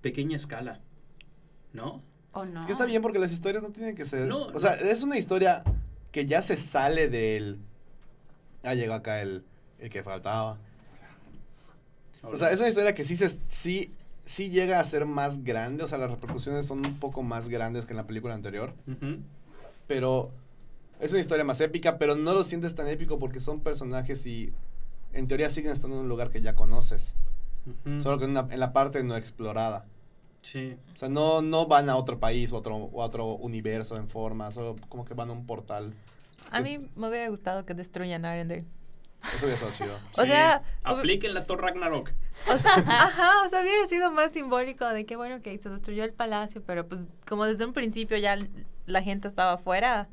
pequeña 0.00 0.36
escala, 0.36 0.78
¿no? 1.72 2.00
¿O 2.34 2.44
no? 2.44 2.60
Es 2.60 2.66
que 2.66 2.72
está 2.72 2.84
bien 2.84 3.02
porque 3.02 3.18
las 3.18 3.32
historias 3.32 3.64
no 3.64 3.70
tienen 3.70 3.96
que 3.96 4.06
ser. 4.06 4.28
No, 4.28 4.46
o 4.46 4.60
sea, 4.60 4.74
es 4.74 5.02
una 5.02 5.18
historia 5.18 5.64
que 6.12 6.24
ya 6.24 6.40
se 6.40 6.56
sale 6.56 7.08
del. 7.08 7.58
Ah, 8.62 8.74
llegó 8.74 8.94
acá 8.94 9.22
el, 9.22 9.42
el 9.80 9.90
que 9.90 10.04
faltaba. 10.04 10.56
O 12.22 12.36
sea, 12.36 12.52
es 12.52 12.60
una 12.60 12.68
historia 12.68 12.94
que 12.94 13.04
sí, 13.04 13.16
se, 13.16 13.36
sí, 13.48 13.90
sí 14.28 14.50
llega 14.50 14.78
a 14.78 14.84
ser 14.84 15.06
más 15.06 15.42
grande. 15.42 15.84
O 15.84 15.88
sea, 15.88 15.96
las 15.98 16.10
repercusiones 16.10 16.66
son 16.66 16.84
un 16.86 16.98
poco 17.00 17.22
más 17.22 17.48
grandes 17.48 17.86
que 17.86 17.92
en 17.92 17.96
la 17.96 18.06
película 18.06 18.34
anterior. 18.34 18.74
Pero 19.86 20.30
es 21.00 21.12
una 21.12 21.20
historia 21.20 21.44
más 21.44 21.60
épica, 21.60 21.98
pero 21.98 22.14
no 22.14 22.34
lo 22.34 22.44
sientes 22.44 22.74
tan 22.74 22.88
épico 22.88 23.18
porque 23.18 23.40
son 23.40 23.60
personajes 23.60 24.26
y 24.26 24.52
en 25.12 25.28
teoría 25.28 25.48
siguen 25.50 25.72
estando 25.72 25.96
en 25.96 26.02
un 26.02 26.08
lugar 26.08 26.30
que 26.30 26.40
ya 26.40 26.54
conoces. 26.54 27.14
Solo 28.00 28.18
que 28.18 28.24
en, 28.24 28.30
una- 28.32 28.48
en 28.50 28.60
la 28.60 28.72
parte 28.72 29.02
no 29.02 29.16
explorada. 29.16 29.84
Sí. 30.42 30.76
O 30.94 30.96
sea, 30.96 31.08
no, 31.08 31.42
no 31.42 31.66
van 31.66 31.88
a 31.90 31.96
otro 31.96 32.18
país 32.18 32.52
o 32.52 32.56
otro, 32.56 32.76
o 32.76 33.02
a 33.02 33.06
otro 33.06 33.26
universo 33.34 33.96
en 33.96 34.08
forma, 34.08 34.50
solo 34.50 34.76
como 34.88 35.04
que 35.04 35.12
van 35.14 35.30
a 35.30 35.32
un 35.32 35.46
portal. 35.46 35.92
A 36.50 36.60
mí 36.60 36.88
me 36.96 37.08
hubiera 37.08 37.28
gustado 37.28 37.66
que 37.66 37.74
destruyan 37.74 38.24
Arendelle. 38.24 38.64
Eso 39.22 39.46
hubiera 39.46 39.54
estado 39.54 39.72
chido. 39.72 39.98
O 40.16 40.22
Sí. 40.22 40.28
sea, 40.28 40.62
Apliquen 40.84 41.34
la 41.34 41.44
Thor 41.46 41.60
Ragnarok. 41.62 42.12
O 42.48 42.56
sea, 42.56 42.72
ajá, 42.74 43.44
o 43.46 43.48
sea, 43.50 43.62
hubiera 43.62 43.86
sido 43.88 44.10
más 44.12 44.32
simbólico 44.32 44.86
de 44.88 45.04
que, 45.06 45.16
bueno, 45.16 45.42
que 45.42 45.56
se 45.58 45.68
destruyó 45.68 46.04
el 46.04 46.12
palacio, 46.12 46.62
pero 46.64 46.86
pues 46.86 47.04
como 47.26 47.44
desde 47.44 47.64
un 47.64 47.72
principio 47.72 48.16
ya 48.16 48.38
la 48.86 49.02
gente 49.02 49.26
estaba 49.28 49.54
afuera, 49.54 50.08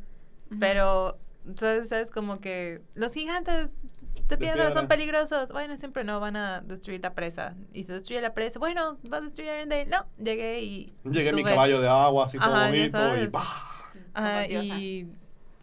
pero, 0.60 1.18
entonces, 1.46 1.90
¿sabes? 1.90 2.12
Como 2.12 2.40
que 2.40 2.82
los 2.96 3.14
gigantes 3.14 3.72
de 4.28 4.38
piedra 4.38 4.56
piedra. 4.56 4.72
son 4.72 4.88
peligrosos. 4.88 5.50
Bueno, 5.52 5.78
siempre 5.78 6.04
no 6.04 6.20
van 6.20 6.36
a 6.36 6.62
destruir 6.62 7.00
la 7.02 7.14
presa. 7.14 7.56
Y 7.74 7.84
se 7.84 7.94
destruye 7.94 8.22
la 8.22 8.34
presa. 8.34 8.58
Bueno, 8.60 8.98
va 9.12 9.18
a 9.18 9.22
destruir 9.22 9.50
Arendelle. 9.52 9.86
No, 9.90 10.06
llegué 10.18 10.62
y... 10.62 10.94
Llegué 11.04 11.30
en 11.30 11.36
mi 11.36 11.44
tuve- 11.44 11.52
caballo 11.52 11.80
de 11.80 11.88
agua, 11.88 12.26
así 12.26 12.40
todo 12.40 12.54
Ajá, 12.56 12.68
bonito, 12.68 13.18
y. 13.18 13.30
Ajá, 14.16 14.46
y... 14.48 15.08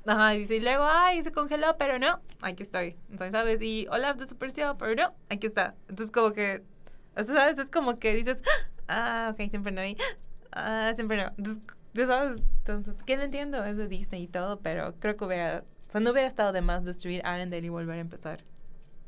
Ajá, 0.06 0.34
y 0.34 0.40
dice, 0.40 0.56
y 0.56 0.60
luego, 0.60 0.84
ay, 0.84 1.22
se 1.22 1.32
congeló, 1.32 1.76
pero 1.78 1.98
no, 1.98 2.20
aquí 2.40 2.62
estoy. 2.62 2.96
Entonces, 3.10 3.32
¿sabes? 3.32 3.60
Y 3.62 3.86
Olaf 3.90 4.16
desapareció, 4.16 4.76
pero 4.76 4.94
no, 4.94 5.14
aquí 5.30 5.46
está. 5.46 5.76
Entonces, 5.88 6.10
como 6.10 6.32
que, 6.32 6.64
o 7.16 7.22
sea, 7.22 7.34
¿sabes? 7.34 7.58
Es 7.58 7.70
como 7.70 7.98
que 7.98 8.14
dices, 8.14 8.42
ah, 8.88 9.30
ok, 9.32 9.48
siempre 9.48 9.70
no, 9.72 9.84
y, 9.84 9.96
ah, 10.52 10.92
siempre 10.94 11.16
no. 11.18 11.32
Entonces, 11.38 11.62
sabes, 12.06 12.42
entonces, 12.58 12.96
que 13.04 13.16
lo 13.16 13.22
entiendo, 13.22 13.64
es 13.64 13.76
de 13.76 13.86
Disney 13.86 14.24
y 14.24 14.28
todo, 14.28 14.60
pero 14.60 14.94
creo 14.98 15.16
que 15.16 15.24
hubiera, 15.24 15.64
o 15.88 15.92
sea, 15.92 16.00
no 16.00 16.10
hubiera 16.10 16.26
estado 16.26 16.52
de 16.52 16.62
más 16.62 16.84
destruir 16.84 17.22
Arendelle 17.24 17.66
y 17.66 17.70
volver 17.70 17.98
a 17.98 18.00
empezar. 18.00 18.44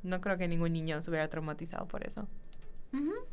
No 0.02 0.20
creo 0.20 0.36
que 0.38 0.46
ningún 0.46 0.72
niño 0.72 1.02
se 1.02 1.10
hubiera 1.10 1.28
traumatizado 1.28 1.88
por 1.88 2.06
eso. 2.06 2.28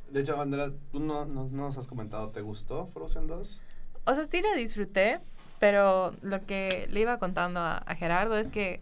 De 0.09 0.21
hecho, 0.21 0.41
Andrea, 0.41 0.71
tú 0.91 0.99
no, 0.99 1.25
no, 1.25 1.43
no 1.45 1.63
nos 1.65 1.77
has 1.77 1.87
comentado, 1.87 2.29
¿te 2.29 2.41
gustó 2.41 2.87
Frozen 2.87 3.27
2? 3.27 3.61
O 4.05 4.13
sea, 4.13 4.25
sí 4.25 4.41
la 4.41 4.55
disfruté, 4.55 5.19
pero 5.61 6.11
lo 6.23 6.43
que 6.47 6.87
le 6.89 7.01
iba 7.01 7.19
contando 7.19 7.59
a, 7.59 7.77
a 7.77 7.93
Gerardo 7.93 8.35
es 8.35 8.47
que 8.47 8.79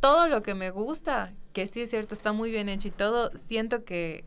todo 0.00 0.26
lo 0.26 0.42
que 0.42 0.56
me 0.56 0.70
gusta, 0.70 1.32
que 1.52 1.68
sí 1.68 1.82
es 1.82 1.90
cierto, 1.90 2.16
está 2.16 2.32
muy 2.32 2.50
bien 2.50 2.68
hecho 2.68 2.88
y 2.88 2.90
todo, 2.90 3.30
siento 3.36 3.84
que 3.84 4.24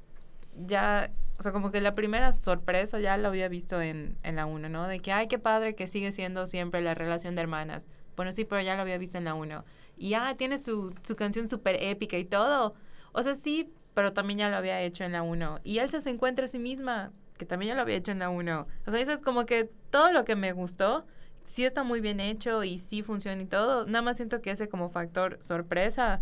ya, 0.65 1.11
o 1.37 1.43
sea, 1.43 1.51
como 1.51 1.69
que 1.69 1.81
la 1.81 1.91
primera 1.91 2.31
sorpresa 2.31 3.01
ya 3.01 3.17
lo 3.17 3.27
había 3.27 3.49
visto 3.49 3.81
en, 3.81 4.17
en 4.23 4.37
la 4.37 4.45
1, 4.45 4.69
¿no? 4.69 4.87
De 4.87 5.01
que, 5.01 5.11
ay, 5.11 5.27
qué 5.27 5.39
padre 5.39 5.75
que 5.75 5.87
sigue 5.87 6.13
siendo 6.13 6.47
siempre 6.47 6.79
la 6.79 6.93
relación 6.93 7.35
de 7.35 7.41
hermanas. 7.41 7.85
Bueno, 8.15 8.31
sí, 8.31 8.45
pero 8.45 8.61
ya 8.61 8.75
lo 8.75 8.83
había 8.83 8.97
visto 8.97 9.17
en 9.17 9.25
la 9.25 9.33
1. 9.33 9.65
Y 9.97 10.13
ah, 10.13 10.35
tiene 10.37 10.57
su, 10.57 10.95
su 11.03 11.17
canción 11.17 11.49
súper 11.49 11.83
épica 11.83 12.17
y 12.17 12.23
todo. 12.23 12.75
O 13.11 13.23
sea, 13.23 13.35
sí, 13.35 13.73
pero 13.93 14.13
también 14.13 14.39
ya 14.39 14.49
lo 14.49 14.55
había 14.55 14.79
hecho 14.81 15.03
en 15.03 15.11
la 15.11 15.21
1. 15.21 15.59
Y 15.65 15.79
Elsa 15.79 15.99
se 15.99 16.11
encuentra 16.11 16.45
a 16.45 16.47
sí 16.47 16.59
misma, 16.59 17.11
que 17.37 17.45
también 17.45 17.71
ya 17.71 17.75
lo 17.75 17.81
había 17.81 17.97
hecho 17.97 18.13
en 18.13 18.19
la 18.19 18.29
1. 18.29 18.67
O 18.87 18.91
sea, 18.91 19.01
eso 19.01 19.11
es 19.11 19.21
como 19.21 19.45
que 19.45 19.69
todo 19.89 20.13
lo 20.13 20.23
que 20.23 20.37
me 20.37 20.53
gustó, 20.53 21.05
sí 21.51 21.65
está 21.65 21.83
muy 21.83 21.99
bien 21.99 22.19
hecho 22.19 22.63
y 22.63 22.77
sí 22.77 23.03
funciona 23.03 23.41
y 23.41 23.45
todo. 23.45 23.85
Nada 23.85 24.01
más 24.01 24.17
siento 24.17 24.41
que 24.41 24.51
ese 24.51 24.69
como 24.69 24.89
factor 24.89 25.37
sorpresa. 25.41 26.21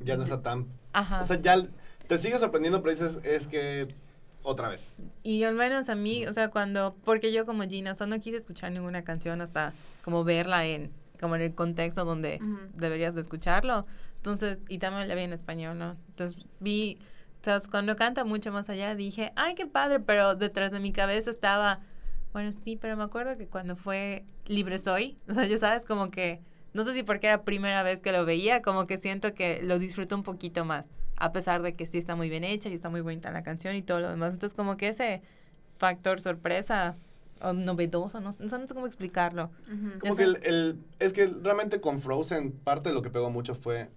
Ya 0.00 0.16
no 0.16 0.24
está 0.24 0.42
tan... 0.42 0.66
Ajá. 0.92 1.20
O 1.20 1.22
sea, 1.22 1.40
ya 1.40 1.66
te 2.08 2.18
sigue 2.18 2.38
sorprendiendo, 2.38 2.82
pero 2.82 2.92
dices, 2.92 3.20
es 3.24 3.46
que 3.46 3.88
otra 4.42 4.68
vez. 4.68 4.92
Y 5.22 5.44
al 5.44 5.54
menos 5.54 5.88
a 5.88 5.94
mí, 5.94 6.26
o 6.26 6.32
sea, 6.32 6.50
cuando, 6.50 6.96
porque 7.04 7.32
yo 7.32 7.46
como 7.46 7.62
Gina, 7.64 7.92
o 7.92 7.94
sea, 7.94 8.06
no 8.06 8.18
quise 8.18 8.36
escuchar 8.36 8.72
ninguna 8.72 9.02
canción 9.04 9.40
hasta 9.40 9.72
como 10.02 10.24
verla 10.24 10.66
en, 10.66 10.90
como 11.20 11.36
en 11.36 11.42
el 11.42 11.54
contexto 11.54 12.04
donde 12.04 12.40
deberías 12.74 13.14
de 13.14 13.20
escucharlo. 13.20 13.86
Entonces, 14.16 14.62
y 14.68 14.78
también 14.78 15.08
la 15.08 15.14
vi 15.14 15.22
en 15.22 15.32
español, 15.32 15.78
¿no? 15.78 15.92
Entonces 16.08 16.44
vi, 16.58 16.98
entonces 17.36 17.68
cuando 17.68 17.94
canta 17.96 18.24
mucho 18.24 18.50
más 18.50 18.68
allá 18.68 18.94
dije, 18.94 19.32
ay, 19.36 19.54
qué 19.54 19.66
padre, 19.66 20.00
pero 20.00 20.34
detrás 20.34 20.72
de 20.72 20.80
mi 20.80 20.92
cabeza 20.92 21.30
estaba, 21.30 21.80
bueno, 22.36 22.52
sí, 22.52 22.76
pero 22.76 22.98
me 22.98 23.04
acuerdo 23.04 23.38
que 23.38 23.46
cuando 23.46 23.76
fue 23.76 24.26
Libre 24.44 24.76
Soy, 24.76 25.16
o 25.30 25.32
sea, 25.32 25.46
ya 25.46 25.56
sabes, 25.56 25.86
como 25.86 26.10
que, 26.10 26.42
no 26.74 26.84
sé 26.84 26.92
si 26.92 27.02
porque 27.02 27.28
era 27.28 27.44
primera 27.44 27.82
vez 27.82 28.00
que 28.00 28.12
lo 28.12 28.26
veía, 28.26 28.60
como 28.60 28.86
que 28.86 28.98
siento 28.98 29.32
que 29.32 29.62
lo 29.62 29.78
disfruto 29.78 30.14
un 30.16 30.22
poquito 30.22 30.66
más, 30.66 30.86
a 31.16 31.32
pesar 31.32 31.62
de 31.62 31.74
que 31.74 31.86
sí 31.86 31.96
está 31.96 32.14
muy 32.14 32.28
bien 32.28 32.44
hecha 32.44 32.68
y 32.68 32.74
está 32.74 32.90
muy 32.90 33.00
bonita 33.00 33.30
la 33.30 33.42
canción 33.42 33.74
y 33.74 33.80
todo 33.82 34.00
lo 34.00 34.10
demás. 34.10 34.34
Entonces, 34.34 34.54
como 34.54 34.76
que 34.76 34.88
ese 34.88 35.22
factor 35.78 36.20
sorpresa 36.20 36.96
o 37.40 37.54
novedoso, 37.54 38.20
no, 38.20 38.34
sé- 38.34 38.42
no 38.44 38.48
sé 38.50 38.74
cómo 38.74 38.86
explicarlo. 38.86 39.50
Como 40.00 40.12
Ya 40.14 40.18
que 40.18 40.24
el, 40.24 40.36
el- 40.42 40.78
Es 40.98 41.14
que 41.14 41.26
realmente 41.26 41.80
con 41.80 42.00
Frozen, 42.00 42.52
parte 42.52 42.90
de 42.90 42.94
lo 42.94 43.00
que 43.00 43.08
pegó 43.08 43.30
mucho 43.30 43.54
fue 43.54 43.88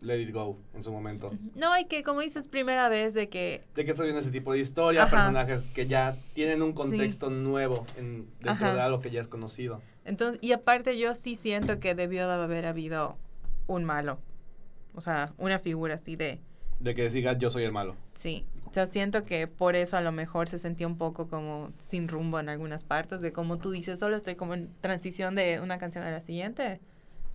Let 0.00 0.18
It 0.20 0.32
Go 0.32 0.58
en 0.74 0.82
su 0.82 0.90
momento. 0.92 1.30
No, 1.54 1.72
hay 1.72 1.84
que, 1.84 2.02
como 2.02 2.20
dices, 2.20 2.48
primera 2.48 2.88
vez 2.88 3.12
de 3.14 3.28
que 3.28 3.62
De 3.74 3.84
que 3.84 3.90
estás 3.90 4.04
viendo 4.04 4.20
ese 4.22 4.30
tipo 4.30 4.52
de 4.52 4.58
historia, 4.60 5.02
Ajá. 5.04 5.10
personajes 5.16 5.62
que 5.74 5.86
ya 5.86 6.16
tienen 6.32 6.62
un 6.62 6.72
contexto 6.72 7.28
nuevo 7.30 7.84
en, 7.96 8.26
dentro 8.40 8.66
Ajá. 8.66 8.74
de 8.74 8.80
algo 8.80 9.00
que 9.00 9.10
ya 9.10 9.20
es 9.20 9.28
conocido. 9.28 9.82
Entonces, 10.04 10.38
y 10.42 10.52
aparte 10.52 10.98
yo 10.98 11.12
sí 11.14 11.34
siento 11.34 11.78
que 11.80 11.94
debió 11.94 12.26
de 12.26 12.32
haber 12.34 12.66
habido 12.66 13.18
un 13.66 13.84
malo. 13.84 14.18
O 14.94 15.00
sea, 15.02 15.32
una 15.38 15.58
figura 15.58 15.94
así 15.94 16.16
de, 16.16 16.40
De 16.80 16.94
que 16.94 17.08
diga 17.10 17.36
yo 17.38 17.50
soy 17.50 17.64
el 17.64 17.72
malo. 17.72 17.96
sí. 18.14 18.46
O 18.70 18.72
sea, 18.72 18.86
siento 18.86 19.24
que 19.24 19.48
por 19.48 19.74
eso 19.74 19.96
a 19.96 20.00
lo 20.00 20.12
mejor 20.12 20.48
se 20.48 20.56
sentía 20.60 20.86
un 20.86 20.96
poco 20.96 21.26
como 21.26 21.72
sin 21.78 22.06
rumbo 22.06 22.38
en 22.38 22.48
algunas 22.48 22.84
partes, 22.84 23.20
de 23.20 23.32
como 23.32 23.58
tú 23.58 23.72
dices, 23.72 23.98
solo 23.98 24.14
estoy 24.16 24.36
como 24.36 24.54
en 24.54 24.70
transición 24.80 25.34
de 25.34 25.58
una 25.60 25.78
canción 25.78 26.04
a 26.04 26.10
la 26.12 26.20
siguiente. 26.20 26.80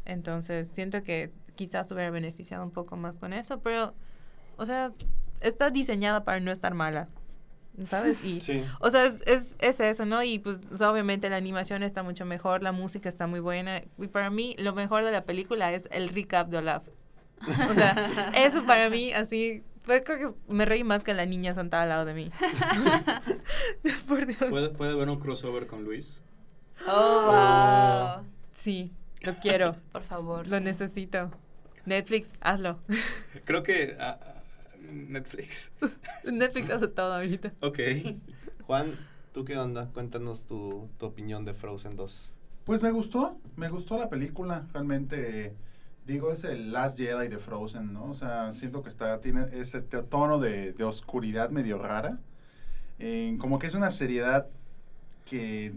Entonces, 0.05 0.69
siento 0.71 1.03
que 1.03 1.31
quizás 1.55 1.91
hubiera 1.91 2.11
beneficiado 2.11 2.63
un 2.63 2.71
poco 2.71 2.95
más 2.97 3.17
con 3.19 3.33
eso, 3.33 3.59
pero, 3.61 3.93
o 4.57 4.65
sea, 4.65 4.91
está 5.41 5.69
diseñada 5.69 6.23
para 6.23 6.39
no 6.39 6.51
estar 6.51 6.73
mala, 6.73 7.07
¿sabes? 7.87 8.23
Y, 8.23 8.41
Sí. 8.41 8.63
o 8.79 8.89
sea, 8.89 9.05
es, 9.05 9.21
es, 9.25 9.55
es 9.59 9.79
eso, 9.79 10.05
¿no? 10.05 10.23
Y 10.23 10.39
pues 10.39 10.61
o 10.71 10.77
sea, 10.77 10.91
obviamente 10.91 11.29
la 11.29 11.35
animación 11.37 11.83
está 11.83 12.03
mucho 12.03 12.25
mejor, 12.25 12.63
la 12.63 12.71
música 12.71 13.09
está 13.09 13.27
muy 13.27 13.39
buena. 13.39 13.81
Y 13.97 14.07
para 14.07 14.29
mí 14.29 14.55
lo 14.57 14.73
mejor 14.73 15.03
de 15.03 15.11
la 15.11 15.23
película 15.25 15.71
es 15.73 15.87
el 15.91 16.09
recap 16.09 16.47
de 16.49 16.57
Olaf. 16.57 16.87
O 17.69 17.73
sea, 17.73 18.31
eso 18.35 18.65
para 18.65 18.89
mí 18.89 19.11
así, 19.11 19.61
pues 19.83 20.03
creo 20.05 20.17
que 20.33 20.53
me 20.53 20.65
reí 20.65 20.83
más 20.85 21.03
que 21.03 21.13
la 21.13 21.25
niña 21.25 21.53
sentada 21.53 21.83
al 21.83 21.89
lado 21.89 22.05
de 22.05 22.13
mí. 22.13 22.31
Por 24.07 24.25
Dios. 24.25 24.37
¿Puede, 24.49 24.69
puede 24.69 24.91
haber 24.93 25.09
un 25.09 25.19
crossover 25.19 25.67
con 25.67 25.83
Luis. 25.83 26.23
Oh, 26.87 27.25
wow. 28.17 28.25
Sí, 28.53 28.91
lo 29.21 29.35
quiero. 29.35 29.75
Por 29.91 30.03
favor. 30.03 30.47
lo 30.47 30.59
necesito. 30.59 31.29
Netflix, 31.85 32.33
hazlo. 32.41 32.79
Creo 33.45 33.63
que 33.63 33.95
ah, 33.99 34.19
ah, 34.21 34.41
Netflix. 34.91 35.71
Netflix 36.23 36.69
hace 36.69 36.87
todo 36.87 37.13
ahorita. 37.13 37.53
Ok. 37.61 37.79
Juan, 38.65 38.97
¿tú 39.33 39.45
qué 39.45 39.57
onda? 39.57 39.89
Cuéntanos 39.93 40.45
tu, 40.45 40.89
tu 40.97 41.05
opinión 41.05 41.45
de 41.45 41.53
Frozen 41.53 41.95
2. 41.95 42.31
Pues 42.63 42.81
me 42.81 42.91
gustó, 42.91 43.39
me 43.55 43.69
gustó 43.69 43.97
la 43.99 44.09
película, 44.09 44.67
realmente, 44.73 45.53
digo, 46.07 46.31
es 46.31 46.43
el 46.43 46.71
Last 46.71 46.97
Jedi 46.97 47.27
de 47.27 47.37
Frozen, 47.37 47.93
¿no? 47.93 48.05
O 48.05 48.13
sea, 48.15 48.51
siento 48.53 48.81
que 48.81 48.89
está, 48.89 49.21
tiene 49.21 49.45
ese 49.53 49.81
tono 49.81 50.39
de, 50.39 50.73
de 50.73 50.83
oscuridad 50.83 51.49
medio 51.51 51.77
rara, 51.77 52.19
Eh, 52.97 53.37
como 53.39 53.59
que 53.59 53.67
es 53.67 53.75
una 53.75 53.91
seriedad 53.91 54.47
que 55.25 55.73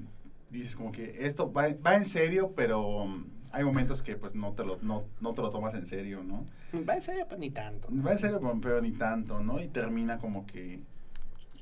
dices 0.50 0.76
como 0.76 0.92
que 0.92 1.26
esto 1.26 1.52
va, 1.52 1.66
va 1.84 1.96
en 1.96 2.04
serio, 2.04 2.52
pero 2.56 3.08
hay 3.52 3.64
momentos 3.64 4.02
que 4.02 4.16
pues 4.16 4.34
no 4.34 4.52
te 4.52 4.64
lo, 4.64 4.78
no, 4.82 5.04
no 5.20 5.34
te 5.34 5.42
lo 5.42 5.50
tomas 5.50 5.74
en 5.74 5.86
serio, 5.86 6.22
¿no? 6.24 6.44
Va 6.88 6.94
en 6.94 7.02
serio, 7.02 7.26
pues 7.28 7.40
ni 7.40 7.50
tanto. 7.50 7.88
Va 7.90 8.12
en 8.12 8.18
serio, 8.18 8.38
pero- 8.40 8.58
pero 8.60 8.80
ni 8.82 8.92
tanto, 8.92 9.40
¿no? 9.40 9.60
Y 9.60 9.68
termina 9.68 10.18
como 10.18 10.46
que, 10.46 10.80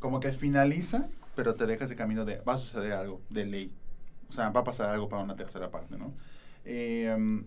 como 0.01 0.20
que 0.20 0.32
finaliza, 0.32 1.09
pero 1.34 1.55
te 1.55 1.66
deja 1.66 1.84
ese 1.84 1.97
camino 1.97 2.24
de, 2.24 2.41
va 2.41 2.55
a 2.55 2.57
suceder 2.57 2.93
algo, 2.93 3.20
de 3.30 3.45
ley. 3.47 3.72
O 4.28 4.32
sea, 4.32 4.51
va 4.51 4.61
a 4.61 4.64
pasar 4.64 4.91
algo 4.91 5.09
para 5.09 5.22
una 5.22 5.37
tercera 5.37 5.70
parte, 5.70 5.97
¿no? 5.97 6.12
Eh, 6.64 7.14
um, 7.16 7.45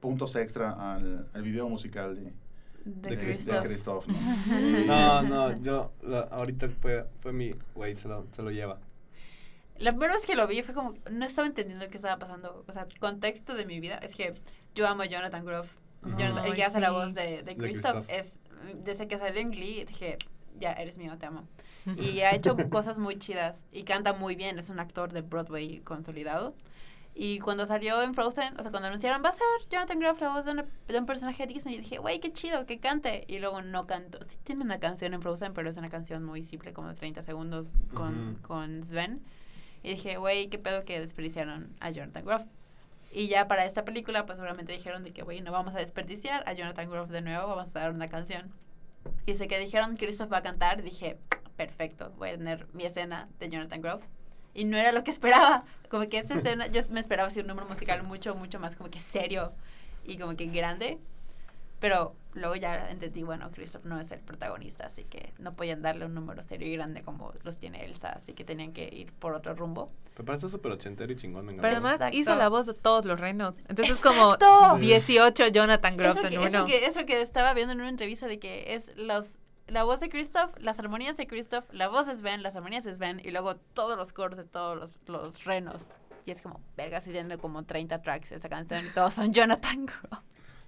puntos 0.00 0.36
extra 0.36 0.72
al, 0.94 1.28
al 1.32 1.42
video 1.42 1.68
musical 1.68 2.14
de, 2.14 2.32
De 2.84 3.10
de, 3.10 3.18
Chris- 3.18 3.36
Christoph. 3.38 3.62
de 3.62 3.68
Christoph, 3.68 4.06
¿no? 4.08 4.14
Eh, 4.56 4.84
No, 4.86 5.22
no, 5.22 5.62
yo 5.62 5.92
la- 6.02 6.20
ahorita 6.30 6.68
fue, 6.80 7.06
fue 7.20 7.32
mi, 7.32 7.52
güey, 7.74 7.96
se 7.96 8.08
lo, 8.08 8.26
se 8.32 8.42
lo 8.42 8.50
lleva. 8.50 8.78
La 9.78 9.90
primera 9.92 10.14
vez 10.14 10.24
que 10.26 10.34
lo 10.34 10.46
vi 10.46 10.62
fue 10.62 10.74
como, 10.74 10.94
no 11.10 11.24
estaba 11.24 11.46
entendiendo 11.46 11.88
qué 11.88 11.96
estaba 11.96 12.18
pasando. 12.18 12.64
O 12.66 12.72
sea, 12.72 12.86
contexto 13.00 13.54
de 13.54 13.66
mi 13.66 13.80
vida 13.80 13.96
es 13.98 14.14
que 14.14 14.34
yo 14.74 14.86
amo 14.88 15.02
a 15.02 15.06
Jonathan 15.06 15.44
Groff. 15.44 15.68
Jonathan- 16.02 16.46
el 16.46 16.54
que 16.54 16.64
hace 16.64 16.80
la 16.80 16.90
voz 16.90 17.14
de, 17.14 17.22
de 17.38 17.42
De 17.42 17.56
Christoph. 17.56 18.06
Christoph. 18.06 18.10
Es, 18.10 18.40
desde 18.84 19.08
que 19.08 19.18
salió 19.18 19.40
en 19.40 19.50
Glee 19.50 19.84
dije, 19.84 20.18
ya, 20.58 20.72
eres 20.72 20.98
mío, 20.98 21.16
te 21.18 21.26
amo. 21.26 21.44
Y 21.96 22.20
ha 22.20 22.34
hecho 22.34 22.56
cosas 22.70 22.98
muy 22.98 23.16
chidas 23.18 23.62
y 23.72 23.84
canta 23.84 24.12
muy 24.12 24.34
bien. 24.34 24.58
Es 24.58 24.70
un 24.70 24.80
actor 24.80 25.12
de 25.12 25.20
Broadway 25.22 25.78
consolidado. 25.80 26.54
Y 27.18 27.38
cuando 27.38 27.64
salió 27.64 28.02
en 28.02 28.12
Frozen, 28.12 28.58
o 28.58 28.62
sea, 28.62 28.70
cuando 28.70 28.88
anunciaron, 28.88 29.22
va 29.24 29.30
a 29.30 29.32
ser 29.32 29.46
Jonathan 29.70 29.98
Groff 30.00 30.20
la 30.20 30.28
voz 30.34 30.44
de, 30.44 30.50
una- 30.52 30.66
de 30.86 30.98
un 30.98 31.06
personaje 31.06 31.46
de 31.46 31.54
Disney, 31.54 31.76
y 31.76 31.78
dije, 31.78 31.96
güey, 31.98 32.20
qué 32.20 32.30
chido, 32.32 32.66
que 32.66 32.78
cante. 32.78 33.24
Y 33.26 33.38
luego 33.38 33.62
no 33.62 33.86
cantó. 33.86 34.18
Sí 34.28 34.36
tiene 34.44 34.62
una 34.64 34.78
canción 34.80 35.14
en 35.14 35.22
Frozen, 35.22 35.54
pero 35.54 35.70
es 35.70 35.76
una 35.78 35.88
canción 35.88 36.22
muy 36.24 36.44
simple, 36.44 36.72
como 36.74 36.88
de 36.88 36.94
30 36.94 37.22
segundos 37.22 37.68
con, 37.94 38.32
Ujú. 38.32 38.42
con 38.42 38.84
Sven. 38.84 39.22
Y 39.86 39.90
dije, 39.90 40.16
güey, 40.16 40.48
qué 40.48 40.58
pedo 40.58 40.84
que 40.84 40.98
desperdiciaron 40.98 41.72
a 41.78 41.90
Jonathan 41.90 42.24
Groff. 42.24 42.42
Y 43.12 43.28
ya 43.28 43.46
para 43.46 43.64
esta 43.64 43.84
película, 43.84 44.26
pues 44.26 44.34
seguramente 44.34 44.72
dijeron 44.72 45.04
de 45.04 45.12
que, 45.12 45.22
güey, 45.22 45.42
no 45.42 45.52
vamos 45.52 45.76
a 45.76 45.78
desperdiciar 45.78 46.42
a 46.48 46.54
Jonathan 46.54 46.90
Groff 46.90 47.08
de 47.08 47.22
nuevo, 47.22 47.46
vamos 47.46 47.68
a 47.68 47.78
dar 47.78 47.92
una 47.92 48.08
canción. 48.08 48.52
Y 49.26 49.36
sé 49.36 49.46
que 49.46 49.60
dijeron, 49.60 49.96
Christoph 49.96 50.32
va 50.32 50.38
a 50.38 50.42
cantar, 50.42 50.82
dije, 50.82 51.18
perfecto, 51.56 52.12
voy 52.18 52.30
a 52.30 52.36
tener 52.36 52.66
mi 52.72 52.84
escena 52.84 53.28
de 53.38 53.48
Jonathan 53.48 53.80
Groff. 53.80 54.04
Y 54.54 54.64
no 54.64 54.76
era 54.76 54.90
lo 54.90 55.04
que 55.04 55.12
esperaba. 55.12 55.62
Como 55.88 56.04
que 56.08 56.18
esa 56.18 56.34
escena, 56.38 56.66
yo 56.66 56.82
me 56.90 56.98
esperaba 56.98 57.28
así 57.28 57.38
un 57.38 57.46
número 57.46 57.68
musical 57.68 58.02
mucho, 58.02 58.34
mucho 58.34 58.58
más 58.58 58.74
como 58.74 58.90
que 58.90 58.98
serio 58.98 59.52
y 60.04 60.18
como 60.18 60.36
que 60.36 60.46
grande. 60.46 60.98
Pero 61.80 62.14
luego 62.34 62.56
ya 62.56 62.90
entendí, 62.90 63.22
bueno, 63.22 63.50
Christoph 63.50 63.84
no 63.84 64.00
es 64.00 64.10
el 64.10 64.20
protagonista, 64.20 64.86
así 64.86 65.04
que 65.04 65.32
no 65.38 65.54
podían 65.54 65.82
darle 65.82 66.06
un 66.06 66.14
número 66.14 66.42
serio 66.42 66.68
y 66.68 66.72
grande 66.72 67.02
como 67.02 67.32
los 67.42 67.58
tiene 67.58 67.84
Elsa, 67.84 68.10
así 68.10 68.32
que 68.32 68.44
tenían 68.44 68.72
que 68.72 68.88
ir 68.92 69.12
por 69.12 69.34
otro 69.34 69.54
rumbo. 69.54 69.90
Me 70.18 70.24
parece 70.24 70.48
súper 70.48 70.72
ochentero 70.72 71.12
y 71.12 71.16
chingón, 71.16 71.46
me 71.46 71.54
Pero 71.54 71.68
además 71.68 71.94
Exacto. 71.94 72.16
hizo 72.16 72.34
la 72.34 72.48
voz 72.48 72.66
de 72.66 72.74
todos 72.74 73.04
los 73.04 73.20
reinos. 73.20 73.58
Entonces 73.68 73.96
es 73.96 74.00
como 74.00 74.34
¡Exacto! 74.34 74.78
18 74.78 75.48
Jonathan 75.48 75.96
Groffs 75.96 76.18
Eso 76.18 76.28
en 76.28 76.38
uno. 76.38 76.46
eso, 76.46 76.66
que, 76.66 76.86
eso 76.86 77.06
que 77.06 77.20
estaba 77.20 77.52
viendo 77.52 77.72
en 77.72 77.80
una 77.80 77.90
entrevista 77.90 78.26
de 78.26 78.38
que 78.38 78.74
es 78.74 78.96
los 78.96 79.38
la 79.66 79.82
voz 79.82 79.98
de 79.98 80.08
Christoph, 80.08 80.56
las 80.58 80.78
armonías 80.78 81.16
de 81.16 81.26
Christoph, 81.26 81.64
la 81.72 81.88
voz 81.88 82.06
de 82.06 82.14
Sven, 82.14 82.42
las 82.42 82.54
armonías 82.54 82.84
de 82.84 82.94
Sven 82.94 83.20
y 83.24 83.32
luego 83.32 83.56
todos 83.56 83.98
los 83.98 84.12
coros 84.12 84.38
de 84.38 84.44
todos 84.44 84.78
los, 84.78 84.90
los 85.06 85.44
renos. 85.44 85.92
Y 86.24 86.30
es 86.30 86.40
como, 86.40 86.60
verga, 86.76 87.00
si 87.00 87.10
tiene 87.10 87.36
como 87.38 87.64
30 87.64 88.00
tracks 88.02 88.32
esa 88.32 88.48
canción 88.48 88.86
y 88.86 88.90
todos 88.90 89.14
son 89.14 89.32
Jonathan 89.32 89.86
Groff. 89.86 90.20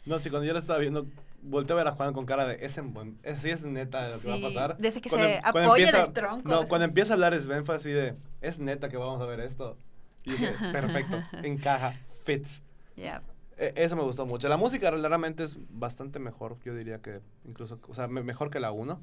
No, 0.08 0.18
sí, 0.18 0.30
cuando 0.30 0.46
yo 0.46 0.52
la 0.54 0.58
estaba 0.58 0.78
viendo, 0.78 1.06
volteé 1.42 1.74
a 1.74 1.76
ver 1.76 1.88
a 1.88 1.92
Juan 1.92 2.12
con 2.12 2.26
cara 2.26 2.46
de, 2.46 2.64
es 2.64 2.76
en 2.78 2.92
buen, 2.94 3.18
es, 3.22 3.40
sí 3.42 3.50
es 3.50 3.64
neta 3.64 4.08
lo 4.08 4.20
que 4.20 4.28
va 4.28 4.34
a 4.36 4.40
pasar. 4.40 4.76
desde 4.78 5.00
que 5.00 5.08
Cuando- 5.10 5.28
se 5.28 5.40
cuando 5.42 5.60
apoya 5.60 5.84
empieza- 5.84 6.04
del 6.04 6.12
tronco. 6.14 6.48
No, 6.48 6.66
cuando 6.68 6.84
empieza 6.86 7.12
a 7.12 7.14
hablar 7.14 7.34
Sven 7.38 7.64
fue 7.66 7.76
así 7.76 7.90
de, 7.90 8.16
es 8.40 8.58
neta 8.58 8.88
que 8.88 8.96
vamos 8.96 9.20
a 9.20 9.26
ver 9.26 9.40
esto. 9.40 9.76
Y 10.24 10.30
dije, 10.32 10.48
perfecto, 10.72 11.22
encaja, 11.42 11.94
fits. 12.24 12.62
Ya. 12.96 13.22
E- 13.56 13.72
Eso 13.76 13.96
me 13.96 14.02
gustó 14.02 14.26
mucho. 14.26 14.48
La 14.48 14.56
música 14.56 14.90
realmente 14.90 15.44
es 15.44 15.56
bastante 15.70 16.18
mejor, 16.18 16.56
yo 16.64 16.74
diría 16.74 17.00
que 17.00 17.20
incluso, 17.44 17.78
o 17.88 17.94
sea, 17.94 18.08
me- 18.08 18.22
mejor 18.22 18.50
que 18.50 18.60
la 18.60 18.72
1. 18.72 19.00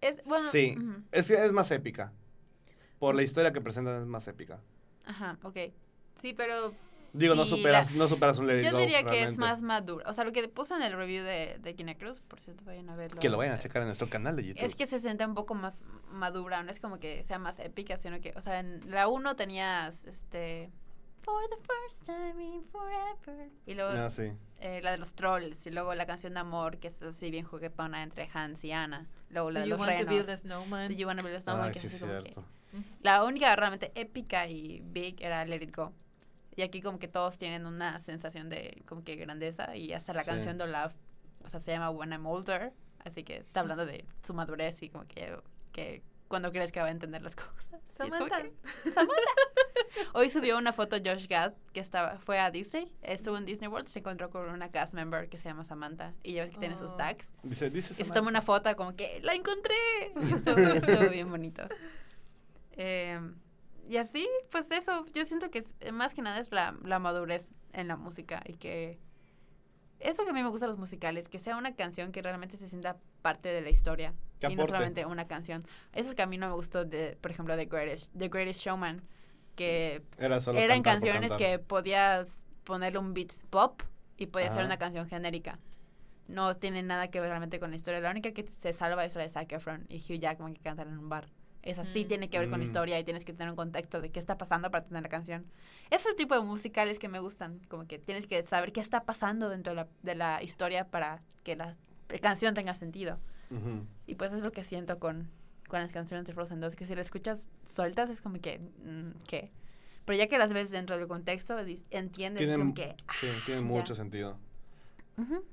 Es, 0.00 0.22
bueno, 0.26 0.50
sí, 0.50 0.76
es, 1.12 1.26
que 1.26 1.42
es 1.44 1.52
más 1.52 1.70
épica. 1.70 2.12
Por 2.98 3.14
la 3.14 3.22
historia 3.22 3.52
que 3.52 3.60
presentan 3.60 4.00
es 4.02 4.06
más 4.06 4.28
épica. 4.28 4.60
Ajá, 5.06 5.38
ok. 5.42 5.56
Sí, 6.20 6.34
pero 6.34 6.72
Digo, 7.14 7.34
no 7.34 7.46
superas, 7.46 7.92
la- 7.92 7.98
no 7.98 8.08
superas 8.08 8.38
un 8.38 8.46
Let 8.48 8.58
It 8.58 8.64
Yo 8.66 8.72
Go, 8.72 8.78
diría 8.78 9.04
que 9.04 9.22
es 9.22 9.38
más 9.38 9.62
maduro. 9.62 10.04
O 10.06 10.12
sea, 10.12 10.24
lo 10.24 10.32
que 10.32 10.46
puse 10.48 10.74
en 10.74 10.82
el 10.82 10.92
review 10.94 11.22
de, 11.24 11.58
de 11.60 11.74
Kina 11.74 11.94
Cruz, 11.94 12.20
por 12.20 12.40
cierto, 12.40 12.64
vayan 12.64 12.90
a 12.90 12.96
verlo. 12.96 13.20
Que 13.20 13.28
lo 13.28 13.36
vayan 13.38 13.54
a 13.54 13.58
checar 13.58 13.82
en 13.82 13.88
nuestro 13.88 14.08
canal 14.10 14.34
de 14.36 14.44
YouTube. 14.44 14.64
Es 14.64 14.74
que 14.74 14.86
se 14.86 14.98
siente 15.00 15.24
un 15.24 15.34
poco 15.34 15.54
más 15.54 15.80
madura, 16.10 16.62
no 16.62 16.70
es 16.70 16.80
como 16.80 16.98
que 16.98 17.22
sea 17.24 17.38
más 17.38 17.58
épica, 17.60 17.96
sino 17.96 18.20
que, 18.20 18.32
o 18.36 18.40
sea, 18.40 18.58
en 18.60 18.80
la 18.90 19.08
1 19.08 19.36
tenías, 19.36 20.04
este, 20.04 20.70
For 21.22 21.40
the 21.48 21.56
first 21.56 22.04
time 22.04 22.44
in 22.44 22.62
forever. 22.66 23.48
Y 23.64 23.72
luego 23.74 23.92
Ah, 23.96 24.10
sí. 24.10 24.30
eh, 24.60 24.80
la 24.82 24.90
de 24.90 24.98
los 24.98 25.14
trolls, 25.14 25.66
y 25.66 25.70
luego 25.70 25.94
la 25.94 26.04
canción 26.06 26.34
de 26.34 26.40
amor, 26.40 26.76
que 26.78 26.88
es 26.88 27.02
así 27.02 27.30
bien 27.30 27.46
juguetona 27.46 28.02
entre 28.02 28.28
Hans 28.34 28.62
y 28.64 28.72
Anna. 28.72 29.06
Luego 29.30 29.50
la 29.50 29.60
Do 29.60 29.64
de 29.64 29.70
you 29.70 29.76
los 29.76 29.80
want 29.86 29.98
to 30.00 30.04
build 30.06 30.22
a 30.24 30.26
renos. 30.26 30.40
snowman? 30.42 30.88
Do 30.88 30.94
you 30.94 31.06
wanna 31.06 31.22
build 31.22 31.36
a 31.36 31.40
snowman? 31.40 31.66
Ay, 31.68 31.72
que 31.72 31.80
sí, 31.80 31.86
es 31.86 31.98
como 32.00 32.12
que- 32.14 32.20
cierto. 32.32 32.44
la 33.00 33.24
única 33.24 33.54
realmente 33.56 33.90
épica 33.94 34.46
y 34.48 34.82
big 34.84 35.22
era 35.22 35.44
Let 35.46 35.62
It 35.62 35.74
Go. 35.74 35.94
Y 36.56 36.62
aquí 36.62 36.80
como 36.80 36.98
que 36.98 37.08
todos 37.08 37.36
tienen 37.38 37.66
una 37.66 37.98
sensación 38.00 38.48
de 38.48 38.82
como 38.86 39.02
que 39.04 39.16
grandeza 39.16 39.76
y 39.76 39.92
hasta 39.92 40.12
la 40.14 40.22
Sí. 40.22 40.30
canción 40.30 40.56
de 40.58 40.66
Love, 40.68 40.94
o 41.44 41.48
sea, 41.48 41.60
se 41.60 41.72
llama 41.72 41.90
When 41.90 42.12
I'm 42.12 42.26
Older, 42.26 42.72
así 43.04 43.24
que 43.24 43.36
está 43.38 43.60
hablando 43.60 43.84
de 43.86 44.04
su 44.24 44.34
madurez 44.34 44.82
y 44.82 44.88
como 44.88 45.06
que, 45.06 45.36
que 45.72 46.02
cuando 46.28 46.50
crees 46.52 46.72
que 46.72 46.80
va 46.80 46.86
a 46.86 46.90
entender 46.90 47.22
las 47.22 47.34
cosas. 47.36 47.80
Samantha. 47.96 48.42
que, 48.42 48.90
Samantha. 48.90 49.14
Hoy 50.14 50.28
subió 50.30 50.56
una 50.58 50.72
foto 50.72 50.96
Josh 51.04 51.26
Gad 51.28 51.52
que 51.72 51.80
estaba 51.80 52.18
fue 52.18 52.38
a 52.40 52.50
Disney, 52.50 52.92
estuvo 53.02 53.36
en 53.36 53.44
Disney 53.44 53.68
World, 53.68 53.88
se 53.88 53.98
encontró 54.00 54.30
con 54.30 54.48
una 54.48 54.70
cast 54.70 54.94
member 54.94 55.28
que 55.28 55.38
se 55.38 55.48
llama 55.48 55.64
Samantha 55.64 56.14
y 56.22 56.34
ya 56.34 56.44
ves 56.44 56.52
que 56.52 56.58
tiene 56.58 56.76
sus 56.76 56.92
Oh. 56.92 56.96
tags. 56.96 57.32
Dice, 57.42 57.70
dice 57.70 58.00
Y 58.00 58.04
se 58.04 58.12
toma 58.12 58.28
una 58.28 58.42
foto 58.42 58.74
como 58.76 58.94
que 58.96 59.20
¡la 59.22 59.34
encontré! 59.34 59.74
Y 60.22 60.32
estuvo, 60.32 60.56
estuvo 60.98 61.10
bien 61.10 61.28
bonito. 61.30 61.62
Eh, 62.72 63.20
y 63.88 63.96
así, 63.98 64.28
pues 64.50 64.70
eso, 64.70 65.04
yo 65.14 65.24
siento 65.24 65.50
que 65.50 65.58
es- 65.80 65.92
más 65.92 66.14
que 66.14 66.22
nada 66.22 66.38
es 66.38 66.50
la, 66.52 66.76
la 66.82 66.98
madurez 66.98 67.50
en 67.72 67.88
la 67.88 67.96
música 67.96 68.42
y 68.46 68.54
que 68.54 68.98
es 70.00 70.18
lo 70.18 70.24
que 70.24 70.30
a 70.30 70.34
mí 70.34 70.42
me 70.42 70.48
gusta 70.50 70.66
los 70.66 70.78
musicales, 70.78 71.28
que 71.28 71.38
sea 71.38 71.56
una 71.56 71.74
canción 71.74 72.12
que 72.12 72.20
realmente 72.22 72.56
se 72.56 72.68
sienta 72.68 72.96
parte 73.22 73.48
de 73.48 73.62
la 73.62 73.70
historia 73.70 74.12
Que 74.40 74.48
y 74.48 74.56
no 74.56 74.66
solamente 74.66 75.06
una 75.06 75.26
canción. 75.26 75.62
Eso 75.92 76.02
es 76.02 76.08
lo 76.08 76.14
que 76.14 76.22
a 76.22 76.26
mí 76.26 76.36
no 76.36 76.46
me 76.48 76.54
gustó 76.54 76.84
de, 76.84 77.16
por 77.20 77.30
ejemplo, 77.30 77.56
de 77.56 77.66
Greatest, 77.66 78.12
The 78.16 78.28
Greatest 78.28 78.60
Showman, 78.60 79.02
que 79.56 80.02
Era 80.18 80.40
solo 80.40 80.58
eran 80.58 80.82
canciones 80.82 81.32
que 81.34 81.58
podías 81.58 82.44
ponerle 82.64 82.98
un 82.98 83.14
beat 83.14 83.32
pop 83.50 83.82
y 84.16 84.26
podía 84.26 84.48
ser 84.48 84.58
Ajá. 84.58 84.66
una 84.66 84.78
canción 84.78 85.08
genérica. 85.08 85.58
No 86.26 86.56
tiene 86.56 86.82
nada 86.82 87.08
que 87.08 87.20
ver 87.20 87.28
realmente 87.28 87.60
con 87.60 87.70
la 87.70 87.76
historia. 87.76 88.00
La 88.00 88.10
única 88.10 88.32
que 88.32 88.46
se 88.60 88.72
salva 88.72 89.04
es 89.04 89.14
la 89.14 89.22
de 89.22 89.30
Zac 89.30 89.52
Efron 89.52 89.86
y 89.88 89.98
Hugh 89.98 90.18
Jackman 90.18 90.54
que 90.54 90.60
cantan 90.62 90.88
en 90.88 90.98
un 90.98 91.08
bar. 91.08 91.28
Esa 91.64 91.82
sí 91.82 92.04
Mm. 92.04 92.08
tiene 92.08 92.28
que 92.30 92.38
ver 92.38 92.50
con 92.50 92.60
Mm. 92.60 92.64
historia 92.64 92.98
y 93.00 93.04
tienes 93.04 93.24
que 93.24 93.32
tener 93.32 93.48
un 93.50 93.56
contexto 93.56 94.00
de 94.02 94.10
qué 94.10 94.20
está 94.20 94.36
pasando 94.38 94.70
para 94.70 94.84
tener 94.84 95.02
la 95.02 95.08
canción. 95.08 95.46
Ese 95.90 96.12
tipo 96.14 96.34
de 96.34 96.42
musicales 96.42 96.98
que 96.98 97.08
me 97.08 97.18
gustan, 97.20 97.58
como 97.68 97.86
que 97.86 97.98
tienes 97.98 98.26
que 98.26 98.44
saber 98.46 98.70
qué 98.72 98.80
está 98.80 99.04
pasando 99.04 99.48
dentro 99.48 99.72
de 99.72 99.76
la, 99.76 99.88
de 100.02 100.14
la 100.14 100.42
historia 100.42 100.86
para 100.88 101.22
que 101.42 101.56
la, 101.56 101.74
la 102.10 102.18
canción 102.18 102.54
tenga 102.54 102.74
sentido. 102.74 103.18
Y 104.06 104.16
pues 104.16 104.32
es 104.32 104.40
lo 104.42 104.50
que 104.52 104.64
siento 104.64 104.98
con, 104.98 105.30
con 105.68 105.80
las 105.80 105.92
canciones 105.92 106.26
de 106.26 106.32
Frozen 106.34 106.60
2, 106.60 106.74
que 106.76 106.86
si 106.86 106.94
las 106.94 107.06
escuchas 107.06 107.48
sueltas 107.72 108.10
es 108.10 108.20
como 108.20 108.40
que, 108.40 108.58
mm, 108.58 109.10
¿qué? 109.28 109.50
Pero 110.04 110.18
ya 110.18 110.26
que 110.26 110.36
las 110.38 110.52
ves 110.52 110.70
dentro 110.70 110.98
del 110.98 111.06
contexto, 111.08 111.56
entiendes 111.90 112.40
Tienen, 112.40 112.58
como 112.58 112.74
que... 112.74 112.94
ah, 113.06 113.12
sí, 113.20 113.28
tiene 113.46 113.60
ya. 113.62 113.66
mucho 113.66 113.94
sentido. 113.94 114.36
ujú. 115.16 115.44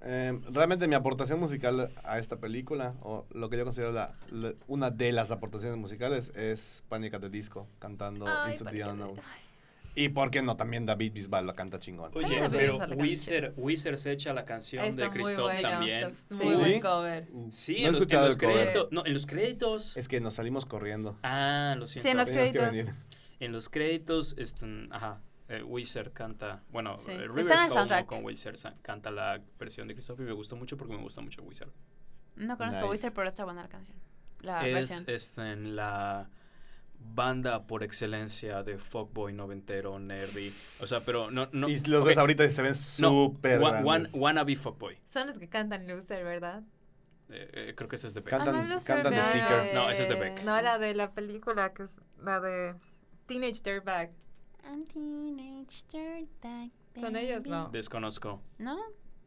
Eh, 0.00 0.38
realmente 0.52 0.86
mi 0.86 0.94
aportación 0.94 1.40
musical 1.40 1.90
a 2.04 2.18
esta 2.18 2.36
película, 2.36 2.94
o 3.02 3.26
lo 3.32 3.50
que 3.50 3.56
yo 3.58 3.64
considero 3.64 3.90
la, 3.92 4.14
la- 4.30 4.54
una 4.68 4.90
de 4.90 5.10
las 5.12 5.30
aportaciones 5.32 5.76
musicales, 5.76 6.30
es 6.36 6.82
Panic 6.88 7.14
at 7.14 7.20
the 7.20 7.28
Disco, 7.30 7.66
cantando 7.78 8.26
Ay, 8.28 8.52
Into 8.52 8.64
the! 8.64 8.84
Unknown. 8.84 9.20
Y 9.96 10.10
por 10.10 10.30
qué 10.30 10.42
no, 10.42 10.56
también 10.56 10.86
David 10.86 11.12
Bisbal 11.12 11.44
lo 11.46 11.56
canta 11.56 11.80
chingón. 11.80 12.12
Oye, 12.14 12.40
pero 12.52 12.78
la 12.78 12.94
Wizard, 12.94 13.52
Wizard 13.56 13.96
se 13.98 14.12
echa 14.12 14.32
la 14.32 14.44
canción 14.44 14.84
Está 14.84 15.02
de 15.02 15.10
Christoph 15.10 15.50
también. 15.60 16.14
Sí. 16.30 16.34
Muy 16.36 16.54
¿Sí? 16.54 16.60
buen 16.60 16.80
cover. 16.80 17.28
Sí, 17.50 17.72
No 17.72 17.78
he 17.78 17.80
en, 17.80 17.86
los, 17.86 17.88
en 17.88 17.94
escuchado 17.96 18.26
los 18.26 18.34
el 18.36 18.40
cover. 18.40 18.54
créditos. 18.62 18.88
No, 18.92 19.04
en 19.04 19.14
los 19.14 19.26
créditos. 19.26 19.96
Es 19.96 20.06
que 20.06 20.20
nos 20.20 20.34
salimos 20.34 20.66
corriendo. 20.66 21.18
Ah, 21.24 21.74
lo 21.76 21.88
siento. 21.88 22.06
Sí, 22.06 22.10
en 22.12 22.16
los 22.16 22.28
créditos. 22.30 22.94
En 23.40 23.50
los 23.52 23.68
créditos, 23.68 24.36
este, 24.38 24.66
ajá, 24.90 25.20
eh, 25.48 25.62
Wizard 25.62 26.12
canta, 26.12 26.62
bueno, 26.70 26.98
Sí. 27.00 27.10
eh, 27.10 27.14
Está 27.14 27.24
en 27.24 27.34
Rivers 27.36 27.48
el 27.60 27.66
Cuomo 27.68 27.74
soundtrack. 27.74 28.06
con 28.06 28.24
Wizard 28.24 28.56
canta 28.82 29.10
la 29.10 29.40
versión 29.58 29.88
de 29.88 29.94
Christopher 29.94 30.24
y 30.24 30.28
me 30.28 30.34
gustó 30.34 30.56
mucho 30.56 30.76
porque 30.76 30.94
me 30.94 31.02
gusta 31.02 31.20
mucho 31.20 31.42
Wizard. 31.42 31.70
No 32.36 32.56
conozco 32.56 32.80
Nice. 32.82 32.90
Wizard, 32.90 33.12
pero 33.14 33.28
está 33.28 33.44
buena 33.44 33.62
la 33.62 33.68
canción. 33.68 33.96
La 34.40 34.66
es 34.68 35.02
este, 35.08 35.52
en 35.52 35.74
la 35.74 36.28
banda 37.00 37.66
por 37.66 37.82
excelencia 37.82 38.62
de 38.62 38.76
fuckboy 38.78 39.32
noventero, 39.32 39.98
nerdy. 39.98 40.52
O 40.80 40.86
sea, 40.86 41.00
pero 41.00 41.30
no... 41.30 41.48
no 41.52 41.68
y 41.68 41.78
los 41.80 42.02
ok, 42.02 42.08
ves 42.08 42.18
ahorita 42.18 42.44
y 42.44 42.50
se 42.50 42.62
ven 42.62 42.72
no, 42.72 42.76
súper 42.76 43.60
wan- 43.60 43.82
grandes. 43.84 44.12
wannabe 44.14 44.56
fuckboy. 44.56 44.98
Son 45.06 45.26
los 45.26 45.38
que 45.38 45.48
cantan 45.48 45.86
Loser, 45.88 46.24
¿verdad? 46.24 46.62
Eh, 47.30 47.50
eh, 47.52 47.74
creo 47.76 47.88
que 47.88 47.96
ese 47.96 48.06
es 48.08 48.14
de 48.14 48.20
Beck. 48.20 48.30
Cantan- 48.30 48.54
Ah, 48.56 48.62
no, 48.64 48.80
cantan 48.80 49.12
The 49.12 49.18
de- 49.20 49.24
Seeker. 49.26 49.74
No, 49.74 49.90
ese 49.90 50.02
es 50.02 50.08
de 50.08 50.14
Beck. 50.14 50.42
No, 50.44 50.60
la 50.60 50.78
de 50.78 50.94
la 50.94 51.12
película, 51.12 51.72
que 51.72 51.84
es 51.84 51.90
la 52.22 52.40
de 52.40 52.74
Teenage 53.26 53.60
Dirtbag. 53.62 54.10
I'm 54.64 54.82
teenage 54.84 55.84
dirtbag, 55.90 56.70
Son 57.00 57.16
ellos, 57.16 57.38
baby. 57.38 57.50
¿no? 57.50 57.68
Desconozco. 57.70 58.42
¿No? 58.58 58.78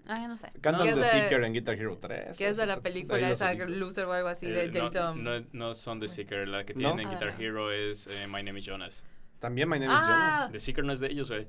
Ah, 0.07 0.27
no 0.27 0.35
sé. 0.35 0.51
Cantan 0.61 0.87
es 0.87 0.95
The 0.95 0.99
de- 1.01 1.05
Seeker 1.05 1.43
en 1.43 1.53
Guitar 1.53 1.75
Hero 1.75 1.97
3. 2.01 2.37
Que 2.37 2.47
es 2.49 2.57
de 2.57 2.65
la 2.65 2.81
película 2.81 3.29
esa. 3.29 3.53
Loser 3.53 4.05
o 4.05 4.13
algo 4.13 4.27
así, 4.29 4.47
Eh, 4.47 4.67
de 4.69 4.79
no- 4.79 4.85
Jason. 4.87 5.23
No, 5.23 5.31
no 5.53 5.75
son 5.75 5.99
The 5.99 6.07
Seeker. 6.07 6.47
La 6.47 6.65
que 6.65 6.73
¿No? 6.73 6.79
tienen 6.95 6.99
en 7.01 7.07
Ah, 7.07 7.11
Guitar 7.11 7.33
no. 7.35 7.39
Hero 7.43 7.71
es 7.71 8.07
eh, 8.07 8.27
My 8.27 8.41
Name 8.43 8.59
is 8.59 8.65
Jonas. 8.65 9.05
También 9.39 9.69
My 9.69 9.79
Name 9.79 9.93
is 9.93 9.99
Ah. 10.01 10.07
Jonas. 10.41 10.51
The 10.51 10.59
Seeker 10.59 10.83
no 10.83 10.91
es 10.93 10.99
de 10.99 11.07
ellos, 11.11 11.29
güey. 11.29 11.47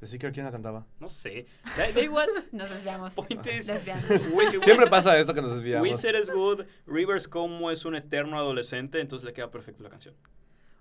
The 0.00 0.06
Seeker, 0.06 0.32
¿quién 0.32 0.44
la 0.44 0.52
cantaba? 0.52 0.86
No 1.00 1.08
sé. 1.08 1.46
Da, 1.76 1.90
da 1.92 2.00
igual. 2.00 2.28
Nos 2.52 2.68
desviamos. 2.70 3.14
Point 3.14 3.46
is. 3.46 3.70
Wi- 4.32 4.50
Siempre 4.50 4.58
Wizard- 4.74 4.90
pasa 4.90 5.18
esto 5.18 5.32
que 5.32 5.40
nos 5.42 5.52
desviamos. 5.54 5.88
Wizard 5.88 6.16
es 6.16 6.30
good. 6.30 6.64
Rivers 6.86 7.28
como 7.28 7.70
es 7.70 7.84
un 7.86 7.94
eterno 7.94 8.36
adolescente, 8.36 9.00
entonces 9.00 9.24
le 9.24 9.32
queda 9.32 9.50
perfecto 9.50 9.82
la 9.82 9.88
canción. 9.90 10.14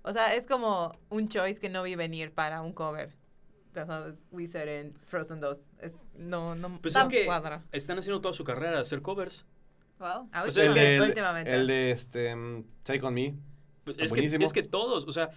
O 0.08 0.14
sea, 0.14 0.34
es 0.36 0.46
como 0.46 0.92
un 1.10 1.28
choice 1.28 1.60
que 1.60 1.70
no 1.70 1.82
vi 1.84 1.96
venir 1.96 2.32
para 2.32 2.62
un 2.62 2.74
cover. 2.74 3.12
Ya 3.74 3.86
sabes, 3.86 4.24
Wizard 4.32 4.70
en 4.70 4.94
Frozen 5.08 5.40
2. 5.42 5.58
Es, 5.82 5.94
no, 6.18 6.56
no, 6.56 6.80
Pues 6.82 6.96
es 6.96 7.08
que 7.10 7.26
cuadra. 7.26 7.64
están 7.72 7.98
haciendo 7.98 8.22
toda 8.22 8.34
su 8.34 8.44
carrera 8.44 8.80
hacer 8.80 9.02
covers. 9.02 9.46
Wow. 10.00 10.30
Ah, 10.32 10.44
o 10.48 10.52
sea, 10.52 10.64
el, 10.64 10.70
es 10.70 10.74
que 10.74 10.80
de, 10.80 10.96
el- 10.98 11.02
últimamente. 11.02 11.54
el 11.54 11.68
de 11.68 11.92
este, 11.92 12.36
mm, 12.36 12.64
Take 12.84 13.02
On 13.06 13.14
Me. 13.14 13.36
Pues 13.84 13.98
es, 13.98 14.04
que, 14.12 14.16
buenísimo. 14.16 14.46
es 14.46 14.54
que 14.54 14.64
todos, 14.64 15.06
o 15.08 15.12
sea, 15.12 15.30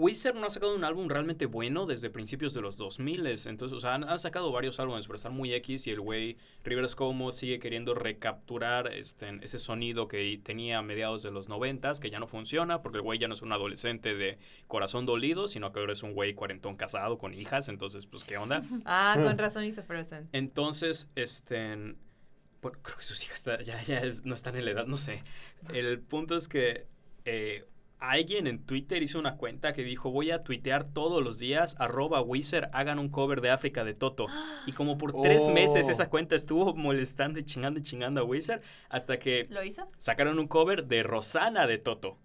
Wizard 0.00 0.34
no 0.34 0.46
ha 0.46 0.50
sacado 0.50 0.74
un 0.74 0.82
álbum 0.84 1.08
realmente 1.08 1.46
bueno 1.46 1.84
desde 1.86 2.08
principios 2.10 2.54
de 2.54 2.60
los 2.62 2.76
2000 2.76 3.26
entonces, 3.26 3.76
o 3.76 3.80
sea, 3.80 3.94
han, 3.94 4.04
han 4.04 4.18
sacado 4.18 4.50
varios 4.50 4.80
álbumes, 4.80 5.06
pero 5.06 5.16
están 5.16 5.34
muy 5.34 5.52
X 5.52 5.86
y 5.86 5.90
el 5.90 6.00
güey 6.00 6.36
Rivers 6.64 6.94
Como 6.96 7.32
sigue 7.32 7.58
queriendo 7.58 7.94
recapturar 7.94 8.92
este, 8.92 9.38
ese 9.42 9.58
sonido 9.58 10.08
que 10.08 10.40
tenía 10.42 10.78
a 10.78 10.82
mediados 10.82 11.22
de 11.22 11.30
los 11.30 11.48
90 11.48 11.92
que 12.00 12.10
ya 12.10 12.18
no 12.18 12.26
funciona 12.26 12.82
porque 12.82 12.98
el 12.98 13.02
güey 13.02 13.18
ya 13.18 13.28
no 13.28 13.34
es 13.34 13.42
un 13.42 13.52
adolescente 13.52 14.14
de 14.14 14.38
corazón 14.68 15.06
dolido, 15.06 15.48
sino 15.48 15.72
que 15.72 15.80
ahora 15.80 15.92
es 15.92 16.02
un 16.02 16.14
güey 16.14 16.34
cuarentón 16.34 16.76
casado 16.76 17.18
con 17.18 17.34
hijas, 17.34 17.68
entonces, 17.68 18.06
pues, 18.06 18.24
¿qué 18.24 18.36
onda? 18.38 18.62
Ah, 18.84 19.16
con 19.22 19.36
razón 19.38 19.64
hizo 19.64 19.82
Frozen. 19.82 20.28
Entonces, 20.32 21.08
este. 21.14 21.74
Bueno, 22.62 22.78
creo 22.82 22.96
que 22.96 23.02
sus 23.02 23.22
hijas 23.24 23.36
está- 23.36 23.62
ya, 23.62 23.82
ya 23.82 23.98
es- 24.00 24.24
no 24.24 24.34
están 24.34 24.56
en 24.56 24.64
la 24.64 24.70
edad, 24.72 24.86
no 24.86 24.96
sé. 24.96 25.22
El 25.72 26.00
punto 26.00 26.36
es 26.36 26.46
que 26.48 26.86
eh, 27.24 27.64
alguien 28.00 28.46
en 28.46 28.58
Twitter 28.64 29.02
hizo 29.02 29.18
una 29.18 29.36
cuenta 29.36 29.72
que 29.72 29.82
dijo: 29.84 30.10
Voy 30.10 30.30
a 30.30 30.42
tuitear 30.42 30.84
todos 30.92 31.22
los 31.22 31.38
días, 31.38 31.76
arroba 31.78 32.20
Wizard, 32.22 32.70
hagan 32.72 32.98
un 32.98 33.08
cover 33.10 33.40
de 33.40 33.50
África 33.50 33.84
de 33.84 33.94
Toto. 33.94 34.26
Y 34.66 34.72
como 34.72 34.98
por 34.98 35.20
tres 35.22 35.44
Oh. 35.46 35.52
meses 35.52 35.88
esa 35.88 36.08
cuenta 36.10 36.34
estuvo 36.36 36.74
molestando 36.74 37.38
y 37.38 37.44
chingando 37.44 37.80
y 37.80 37.82
chingando 37.82 38.20
a 38.20 38.24
Wizard 38.24 38.60
hasta 38.88 39.18
que 39.18 39.46
¿Lo 39.50 39.62
hizo? 39.64 39.88
sacaron 39.96 40.38
un 40.38 40.48
cover 40.48 40.86
de 40.86 41.02
Rosana 41.02 41.66
de 41.66 41.78
Toto. 41.78 42.18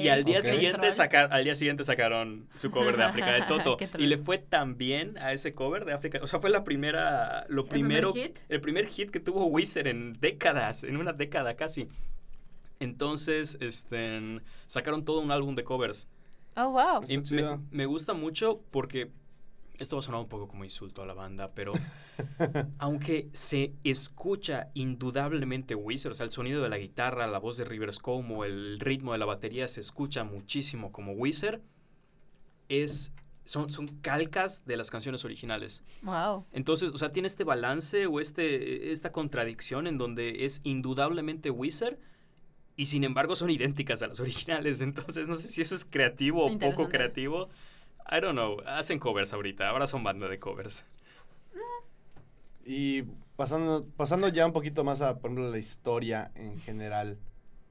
Y 0.00 0.08
al 0.08 0.24
día 0.24 0.40
siguiente 0.42 0.88
al 1.30 1.44
día 1.44 1.54
siguiente 1.54 1.84
sacaron 1.84 2.48
su 2.56 2.72
cover 2.72 2.96
de 2.96 3.04
África 3.04 3.32
de 3.32 3.42
Toto 3.48 3.76
y 3.96 4.06
le 4.08 4.18
fue 4.18 4.38
tan 4.38 4.76
bien 4.76 5.16
a 5.18 5.32
ese 5.32 5.54
cover 5.54 5.84
de 5.84 5.92
África, 5.92 6.18
o 6.20 6.26
sea, 6.26 6.40
fue 6.40 6.50
la 6.50 6.64
primera 6.64 7.46
lo 7.48 7.62
¿El 7.62 7.68
primero 7.68 8.12
primer 8.12 8.30
hit? 8.30 8.38
el 8.48 8.60
primer 8.60 8.86
hit 8.88 9.10
que 9.12 9.20
tuvo 9.20 9.44
Wizard 9.44 9.86
en 9.86 10.14
décadas, 10.18 10.82
en 10.82 10.96
una 10.96 11.12
década 11.12 11.54
casi. 11.54 11.86
Entonces, 12.80 13.56
este 13.60 14.40
sacaron 14.66 15.04
todo 15.04 15.20
un 15.20 15.30
álbum 15.30 15.54
de 15.54 15.64
covers. 15.64 16.08
Oh, 16.56 16.70
wow. 16.70 17.04
Y 17.08 17.22
me 17.70 17.86
gusta 17.86 18.14
mucho 18.14 18.62
porque 18.70 19.12
esto 19.78 19.96
va 19.96 20.00
a 20.00 20.02
sonar 20.02 20.20
un 20.20 20.28
poco 20.28 20.48
como 20.48 20.64
insulto 20.64 21.02
a 21.02 21.06
la 21.06 21.14
banda, 21.14 21.52
pero 21.54 21.72
aunque 22.78 23.28
se 23.32 23.74
escucha 23.84 24.70
indudablemente 24.74 25.74
Wizard, 25.74 26.12
o 26.12 26.14
sea, 26.14 26.24
el 26.24 26.30
sonido 26.30 26.62
de 26.62 26.68
la 26.68 26.78
guitarra, 26.78 27.26
la 27.26 27.38
voz 27.38 27.56
de 27.56 27.64
Rivers 27.64 27.98
Como, 27.98 28.44
el 28.44 28.80
ritmo 28.80 29.12
de 29.12 29.18
la 29.18 29.26
batería 29.26 29.68
se 29.68 29.80
escucha 29.80 30.24
muchísimo 30.24 30.92
como 30.92 31.12
Wizard, 31.12 31.60
es, 32.68 33.12
son, 33.44 33.68
son 33.68 33.86
calcas 34.00 34.64
de 34.64 34.76
las 34.76 34.90
canciones 34.90 35.24
originales. 35.24 35.82
Wow. 36.02 36.46
Entonces, 36.52 36.90
o 36.92 36.98
sea, 36.98 37.10
tiene 37.10 37.28
este 37.28 37.44
balance 37.44 38.06
o 38.06 38.18
este, 38.18 38.92
esta 38.92 39.12
contradicción 39.12 39.86
en 39.86 39.98
donde 39.98 40.46
es 40.46 40.60
indudablemente 40.64 41.50
Wizard 41.50 41.98
y 42.76 42.86
sin 42.86 43.04
embargo 43.04 43.34
son 43.36 43.50
idénticas 43.50 44.02
a 44.02 44.06
las 44.08 44.20
originales. 44.20 44.80
Entonces, 44.80 45.26
no 45.28 45.36
sé 45.36 45.48
si 45.48 45.62
eso 45.62 45.74
es 45.74 45.84
creativo 45.84 46.44
o 46.46 46.58
poco 46.58 46.88
creativo. 46.88 47.48
I 48.10 48.20
don't 48.20 48.32
know. 48.34 48.60
Hacen 48.66 48.98
covers 48.98 49.32
ahorita. 49.32 49.68
Ahora 49.68 49.86
son 49.86 50.04
banda 50.04 50.28
de 50.28 50.38
covers. 50.38 50.84
Y 52.64 53.02
pasando, 53.36 53.86
pasando 53.96 54.28
ya 54.28 54.46
un 54.46 54.52
poquito 54.52 54.84
más 54.84 55.00
a, 55.00 55.18
por 55.18 55.30
ejemplo, 55.30 55.50
la 55.50 55.58
historia 55.58 56.30
en 56.34 56.60
general. 56.60 57.18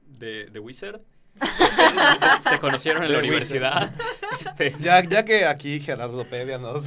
De, 0.06 0.46
de 0.46 0.60
Wizard. 0.60 1.00
Se 2.40 2.58
conocieron 2.58 3.02
en 3.02 3.12
la 3.12 3.18
Wizard. 3.18 3.28
universidad. 3.28 3.94
Este, 4.38 4.74
Ya, 4.80 5.02
ya 5.02 5.24
que 5.24 5.46
aquí 5.46 5.80
Gerardopedia 5.80 6.58
nos, 6.58 6.84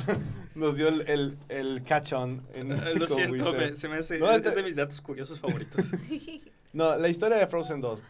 nos 0.53 0.75
dio 0.77 0.87
el, 0.87 1.01
el, 1.09 1.37
el 1.49 1.83
catch-on. 1.83 2.45
en- 2.53 2.69
lo 2.99 3.07
siento, 3.07 3.53
me- 3.53 3.73
se 3.75 3.89
me 3.89 3.95
hace. 3.97 4.19
No, 4.19 4.29
es 4.29 4.37
este- 4.37 4.51
de 4.55 4.63
mis 4.63 4.75
datos 4.75 5.01
curiosos 5.01 5.39
favoritos. 5.39 5.85
No, 6.73 6.95
la 6.95 7.07
historia 7.09 7.37
de 7.37 7.47
Frozen 7.47 7.81
2. 7.81 8.03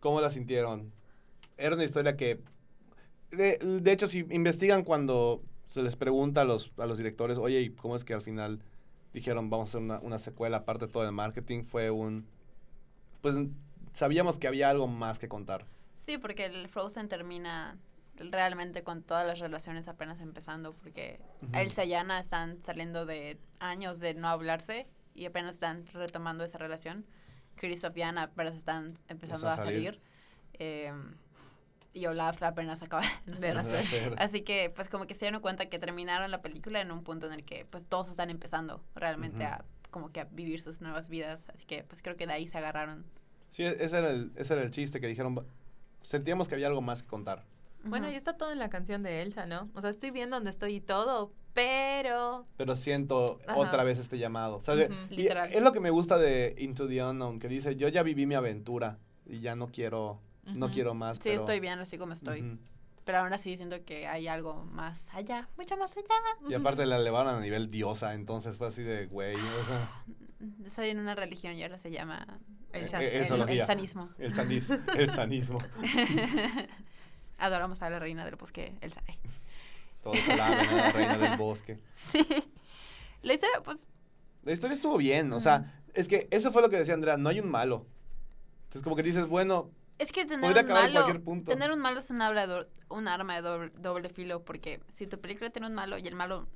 ¿Cómo 0.00 0.20
la 0.20 0.30
sintieron? 0.30 0.92
Era 1.56 1.74
una 1.74 1.84
historia 1.84 2.16
que... 2.16 2.40
De, 3.30 3.58
de 3.58 3.92
hecho, 3.92 4.06
si 4.06 4.26
investigan 4.30 4.82
cuando 4.82 5.42
se 5.66 5.82
les 5.82 5.94
pregunta 5.94 6.40
a 6.40 6.44
los, 6.44 6.72
a 6.78 6.86
los 6.86 6.98
directores, 6.98 7.38
oye, 7.38 7.60
¿y 7.60 7.70
cómo 7.70 7.94
es 7.94 8.04
que 8.04 8.14
al 8.14 8.22
final 8.22 8.60
dijeron 9.12 9.50
vamos 9.50 9.68
a 9.68 9.70
hacer 9.70 9.82
una, 9.82 10.00
una 10.00 10.18
secuela 10.18 10.58
aparte 10.58 10.86
de 10.86 10.92
todo 10.92 11.04
el 11.04 11.12
marketing? 11.12 11.64
Fue 11.64 11.90
un... 11.90 12.26
Pues 13.20 13.36
sabíamos 13.92 14.38
que 14.38 14.48
había 14.48 14.70
algo 14.70 14.88
más 14.88 15.18
que 15.18 15.28
contar. 15.28 15.66
Sí, 15.94 16.18
porque 16.18 16.46
el 16.46 16.68
Frozen 16.68 17.08
termina 17.08 17.78
realmente 18.16 18.82
con 18.82 19.02
todas 19.02 19.26
las 19.26 19.38
relaciones 19.38 19.88
apenas 19.88 20.20
empezando, 20.20 20.72
porque 20.72 21.20
Ujú. 21.42 21.58
Elsa 21.58 21.84
y 21.84 21.94
Anna 21.94 22.18
están 22.18 22.62
saliendo 22.64 23.06
de 23.06 23.38
años 23.60 24.00
de 24.00 24.14
no 24.14 24.28
hablarse 24.28 24.86
y 25.14 25.26
apenas 25.26 25.54
están 25.54 25.86
retomando 25.86 26.44
esa 26.44 26.58
relación. 26.58 27.06
Christoph 27.60 27.96
y 27.98 28.02
Anna 28.02 28.22
apenas 28.24 28.54
están 28.56 28.98
empezando 29.08 29.48
a 29.48 29.52
a 29.52 29.56
salir. 29.56 29.72
salir. 29.94 30.00
eh, 30.54 30.92
y 31.92 32.06
Olaf 32.06 32.40
apenas 32.44 32.82
acaba 32.82 33.02
de 33.26 33.52
nacer. 33.52 34.14
Así 34.18 34.42
que, 34.42 34.70
pues, 34.74 34.88
como 34.88 35.06
que 35.06 35.14
se 35.14 35.24
dieron 35.26 35.40
cuenta 35.40 35.66
que 35.68 35.78
terminaron 35.80 36.30
la 36.30 36.40
película 36.40 36.80
en 36.80 36.92
un 36.92 37.02
punto 37.02 37.26
en 37.26 37.32
el 37.32 37.44
que, 37.44 37.64
pues, 37.66 37.84
todos 37.84 38.08
están 38.08 38.30
empezando 38.30 38.80
realmente 38.94 39.44
a, 39.44 39.64
como 39.90 40.12
que 40.12 40.20
a 40.20 40.24
vivir 40.30 40.60
sus 40.60 40.80
nuevas 40.80 41.08
vidas. 41.08 41.48
Así 41.52 41.64
que, 41.66 41.82
pues, 41.82 42.00
creo 42.00 42.16
que 42.16 42.26
de 42.28 42.32
ahí 42.32 42.46
se 42.46 42.58
agarraron. 42.58 43.04
Sí, 43.50 43.64
e- 43.64 43.84
ese 43.84 43.98
era 43.98 44.10
el, 44.10 44.30
ese 44.36 44.54
era 44.54 44.62
el 44.62 44.70
chiste 44.70 45.00
que 45.00 45.08
dijeron. 45.08 45.36
"Va- 45.36 45.44
Sentíamos 46.02 46.48
que 46.48 46.54
había 46.54 46.68
algo 46.68 46.80
más 46.80 47.02
que 47.02 47.08
contar. 47.08 47.44
Bueno, 47.82 48.06
Ujú. 48.06 48.14
y 48.14 48.16
está 48.16 48.34
todo 48.34 48.52
en 48.52 48.58
la 48.60 48.70
canción 48.70 49.02
de 49.02 49.22
Elsa, 49.22 49.46
¿no? 49.46 49.68
O 49.74 49.80
sea, 49.80 49.90
estoy 49.90 50.12
viendo 50.12 50.36
dónde 50.36 50.50
estoy 50.50 50.76
y 50.76 50.80
todo, 50.80 51.32
pero... 51.52 52.46
Pero 52.56 52.76
siento 52.76 53.38
Ajá. 53.46 53.58
otra 53.58 53.84
vez 53.84 53.98
este 53.98 54.18
llamado. 54.18 54.56
O 54.56 54.60
sea, 54.60 54.74
Ujú. 54.74 54.84
y 55.10 55.16
Literal. 55.16 55.52
es 55.52 55.62
lo 55.62 55.72
que 55.72 55.80
me 55.80 55.90
gusta 55.90 56.18
de 56.18 56.54
Into 56.58 56.86
the 56.88 57.02
Unknown, 57.02 57.38
que 57.38 57.48
dice, 57.48 57.76
yo 57.76 57.88
ya 57.88 58.02
viví 58.02 58.26
mi 58.26 58.34
aventura 58.34 58.98
y 59.26 59.40
ya 59.40 59.54
no 59.56 59.68
quiero, 59.68 60.20
no 60.44 60.70
quiero 60.70 60.94
más. 60.94 61.16
Sí, 61.16 61.22
pero- 61.24 61.40
estoy 61.40 61.60
bien 61.60 61.78
así 61.78 61.98
como 61.98 62.12
estoy. 62.12 62.58
Pero 63.04 63.18
aún 63.20 63.32
así 63.32 63.56
siento 63.56 63.82
que 63.84 64.06
hay 64.06 64.28
algo 64.28 64.64
más 64.66 65.08
allá, 65.14 65.48
mucho 65.56 65.76
más 65.76 65.92
allá. 65.96 66.06
Y 66.48 66.54
aparte 66.54 66.86
la 66.86 66.96
elevaron 66.96 67.34
a 67.34 67.40
nivel 67.40 67.70
diosa, 67.70 68.14
entonces 68.14 68.56
fue 68.56 68.68
así 68.68 68.82
de, 68.82 69.06
güey, 69.06 69.34
o 69.34 69.64
sea, 69.66 70.04
Soy 70.68 70.90
en 70.90 70.98
una 71.00 71.14
religión 71.14 71.54
y 71.54 71.62
ahora 71.62 71.78
se 71.78 71.90
llama 71.90 72.26
El 72.72 72.84
eh, 72.84 72.88
san- 72.88 73.02
eh, 73.02 73.06
el, 73.26 73.48
el 73.50 73.66
sanismo. 73.66 74.08
El, 74.18 74.32
sanis, 74.32 74.70
el 74.96 75.10
sanismo. 75.10 75.58
Adoramos 77.38 77.80
a 77.82 77.90
la 77.90 77.98
reina 77.98 78.24
del 78.24 78.36
bosque, 78.36 78.74
Elsa. 78.80 79.02
Todos 80.02 80.16
alaban 80.28 80.66
a 80.66 80.72
la 80.74 80.90
reina 80.92 81.18
del 81.18 81.36
bosque. 81.36 81.78
Sí. 81.94 82.26
La 83.22 83.34
historia, 83.34 83.60
pues, 83.62 83.86
La 84.44 84.52
historia 84.52 84.74
estuvo 84.74 84.96
bien, 84.96 85.32
o 85.32 85.40
sea, 85.40 85.82
es 85.94 86.08
que 86.08 86.26
eso 86.30 86.50
fue 86.52 86.62
lo 86.62 86.70
que 86.70 86.76
decía 86.78 86.94
Andrea, 86.94 87.16
no 87.18 87.28
hay 87.28 87.40
un 87.40 87.50
malo. 87.50 87.86
Entonces 88.64 88.82
como 88.82 88.96
que 88.96 89.02
dices, 89.02 89.26
bueno, 89.26 89.70
es 89.98 90.12
que 90.12 90.24
tener 90.24 90.50
un 90.50 90.66
malo, 90.72 91.06
tener 91.44 91.70
un 91.72 91.80
malo 91.80 92.00
es 92.00 92.10
un, 92.10 92.18
do- 92.18 92.68
un 92.88 93.08
arma 93.08 93.34
de 93.34 93.42
doble, 93.42 93.72
doble 93.76 94.08
filo, 94.08 94.42
porque 94.44 94.80
si 94.94 95.06
tu 95.06 95.20
película 95.20 95.50
tiene 95.50 95.66
un 95.68 95.74
malo 95.74 95.98
y 95.98 96.06
el 96.08 96.14
malo, 96.14 96.46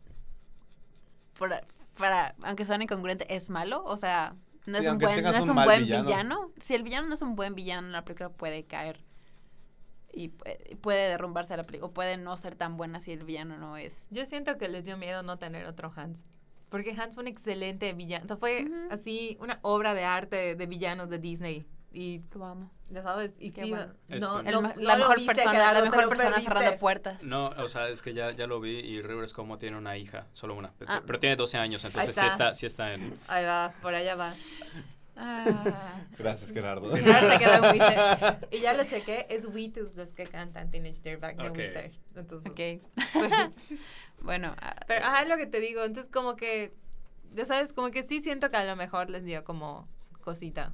para, 1.38 1.66
para 1.98 2.34
aunque 2.42 2.64
suene 2.64 2.84
incongruente, 2.84 3.26
es 3.34 3.50
malo, 3.50 3.82
o 3.84 3.96
sea, 3.98 4.34
no 4.66 4.78
Sí, 4.78 4.84
es 4.86 4.90
un 4.90 4.98
buen, 4.98 5.22
no 5.22 5.30
es 5.30 5.40
un 5.40 5.54
buen 5.54 5.80
villano. 5.82 6.04
villano. 6.04 6.50
Si 6.58 6.74
el 6.74 6.82
villano 6.82 7.08
no 7.08 7.14
es 7.14 7.20
un 7.22 7.36
buen 7.36 7.54
villano, 7.54 7.88
la 7.88 8.02
película 8.04 8.30
puede 8.30 8.64
caer. 8.64 9.04
Y 10.14 10.28
pu- 10.30 10.76
puede 10.80 11.08
derrumbarse 11.08 11.56
la 11.56 11.64
película, 11.64 11.88
o 11.90 11.92
puede 11.94 12.16
no 12.16 12.36
ser 12.36 12.54
tan 12.56 12.76
buena 12.76 13.00
si 13.00 13.12
el 13.12 13.24
villano 13.24 13.56
no 13.58 13.76
es. 13.76 14.06
Yo 14.10 14.24
siento 14.26 14.56
que 14.58 14.68
les 14.68 14.84
dio 14.84 14.96
miedo 14.96 15.22
no 15.22 15.38
tener 15.38 15.66
otro 15.66 15.92
Hans. 15.96 16.24
Porque 16.70 16.92
Hans 16.98 17.14
fue 17.14 17.22
un 17.22 17.28
excelente 17.28 17.92
villano. 17.92 18.24
O 18.24 18.28
sea, 18.28 18.36
fue 18.36 18.64
Ujú. 18.64 18.74
así 18.90 19.36
una 19.40 19.58
obra 19.62 19.94
de 19.94 20.04
arte 20.04 20.54
de 20.56 20.66
villanos 20.66 21.08
de 21.10 21.18
Disney. 21.18 21.66
Y, 21.92 22.22
Lo 22.34 22.44
amo. 22.44 22.72
ya 22.90 23.04
sabes, 23.04 23.36
y 23.38 23.52
Qué 23.52 23.62
sí, 23.62 23.70
bueno. 23.70 23.86
no, 24.08 24.16
Este- 24.40 24.50
no- 24.50 24.62
no 24.62 24.72
la 24.76 24.94
lo 24.94 24.98
mejor 25.04 25.16
viste, 25.18 25.34
persona, 25.36 25.72
la 25.72 25.80
mejor 25.82 26.02
lo 26.02 26.08
persona 26.08 26.30
perdiste. 26.30 26.50
cerrando 26.52 26.78
puertas. 26.80 27.22
No, 27.22 27.50
o 27.50 27.68
sea, 27.68 27.88
es 27.88 28.02
que 28.02 28.12
ya, 28.14 28.32
ya 28.32 28.48
lo 28.48 28.58
vi 28.60 28.78
y 28.80 29.00
Rivers 29.00 29.32
como 29.32 29.58
tiene 29.58 29.76
una 29.76 29.96
hija, 29.96 30.26
solo 30.32 30.56
una, 30.56 30.72
Ah. 30.88 31.02
pero 31.06 31.20
tiene 31.20 31.36
12 31.36 31.56
años, 31.56 31.84
entonces 31.84 32.16
sí 32.16 32.20
está. 32.20 32.26
está, 32.26 32.54
sí 32.54 32.66
está 32.66 32.92
en... 32.94 33.16
Ahí 33.28 33.44
va, 33.44 33.72
por 33.80 33.94
allá 33.94 34.16
va. 34.16 34.34
Ah. 35.16 36.00
Gracias, 36.18 36.52
Gerardo. 36.52 36.90
Gerardo 36.94 37.30
se 37.30 37.38
quedó 37.38 37.54
en 37.54 37.72
Wizard. 37.72 38.48
Y 38.50 38.60
ya 38.60 38.74
lo 38.74 38.84
chequé, 38.84 39.26
es 39.30 39.44
Witus 39.46 39.94
los 39.94 40.12
que 40.12 40.24
cantan 40.24 40.70
Teenage 40.70 41.00
Dirtbag, 41.02 41.36
no 41.36 41.46
Ok. 41.50 41.58
Wizard. 41.58 41.92
Entonces, 42.16 42.50
Ok. 42.50 42.82
pues. 43.12 43.32
Bueno, 44.22 44.54
ah, 44.60 44.74
Pero 44.86 45.04
ajá, 45.04 45.22
es 45.22 45.28
lo 45.28 45.36
que 45.36 45.46
te 45.46 45.60
digo. 45.60 45.84
Entonces, 45.84 46.10
como 46.10 46.34
que, 46.34 46.72
ya 47.34 47.44
sabes, 47.44 47.72
como 47.74 47.90
que 47.90 48.02
sí 48.04 48.22
siento 48.22 48.50
que 48.50 48.56
a 48.56 48.64
lo 48.64 48.74
mejor 48.74 49.10
les 49.10 49.24
dio 49.24 49.44
como 49.44 49.86
cosita. 50.22 50.72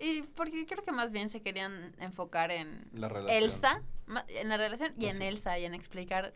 y 0.00 0.22
porque 0.22 0.66
creo 0.66 0.82
que 0.82 0.90
más 0.90 1.12
bien 1.12 1.28
se 1.28 1.40
querían 1.40 1.94
enfocar 2.00 2.50
en 2.50 2.88
La 2.92 3.08
relación. 3.08 3.42
Elsa, 3.44 3.82
en 4.28 4.48
la 4.48 4.56
relación 4.56 4.92
y 4.98 5.04
Pues 5.04 5.16
en. 5.16 5.22
Elsa 5.22 5.56
y 5.58 5.64
en 5.66 5.74
explicar 5.74 6.34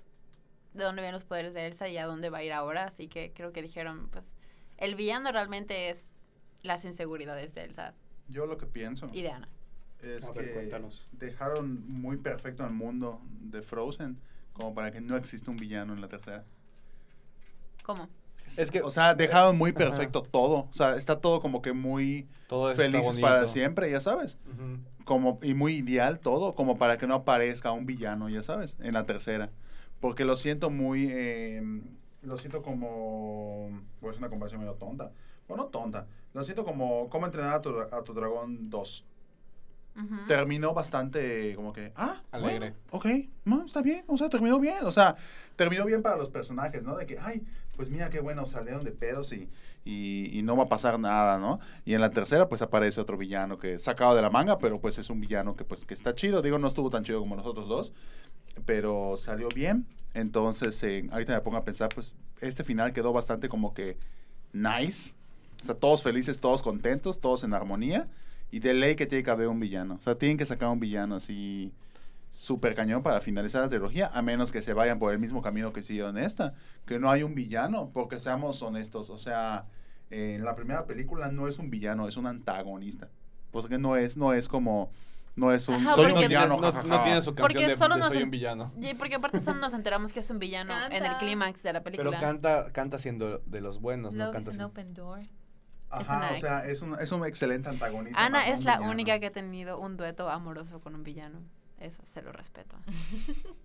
de 0.75 0.85
dónde 0.85 1.03
vienen 1.03 1.15
los 1.15 1.25
poderes 1.25 1.55
de 1.55 1.67
Elsa 1.67 1.89
y 1.89 1.99
a 1.99 2.07
dónde 2.07 2.31
va 2.31 2.39
a 2.39 2.45
ir 2.45 2.53
ahora. 2.53 2.85
Así 2.85 3.09
que 3.09 3.33
creo 3.35 3.53
que 3.53 3.61
dijeron, 3.61 4.09
pues, 4.11 4.33
el 4.77 4.95
villano 4.95 5.33
realmente 5.33 5.91
es 5.91 6.15
las 6.63 6.85
inseguridades 6.85 7.55
de 7.55 7.65
Elsa 7.65 7.95
Yo 8.29 8.47
lo 8.47 8.59
que 8.59 8.67
pienso 8.67 9.09
y 9.13 9.23
de 9.23 9.31
Anna. 9.31 9.49
es 10.01 10.25
A 10.25 10.33
ver, 10.33 10.47
que 10.49 10.53
cuéntanos. 10.55 11.09
dejaron 11.13 11.85
muy 11.89 12.17
perfecto 12.17 12.65
el 12.65 12.73
mundo 12.73 13.21
de 13.41 13.63
Frozen 13.63 14.19
como 14.53 14.75
para 14.75 14.91
que 14.91 15.01
no 15.01 15.17
exista 15.17 15.51
un 15.51 15.57
villano 15.57 15.93
en 15.95 16.01
la 16.01 16.09
tercera. 16.09 16.45
¿Cómo? 17.85 18.09
Es 18.57 18.71
que- 18.71 18.83
o 18.83 18.91
sea, 18.91 19.15
dejaron 19.15 19.57
muy 19.59 19.71
Ajá. 19.71 19.79
perfecto 19.79 20.23
todo. 20.23 20.69
O 20.71 20.75
sea, 20.75 20.97
está 20.97 21.21
todo 21.21 21.41
como 21.41 21.61
que 21.63 21.73
muy 21.73 22.27
Todo 22.49 22.75
felices 22.75 23.19
para 23.19 23.47
siempre, 23.47 23.91
ya 23.91 24.01
sabes. 24.01 24.39
Como, 25.05 25.39
y 25.43 25.55
muy 25.55 25.77
ideal 25.77 26.19
todo, 26.21 26.55
como 26.55 26.77
para 26.79 26.97
que 26.99 27.07
no 27.07 27.15
aparezca 27.15 27.73
un 27.73 27.87
villano, 27.87 28.29
ya 28.29 28.43
sabes, 28.43 28.75
en 28.81 28.95
la 28.95 29.05
tercera. 29.05 29.51
Porque 30.01 30.25
lo 30.25 30.37
siento 30.37 30.71
muy, 30.71 31.09
eh, 31.11 31.63
lo 32.23 32.37
siento 32.39 32.63
como, 32.63 33.71
pues 34.01 34.19
una 34.19 34.29
comparación 34.29 34.61
medio 34.61 34.75
tonta. 34.75 35.13
Bueno, 35.49 35.65
no 35.65 35.69
tonta. 35.71 36.07
Lo 36.35 36.45
siento 36.45 36.65
como, 36.65 37.09
como 37.09 37.27
entrenar 37.27 37.55
a 37.55 37.63
tu, 37.63 37.71
a 37.81 38.05
tu 38.05 38.13
dragón 38.15 38.71
2. 38.71 39.05
Ujú. 39.97 40.15
Terminó 40.29 40.75
bastante 40.75 41.55
como 41.57 41.73
que, 41.73 41.93
ah, 41.97 42.23
Alegre. 42.31 42.59
bueno, 42.59 42.77
ok, 42.93 43.07
no, 43.45 43.65
está 43.65 43.83
bien, 43.83 44.05
o 44.07 44.17
sea, 44.17 44.29
terminó 44.29 44.61
bien, 44.61 44.77
o 44.85 44.93
sea, 44.93 45.17
terminó 45.57 45.85
bien 45.87 46.03
para 46.03 46.17
los 46.17 46.31
personajes, 46.31 46.85
¿no? 46.85 46.97
De 46.97 47.05
que, 47.05 47.19
ay, 47.19 47.43
pues 47.75 47.89
mira 47.89 48.09
qué 48.09 48.21
bueno, 48.21 48.47
salieron 48.47 48.85
de 48.85 48.93
pedos 48.93 49.33
y, 49.33 49.49
y, 49.85 50.39
y 50.39 50.43
no 50.43 50.57
va 50.57 50.65
a 50.65 50.69
pasar 50.69 51.01
nada, 51.01 51.39
¿no? 51.39 51.59
Y 51.85 51.95
en 51.95 52.01
la 52.01 52.11
tercera, 52.11 52.49
pues 52.49 52.63
aparece 52.63 53.01
otro 53.01 53.17
villano 53.17 53.59
que 53.59 53.81
sacado 53.81 54.15
de 54.15 54.23
la 54.23 54.31
manga, 54.31 54.59
pero 54.59 54.81
pues 54.81 54.99
es 54.99 55.11
un 55.11 55.21
villano 55.21 55.57
que 55.57 55.65
pues 55.65 55.85
que 55.85 55.95
está 55.95 56.15
chido, 56.15 56.43
digo, 56.43 56.61
no 56.61 56.69
estuvo 56.69 56.91
tan 56.91 57.03
chido 57.03 57.19
como 57.19 57.35
los 57.35 57.47
otros 57.47 57.67
dos, 57.69 57.93
pero 58.67 59.17
salió 59.17 59.49
bien, 59.49 59.85
entonces 60.15 60.81
eh, 60.85 61.09
ahorita 61.11 61.33
me 61.35 61.41
pongo 61.41 61.57
a 61.57 61.65
pensar, 61.65 61.89
pues 61.93 62.15
este 62.41 62.63
final 62.63 62.93
quedó 62.93 63.13
bastante 63.13 63.49
como 63.49 63.75
que 63.75 63.99
nice, 64.53 65.15
o 65.63 65.65
sea, 65.65 65.75
todos 65.75 66.03
felices, 66.03 66.41
todos 66.41 66.63
contentos, 66.63 67.21
todos 67.21 67.45
en 67.45 67.55
armonía. 67.55 68.09
Y 68.51 68.61
de 68.61 68.73
ley 68.73 68.95
que 68.97 69.07
tiene 69.07 69.23
que 69.23 69.31
haber 69.31 69.49
un 69.49 69.61
villano. 69.61 69.97
O 69.97 70.01
sea, 70.01 70.15
tienen 70.17 70.39
que 70.39 70.47
sacar 70.47 70.69
un 70.71 70.81
villano 70.81 71.17
así 71.17 71.73
súper 72.31 72.75
cañón 72.75 73.03
para 73.03 73.21
finalizar 73.21 73.61
la 73.63 73.69
trilogía, 73.69 74.11
a 74.13 74.23
menos 74.23 74.53
que 74.53 74.63
se 74.63 74.73
vayan 74.73 74.99
por 74.99 75.13
el 75.13 75.19
mismo 75.19 75.43
camino 75.43 75.73
que 75.73 75.83
siguieron 75.83 76.17
esta. 76.17 76.55
Que 76.87 76.99
no 76.99 77.11
hay 77.11 77.23
un 77.23 77.35
villano, 77.35 77.91
porque 77.93 78.19
seamos 78.19 78.63
honestos. 78.63 79.11
O 79.11 79.19
sea, 79.19 79.67
eh, 80.11 80.37
en 80.39 80.45
la 80.45 80.55
primera 80.55 80.87
película 80.87 81.31
no 81.31 81.47
es 81.49 81.59
un 81.59 81.69
villano, 81.71 82.09
es 82.09 82.17
un 82.17 82.27
antagonista. 82.27 83.09
Pues 83.51 83.67
que 83.67 83.77
no 83.79 83.97
es, 83.97 84.17
no 84.17 84.33
es 84.33 84.49
como, 84.49 84.91
no 85.37 85.53
es 85.53 85.69
un, 85.69 85.75
Ajá, 85.75 85.95
soy 85.95 86.13
un 86.13 86.19
villano, 86.21 86.59
no, 86.59 86.73
no 86.85 87.03
tiene 87.03 87.21
su 87.21 87.35
Porque 87.35 87.55
canción 87.55 87.71
de, 87.71 87.77
solo 87.77 87.97
de 87.97 88.03
Soy 88.05 88.17
en- 88.19 88.23
un 88.25 88.31
villano. 88.31 88.73
Y 88.81 88.95
porque 88.95 89.17
aparte 89.17 89.43
solo 89.43 89.61
nos 89.61 89.75
enteramos 89.75 90.13
que 90.13 90.21
es 90.21 90.31
un 90.31 90.39
villano 90.39 90.73
en 90.87 90.93
el 90.93 91.03
Canta. 91.03 91.19
clímax 91.19 91.63
de 91.63 91.73
la 91.75 91.83
película. 91.83 92.11
Pero 92.11 92.21
canta, 92.21 92.73
canta 92.73 92.99
siendo 92.99 93.39
de 93.45 93.61
los 93.61 93.79
buenos, 93.81 94.15
no 94.15 94.25
Love 94.25 94.33
canta 94.35 94.51
is 94.53 94.57
an 94.59 94.65
open 94.65 94.95
door. 94.95 95.21
Es 95.91 96.09
Ajá, 96.09 96.17
una 96.19 96.31
o 96.33 96.37
sea, 96.41 96.67
es 96.67 96.83
un, 96.83 96.99
es 97.01 97.11
un 97.13 97.25
excelente 97.25 97.69
antagonista. 97.69 98.23
Ana 98.25 98.49
es 98.49 98.65
la 98.65 98.77
villano. 98.77 98.93
única 98.93 99.19
que 99.21 99.27
ha 99.27 99.33
tenido 99.33 99.79
un 99.79 99.97
dueto 99.97 100.29
amoroso 100.29 100.81
con 100.81 100.95
un 100.95 101.03
villano. 101.03 101.41
Eso 101.81 102.03
se 102.05 102.21
lo 102.23 102.33
respeto. 102.33 102.77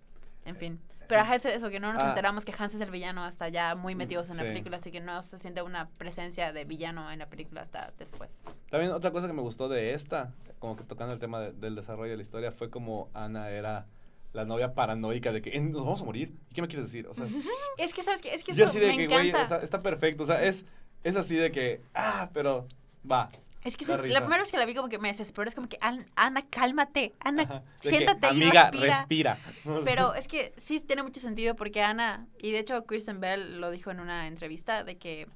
En 0.45 0.57
fin. 0.57 0.79
Pero 1.07 1.21
ajá, 1.21 1.35
es 1.35 1.45
eso, 1.45 1.69
que 1.69 1.79
no 1.79 1.93
nos 1.93 2.01
Ah. 2.01 2.09
enteramos 2.09 2.43
que 2.43 2.53
Hans 2.57 2.73
es 2.75 2.81
el 2.81 2.91
villano 2.91 3.23
hasta 3.23 3.47
ya 3.47 3.75
muy 3.75 3.95
metidos 3.95 4.29
en 4.29 4.35
la 4.37 4.43
Sí. 4.43 4.49
película, 4.49 4.75
así 4.77 4.91
que 4.91 4.99
no 4.99 5.21
se 5.23 5.37
siente 5.37 5.61
una 5.61 5.87
presencia 5.97 6.51
de 6.51 6.65
villano 6.65 7.09
en 7.11 7.19
la 7.19 7.27
película 7.27 7.61
hasta 7.61 7.93
después. 7.97 8.39
También 8.69 8.91
otra 8.91 9.11
cosa 9.11 9.27
que 9.27 9.31
me 9.33 9.41
gustó 9.41 9.69
de 9.69 9.93
esta, 9.93 10.33
como 10.59 10.75
que 10.75 10.83
tocando 10.83 11.13
el 11.13 11.19
tema 11.19 11.39
de- 11.39 11.53
del 11.53 11.75
desarrollo 11.75 12.11
de 12.11 12.17
la 12.17 12.23
historia, 12.23 12.51
fue 12.51 12.69
como 12.69 13.09
Ana 13.13 13.49
era 13.51 13.85
la 14.33 14.43
novia 14.45 14.73
paranoica 14.73 15.31
de 15.31 15.41
que 15.41 15.51
"Eh, 15.55 15.61
nos 15.61 15.83
vamos 15.85 16.01
a 16.01 16.05
morir. 16.05 16.35
¿Y 16.49 16.55
qué 16.55 16.61
me 16.61 16.67
quieres 16.67 16.85
decir? 16.87 17.07
O 17.07 17.13
sea, 17.13 17.23
Es 17.77 17.93
que, 17.93 18.03
¿sabes 18.03 18.21
qué? 18.21 18.33
Es 18.33 18.43
que 18.43 18.53
yo 18.53 18.65
eso 18.65 18.71
así 18.71 18.79
de 18.79 18.87
me 18.87 18.97
que, 18.97 19.07
güey, 19.07 19.29
encanta. 19.29 19.43
está, 19.55 19.63
está 19.65 19.81
perfecto. 19.81 20.23
O 20.23 20.25
sea, 20.25 20.43
es, 20.43 20.65
es 21.03 21.15
así 21.15 21.35
de 21.35 21.51
que, 21.51 21.81
ah, 21.93 22.29
pero 22.33 22.67
va. 23.09 23.29
Es 23.63 23.77
que 23.77 23.85
sí, 23.85 23.91
la 23.91 24.19
primera 24.19 24.43
vez 24.43 24.51
que 24.51 24.57
la 24.57 24.65
vi 24.65 24.75
como 24.75 24.89
que 24.89 24.99
me 24.99 25.07
desesperó, 25.07 25.47
es 25.47 25.55
como 25.55 25.69
que, 25.69 25.77
"An- 25.79 26.05
Ana, 26.17 26.41
cálmate, 26.49 27.13
Ana, 27.21 27.43
Ajá, 27.43 27.59
de 27.81 27.89
que, 27.89 27.97
siéntate 27.97 28.27
y 28.35 28.43
Amiga, 28.43 28.63
respira. 28.71 28.97
respira. 28.97 29.37
Pero 29.85 30.13
es 30.15 30.27
que 30.27 30.53
sí 30.57 30.81
tiene 30.81 31.01
mucho 31.01 31.21
sentido 31.21 31.55
porque 31.55 31.81
Ana, 31.81 32.27
y 32.39 32.51
de 32.51 32.59
hecho 32.59 32.83
Kristen 32.85 33.21
Bell 33.21 33.61
lo 33.61 33.71
dijo 33.71 33.89
en 33.89 34.01
una 34.01 34.27
entrevista, 34.27 34.83
de 34.83 34.97
que 34.97 35.29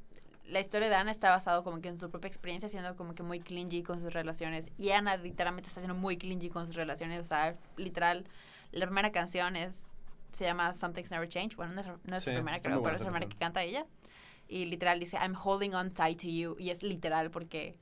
la 0.45 0.59
historia 0.59 0.89
de 0.89 0.95
Ana 0.95 1.11
está 1.11 1.29
basado 1.29 1.63
como 1.63 1.79
que 1.79 1.87
en 1.87 1.99
su 1.99 2.09
propia 2.09 2.27
experiencia, 2.27 2.67
siendo 2.67 2.97
como 2.97 3.15
que 3.15 3.23
muy 3.23 3.39
clingy 3.39 3.81
con 3.81 4.01
sus 4.01 4.13
relaciones. 4.13 4.71
Y 4.77 4.89
Ana 4.91 5.15
literalmente 5.15 5.69
está 5.69 5.79
siendo 5.79 5.95
muy 5.97 6.17
clingy 6.17 6.49
con 6.49 6.67
sus 6.67 6.75
relaciones. 6.75 7.21
O 7.21 7.25
sea, 7.25 7.55
literal, 7.77 8.25
la 8.73 8.85
primera 8.87 9.11
canción 9.13 9.55
es, 9.55 9.73
se 10.33 10.43
llama 10.45 10.73
Something's 10.73 11.11
Never 11.11 11.27
Changed. 11.29 11.55
Bueno, 11.55 11.73
no 11.73 11.81
es, 11.81 11.87
no 12.03 12.15
es 12.17 12.23
Sí, 12.23 12.29
la 12.31 12.35
primera, 12.37 12.59
creo, 12.59 12.81
pero 12.83 12.95
es 12.95 13.01
la 13.01 13.07
primera 13.07 13.27
que 13.29 13.37
canta 13.37 13.63
ella. 13.63 13.85
Y 14.47 14.65
literal 14.65 14.99
dice, 14.99 15.17
I'm 15.17 15.35
holding 15.35 15.73
on 15.73 15.91
tight 15.91 16.21
to 16.21 16.27
you. 16.27 16.55
Y 16.59 16.69
es 16.69 16.83
literal 16.83 17.31
porque 17.31 17.77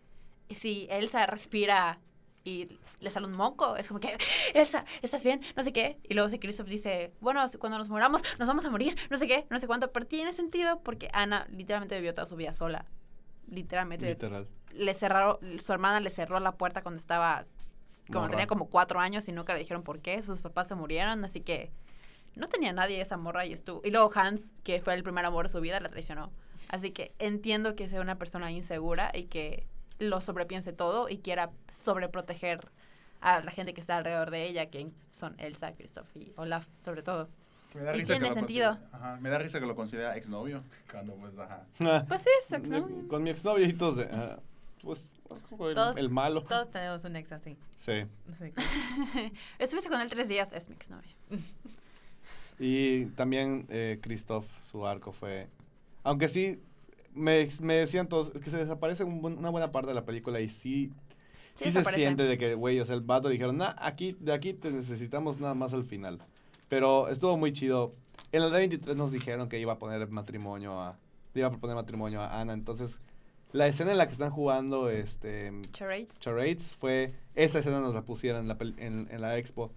si 0.50 0.88
Elsa 0.90 1.26
respira 1.26 2.00
y 2.44 2.78
le 3.00 3.10
sale 3.10 3.26
un 3.26 3.34
moco, 3.34 3.76
es 3.76 3.88
como 3.88 4.00
que, 4.00 4.18
Elsa, 4.54 4.86
¿estás 5.02 5.24
bien? 5.24 5.42
No 5.56 5.64
sé 5.64 5.74
qué. 5.74 6.00
Y 6.04 6.14
luego 6.14 6.30
si 6.30 6.40
Christoph 6.40 6.68
dice, 6.68 7.14
bueno, 7.20 7.44
cuando 7.60 7.78
nos 7.78 7.90
moramos, 7.90 8.22
nos 8.40 8.48
vamos 8.48 8.66
a 8.66 8.70
morir, 8.70 8.96
no 9.10 9.18
sé 9.18 9.28
qué, 9.28 9.46
no 9.50 9.60
sé 9.60 9.68
cuánto. 9.68 9.92
Pero 9.92 10.06
tiene 10.06 10.34
sentido 10.34 10.82
porque 10.82 11.10
Ana 11.14 11.48
literalmente 11.50 11.96
vivió 11.96 12.14
toda 12.14 12.26
su 12.26 12.36
vida 12.36 12.52
sola. 12.52 12.86
Literalmente. 13.48 14.08
Literal. 14.08 14.48
Le 14.72 14.94
cerraron, 14.94 15.38
su 15.60 15.74
hermana 15.74 16.00
le 16.00 16.10
cerró 16.10 16.40
la 16.40 16.54
puerta 16.54 16.82
cuando 16.82 17.00
estaba, 17.00 17.46
cuando 18.08 18.22
Morra. 18.22 18.32
tenía 18.32 18.48
como 18.48 18.70
cuatro 18.70 19.00
años 19.00 19.28
y 19.28 19.32
nunca 19.32 19.54
le 19.54 19.60
dijeron 19.60 19.84
por 19.84 20.00
qué. 20.00 20.22
Sus 20.22 20.42
papás 20.42 20.68
se 20.68 20.76
murieron, 20.76 21.24
así 21.24 21.42
que 21.42 21.72
no 22.36 22.50
tenía 22.50 22.74
nadie 22.74 23.02
esa 23.02 23.18
morra 23.18 23.46
y 23.46 23.54
estuvo. 23.54 23.82
Y 23.84 23.92
luego 23.92 24.12
Hans, 24.14 24.62
que 24.62 24.82
fue 24.82 24.94
el 24.94 25.04
primer 25.04 25.26
amor 25.26 25.48
de 25.48 25.52
su 25.52 25.62
vida, 25.62 25.80
la 25.80 25.90
traicionó. 25.90 26.32
Así 26.70 26.92
que 26.92 27.14
entiendo 27.20 27.76
que 27.76 27.88
sea 27.90 28.02
una 28.02 28.18
persona 28.18 28.52
insegura 28.52 29.12
y 29.14 29.24
que 29.26 29.66
lo 30.00 30.20
sobrepiense 30.22 30.74
todo 30.74 31.10
y 31.10 31.20
quiera 31.20 31.52
sobreproteger 31.72 32.70
a 33.22 33.40
la 33.42 33.52
gente 33.52 33.74
que 33.74 33.82
está 33.82 33.98
alrededor 33.98 34.30
de 34.32 34.46
ella, 34.48 34.70
que 34.70 34.88
son 35.14 35.36
Elsa, 35.40 35.74
Christoph 35.74 36.08
y 36.16 36.34
Olaf, 36.36 36.68
sobre 36.84 37.02
todo. 37.02 37.28
Me 37.74 37.82
da 37.82 37.94
Y 37.96 38.00
risa 38.00 38.14
que 38.14 38.20
tiene 38.20 38.30
lo 38.30 38.34
sentido. 38.36 38.70
considera- 38.78 38.98
Ajá, 38.98 39.18
me 39.22 39.30
da 39.30 39.40
risa 39.40 39.60
que 39.60 39.66
lo 39.66 39.76
considera 39.76 40.16
exnovio. 40.18 40.64
Cuando 40.92 41.14
pues, 41.16 41.34
ajá. 41.38 41.66
Pues 42.08 42.22
sí, 42.22 42.30
su 42.48 42.56
exnovio. 42.56 43.08
Con 43.08 43.24
mi 43.24 43.30
exnovio 43.30 43.66
y 43.66 43.74
todos 43.74 43.98
de, 43.98 44.04
ah, 44.12 44.40
pues, 44.82 45.10
como 45.50 45.70
el, 45.70 45.76
Todos- 45.76 45.98
el 45.98 46.10
malo. 46.10 46.44
Todos 46.44 46.70
tenemos 46.72 47.04
un 47.04 47.16
ex 47.16 47.32
así. 47.32 47.58
Sí. 47.78 48.06
Que- 48.40 49.34
Estuviste 49.60 49.90
con 49.90 50.00
él 50.00 50.10
tres 50.10 50.28
días, 50.30 50.54
es 50.54 50.70
mi 50.70 50.76
exnovio. 50.76 51.10
Y 52.60 53.08
también 53.08 53.66
eh, 53.70 54.00
Christoph, 54.02 54.46
su 54.62 54.86
arco 54.88 55.12
fue... 55.12 55.48
Aunque 56.06 56.30
sí, 56.30 56.62
me, 57.16 57.50
me 57.62 57.74
decían 57.78 58.08
todos, 58.08 58.32
es 58.36 58.42
que 58.44 58.52
se 58.52 58.58
desaparece 58.58 59.04
un 59.04 59.26
una 59.26 59.50
buena 59.50 59.72
parte 59.72 59.88
de 59.88 59.96
la 59.96 60.06
película 60.06 60.40
y 60.40 60.50
sí, 60.50 60.94
sí, 61.56 61.72
se 61.72 61.84
siente 61.84 62.24
de 62.24 62.38
que, 62.38 62.54
güey, 62.54 62.80
o 62.80 62.86
sea, 62.86 62.96
el 62.96 63.02
vato 63.02 63.28
dijeron, 63.28 63.58
nah, 63.58 63.74
aquí, 63.80 64.16
de 64.20 64.32
aquí 64.32 64.54
te 64.54 64.70
necesitamos 64.70 65.40
nada 65.40 65.56
más 65.56 65.74
al 65.74 65.84
final. 65.84 66.20
Pero 66.70 67.10
estuvo 67.10 67.38
muy 67.38 67.52
chido. 67.54 67.90
En 68.32 68.44
el 68.44 68.52
D23 68.52 68.96
nos 68.96 69.12
dijeron 69.12 69.50
que 69.50 69.60
iba 69.60 69.74
a 69.74 69.80
poner 69.80 70.08
matrimonio 70.10 70.80
a... 70.80 70.96
Iba 71.34 71.48
a 71.48 71.50
proponer 71.50 71.76
matrimonio 71.76 72.22
a 72.22 72.40
Ana, 72.40 72.54
entonces... 72.54 73.00
La 73.52 73.66
escena 73.68 73.92
en 73.92 73.98
la 73.98 74.06
que 74.06 74.14
están 74.14 74.30
jugando, 74.30 74.90
este... 74.90 75.52
Charades. 75.72 76.20
Charades 76.20 76.72
fue 76.74 77.14
esa 77.34 77.60
escena 77.60 77.80
nos 77.80 77.96
la 77.96 78.04
pusieron 78.04 78.42
en 78.42 78.48
la, 78.48 78.58
en, 78.78 79.08
en 79.10 79.22
la 79.22 79.38
expo. 79.38 79.72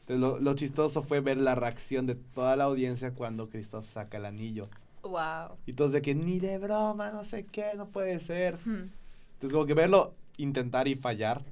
Entonces, 0.00 0.20
lo, 0.20 0.38
lo 0.38 0.54
chistoso 0.54 1.02
fue 1.02 1.20
ver 1.20 1.36
la 1.36 1.54
reacción 1.54 2.06
de 2.06 2.16
toda 2.16 2.56
la 2.56 2.64
audiencia 2.64 3.12
cuando 3.12 3.48
Christoph 3.48 3.86
saca 3.86 4.16
el 4.16 4.24
anillo. 4.24 4.68
Wow. 5.02 5.56
Y 5.66 5.72
todos 5.74 5.92
de 5.92 6.02
que 6.02 6.14
ni 6.14 6.38
de 6.40 6.58
broma, 6.58 7.10
no 7.10 7.24
sé 7.24 7.44
qué, 7.44 7.72
no 7.76 7.86
puede 7.88 8.20
ser. 8.20 8.58
Hmm. 8.64 8.90
Entonces 9.34 9.52
como 9.52 9.66
que 9.66 9.74
verlo 9.74 10.14
intentar 10.36 10.88
y 10.88 10.94
fallar 10.96 11.42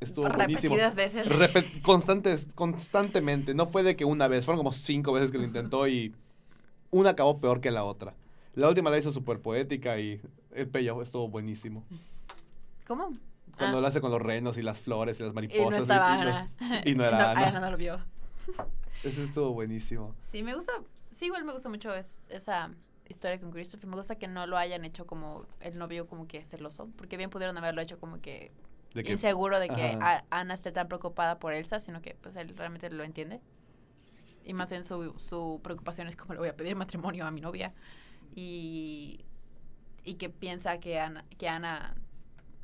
estuvo 0.00 0.28
buenísimo. 0.28 0.74
Repetidas 0.76 0.94
veces. 0.94 1.26
Repet- 1.28 1.82
constantes, 1.82 2.46
constantemente. 2.54 3.54
No 3.54 3.66
fue 3.66 3.82
de 3.82 3.96
que 3.96 4.04
una 4.04 4.28
vez, 4.28 4.44
fueron 4.44 4.58
como 4.58 4.72
cinco 4.72 5.12
veces 5.12 5.30
que 5.30 5.38
lo 5.38 5.44
intentó 5.44 5.86
y 5.88 6.14
una 6.90 7.10
acabó 7.10 7.38
peor 7.40 7.60
que 7.60 7.70
la 7.70 7.84
otra. 7.84 8.14
La 8.54 8.68
última 8.68 8.90
la 8.90 8.98
hizo 8.98 9.10
súper 9.10 9.40
poética 9.40 9.98
y 9.98 10.20
el 10.54 10.66
payoff 10.68 11.02
estuvo 11.02 11.28
buenísimo. 11.28 11.84
¿Cómo? 12.86 13.12
Cuando 13.56 13.78
Ah. 13.78 13.80
lo 13.80 13.86
hace 13.86 14.00
con 14.00 14.10
los 14.10 14.20
renos 14.20 14.58
y 14.58 14.62
las 14.62 14.78
flores 14.78 15.18
y 15.18 15.22
las 15.22 15.32
Y 15.32 15.34
mariposas. 15.34 15.70
no 15.76 15.82
estaba 15.82 16.14
y 16.14 16.18
no- 16.18 16.30
Ana. 16.30 16.50
y 16.84 16.94
no 16.94 17.04
era 17.04 17.30
Ana. 17.32 17.46
Ana 17.48 17.60
no 17.60 17.70
lo 17.70 17.76
vio. 17.76 17.98
Ese 19.02 19.24
estuvo 19.24 19.52
buenísimo. 19.52 20.14
Sí, 20.30 20.42
me 20.42 20.54
gusta, 20.54 20.72
sí, 21.16 21.26
igual 21.26 21.44
me 21.44 21.52
gusta 21.52 21.68
mucho 21.70 21.94
es- 21.94 22.20
esa 22.30 22.70
historia 23.08 23.40
con 23.40 23.50
Christopher. 23.52 23.88
Me 23.88 23.96
gusta 23.96 24.16
que 24.16 24.28
no 24.28 24.46
lo 24.46 24.56
hayan 24.58 24.84
hecho 24.84 25.06
como 25.06 25.46
el 25.60 25.78
novio 25.78 26.06
como 26.08 26.28
que 26.28 26.44
celoso, 26.44 26.90
porque 26.96 27.16
bien 27.16 27.30
pudieron 27.30 27.56
haberlo 27.58 27.82
hecho 27.82 27.98
como 28.00 28.20
que, 28.20 28.52
De 28.94 29.04
que, 29.04 29.12
inseguro 29.12 29.58
de 29.60 29.68
que 29.68 29.96
Ana 30.30 30.54
esté 30.54 30.72
tan 30.72 30.88
preocupada 30.88 31.38
por 31.38 31.52
Elsa, 31.54 31.80
sino 31.80 32.02
que 32.02 32.16
pues 32.22 32.36
él 32.36 32.54
realmente 32.56 32.90
lo 32.90 33.04
entiende. 33.04 33.40
Y 34.44 34.54
más 34.54 34.70
bien 34.70 34.84
su, 34.84 35.14
su 35.18 35.60
preocupación 35.62 36.06
es 36.08 36.16
cómo 36.16 36.34
le 36.34 36.40
voy 36.40 36.48
a 36.48 36.56
pedir 36.56 36.76
matrimonio 36.76 37.26
a 37.26 37.30
mi 37.30 37.40
novia. 37.40 37.74
Y, 38.34 39.24
y 40.04 40.14
que 40.16 40.30
piensa 40.30 40.80
que 40.80 41.00
Ana, 41.00 41.24
que 41.38 41.48
Ana, 41.48 41.96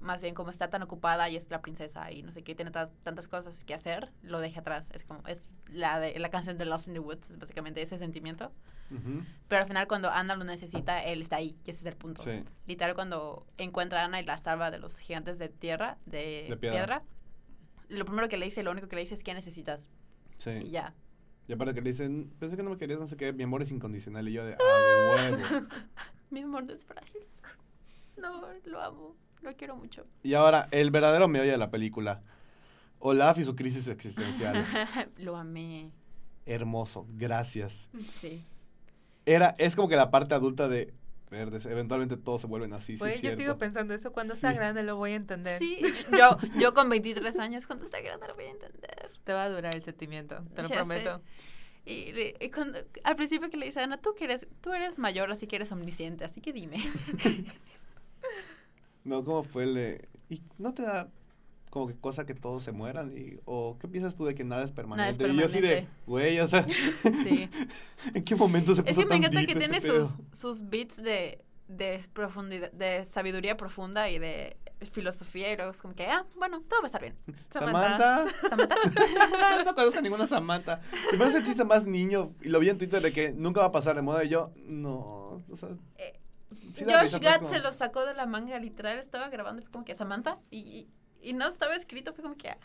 más 0.00 0.22
bien 0.22 0.34
como 0.34 0.50
está 0.50 0.70
tan 0.70 0.82
ocupada 0.82 1.28
y 1.30 1.36
es 1.36 1.50
la 1.50 1.62
princesa 1.62 2.10
y 2.12 2.22
no 2.22 2.32
sé 2.32 2.42
qué, 2.44 2.54
tiene 2.54 2.70
ta- 2.72 2.90
tantas 3.04 3.28
cosas 3.28 3.64
que 3.64 3.74
hacer, 3.74 4.12
lo 4.22 4.40
deja 4.40 4.60
atrás. 4.60 4.90
Es 4.92 5.04
como, 5.04 5.26
es 5.28 5.40
la, 5.72 5.98
de, 6.00 6.18
la 6.18 6.30
canción 6.30 6.58
de 6.58 6.64
Lost 6.64 6.88
in 6.88 6.94
the 6.94 6.98
Woods, 7.00 7.30
es 7.30 7.38
básicamente 7.38 7.80
ese 7.82 7.98
sentimiento. 7.98 8.52
Ujú, 8.90 9.22
Pero 9.48 9.62
al 9.62 9.66
final 9.68 9.86
cuando 9.88 10.10
Ana 10.10 10.36
lo 10.36 10.44
necesita, 10.44 11.02
él 11.02 11.22
está 11.22 11.36
ahí, 11.36 11.56
y 11.64 11.70
ese 11.70 11.80
es 11.80 11.86
el 11.86 11.96
punto. 11.96 12.22
Sí. 12.22 12.44
Literal, 12.66 12.94
cuando 12.94 13.46
encuentra 13.56 14.02
a 14.02 14.04
Ana 14.04 14.20
y 14.20 14.24
la 14.24 14.36
salva 14.36 14.70
de 14.70 14.78
los 14.78 14.98
gigantes 14.98 15.38
de 15.38 15.48
tierra, 15.48 15.96
de, 16.06 16.46
De 16.50 16.56
piedra. 16.56 16.76
piedra. 16.78 17.02
lo 17.88 18.04
primero 18.04 18.28
que 18.28 18.36
le 18.36 18.44
dice, 18.44 18.62
lo 18.62 18.70
único 18.70 18.88
que 18.88 18.96
le 18.96 19.02
dice 19.02 19.14
es 19.14 19.22
¿qué 19.24 19.32
necesitas? 19.34 19.88
Y 20.38 20.42
Sí. 20.42 20.70
ya. 20.70 20.94
Y 21.48 21.52
aparte 21.54 21.74
que 21.74 21.80
le 21.82 21.90
dicen, 21.90 22.32
pensé 22.38 22.56
que 22.56 22.62
no 22.62 22.70
me 22.70 22.76
querías, 22.76 23.00
no 23.00 23.06
sé 23.06 23.16
qué, 23.16 23.32
mi 23.32 23.42
amor 23.44 23.62
es 23.62 23.70
incondicional. 23.70 24.28
Y 24.28 24.32
yo 24.32 24.44
de, 24.44 24.54
ah, 24.54 25.10
huevo. 25.32 25.66
Mi 26.30 26.40
amor 26.42 26.64
no 26.64 26.72
es 26.72 26.84
frágil. 26.84 27.22
No, 28.16 28.46
lo 28.64 28.80
amo. 28.80 29.16
Lo 29.42 29.54
quiero 29.56 29.74
mucho. 29.76 30.06
Y 30.22 30.34
ahora, 30.34 30.68
el 30.70 30.90
verdadero 30.90 31.26
meollo 31.28 31.50
de 31.50 31.58
la 31.58 31.70
película. 31.70 32.22
Olaf 33.02 33.36
y 33.38 33.44
su 33.44 33.56
crisis 33.56 33.88
existencial. 33.88 34.64
lo 35.18 35.36
amé. 35.36 35.90
Hermoso, 36.46 37.06
gracias. 37.10 37.88
Sí. 38.20 38.42
Era, 39.26 39.54
es 39.58 39.76
como 39.76 39.88
que 39.88 39.96
la 39.96 40.10
parte 40.10 40.34
adulta 40.34 40.68
de 40.68 40.94
verdes, 41.30 41.66
eventualmente 41.66 42.16
todos 42.16 42.42
se 42.42 42.46
vuelven 42.46 42.72
así, 42.74 42.92
sí, 42.92 42.98
Pues 42.98 43.16
es 43.16 43.22
yo 43.22 43.36
sigo 43.36 43.58
pensando 43.58 43.92
eso. 43.94 44.12
Cuando 44.12 44.36
sea 44.36 44.52
grande 44.52 44.82
lo 44.84 44.96
voy 44.96 45.12
a 45.12 45.16
entender. 45.16 45.58
Sí, 45.58 45.80
yo, 46.18 46.38
yo 46.60 46.74
con 46.74 46.88
23 46.88 47.38
años, 47.38 47.66
cuando 47.66 47.84
esté 47.84 48.02
grande 48.02 48.28
lo 48.28 48.34
voy 48.34 48.44
a 48.44 48.50
entender. 48.50 49.10
Te 49.24 49.32
va 49.32 49.44
a 49.44 49.48
durar 49.48 49.74
el 49.74 49.82
sentimiento, 49.82 50.44
te 50.54 50.62
lo 50.62 50.68
Ya 50.68 50.74
sé. 50.74 50.74
prometo. 50.76 51.22
Y, 51.84 52.12
cuando, 52.50 52.78
al 53.02 53.16
principio 53.16 53.50
que 53.50 53.56
le 53.56 53.66
dice 53.66 53.80
Ana, 53.80 53.96
tú, 53.96 54.14
que 54.14 54.24
eres, 54.24 54.46
tú 54.60 54.72
eres 54.72 55.00
mayor, 55.00 55.32
así 55.32 55.48
que 55.48 55.56
eres 55.56 55.72
omnisciente, 55.72 56.24
así 56.24 56.40
que 56.40 56.52
dime. 56.52 56.78
No, 59.04 59.24
¿cómo 59.24 59.42
fue 59.42 59.64
el 59.64 59.74
de- 59.74 60.08
¿Y 60.28 60.42
no 60.58 60.72
te 60.74 60.82
da 60.82 61.08
como 61.72 61.88
que 61.88 61.94
cosa 61.96 62.26
que 62.26 62.34
todos 62.34 62.62
se 62.62 62.70
mueran? 62.70 63.16
Y, 63.16 63.40
¿O 63.46 63.78
qué 63.80 63.88
piensas 63.88 64.14
tú 64.14 64.26
de 64.26 64.34
que 64.34 64.44
nada 64.44 64.62
es 64.62 64.72
permanente? 64.72 65.26
y 65.26 65.36
yo 65.38 65.46
así 65.46 65.62
de, 65.62 65.88
güey, 66.06 66.38
o 66.40 66.46
sea, 66.46 66.66
Sí. 67.24 67.48
¿en 68.14 68.22
qué 68.24 68.36
momento 68.36 68.74
se 68.74 68.82
puso 68.82 68.90
Es 68.90 68.98
que 68.98 69.06
me 69.06 69.16
encanta 69.16 69.40
que 69.46 69.52
este 69.52 69.58
tiene 69.58 69.80
pedo? 69.80 70.06
sus, 70.06 70.38
sus 70.38 70.68
beats 70.68 70.96
de, 70.96 71.42
de 71.68 72.04
profundidad, 72.12 72.70
de 72.72 73.06
sabiduría 73.06 73.56
profunda 73.56 74.10
y 74.10 74.18
de 74.18 74.58
filosofía 74.90 75.50
y 75.50 75.56
luego 75.56 75.70
es 75.70 75.80
como 75.80 75.94
que, 75.94 76.04
ah, 76.06 76.26
bueno, 76.36 76.60
todo 76.68 76.80
va 76.82 76.86
a 76.86 76.88
estar 76.88 77.00
bien. 77.00 77.16
Samantha. 77.50 78.26
Samantha. 78.50 78.74
no 79.64 79.74
conozco 79.74 79.98
a 79.98 80.02
ninguna 80.02 80.26
Samantha. 80.26 80.80
Me 81.16 81.24
hace 81.24 81.38
el 81.38 81.44
chiste 81.44 81.64
más 81.64 81.86
niño. 81.86 82.34
Y 82.42 82.48
lo 82.50 82.60
vi 82.60 82.68
en 82.68 82.76
Twitter 82.76 83.00
de 83.00 83.12
que 83.14 83.32
nunca 83.32 83.60
va 83.60 83.66
a 83.68 83.72
pasar 83.72 83.96
de 83.96 84.02
moda. 84.02 84.24
Y 84.24 84.28
yo, 84.28 84.52
no. 84.66 85.40
O 85.50 85.56
sea, 85.56 85.70
Eh, 85.96 86.18
sí 86.74 86.84
Josh 86.84 86.94
risa, 86.94 86.94
pero 86.94 87.04
es 87.04 87.20
Gad 87.20 87.36
como- 87.42 87.50
se 87.50 87.60
lo 87.60 87.72
sacó 87.72 88.04
de 88.04 88.14
la 88.14 88.26
manga, 88.26 88.58
literal, 88.58 88.98
estaba 88.98 89.28
grabando 89.30 89.62
como 89.70 89.84
que 89.84 89.94
Samantha 89.96 90.38
y, 90.50 90.58
y, 90.58 90.88
y 91.22 91.32
no 91.32 91.46
estaba 91.48 91.74
escrito, 91.74 92.12
fue 92.12 92.22
como 92.22 92.36
que 92.36 92.50
ah, 92.50 92.56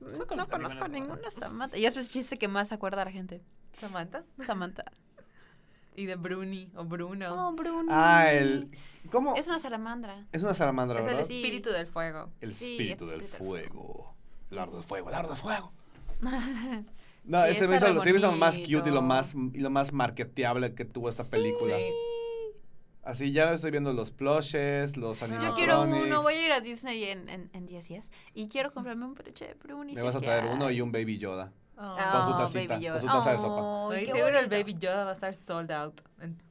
no 0.00 0.26
conozco, 0.26 0.58
ninguna 0.58 0.84
a 0.84 0.88
ninguna 0.88 1.30
Samantha. 1.30 1.76
Y 1.76 1.86
ese 1.86 2.00
es 2.00 2.06
el 2.06 2.12
chiste 2.12 2.38
que 2.38 2.48
más 2.48 2.68
se 2.68 2.74
acuerda 2.74 3.02
a 3.02 3.04
la 3.04 3.10
gente. 3.12 3.42
Samantha. 3.72 4.24
Samantha. 4.44 4.84
Y 5.94 6.06
de 6.06 6.16
Bruni 6.16 6.70
o 6.74 6.84
Bruno. 6.84 7.48
Oh, 7.48 7.52
Bruno. 7.52 7.90
Ah, 7.90 8.32
el. 8.32 8.70
¿Cómo? 9.10 9.36
Es 9.36 9.46
una 9.48 9.58
salamandra. 9.58 10.26
Es 10.32 10.42
una 10.42 10.54
salamandra, 10.54 11.00
es 11.00 11.02
el 11.02 11.06
¿verdad? 11.06 11.26
Sí. 11.28 11.36
espíritu 11.42 11.68
del 11.70 11.86
fuego. 11.86 12.30
El 12.40 12.54
Sí, 12.54 12.72
espíritu 12.72 13.04
el 13.04 13.10
del 13.10 13.20
espíritu 13.20 13.52
del 13.52 13.68
fuego. 13.68 14.14
Lardo 14.48 14.78
de 14.78 14.82
fuego, 14.84 15.10
lardo 15.10 15.30
de 15.30 15.36
fuego. 15.36 15.72
Sí, 17.24 17.28
No, 17.30 17.44
ese 17.44 17.68
me 17.68 17.76
hizo, 17.76 17.92
re 17.92 18.00
sí 18.00 18.10
me 18.12 18.18
hizo 18.18 18.30
lo 18.32 18.36
más 18.38 18.58
cute 18.58 18.88
y 18.88 18.92
lo 18.92 19.02
más, 19.02 19.34
y 19.34 19.58
lo 19.60 19.70
más 19.70 19.92
marketeable 19.92 20.74
que 20.74 20.84
tuvo 20.84 21.08
esta 21.08 21.24
película. 21.24 21.76
Así 23.02 23.32
ya 23.32 23.52
estoy 23.52 23.72
viendo 23.72 23.92
los 23.92 24.10
plushes, 24.12 24.96
los 24.96 25.18
Yo 25.18 25.24
animatronics. 25.26 25.56
quiero 25.56 25.82
uno, 25.82 26.22
voy 26.22 26.34
a 26.34 26.46
ir 26.46 26.52
a 26.52 26.60
Disney 26.60 27.02
en, 27.04 27.28
en, 27.28 27.50
en 27.52 27.66
10 27.66 27.88
días 27.88 28.10
y 28.32 28.48
quiero 28.48 28.72
comprarme 28.72 29.04
un 29.06 29.14
peluche 29.14 29.46
de 29.48 29.54
Bruni. 29.54 29.92
Me 29.94 30.02
vas 30.02 30.14
a 30.14 30.20
traer 30.20 30.44
uno 30.46 30.70
y 30.70 30.80
un 30.80 30.92
Baby 30.92 31.18
Yoda. 31.18 31.52
Oh. 31.76 31.96
Con 32.12 32.24
su 32.26 32.32
tacita, 32.38 32.74
Baby 32.74 32.86
con 32.88 33.00
su 33.00 33.06
Yoda. 33.06 33.18
taza 33.18 33.32
de 33.32 33.38
sopa. 33.38 33.96
Seguro 34.14 34.38
el. 34.38 34.46
Baby 34.48 34.74
Yoda 34.78 35.04
va 35.04 35.10
a 35.10 35.14
estar 35.14 35.34
sold 35.34 35.72
out 35.72 36.00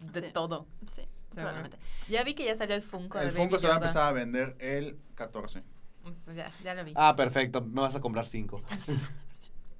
de 0.01 0.21
Sí. 0.21 0.27
todo. 0.33 0.67
Sí, 0.93 1.03
probablemente. 1.29 1.77
Ya 2.09 2.23
vi 2.25 2.33
que 2.33 2.43
ya 2.43 2.55
salió 2.55 2.75
el 2.75 2.83
Funko 2.83 3.17
El 3.19 3.25
de 3.27 3.31
Funko 3.31 3.51
Baby 3.51 3.61
se 3.61 3.67
va 3.67 3.73
a 3.73 3.77
empezar 3.77 4.09
a 4.09 4.11
vender 4.11 4.57
el 4.59 4.99
14. 5.15 5.63
Pues 6.03 6.15
Ya, 6.35 6.51
ya 6.63 6.73
lo 6.73 6.83
vi. 6.83 6.91
Ah, 6.97 7.15
perfecto. 7.15 7.61
Me 7.61 7.79
vas 7.79 7.95
a 7.95 8.01
comprar 8.01 8.27
cinco. 8.27 8.59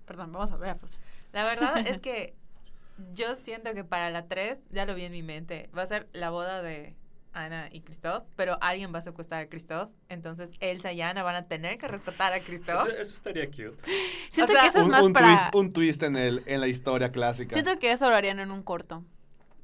Perdón, 0.06 0.32
vamos 0.32 0.52
a 0.54 0.58
ver. 0.58 0.78
Pues. 0.78 1.00
La 1.34 1.44
verdad 1.44 1.78
es 1.86 2.00
que 2.00 2.36
yo 3.14 3.36
siento 3.36 3.74
que 3.74 3.84
para 3.84 4.10
la 4.10 4.28
3, 4.28 4.58
ya 4.72 4.86
lo 4.86 4.96
vi 4.96 5.04
en 5.06 5.12
mi 5.12 5.24
mente, 5.24 5.70
va 5.78 5.84
a 5.84 5.88
ser 5.88 6.08
la 6.14 6.30
boda 6.30 6.62
de 6.62 6.96
Ana 7.34 7.70
y 7.72 7.82
Christoph, 7.82 8.28
pero 8.36 8.58
alguien 8.62 8.94
va 8.94 9.00
a 9.00 9.02
secuestrar 9.02 9.42
a 9.44 9.48
Christoph, 9.50 9.90
entonces 10.10 10.52
Elsa 10.60 10.92
y 10.92 11.02
Ana 11.02 11.24
van 11.24 11.36
a 11.36 11.48
tener 11.48 11.78
que 11.78 11.88
rescatar 11.88 12.34
a 12.34 12.40
Christoph. 12.42 12.88
Eso, 12.90 12.98
eso 13.02 13.14
estaría 13.16 13.46
cute. 13.48 13.76
Siento 14.32 14.52
sea, 14.54 14.62
que 14.64 14.68
eso 14.68 14.80
es 14.80 14.86
un, 14.86 14.92
más 14.92 15.04
un 15.04 15.14
para... 15.14 15.28
twist, 15.28 15.56
un 15.56 15.74
twist 15.74 16.04
en, 16.04 16.18
el, 16.18 16.44
en 16.46 16.60
la 16.60 16.68
historia 16.68 17.12
clásica. 17.12 17.54
Siento 17.54 17.80
que 17.80 17.92
eso 17.92 18.10
lo 18.10 18.16
harían 18.16 18.40
en 18.40 18.52
un 18.52 18.64
corto. 18.64 19.06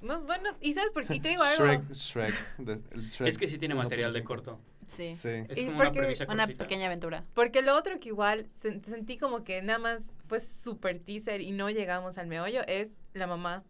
No, 0.01 0.21
bueno, 0.21 0.51
¿y 0.61 0.73
sabes 0.75 0.91
por 0.91 1.05
qué? 1.05 1.15
Y 1.15 1.19
te 1.19 1.29
digo 1.29 1.43
algo. 1.43 1.65
Shrek, 1.65 1.91
Shrek, 1.91 2.57
de- 2.59 2.79
el 2.91 3.09
Shrek 3.09 3.27
Es 3.29 3.37
que 3.37 3.47
sí 3.47 3.57
tiene 3.57 3.73
material 3.75 4.13
de 4.13 4.21
1.5. 4.23 4.25
corto. 4.25 4.59
Sí. 4.87 5.15
Sí. 5.15 5.29
Es 5.49 5.57
como 5.57 5.69
una 5.71 5.77
porque- 5.85 5.99
premisa 5.99 6.23
Una 6.29 6.43
cortita. 6.45 6.63
pequeña 6.63 6.85
aventura. 6.85 7.25
Porque 7.33 7.61
lo 7.61 7.75
otro 7.75 7.99
que 7.99 8.07
igual 8.09 8.47
sen- 8.63 8.81
sentí 8.85 9.17
como 9.17 9.43
que 9.43 9.61
nada 9.61 9.79
más 9.79 10.03
fue 10.29 10.39
súper 10.39 10.99
teaser 10.99 11.41
y 11.41 11.51
no 11.51 11.69
llegamos 11.69 12.17
al 12.17 12.27
meollo 12.27 12.61
es 12.67 12.91
la 13.19 13.27
mamá. 13.27 13.63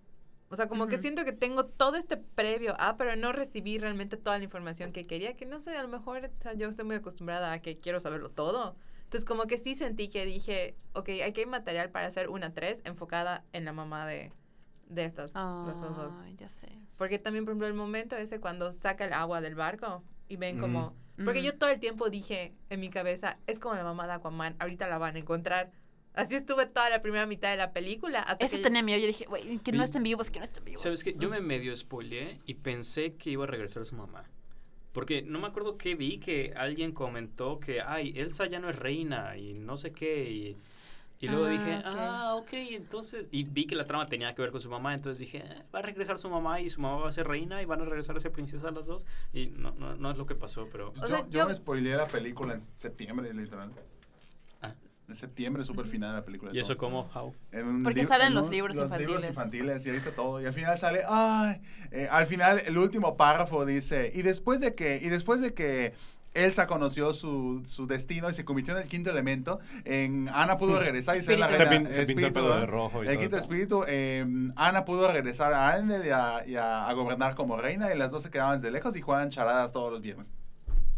O 0.49 0.55
sea, 0.55 0.67
como 0.69 0.87
que 0.87 0.95
Ujú. 0.95 1.01
siento 1.01 1.25
que 1.25 1.33
tengo 1.33 1.65
todo 1.65 1.95
este 1.97 2.15
previo 2.17 2.75
a, 2.79 2.95
pero 2.95 3.15
no 3.17 3.33
recibí 3.33 3.77
realmente 3.77 4.15
toda 4.15 4.37
la 4.37 4.45
información 4.45 4.93
que 4.93 5.05
quería, 5.05 5.35
que 5.35 5.45
no 5.45 5.59
sé, 5.59 5.75
a 5.75 5.81
lo 5.81 5.89
mejor 5.89 6.25
o 6.25 6.41
sea, 6.41 6.53
yo 6.53 6.69
estoy 6.69 6.85
muy 6.85 6.95
acostumbrada 6.95 7.51
a 7.51 7.59
que 7.61 7.79
quiero 7.79 7.99
saberlo 7.99 8.29
todo. 8.29 8.75
Entonces, 9.03 9.25
como 9.25 9.45
que 9.47 9.57
sí 9.57 9.75
sentí 9.75 10.07
que 10.09 10.25
dije, 10.25 10.75
ok, 10.93 11.09
aquí 11.25 11.41
hay 11.41 11.45
material 11.45 11.89
para 11.91 12.07
hacer 12.07 12.29
una 12.29 12.53
3 12.53 12.81
enfocada 12.85 13.43
en 13.53 13.65
la 13.65 13.73
mamá 13.73 14.05
de, 14.05 14.31
de, 14.89 15.05
estas, 15.05 15.33
de 15.33 15.71
estos 15.71 15.95
dos. 15.97 16.13
Ay, 16.23 16.35
ya 16.37 16.47
sé. 16.49 16.67
Porque 16.97 17.19
también, 17.19 17.43
por 17.45 17.51
ejemplo, 17.51 17.67
el 17.67 17.73
momento 17.73 18.15
ese 18.15 18.39
cuando 18.39 18.71
saca 18.71 19.05
el 19.05 19.13
agua 19.13 19.41
del 19.41 19.55
barco 19.55 20.03
y 20.29 20.37
ven 20.37 20.57
Mm. 20.57 20.61
como... 20.61 20.93
Porque 21.25 21.39
Mm. 21.41 21.43
yo 21.43 21.57
todo 21.57 21.69
el 21.71 21.79
tiempo 21.79 22.09
dije 22.09 22.53
en 22.69 22.79
mi 22.79 22.89
cabeza, 22.89 23.37
es 23.47 23.59
como 23.59 23.75
la 23.75 23.83
mamá 23.83 24.05
de 24.07 24.13
Aquaman, 24.13 24.55
ahorita 24.59 24.87
la 24.87 24.97
van 24.97 25.15
a 25.15 25.19
encontrar. 25.19 25.71
Así 26.18 26.36
estuve 26.36 26.65
toda 26.65 26.89
la 26.89 27.01
primera 27.01 27.26
mitad 27.26 27.51
de 27.51 27.57
la 27.57 27.72
película. 27.72 28.20
Hasta 28.20 28.45
Eso 28.45 28.57
que 28.57 28.63
tenía 28.63 28.84
miedo. 28.84 28.99
Yo 28.99 29.07
dije, 29.07 29.26
güey, 29.26 29.59
que 29.59 29.72
no 29.72 29.84
estén 29.84 30.03
vivos, 30.03 30.30
que 30.32 30.39
no 30.39 30.45
estén 30.45 30.65
vivos. 30.65 30.82
¿Sabes 30.82 31.03
qué? 31.03 31.13
Yo 31.18 31.30
me 31.30 31.39
medio 31.41 31.76
spoileé 31.76 32.39
y 32.45 32.55
pensé 32.55 33.13
que 33.13 33.30
iba 33.30 33.43
a 33.43 33.47
regresar 33.47 33.86
su 33.86 33.95
mamá. 33.95 34.24
Porque 34.93 35.22
no 35.22 35.39
me 35.39 35.47
acuerdo 35.47 35.78
qué 35.78 35.93
vi 35.95 36.18
que 36.18 36.53
alguien 36.57 36.91
comentó 36.91 37.59
que, 37.59 37.82
ay, 37.82 38.13
Elsa 38.15 38.47
ya 38.47 38.59
no 38.59 38.70
es 38.70 38.76
reina 38.78 39.38
y 39.38 39.53
no 39.53 39.78
sé 39.78 39.91
qué. 39.91 40.30
Y, 40.32 40.57
y 41.20 41.28
luego 41.28 41.45
Ah, 41.45 41.49
dije, 41.51 41.82
ah, 41.86 42.36
ok, 42.36 42.53
entonces. 42.53 43.30
Y 43.32 43.43
vi 43.43 43.68
que 43.68 43.76
la 43.76 43.86
trama 43.86 44.07
tenía 44.07 44.34
que 44.34 44.41
ver 44.41 44.49
con 44.51 44.59
su 44.59 44.70
mamá, 44.70 44.95
entonces 44.95 45.20
dije, 45.20 45.43
"Ah, 45.47 45.63
va 45.74 45.80
a 45.80 45.82
regresar 45.84 46.18
su 46.18 46.30
mamá 46.32 46.61
y 46.61 46.70
su 46.72 46.82
mamá 46.82 46.97
va 47.03 47.09
a 47.09 47.11
ser 47.11 47.28
reina 47.28 47.61
y 47.61 47.65
van 47.65 47.82
a 47.82 47.86
regresar 47.86 48.18
a 48.18 48.20
ser 48.20 48.32
princesa 48.32 48.72
las 48.72 48.88
dos. 48.88 49.05
Y 49.34 49.47
no, 49.47 49.72
no, 49.72 49.95
no 49.95 50.09
es 50.11 50.18
lo 50.18 50.26
que 50.26 50.34
pasó, 50.36 50.68
pero. 50.72 50.89
O 50.89 51.01
yo, 51.01 51.07
sea, 51.07 51.20
yo 51.30 51.39
yo- 51.41 51.47
me 51.47 51.53
spoileé 51.53 51.95
la 51.95 52.07
película 52.07 52.53
en 52.53 52.59
septiembre, 52.76 53.32
literal. 53.36 53.72
En 55.07 55.15
septiembre, 55.15 55.63
súper 55.63 55.85
final 55.85 56.09
de 56.11 56.17
la 56.17 56.25
película. 56.25 56.51
¿Y 56.53 56.59
eso 56.59 56.75
todo. 56.75 56.89
cómo? 56.89 57.09
How? 57.15 57.33
En 57.53 57.65
un 57.65 57.83
Porque 57.83 58.05
salen 58.05 58.27
en 58.27 58.33
los 58.33 58.45
un- 58.47 58.51
libros 58.51 58.75
los 58.75 58.89
libros 58.91 59.23
infantiles. 59.23 59.29
infantiles 59.29 59.85
y 59.85 59.89
ahí 59.91 59.95
está 59.97 60.11
todo. 60.11 60.41
Y 60.41 60.45
al 60.45 60.53
final 60.53 60.77
sale, 60.77 61.01
ay, 61.07 61.61
eh, 61.91 62.09
al 62.11 62.25
final 62.25 62.61
el 62.65 62.77
último 62.77 63.15
párrafo 63.15 63.65
dice, 63.65 64.11
y 64.13 64.21
después 64.21 64.59
de 64.59 64.75
que, 64.75 64.97
y 65.01 65.07
después 65.07 65.39
de 65.39 65.53
que 65.53 65.93
Elsa 66.33 66.67
conoció 66.67 67.13
su, 67.13 67.63
su 67.65 67.87
destino 67.87 68.29
y 68.29 68.33
se 68.33 68.43
convirtió 68.43 68.75
en 68.75 68.83
el 68.83 68.89
quinto 68.89 69.09
elemento, 69.09 69.59
en 69.85 70.27
Ana 70.27 70.57
pudo 70.57 70.77
regresar 70.77 71.15
y 71.15 71.21
ser 71.21 71.39
la. 71.39 71.47
Se, 71.47 71.55
reina. 71.63 71.89
pin- 71.89 71.93
se 71.93 71.99
pintó 71.99 72.01
el 72.01 72.09
espíritu, 72.09 72.33
pelo 72.33 72.59
de 72.59 72.65
rojo 72.65 73.03
y 73.03 73.07
El 73.07 73.13
todo. 73.13 73.21
quinto 73.21 73.37
espíritu, 73.37 73.83
eh, 73.87 74.25
Ana 74.57 74.83
pudo 74.83 75.09
regresar 75.11 75.53
a 75.53 75.69
Arendelle 75.69 76.07
y, 76.07 76.11
a, 76.11 76.43
y 76.45 76.55
a- 76.55 76.85
a 76.87 76.93
gobernar 76.93 77.33
como 77.35 77.55
reina 77.55 77.93
y 77.93 77.97
las 77.97 78.11
dos 78.11 78.23
se 78.23 78.29
quedaban 78.29 78.59
desde 78.59 78.71
lejos 78.71 78.95
y 78.97 79.01
jugaban 79.01 79.29
charadas 79.29 79.71
todos 79.71 79.89
los 79.89 80.01
viernes. 80.01 80.33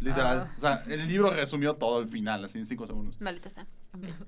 Literal. 0.00 0.48
Ah. 0.48 0.54
O 0.56 0.60
sea, 0.60 0.82
el 0.88 1.06
libro 1.06 1.30
resumió 1.30 1.74
todo 1.74 2.00
el 2.00 2.08
final, 2.08 2.44
así 2.44 2.58
en 2.58 2.66
cinco 2.66 2.86
segundos. 2.86 3.20
Maldita 3.20 3.50
sea. 3.50 3.66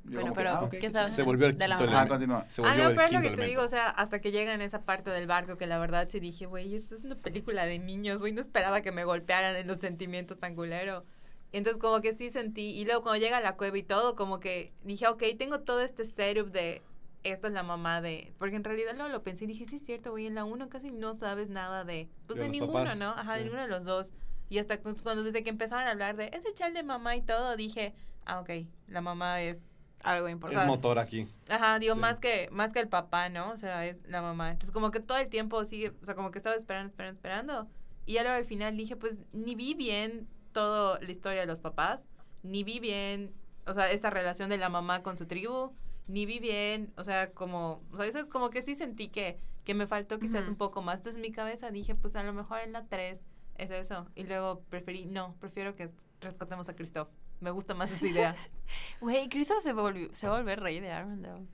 Bueno, 0.04 0.32
pero, 0.34 0.50
ah. 0.50 0.70
¿qué 0.70 0.90
sabes 0.90 1.12
Se 1.12 1.22
volvió 1.22 1.46
el 1.46 1.56
de 1.56 1.66
la 1.66 1.76
quinto 1.76 1.90
mamá? 1.90 2.02
Ajá, 2.02 2.08
continúa. 2.08 2.46
Se 2.48 2.62
Ah, 2.62 2.76
no, 2.76 2.90
el 2.90 2.94
pero 2.94 3.06
es 3.06 3.12
lo 3.12 3.20
que 3.22 3.30
te 3.30 3.44
digo, 3.44 3.62
o 3.62 3.68
sea, 3.68 3.88
hasta 3.88 4.20
que 4.20 4.32
llega 4.32 4.54
en 4.54 4.60
esa 4.60 4.82
parte 4.82 5.10
del 5.10 5.26
barco, 5.26 5.56
que 5.56 5.66
la 5.66 5.78
verdad 5.78 6.08
sí 6.10 6.20
dije, 6.20 6.46
güey, 6.46 6.74
esto 6.74 6.94
es 6.94 7.04
una 7.04 7.14
película 7.14 7.64
de 7.64 7.78
niños, 7.78 8.18
güey, 8.18 8.32
no 8.32 8.40
esperaba 8.40 8.82
que 8.82 8.92
me 8.92 9.04
golpearan 9.04 9.56
en 9.56 9.66
los 9.66 9.78
sentimientos 9.78 10.38
tan 10.38 10.54
culero. 10.54 11.04
Entonces 11.52 11.80
como 11.80 12.00
que 12.00 12.14
sí 12.14 12.30
sentí, 12.30 12.70
y 12.70 12.84
luego 12.84 13.02
cuando 13.02 13.20
llega 13.20 13.38
a 13.38 13.40
la 13.40 13.56
cueva 13.56 13.78
y 13.78 13.82
todo, 13.82 14.16
como 14.16 14.40
que 14.40 14.72
dije, 14.84 15.06
ok, 15.06 15.22
tengo 15.38 15.60
todo 15.60 15.82
este 15.82 16.04
setup 16.04 16.50
de, 16.50 16.82
esta 17.24 17.46
es 17.46 17.52
la 17.52 17.62
mamá 17.62 18.00
de, 18.00 18.32
porque 18.38 18.56
en 18.56 18.64
realidad 18.64 18.92
luego 18.94 19.10
lo 19.10 19.22
pensé 19.22 19.44
y 19.44 19.48
dije, 19.48 19.66
sí 19.66 19.76
es 19.76 19.84
cierto, 19.84 20.10
güey, 20.10 20.26
en 20.26 20.34
la 20.34 20.44
uno 20.44 20.68
casi 20.68 20.90
no 20.90 21.14
sabes 21.14 21.50
nada 21.50 21.84
de, 21.84 22.08
pues 22.26 22.38
De 22.38 22.48
ninguno, 22.48 22.72
papás. 22.72 22.98
¿no? 22.98 23.10
Ajá, 23.10 23.34
de 23.34 23.44
ninguno 23.44 23.62
de 23.62 23.68
los 23.68 23.84
dos. 23.84 24.12
Y 24.53 24.59
hasta 24.59 24.78
cu- 24.82 24.94
cuando 25.03 25.22
desde 25.22 25.42
que 25.42 25.48
empezaron 25.48 25.86
a 25.88 25.92
hablar 25.92 26.14
de, 26.16 26.26
es 26.34 26.44
el 26.44 26.53
chal 26.53 26.74
de 26.74 26.82
mamá 26.82 27.16
y 27.16 27.22
todo, 27.22 27.57
dije, 27.57 27.94
ah, 28.26 28.38
ok, 28.40 28.50
la 28.86 29.00
mamá 29.00 29.40
es 29.40 29.59
Algo 30.05 30.26
Es 30.26 30.32
importante. 30.32 30.66
motor 30.66 30.98
aquí. 30.98 31.26
Ajá, 31.48 31.78
digo, 31.78 31.94
Sí. 31.94 32.00
más 32.00 32.20
que 32.20 32.48
más 32.50 32.72
que 32.72 32.80
el 32.80 32.88
papá, 32.88 33.28
¿no? 33.30 33.50
O 33.53 33.57
sea, 33.57 33.86
es 33.86 34.03
la 34.09 34.20
mamá. 34.20 34.50
Entonces, 34.50 34.70
como 34.72 34.90
que 34.90 34.98
todo 35.00 35.16
el 35.16 35.28
tiempo 35.30 35.64
sigue, 35.64 35.92
o 36.03 36.05
sea, 36.05 36.14
como 36.16 36.32
que 36.32 36.38
estaba 36.38 36.55
esperando, 36.57 36.90
esperando, 36.90 37.14
esperando. 37.16 37.68
Y 38.05 38.14
ya 38.14 38.22
luego 38.24 38.36
al 38.36 38.44
final 38.44 38.76
dije, 38.76 38.94
pues, 38.96 39.22
ni 39.32 39.55
vi 39.55 39.72
bien 39.74 40.28
toda 40.53 40.98
la 41.00 41.11
historia 41.11 41.40
de 41.42 41.46
los 41.46 41.61
papás, 41.61 42.05
ni 42.42 42.62
vi 42.64 42.78
bien, 42.80 43.32
o 43.66 43.72
sea, 43.72 43.90
esta 43.92 44.11
relación 44.11 44.50
de 44.50 44.59
la 44.59 44.68
mamá 44.68 45.03
con 45.05 45.16
su 45.16 45.24
tribu, 45.26 45.72
ni 46.09 46.26
vi 46.26 46.40
bien, 46.40 46.92
o 46.98 47.05
sea, 47.05 47.30
como, 47.30 47.80
o 47.92 47.96
sea, 47.96 48.05
eso 48.05 48.18
es 48.18 48.28
como 48.28 48.50
que 48.50 48.61
sí 48.62 48.74
sentí 48.74 49.09
que, 49.09 49.38
que 49.64 49.72
me 49.72 49.86
faltó 49.86 50.18
quizás 50.18 50.42
Ujú. 50.42 50.50
un 50.50 50.57
poco 50.59 50.82
más. 50.82 50.96
Entonces, 50.96 51.14
en 51.14 51.22
mi 51.22 51.30
cabeza 51.32 51.70
dije, 51.70 51.94
pues, 51.94 52.16
a 52.16 52.22
lo 52.24 52.32
mejor 52.34 52.59
en 52.61 52.72
la 52.72 52.84
3 52.86 53.24
es 53.57 53.70
eso. 53.70 54.07
Y 54.14 54.24
luego 54.24 54.61
preferí, 54.70 55.07
no, 55.07 55.34
prefiero 55.40 55.74
que 55.74 55.90
rescatemos 56.20 56.68
a 56.68 56.74
Christoph. 56.74 57.09
Me 57.40 57.50
gusta 57.50 57.74
más 57.74 57.90
esa 57.90 58.07
idea. 58.07 58.36
Güey, 59.00 59.28
Christoph 59.28 59.62
se, 59.62 59.72
volvió, 59.72 60.14
se 60.14 60.26
va 60.28 60.36
a 60.36 60.38
volver 60.38 60.61
rey 60.61 60.80
de 60.80 60.90
Arendelle. 60.90 61.46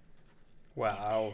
Wow. 0.74 1.32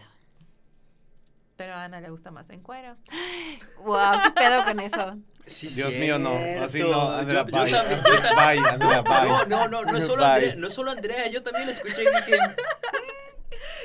Pero 1.56 1.74
a 1.74 1.84
Ana 1.84 2.00
le 2.00 2.08
gusta 2.10 2.30
más 2.30 2.48
en 2.50 2.60
cuero. 2.60 2.96
Wow, 3.84 4.12
qué 4.24 4.30
pedo 4.30 4.64
con 4.64 4.80
eso. 4.80 5.18
Sí, 5.46 5.68
Dios 5.68 5.92
mío, 5.94 6.18
no. 6.18 6.34
Así 6.64 6.80
no, 6.82 7.10
Andrea, 7.10 7.44
Yo- 7.44 7.50
yo 7.50 7.64
bye. 7.64 7.70
también- 7.72 8.02
Bye, 8.02 8.68
Andrea, 8.70 9.02
bye. 9.02 9.28
No, 9.28 9.44
no, 9.46 9.68
no, 9.68 9.84
no 9.84 9.96
es 9.98 10.04
solo 10.06 10.22
Bye. 10.22 10.32
Andrea, 10.32 10.54
no 10.56 10.70
solo 10.70 10.90
Andrea, 10.90 11.28
yo 11.28 11.42
también 11.42 11.68
escuché 11.68 12.02
y 12.02 12.06
dije, 12.06 12.38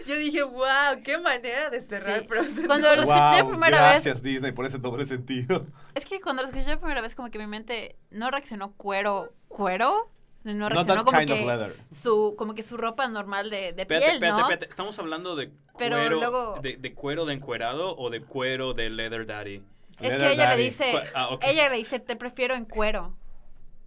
Yo 0.08 0.16
dije, 0.16 0.44
wow, 0.44 1.02
qué 1.04 1.18
manera 1.18 1.70
de 1.70 1.82
cerrar 1.82 2.22
Sí. 2.22 2.28
Frozen. 2.28 2.66
Cuando 2.68 2.96
lo 2.96 3.02
escuché 3.04 3.42
Wow, 3.42 3.50
primera 3.52 3.78
gracias 3.78 4.22
vez, 4.22 4.24
Disney 4.24 4.52
por 4.52 4.66
ese 4.66 4.78
doble 4.78 5.06
sentido. 5.06 5.66
es 5.96 6.06
que 6.06 6.20
cuando 6.22 6.42
lo 6.42 6.48
escuché 6.50 6.68
la 6.70 6.80
primera 6.80 7.02
vez, 7.02 7.16
como 7.16 7.30
que 7.30 7.40
mi 7.40 7.48
mente 7.48 7.96
no 8.12 8.30
reaccionó 8.32 8.72
cuero, 8.74 9.34
cuero, 9.48 10.10
no 10.44 10.70
reaccionó 10.70 11.04
como 11.06 11.20
que 11.20 11.74
su, 11.94 12.36
como 12.38 12.56
que 12.56 12.64
su 12.64 12.78
ropa 12.78 13.08
normal 13.08 13.50
de, 13.50 13.74
de 13.74 13.86
piel, 13.86 14.02
espérate, 14.04 14.30
¿no? 14.30 14.40
espérate, 14.40 14.66
estamos 14.70 14.98
hablando 15.00 15.36
de 15.36 15.52
Pero 15.78 15.98
cuero, 15.98 16.16
luego- 16.20 16.60
de, 16.62 16.78
de 16.78 16.94
cuero 16.94 17.26
de 17.26 17.34
encuerado 17.34 17.96
o 17.98 18.10
de 18.10 18.22
cuero 18.22 18.74
de 18.74 18.90
leather 18.90 19.26
daddy. 19.26 19.62
Es 20.00 20.10
Leather 20.12 20.20
que 20.28 20.34
ella 20.34 20.46
daddy. 20.46 20.58
le 20.58 20.64
dice, 20.64 20.94
ah, 21.14 21.28
ok. 21.30 21.44
ella 21.46 21.70
le 21.70 21.76
dice, 21.76 22.00
te 22.00 22.16
prefiero 22.16 22.56
en 22.56 22.64
cuero 22.64 23.14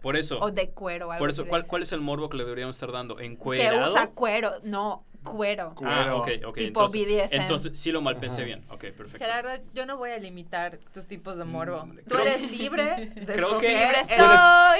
Por 0.03 0.15
eso, 0.15 0.39
o 0.41 0.51
de 0.51 0.69
cuero. 0.69 1.11
Algo 1.11 1.19
por 1.19 1.29
así 1.31 1.41
eso, 1.41 1.49
¿cuál. 1.49 1.65
¿cuál 1.65 1.81
es 1.81 1.91
el 1.91 2.01
morbo 2.01 2.29
que 2.29 2.37
le 2.37 2.43
deberíamos 2.43 2.75
estar 2.75 2.91
dando? 2.91 3.15
Que 3.15 3.25
¿Encuerado? 3.25 3.91
usa 3.93 4.11
cuero, 4.11 4.51
no, 4.63 5.03
cuero. 5.23 5.73
Cu- 5.75 5.85
Ah, 5.87 6.01
Cuero. 6.03 6.17
ok, 6.17 6.47
ok. 6.49 6.55
Tipo 6.57 6.81
entonces, 6.81 7.05
BDSM. 7.07 7.41
entonces 7.41 7.77
sí 7.77 7.91
lo 7.91 8.01
malpensé 8.01 8.41
Ajá. 8.41 8.45
bien. 8.45 8.65
Ok, 8.69 8.79
perfecto. 8.91 9.17
Gerardo, 9.25 9.49
yo 9.73 9.85
no 9.85 9.97
voy 9.97 10.11
a 10.11 10.17
limitar 10.19 10.77
tus 10.93 11.05
tipos 11.07 11.37
de 11.37 11.45
morbo. 11.45 11.85
Mm, 11.85 11.97
Tú 11.97 12.03
creo- 12.15 12.21
eres 12.21 12.51
libre 12.51 13.11
de 13.15 13.25
Creo 13.33 13.57
que- 13.59 13.67
Tú 13.67 13.73
eres, 13.73 14.07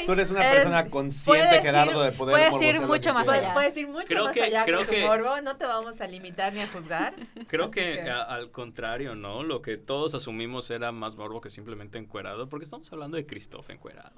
tú 0.05 0.11
eres 0.11 0.31
una 0.31 0.41
Eres- 0.43 0.55
persona 0.55 0.89
consciente, 0.89 1.55
ir- 1.57 1.61
Gerardo, 1.61 2.03
de 2.03 2.11
poder 2.11 2.49
puedes 2.51 2.75
ir 2.75 2.81
mucho 2.81 3.09
que 3.09 3.13
más 3.13 3.27
allá. 3.29 3.53
puedes 3.53 3.75
ir 3.77 3.87
mucho 3.87 4.07
Creo 4.07 4.25
más 4.25 4.33
que- 4.33 4.43
allá 4.43 4.65
creo 4.65 4.81
tu 4.85 4.91
que- 4.91 5.05
morbo, 5.05 5.41
no 5.41 5.55
te 5.57 5.65
vamos 5.65 5.99
a 6.01 6.07
limitar 6.07 6.53
ni 6.53 6.61
a 6.61 6.67
juzgar. 6.67 7.15
Creo 7.47 7.71
que, 7.71 8.01
que- 8.03 8.09
a- 8.09 8.23
al 8.23 8.51
contrario, 8.51 9.15
¿no? 9.15 9.43
Lo 9.43 9.61
que 9.61 9.77
todos 9.77 10.13
asumimos 10.15 10.69
era 10.71 10.91
más 10.91 11.15
morbo 11.15 11.41
que 11.41 11.49
simplemente 11.49 11.97
encuerado, 11.97 12.49
porque 12.49 12.63
estamos 12.65 12.91
hablando 12.91 13.17
de 13.17 13.25
Christoph 13.25 13.69
encuerado. 13.69 14.13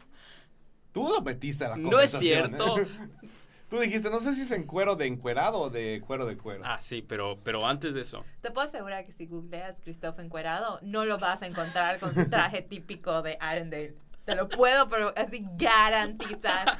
Tú 0.92 1.10
lo 1.10 1.22
metiste 1.22 1.66
a 1.66 1.70
la 1.70 1.76
No 1.78 2.00
es 2.00 2.12
conversación, 2.14 2.50
cierto. 2.56 2.80
¿eh? 2.80 2.88
Tú 3.76 3.82
dijiste, 3.82 4.10
no 4.10 4.22
sé 4.22 4.34
si 4.34 4.44
es 4.44 4.52
en 4.52 4.64
cuero 4.64 4.96
de 4.96 5.06
encuerado 5.06 5.60
o 5.60 5.70
de 5.70 6.02
cuero 6.06 6.26
de 6.26 6.38
cuero. 6.38 6.62
Ah, 6.66 6.80
sí, 6.80 7.02
pero, 7.02 7.40
pero 7.44 7.68
antes 7.68 7.94
de 7.94 8.02
eso. 8.02 8.24
Te 8.42 8.50
puedo 8.52 8.68
asegurar 8.68 9.06
que 9.06 9.12
si 9.12 9.26
googleas 9.26 9.76
Christoph 9.84 10.18
encuerado, 10.20 10.80
no 10.82 11.04
lo 11.04 11.18
vas 11.18 11.42
a 11.42 11.48
encontrar 11.48 12.00
con 12.00 12.14
su 12.14 12.30
traje 12.30 12.62
típico 12.70 13.22
de 13.22 13.38
Arendelle. 13.42 13.96
Te 14.24 14.34
lo 14.34 14.48
puedo, 14.48 14.88
pero 14.88 15.14
así 15.18 15.46
garantizar. 15.58 16.78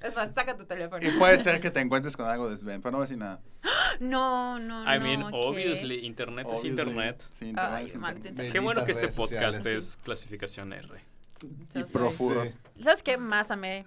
Es 0.00 0.14
más, 0.14 0.30
saca 0.34 0.56
tu 0.56 0.64
teléfono. 0.66 1.04
Y 1.04 1.10
puede 1.18 1.36
ser 1.38 1.60
que 1.60 1.70
te 1.72 1.80
encuentres 1.80 2.16
con 2.16 2.26
algo 2.26 2.48
de 2.48 2.56
Sven, 2.56 2.80
pero 2.80 2.92
no 2.92 2.98
voy 2.98 3.06
a 3.06 3.08
decir 3.08 3.18
nada. 3.18 3.40
No, 3.98 4.60
no, 4.60 4.82
I 4.84 4.98
no. 4.98 5.04
mean, 5.04 5.20
¿qué? 5.22 5.30
obviously, 5.32 6.06
internet 6.06 6.46
es 6.46 6.58
Obviously. 6.60 6.70
internet. 6.70 7.24
Sí, 7.32 7.48
internet 7.48 7.72
Ay, 7.74 7.84
es 7.86 7.94
internet. 7.96 8.52
Qué 8.52 8.60
bueno 8.60 8.84
que 8.84 8.92
este 8.92 9.08
podcast 9.08 9.56
sociales. 9.56 9.66
es 9.66 9.96
clasificación 9.96 10.72
R. 10.72 10.88
Y. 11.42 11.66
Sí. 11.72 11.84
¿Sabes 12.82 13.02
qué 13.02 13.16
más 13.18 13.50
amé 13.50 13.84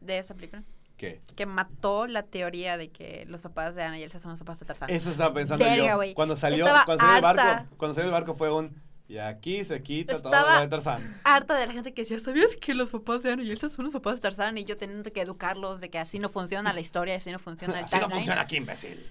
de 0.00 0.18
esa 0.18 0.34
película? 0.34 0.64
¿Qué? 0.98 1.22
Que 1.36 1.46
mató 1.46 2.06
la 2.06 2.24
teoría 2.24 2.76
de 2.76 2.90
que 2.90 3.24
los 3.26 3.40
papás 3.40 3.74
de 3.74 3.82
Ana 3.84 3.98
y 3.98 4.02
Elsa 4.02 4.18
son 4.20 4.32
los 4.32 4.40
papás 4.40 4.60
de 4.60 4.66
Tarzán. 4.66 4.90
Eso 4.90 5.10
estaba 5.10 5.32
pensando 5.32 5.64
Verga, 5.64 6.04
yo. 6.04 6.14
Cuando 6.14 6.36
salió, 6.36 6.66
Estaba 6.66 6.84
cuando 6.84 7.04
salió 7.06 7.16
el 7.16 7.22
barco, 7.36 7.76
cuando 7.78 7.94
salió 7.94 8.06
el 8.08 8.12
barco 8.12 8.34
fue 8.34 8.52
un 8.52 8.82
y 9.06 9.16
aquí 9.16 9.64
se 9.64 9.80
quita 9.82 10.18
todo 10.20 10.26
Estaba- 10.32 10.56
lo 10.56 10.60
de 10.60 10.68
Tarzán. 10.68 11.20
harta 11.24 11.54
de 11.56 11.66
la 11.66 11.72
gente 11.72 11.94
que 11.94 12.02
decía, 12.02 12.20
¿sabías 12.20 12.56
que 12.56 12.74
los 12.74 12.90
papás 12.90 13.22
de 13.22 13.32
Ana 13.32 13.42
y 13.42 13.50
Elsa 13.50 13.70
son 13.70 13.86
los 13.86 13.94
papás 13.94 14.16
de 14.16 14.20
Tarzán? 14.22 14.58
Y 14.58 14.64
yo 14.66 14.76
teniendo 14.76 15.10
que 15.12 15.22
educarlos 15.22 15.80
de 15.80 15.88
que 15.88 15.98
así 15.98 16.18
no 16.18 16.28
funciona 16.28 16.74
la 16.74 16.80
historia, 16.80 17.16
así 17.16 17.30
no 17.32 17.38
funciona 17.38 17.78
el 17.78 17.84
Así 17.86 17.96
no 17.98 18.10
funciona 18.10 18.42
aquí, 18.42 18.56
imbécil. 18.56 19.10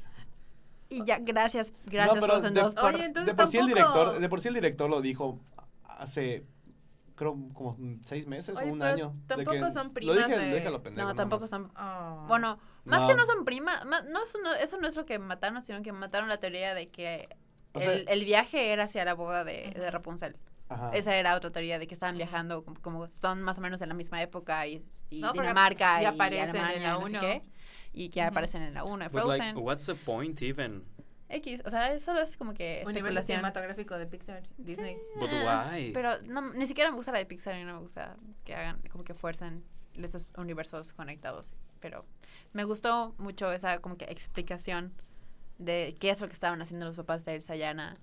Y 0.90 1.04
ya, 1.06 1.18
gracias, 1.20 1.74
gracias 1.86 2.16
No, 2.16 2.22
pero 2.22 2.34
Frozen 2.34 2.54
de- 2.54 2.62
2 2.62 2.76
por... 2.76 2.94
Oye, 2.96 3.06
entonces 3.06 3.26
de 3.28 3.34
por 3.34 3.48
sí 3.48 3.58
el 3.58 3.66
director, 3.68 4.20
de 4.20 4.30
por 4.30 4.40
sí 4.42 4.48
el 4.50 4.54
director 4.54 4.90
lo 4.90 5.02
dijo 5.02 5.40
hace 5.86 6.44
creo 7.18 7.36
como 7.53 7.76
seis 8.03 8.26
meses 8.28 8.57
Oye, 8.57 8.70
o 8.70 8.74
un 8.74 8.82
año. 8.82 9.09
de 9.28 9.36
tampoco 9.36 9.51
que- 9.65 9.72
son 9.72 9.88
Lo 9.88 9.93
primas 9.93 10.15
dije, 10.15 10.38
de- 10.39 10.53
déjalo 10.53 10.82
pendejo. 10.82 11.07
no, 11.09 11.15
tampoco 11.15 11.41
más. 11.41 11.49
son... 11.49 11.72
Oh. 11.78 12.26
Bueno, 12.30 12.57
más 12.86 13.01
No. 13.01 13.07
que 13.09 13.15
no 13.15 13.26
son 13.26 13.43
primas, 13.43 13.84
más- 13.86 14.05
no, 14.05 14.24
eso 14.24 14.38
no, 14.41 14.53
eso 14.53 14.78
no 14.78 14.88
es 14.88 14.95
lo 14.95 15.05
que 15.05 15.20
mataron, 15.20 15.61
sino 15.61 15.82
que 15.82 15.91
mataron 15.91 16.30
la 16.30 16.38
teoría 16.38 16.74
de 16.74 16.88
que 16.89 17.28
O 17.74 17.80
sea- 17.82 17.91
el, 17.91 18.07
el 18.07 18.24
viaje 18.24 18.72
era 18.72 18.86
hacia 18.86 19.03
la 19.03 19.13
boda 19.13 19.43
de, 19.43 19.72
de. 19.76 19.91
Rapunzel. 19.91 20.38
Ajá. 20.70 20.91
Esa 20.93 21.15
era 21.15 21.36
otra 21.36 21.49
teoría 21.51 21.80
de 21.80 21.88
que 21.88 21.93
estaban 21.93 22.18
viajando, 22.18 22.63
como, 22.63 22.80
como 22.82 23.07
son 23.22 23.41
más 23.41 23.57
o 23.57 23.61
menos 23.61 23.82
en 23.82 23.89
la 23.89 23.95
misma 23.95 24.22
época, 24.22 24.65
y, 24.68 24.84
y 25.09 25.22
No, 25.22 25.32
Dinamarca 25.34 26.01
y 26.01 26.05
aparecen 26.05 26.49
en 26.49 26.57
Alemania, 26.57 26.88
la 26.88 26.93
no 26.99 27.05
sé 27.05 27.09
uno. 27.11 27.20
qué, 27.22 27.41
y 27.93 28.09
que 28.09 28.22
aparecen 28.22 28.61
en 28.63 28.74
la 28.74 28.84
1 28.84 29.05
de 29.05 29.09
But 29.09 29.22
Frozen. 29.22 29.39
like, 29.39 29.59
what's 29.59 29.86
the 29.86 29.95
point 29.95 30.41
even? 30.41 30.84
X, 31.30 31.62
o 31.66 31.70
sea, 31.70 31.94
eso 31.94 32.18
es 32.18 32.38
como 32.38 32.54
que 32.54 32.84
Universo 32.86 33.22
cinematográfico 33.22 33.98
de 33.98 34.08
Pixar, 34.08 34.44
Disney. 34.58 34.98
But 35.20 35.30
Eh, 35.32 35.46
why? 35.46 35.92
Pero 35.94 36.20
no, 36.22 36.42
ni 36.54 36.66
siquiera 36.66 36.90
me 36.90 36.96
gusta 36.96 37.12
la 37.12 37.18
de 37.20 37.26
Pixar 37.26 37.56
y 37.58 37.64
no 37.64 37.74
me 37.76 37.80
gusta 37.80 38.16
que 38.46 38.56
hagan, 38.56 38.82
como 38.90 39.04
que 39.04 39.14
fuercen 39.14 39.64
esos 39.96 40.32
universos 40.38 40.94
conectados. 40.94 41.56
Pero 41.80 42.06
me 42.54 42.64
gustó 42.64 43.14
mucho 43.18 43.52
esa 43.52 43.80
como 43.80 43.98
que 43.98 44.06
explicación 44.06 44.94
de 45.58 45.96
qué 46.00 46.12
es 46.12 46.22
lo 46.22 46.28
que 46.28 46.34
estaban 46.34 46.62
haciendo 46.62 46.86
los 46.86 46.96
papás 46.96 47.26
de 47.26 47.36
Elsa 47.36 47.56
y 47.56 47.64
Anna 47.64 47.98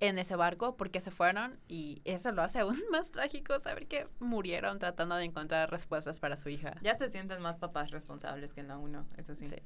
en 0.00 0.18
ese 0.18 0.34
barco, 0.34 0.76
por 0.76 0.90
qué 0.90 1.00
se 1.00 1.12
fueron 1.12 1.60
y 1.68 2.02
eso 2.04 2.32
lo 2.32 2.42
hace 2.42 2.58
aún 2.58 2.80
más 2.90 3.12
trágico 3.12 3.58
saber 3.60 3.86
que 3.86 4.08
murieron 4.18 4.78
tratando 4.80 5.14
de 5.14 5.24
encontrar 5.24 5.70
respuestas 5.70 6.18
para 6.18 6.36
su 6.36 6.48
hija. 6.48 6.74
Ya 6.82 6.96
se 6.96 7.08
sienten 7.08 7.40
más 7.40 7.58
papás 7.58 7.92
responsables 7.92 8.52
que 8.52 8.60
en 8.60 8.68
la 8.68 8.78
1, 8.78 9.06
eso 9.18 9.36
sí. 9.36 9.46
Sí. 9.46 9.56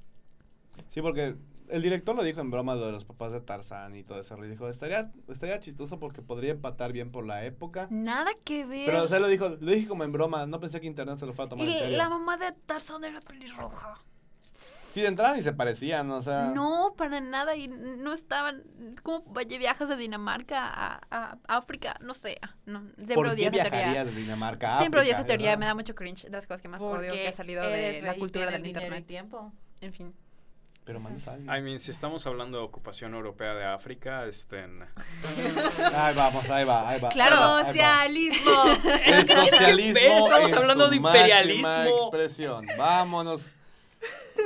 Sí, 0.88 1.02
porque 1.02 1.36
el 1.68 1.82
director 1.82 2.14
lo 2.14 2.22
dijo 2.22 2.40
en 2.40 2.50
broma 2.50 2.76
de 2.76 2.92
los 2.92 3.04
papás 3.04 3.32
de 3.32 3.40
Tarzán 3.40 3.96
y 3.96 4.02
todo 4.04 4.20
eso. 4.20 4.36
Y 4.44 4.48
dijo, 4.48 4.68
estaría, 4.68 5.10
estaría 5.28 5.58
chistoso 5.60 5.98
porque 5.98 6.22
podría 6.22 6.52
empatar 6.52 6.92
bien 6.92 7.10
por 7.10 7.26
la 7.26 7.44
época. 7.44 7.88
Nada 7.90 8.30
que 8.44 8.64
ver. 8.64 8.86
Pero, 8.86 9.02
o 9.02 9.08
sea, 9.08 9.18
lo 9.18 9.28
dijo, 9.28 9.48
lo 9.48 9.70
dije 9.72 9.88
como 9.88 10.04
en 10.04 10.12
broma. 10.12 10.46
No 10.46 10.60
pensé 10.60 10.80
que 10.80 10.86
internet 10.86 11.18
se 11.18 11.26
lo 11.26 11.32
fuera 11.32 11.46
a 11.46 11.48
tomar 11.50 11.66
en 11.66 11.72
y 11.74 11.78
serio. 11.78 11.96
la 11.96 12.08
mamá 12.08 12.36
de 12.36 12.52
Tarzán 12.66 13.02
era 13.04 13.20
pelirroja. 13.20 13.94
Sí, 14.92 15.02
de 15.02 15.08
entrada 15.08 15.36
ni 15.36 15.42
se 15.42 15.52
parecían, 15.52 16.10
o 16.10 16.22
sea. 16.22 16.52
No, 16.54 16.94
para 16.96 17.20
nada. 17.20 17.54
Y 17.54 17.68
no 17.68 18.14
estaban. 18.14 18.62
como 19.02 19.24
vaya 19.26 19.58
viajes 19.58 19.88
de 19.90 19.96
Dinamarca 19.96 20.66
a, 20.66 21.00
a 21.10 21.38
África? 21.48 21.98
No 22.00 22.14
sé. 22.14 22.38
ah, 22.40 22.54
No, 22.64 22.80
siempre 22.96 23.14
¿Por 23.14 23.34
qué 23.36 23.50
viajarías 23.50 24.06
de 24.06 24.14
Dinamarca 24.14 24.76
a 24.76 24.78
Siempre 24.78 25.00
África, 25.00 25.18
esa 25.18 25.26
teoría. 25.26 25.48
verdad? 25.48 25.58
Me 25.60 25.66
da 25.66 25.74
mucho 25.74 25.94
cringe. 25.94 26.22
De 26.24 26.30
las 26.30 26.46
cosas 26.46 26.62
que 26.62 26.68
más 26.68 26.80
odio 26.80 27.12
que 27.12 27.28
ha 27.28 27.32
salido 27.32 27.62
de 27.62 28.00
la 28.00 28.14
cultura 28.14 28.50
del 28.50 28.64
y 28.64 28.68
internet. 28.68 29.04
tiempo. 29.06 29.52
En 29.82 29.92
fin. 29.92 30.14
Pero 30.86 31.00
mandas 31.00 31.26
a 31.28 31.32
alguien. 31.34 31.54
I 31.54 31.60
mean, 31.62 31.78
si 31.80 31.90
estamos 31.90 32.24
hablando 32.26 32.58
de 32.58 32.64
ocupación 32.64 33.12
europea 33.14 33.54
de 33.54 33.64
África, 33.64 34.24
este... 34.24 34.60
en- 34.60 34.82
Ahí 35.94 36.14
vamos, 36.14 36.48
ahí 36.48 36.64
va, 36.64 36.88
ahí 36.88 37.00
va. 37.00 37.08
Claro. 37.10 37.36
ahí 37.36 37.42
va, 37.42 37.58
ahí 37.58 37.64
va. 37.66 37.72
¡Socialismo! 37.72 38.64
El 39.04 39.26
socialismo. 39.26 39.98
Estamos 40.26 40.52
en 40.52 40.58
hablando 40.58 40.84
su 40.84 40.90
de 40.90 40.96
imperialismo. 40.96 41.68
expresión. 42.02 42.66
Vámonos. 42.78 43.50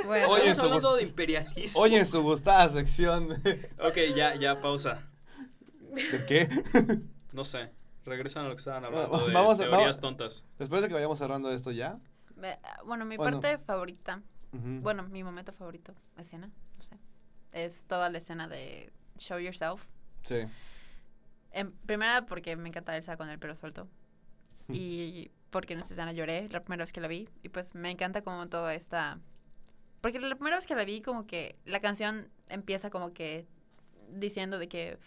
Bueno, 0.05 0.29
Oye, 0.29 0.49
Estamos 0.49 0.63
hablando 0.83 0.95
de 0.95 1.03
imperialismo. 1.03 1.79
Hoy 1.81 1.95
en 1.95 2.05
su 2.07 2.21
gustada 2.23 2.67
sección. 2.69 3.29
¿De 3.43 3.69
Ok, 3.79 3.97
ya, 4.15 4.33
ya, 4.35 4.59
pausa. 4.61 5.07
qué? 6.27 6.49
No 7.33 7.43
sé. 7.43 7.69
Regresan 8.03 8.45
a 8.45 8.49
lo 8.49 8.55
que 8.55 8.59
estaban 8.59 8.83
hablando 8.83 9.27
de 9.27 9.31
vamos 9.33 9.55
a- 9.59 9.63
teorías 9.63 9.79
vamos- 9.81 9.99
tontas. 9.99 10.43
Después 10.57 10.81
de 10.81 10.87
que 10.87 10.95
vayamos 10.95 11.17
cerrando 11.19 11.51
esto 11.51 11.71
ya. 11.71 11.97
Me- 12.35 12.57
bueno, 12.83 13.05
mi 13.05 13.15
Bueno. 13.15 13.39
parte 13.39 13.59
favorita, 13.63 14.21
Ujú. 14.53 14.81
bueno, 14.81 15.03
mi 15.03 15.23
momento 15.23 15.51
favorito, 15.53 15.93
escena, 16.17 16.51
no 16.77 16.83
sé, 16.83 16.97
es 17.53 17.85
toda 17.85 18.09
la 18.09 18.17
escena 18.17 18.47
de 18.47 18.91
Show 19.17 19.39
Yourself. 19.39 19.85
Sí. 20.23 20.45
En 21.51 21.71
primera 21.71 22.25
porque 22.25 22.55
me 22.55 22.69
encanta 22.69 22.95
Elsa 22.95 23.17
con 23.17 23.29
el 23.29 23.39
pelo 23.39 23.55
suelto. 23.55 23.87
Y 24.73 25.31
porque 25.49 25.73
en 25.73 25.79
esa 25.79 25.93
escena 25.93 26.13
lloré 26.13 26.47
la 26.49 26.61
primera 26.61 26.83
vez 26.83 26.93
que 26.93 27.01
la 27.01 27.09
vi. 27.09 27.27
Y 27.43 27.49
pues 27.49 27.75
me 27.75 27.91
encanta 27.91 28.21
como 28.21 28.47
toda 28.47 28.73
esta... 28.73 29.19
Porque 29.99 30.19
la 30.19 30.35
primera 30.35 30.55
vez 30.55 30.65
que 30.65 30.75
la 30.75 30.85
vi 30.85 31.01
como 31.01 31.27
que 31.27 31.57
la 31.65 31.81
canción 31.81 32.29
empieza 32.47 32.89
como 32.89 33.13
que 33.13 33.45
diciendo 34.09 34.57
de 34.59 34.67
que 34.69 34.97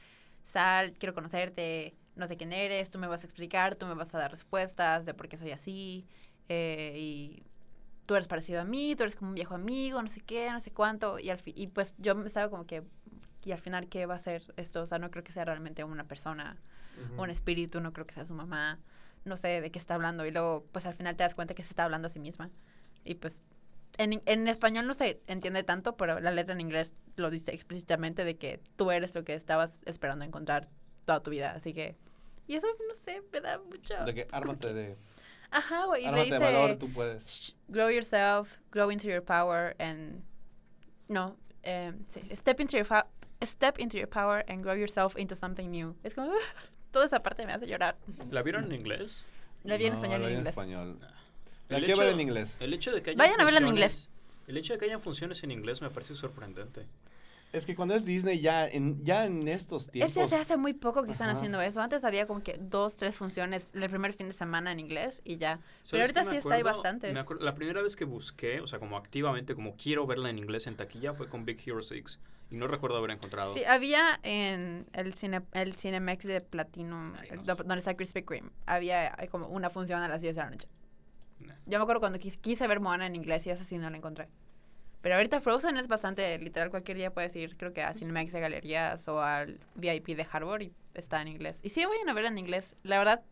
sal, 0.43 0.93
quiero 0.99 1.15
conocerte, 1.15 1.95
no 2.15 2.27
sé 2.27 2.37
quién 2.37 2.53
eres, 2.53 2.91
tú 2.91 2.99
me 2.99 3.07
vas 3.07 3.23
a 3.25 3.27
explicar, 3.27 3.75
tú 3.75 3.87
me 3.87 3.95
vas 3.95 4.15
a 4.15 4.19
dar 4.19 4.31
respuestas 4.31 5.07
de 5.07 5.15
por 5.15 5.29
qué 5.29 5.39
soy 5.39 5.51
así. 5.51 6.07
eh, 6.49 6.93
y 6.97 7.43
tú 8.07 8.15
eres 8.15 8.29
parecido 8.29 8.61
a 8.61 8.65
mí, 8.65 8.95
tú 8.97 9.03
eres 9.05 9.17
como 9.17 9.31
un 9.31 9.35
viejo 9.35 9.55
amigo, 9.55 10.01
no 10.03 10.09
sé 10.09 10.21
qué, 10.21 10.51
no 10.51 10.61
sé 10.61 10.71
cuánto. 10.71 11.19
Y, 11.19 11.31
al 11.31 11.39
fi- 11.39 11.55
y 11.57 11.69
pues 11.69 11.95
yo 11.99 12.15
me 12.15 12.27
estaba 12.27 12.51
como 12.51 12.67
que... 12.67 12.83
Y 13.45 13.53
al 13.53 13.59
final, 13.59 13.89
¿qué 13.89 14.07
va 14.07 14.15
a 14.15 14.19
ser 14.19 14.43
esto? 14.57 14.83
O 14.83 14.87
sea, 14.87 14.99
no 14.99 15.11
creo 15.11 15.23
que 15.23 15.33
sea 15.33 15.45
realmente 15.45 15.85
una 15.85 16.05
persona 16.05 16.57
Ujú. 17.13 17.23
un 17.25 17.31
espíritu, 17.31 17.81
no 17.81 17.93
creo 17.93 18.07
que 18.07 18.15
sea 18.15 18.25
su 18.25 18.33
mamá, 18.35 18.79
no 19.25 19.37
sé 19.37 19.61
de 19.61 19.71
qué 19.71 19.79
está 19.79 19.95
hablando. 19.95 20.25
Y 20.25 20.31
luego, 20.31 20.65
pues 20.73 20.87
al 20.87 20.95
final 20.95 21.15
te 21.17 21.25
das 21.25 21.35
cuenta 21.35 21.55
que 21.55 21.63
se 21.63 21.69
está 21.71 21.85
hablando 21.85 22.07
a 22.07 22.09
sí 22.09 22.21
misma. 22.21 22.51
Y 23.05 23.17
pues 23.17 23.37
en, 23.99 24.23
en 24.27 24.49
español 24.49 24.87
no 24.87 24.95
se 24.95 25.21
entiende 25.27 25.63
tanto, 25.63 25.97
pero 25.97 26.21
la 26.21 26.31
letra 26.31 26.55
en 26.55 26.61
inglés 26.61 26.93
lo 27.17 27.31
dice 27.31 27.53
explícitamente 27.53 28.25
de 28.25 28.37
que 28.37 28.61
tú 28.77 28.91
eres 28.91 29.15
lo 29.15 29.25
que 29.25 29.35
estabas 29.35 29.83
esperando 29.85 30.25
encontrar 30.25 30.69
toda 31.05 31.23
tu 31.23 31.31
vida. 31.31 31.53
Así 31.53 31.75
que, 31.75 31.97
y 32.47 32.55
eso, 32.57 32.67
no 32.89 32.95
sé, 32.95 33.23
me 33.33 33.41
da 33.43 33.59
mucho... 33.59 33.95
De 34.05 34.15
que 34.15 34.27
ármate 34.33 34.73
de, 34.73 34.97
Ajá, 35.55 35.85
güey. 35.87 36.05
Y 36.07 36.11
le 36.11 36.25
dice, 36.25 36.39
valor, 36.39 36.77
tú 36.79 36.93
puedes. 36.93 37.25
"Sh- 37.27 37.53
grow 37.69 37.89
yourself, 37.89 38.49
grow 38.73 38.91
into 38.91 39.07
your 39.09 39.23
power, 39.23 39.75
and... 39.79 40.23
No, 41.09 41.37
em, 41.63 42.05
sí, 42.09 42.21
step 42.35 42.61
into 42.61 42.77
your 42.77 42.87
step 43.45 43.79
into 43.79 43.97
your 43.97 44.09
power 44.09 44.45
and 44.49 44.63
grow 44.63 44.75
yourself 44.75 45.17
into 45.19 45.35
something 45.37 45.71
new. 45.71 45.95
Es 46.03 46.15
como, 46.15 46.33
toda 46.91 47.05
esa 47.07 47.23
parte 47.23 47.47
me 47.47 47.53
hace 47.53 47.67
llorar. 47.67 47.97
¿La 48.31 48.43
vieron 48.43 48.65
en 48.65 48.73
inglés? 48.73 49.25
La 49.65 49.77
vi 49.77 49.85
en 49.87 49.91
No, 49.93 49.97
español 49.97 50.21
la 50.23 50.27
y 50.27 50.29
vi 50.29 50.33
en 50.35 50.39
inglés. 50.41 50.57
español. 50.57 50.99
La 51.69 51.77
El 51.79 51.85
quiero 51.85 51.99
ver 52.01 52.09
hecho- 52.09 52.15
en 52.15 52.21
inglés. 52.21 52.57
El 52.61 52.73
hecho 52.75 52.93
de 52.93 53.03
que 53.03 53.11
haya 53.11 53.17
Vayan 53.19 53.41
a 53.41 53.45
verla 53.45 53.61
en 53.61 53.69
inglés. 53.69 54.11
El 54.47 54.57
hecho 54.59 54.73
de 54.75 54.79
que 54.79 54.85
hayan 54.87 55.01
funciones 55.01 55.43
en 55.45 55.51
inglés 55.51 55.81
me 55.83 55.89
parece 55.91 56.15
sorprendente. 56.15 56.87
Es 57.55 57.67
que 57.67 57.77
cuando 57.77 57.95
es 57.95 58.05
Disney 58.05 58.41
ya 58.41 58.67
en, 58.67 59.05
ya 59.05 59.27
en 59.27 59.47
estos 59.47 59.89
tiempos... 59.89 60.11
Ese 60.11 60.23
hace, 60.23 60.37
hace 60.37 60.57
muy 60.57 60.75
poco 60.75 61.05
que 61.05 61.13
están 61.13 61.29
Ajá. 61.29 61.37
haciendo 61.39 61.61
eso. 61.61 61.81
Antes 61.81 62.03
había 62.05 62.27
como 62.27 62.43
que 62.43 62.59
dos, 62.61 62.97
tres 62.97 63.17
funciones 63.17 63.71
el 63.75 63.89
primer 63.89 64.13
fin 64.13 64.27
de 64.27 64.33
semana 64.33 64.73
en 64.73 64.81
inglés 64.81 65.23
y 65.25 65.37
ya. 65.37 65.59
Pero 65.59 65.69
¿Sabes 65.83 66.03
ahorita 66.17 66.31
sí 66.31 66.37
está 66.39 66.55
ahí 66.55 66.61
acuerdo- 67.21 67.45
la 67.45 67.55
primera 67.55 67.81
vez 67.81 67.95
que 67.95 68.05
busqué, 68.05 68.61
o 68.61 68.67
sea, 68.67 68.79
como 68.81 68.97
activamente, 68.97 69.55
como 69.55 69.77
quiero 69.77 70.07
verla 70.07 70.31
en 70.31 70.39
inglés 70.39 70.67
en 70.67 70.77
taquilla, 70.77 71.15
fue 71.15 71.29
con 71.29 71.45
Big 71.45 71.63
Hero 71.65 71.83
6. 71.83 72.19
Y 72.51 72.57
no 72.57 72.67
recuerdo 72.67 72.99
haber 72.99 73.13
encontrado. 73.13 73.55
Sí, 73.55 73.65
había 73.65 74.19
en 74.23 74.87
el 74.93 75.15
cine 75.15 75.43
el 75.53 75.75
Cinemex 75.77 76.25
de 76.27 76.41
Platinum, 76.41 77.15
Ay, 77.19 77.29
no 77.37 77.45
sé. 77.45 77.55
donde 77.55 77.79
está 77.79 77.95
Krispy 77.95 78.23
Kreme, 78.23 78.51
había 78.67 79.09
eh, 79.19 79.29
como 79.29 79.47
una 79.49 79.71
función 79.71 80.03
a 80.03 80.09
las 80.09 80.21
10 80.23 80.37
de 80.37 80.43
la 80.43 80.51
noche. 80.51 80.69
Nah. 81.41 81.55
Yo 81.67 81.79
me 81.79 81.83
acuerdo 81.83 82.01
cuando 82.01 82.19
quis- 82.19 82.39
quise 82.41 82.67
ver 82.67 82.81
Moana 82.81 83.07
en 83.07 83.15
inglés 83.17 83.47
y 83.47 83.51
esa 83.51 83.65
sí 83.65 83.79
no 83.79 83.89
la 83.91 83.97
encontré. 83.97 84.29
Pero 85.05 85.17
ahorita 85.17 85.43
Frozen 85.43 85.77
es 85.77 85.87
bastante 85.87 86.39
literal, 86.39 86.71
cualquier 86.71 86.97
día 86.97 87.13
puedes 87.13 87.37
ir, 87.37 87.59
creo 87.59 87.75
que 87.75 87.83
a 87.83 87.93
Cinemex 87.93 88.33
de 88.33 88.41
Galerías 88.41 89.07
o 89.07 89.21
al 89.21 89.61
VIP 89.75 90.17
de 90.17 90.27
Harbor 90.33 90.63
y 90.63 90.73
está 90.95 91.21
en 91.21 91.29
inglés. 91.29 91.61
Y 91.63 91.69
sí, 91.69 91.85
vayan 91.85 92.09
a 92.09 92.15
verla 92.15 92.31
en 92.31 92.39
inglés. 92.39 92.75
La 92.85 92.97
verdad, 92.97 93.23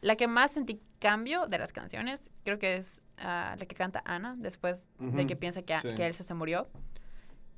la 0.00 0.14
que 0.14 0.28
más 0.28 0.52
sentí 0.52 0.80
cambio 1.00 1.48
de 1.48 1.58
las 1.58 1.72
canciones, 1.72 2.30
creo 2.44 2.60
que 2.60 2.76
es 2.76 3.02
ah, 3.16 3.56
la 3.58 3.66
que 3.66 3.74
canta 3.74 4.00
Ana, 4.04 4.36
después 4.38 4.90
de 5.00 5.26
que 5.26 5.34
piensa 5.34 5.62
que, 5.62 5.76
sí. 5.80 5.92
que 5.96 6.06
Elsa 6.06 6.22
se 6.22 6.34
murió. 6.34 6.68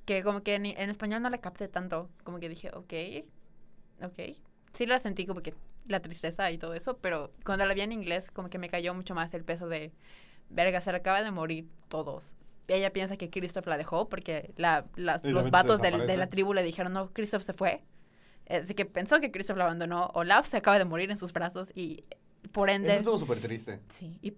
Que 0.06 0.22
como 0.22 0.42
que 0.42 0.54
en, 0.54 0.64
en 0.64 0.88
español 0.88 1.20
no 1.20 1.28
la 1.28 1.36
capté 1.36 1.68
tanto. 1.68 2.08
Como 2.24 2.38
que 2.40 2.48
dije, 2.48 2.70
ok, 2.72 2.94
ok. 4.02 4.38
Sí 4.72 4.86
la 4.86 4.98
sentí 4.98 5.26
como 5.26 5.42
que 5.42 5.52
la 5.86 6.00
tristeza 6.00 6.50
y 6.50 6.56
todo 6.56 6.72
eso, 6.72 6.96
pero 6.96 7.30
cuando 7.44 7.66
la 7.66 7.74
vi 7.74 7.82
en 7.82 7.92
inglés 7.92 8.30
como 8.30 8.48
que 8.48 8.56
me 8.56 8.70
cayó 8.70 8.94
mucho 8.94 9.14
más 9.14 9.34
el 9.34 9.44
peso 9.44 9.68
de, 9.68 9.92
verga, 10.48 10.80
se 10.80 10.92
le 10.92 10.96
acaba 10.96 11.22
de 11.22 11.30
morir 11.30 11.68
todos. 11.88 12.34
Y 12.70 12.72
ella 12.74 12.92
piensa 12.92 13.16
que 13.16 13.30
Christoph 13.30 13.66
la 13.66 13.76
dejó 13.76 14.08
porque 14.08 14.52
la, 14.56 14.86
las- 14.94 15.24
los 15.24 15.50
vatos 15.50 15.80
del- 15.82 15.92
de 16.06 16.16
la 16.16 16.28
tribu 16.30 16.54
le 16.54 16.62
dijeron, 16.62 16.92
no, 16.92 17.10
Christoph 17.12 17.42
se 17.42 17.52
fue. 17.52 17.82
Así 18.48 18.74
que 18.74 18.84
pensó 18.84 19.18
que 19.20 19.32
Christoph 19.32 19.56
la 19.58 19.64
abandonó. 19.64 20.10
Olaf 20.14 20.46
se 20.46 20.56
acaba 20.56 20.78
de 20.78 20.84
morir 20.84 21.10
en 21.10 21.18
sus 21.18 21.32
brazos 21.32 21.72
y 21.74 22.04
por 22.52 22.70
ende... 22.70 22.90
Eso 22.90 22.98
estuvo 22.98 23.18
súper 23.18 23.40
triste. 23.40 23.80
Sí, 23.88 24.18
y 24.22 24.34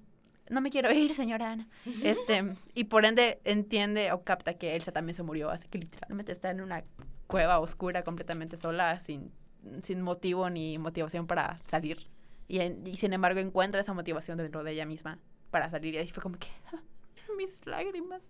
no 0.49 0.61
me 0.63 0.71
quiero 0.71 0.91
ir, 0.93 1.13
señora 1.15 1.53
Ana. 1.53 1.69
Este, 2.03 2.57
y 2.75 2.85
por 2.85 3.05
ende 3.05 3.41
entiende 3.45 4.13
o 4.13 4.23
capta 4.23 4.55
que 4.55 4.77
Elsa 4.77 4.93
también 4.93 5.15
se 5.15 5.23
murió, 5.23 5.51
así 5.51 5.69
que 5.69 5.79
literalmente 5.79 6.33
está 6.33 6.51
en 6.51 6.63
una 6.63 6.85
cueva 7.27 7.59
oscura 7.61 8.03
completamente 8.03 8.57
sola, 8.57 8.99
sin, 9.01 9.31
sin 9.83 10.01
motivo 10.01 10.49
ni 10.51 10.79
motivación 10.79 11.27
para 11.27 11.59
salir. 11.63 12.07
Y, 12.49 12.61
en- 12.61 12.87
y 12.87 12.97
sin 12.97 13.13
embargo 13.13 13.41
encuentra 13.41 13.81
esa 13.83 13.93
motivación 13.93 14.39
dentro 14.39 14.65
de 14.65 14.73
ella 14.73 14.87
misma 14.87 15.19
para 15.51 15.71
salir. 15.71 15.95
Y 15.95 15.99
ahí 15.99 16.09
fue 16.11 16.23
como 16.23 16.37
que, 16.39 16.49
mis 17.37 17.65
lágrimas. 17.67 18.23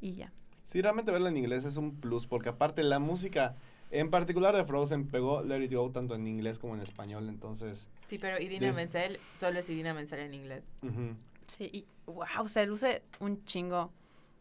Y 0.00 0.12
ya. 0.14 0.32
Sí, 0.66 0.80
realmente 0.80 1.12
verla 1.12 1.28
en 1.28 1.36
inglés 1.36 1.64
es 1.64 1.76
un 1.76 1.94
plus, 1.96 2.26
porque 2.26 2.48
aparte 2.48 2.82
la 2.82 2.98
música, 2.98 3.56
en 3.90 4.10
particular 4.10 4.56
de 4.56 4.64
Frozen, 4.64 5.06
pegó 5.08 5.42
Let 5.42 5.62
It 5.64 5.74
Go 5.74 5.90
tanto 5.90 6.14
en 6.14 6.26
inglés 6.26 6.58
como 6.58 6.74
en 6.74 6.80
español, 6.80 7.28
entonces... 7.28 7.88
Sí, 8.08 8.18
pero 8.18 8.40
Idina 8.40 8.68
Des- 8.68 8.76
Menzel 8.76 9.18
solo 9.36 9.58
es 9.58 9.68
Idina 9.68 9.92
Menzel 9.94 10.20
en 10.20 10.34
inglés. 10.34 10.64
Sí, 11.46 11.68
y 11.72 11.84
wow, 12.06 12.48
se 12.48 12.64
luce 12.66 13.02
un 13.20 13.44
chingo, 13.44 13.92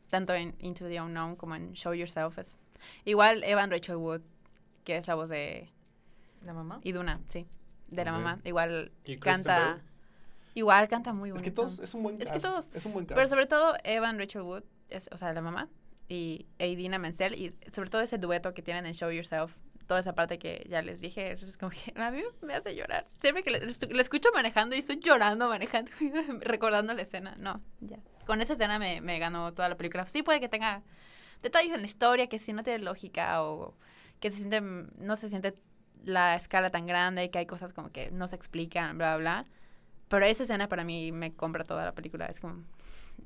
tanto 0.10 0.34
en 0.34 0.56
Into 0.60 0.88
the 0.88 1.02
Unknown 1.02 1.36
como 1.36 1.56
en 1.56 1.74
Show 1.74 1.94
Yourself. 1.94 2.38
Es. 2.38 2.56
Igual 3.04 3.44
Evan 3.44 3.70
Rachel 3.70 3.98
Wood, 3.98 4.22
que 4.86 4.96
es 4.96 5.08
la 5.08 5.16
voz 5.16 5.30
de 5.30 5.70
¿La 6.46 6.54
mamá? 6.54 6.80
Iduna, 6.84 7.20
sí, 7.28 7.46
de 7.90 8.06
la 8.06 8.12
mamá. 8.14 8.40
Igual 8.46 8.92
¿Y 9.06 9.18
canta, 9.18 9.74
Bell? 9.74 9.82
Igual 10.54 10.88
canta 10.88 11.14
muy 11.14 11.30
Es 11.30 11.34
bonito. 11.36 11.43
que 11.43 11.52
todos, 11.52 11.80
es 11.80 11.93
un 11.93 12.04
buen 12.04 12.16
Es 12.16 12.26
que 12.28 12.34
cast. 12.39 12.45
todos- 12.45 12.70
Es 12.74 12.86
un 12.86 12.93
buen 12.93 13.06
cast. 13.06 13.16
Pero 13.18 13.30
sobre 13.30 13.45
todo 13.47 13.74
Evan 13.84 14.18
Rachel 14.20 14.41
Wood, 14.41 14.64
es, 14.89 15.10
o 15.12 15.18
sea, 15.18 15.34
la 15.34 15.41
mamá, 15.41 15.70
y 16.10 16.45
Idina 16.60 16.99
Menzel, 16.99 17.36
y 17.36 17.56
sobre 17.74 17.89
todo 17.89 18.02
ese 18.02 18.18
dueto 18.18 18.54
que 18.54 18.62
tienen 18.62 18.86
en 18.86 18.93
Show 18.93 19.12
Yourself, 19.12 19.56
toda 19.88 19.99
esa 20.02 20.14
parte 20.14 20.38
que 20.39 20.66
ya 20.70 20.82
les 20.82 21.02
dije, 21.02 21.32
eso 21.32 21.45
es 21.45 21.58
como 21.58 21.72
que 21.72 21.93
a 22.02 22.12
mí 22.12 22.22
me 22.41 22.54
hace 22.56 22.76
llorar. 22.76 23.06
Siempre 23.22 23.43
que 23.43 23.52
le, 23.52 23.60
le 23.60 24.02
escucho 24.02 24.30
manejando 24.34 24.76
y 24.76 24.80
estoy 24.80 24.99
llorando 24.99 25.47
manejando, 25.49 25.91
recordando 26.41 26.93
la 26.93 27.02
escena. 27.02 27.36
No, 27.38 27.62
ya. 27.82 27.97
Con 28.26 28.41
esa 28.41 28.54
escena 28.54 28.78
me, 28.80 29.02
me 29.02 29.20
ganó 29.20 29.54
toda 29.54 29.68
la 29.70 29.76
película. 29.78 30.06
Sí 30.08 30.22
puede 30.24 30.39
que 30.39 30.47
tenga 30.49 30.84
detalles 31.41 31.74
en 31.74 31.82
la 31.82 31.88
historia 31.88 32.28
que 32.28 32.39
sí 32.39 32.54
no 32.54 32.64
tiene 32.64 32.80
lógica 32.80 33.43
o 33.43 33.74
que 34.20 34.30
se 34.32 34.38
siente, 34.38 34.62
no 34.62 35.16
se 35.16 35.28
siente 35.30 35.56
la 36.04 36.36
escala 36.36 36.70
tan 36.70 36.86
grande, 36.86 37.30
que 37.32 37.39
hay 37.39 37.45
cosas 37.45 37.74
como 37.74 37.89
que 37.91 38.12
no 38.12 38.28
se 38.28 38.36
explican, 38.36 38.97
bla, 38.97 39.18
bla, 39.18 39.43
bla. 39.43 39.52
Pero 40.12 40.26
esa 40.26 40.43
escena 40.43 40.68
para 40.68 40.84
mí 40.84 41.12
me 41.12 41.34
compra 41.34 41.64
toda 41.64 41.84
la 41.86 41.93
película. 41.93 42.26
Es 42.28 42.39
como, 42.39 42.64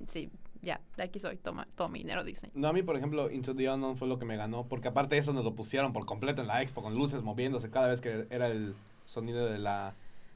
sí, 0.09 0.29
ya, 0.61 0.79
de 0.95 1.03
aquí 1.03 1.19
soy, 1.19 1.35
toma 1.37 1.67
todo 1.75 1.89
mi 1.89 1.99
dinero 1.99 2.23
Disney. 2.23 2.51
No, 2.55 2.67
a 2.69 2.73
mí, 2.73 2.81
por 2.83 2.95
ejemplo, 2.95 3.29
Into 3.29 3.53
the 3.55 3.69
Unknown 3.69 3.97
fue 3.97 4.07
lo 4.07 4.17
que 4.19 4.25
me 4.25 4.37
ganó, 4.37 4.65
porque 4.67 4.87
aparte 4.87 5.15
de 5.15 5.19
eso 5.21 5.33
nos 5.33 5.43
lo 5.43 5.53
pusieron 5.55 5.91
por 5.93 6.05
completo 6.05 6.41
en 6.41 6.47
la 6.47 6.61
expo, 6.61 6.81
con 6.81 6.95
luces 6.95 7.21
moviéndose 7.23 7.69
cada 7.69 7.87
vez 7.87 7.99
que 8.01 8.27
era 8.29 8.47
el 8.47 8.75
sonido 9.05 9.45
de 9.45 9.59
la... 9.59 9.93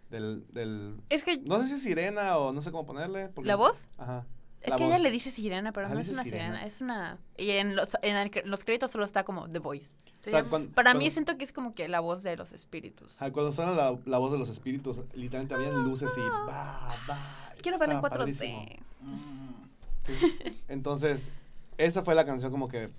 Del, 0.10 0.44
del 0.52 0.95
Es 1.10 1.24
que, 1.24 1.38
no 1.38 1.57
sé 1.60 1.65
si 1.65 1.74
es 1.76 1.84
sirena 1.84 2.38
o 2.40 2.52
no 2.52 2.61
sé 2.61 2.72
cómo 2.72 2.86
ponerle. 2.88 3.30
porque- 3.30 3.48
¿La 3.48 3.56
voz? 3.56 3.91
Ajá. 3.99 4.26
Es 4.61 4.76
que 4.76 4.84
ella 4.86 4.95
voz. 4.95 5.02
le 5.03 5.11
dice 5.11 5.31
sirena, 5.31 5.72
pero 5.72 5.86
Ajá, 5.88 5.95
no 5.95 6.02
es 6.02 6.10
una 6.10 6.23
sirena. 6.23 6.44
sirena. 6.60 6.65
es 6.65 6.81
una... 6.81 7.18
Y 7.38 7.52
en 7.52 7.76
los, 7.76 7.98
en 8.02 8.15
el 8.18 8.30
cre- 8.31 8.44
los 8.45 8.64
créditos 8.64 8.91
solo 8.91 9.06
está 9.06 9.23
como 9.23 9.49
The 9.49 9.60
Voice. 9.60 9.95
O 10.19 10.30
sea, 10.30 10.44
cuan- 10.44 10.68
Para 10.68 10.94
mí 10.94 10.99
cuando- 11.06 11.14
siento 11.14 11.38
que 11.38 11.45
es 11.45 11.53
como 11.53 11.73
que 11.73 11.88
la 11.88 12.02
voz 12.02 12.23
de 12.23 12.36
los 12.36 12.52
espíritus. 12.52 13.15
ajá, 13.15 13.31
cuando 13.31 13.53
suena 13.53 13.72
la, 13.72 13.98
la 14.06 14.18
voz 14.18 14.31
de 14.34 14.38
los 14.38 14.49
espíritus, 14.49 15.02
literalmente 15.14 15.53
habían 15.56 15.84
luces 15.86 16.11
y 16.18 16.19
va, 16.19 16.94
va. 17.10 17.52
Quiero 17.61 17.77
verla 17.80 17.95
en 17.99 18.03
estaba 18.06 18.15
4D. 18.15 18.19
padrísimo. 18.19 18.65
Sí. 20.06 20.53
Entonces, 20.68 21.30
esa 21.77 22.03
fue 22.03 22.15
la 22.15 22.26
canción 22.26 22.52
como 22.52 22.68
que 22.68 22.90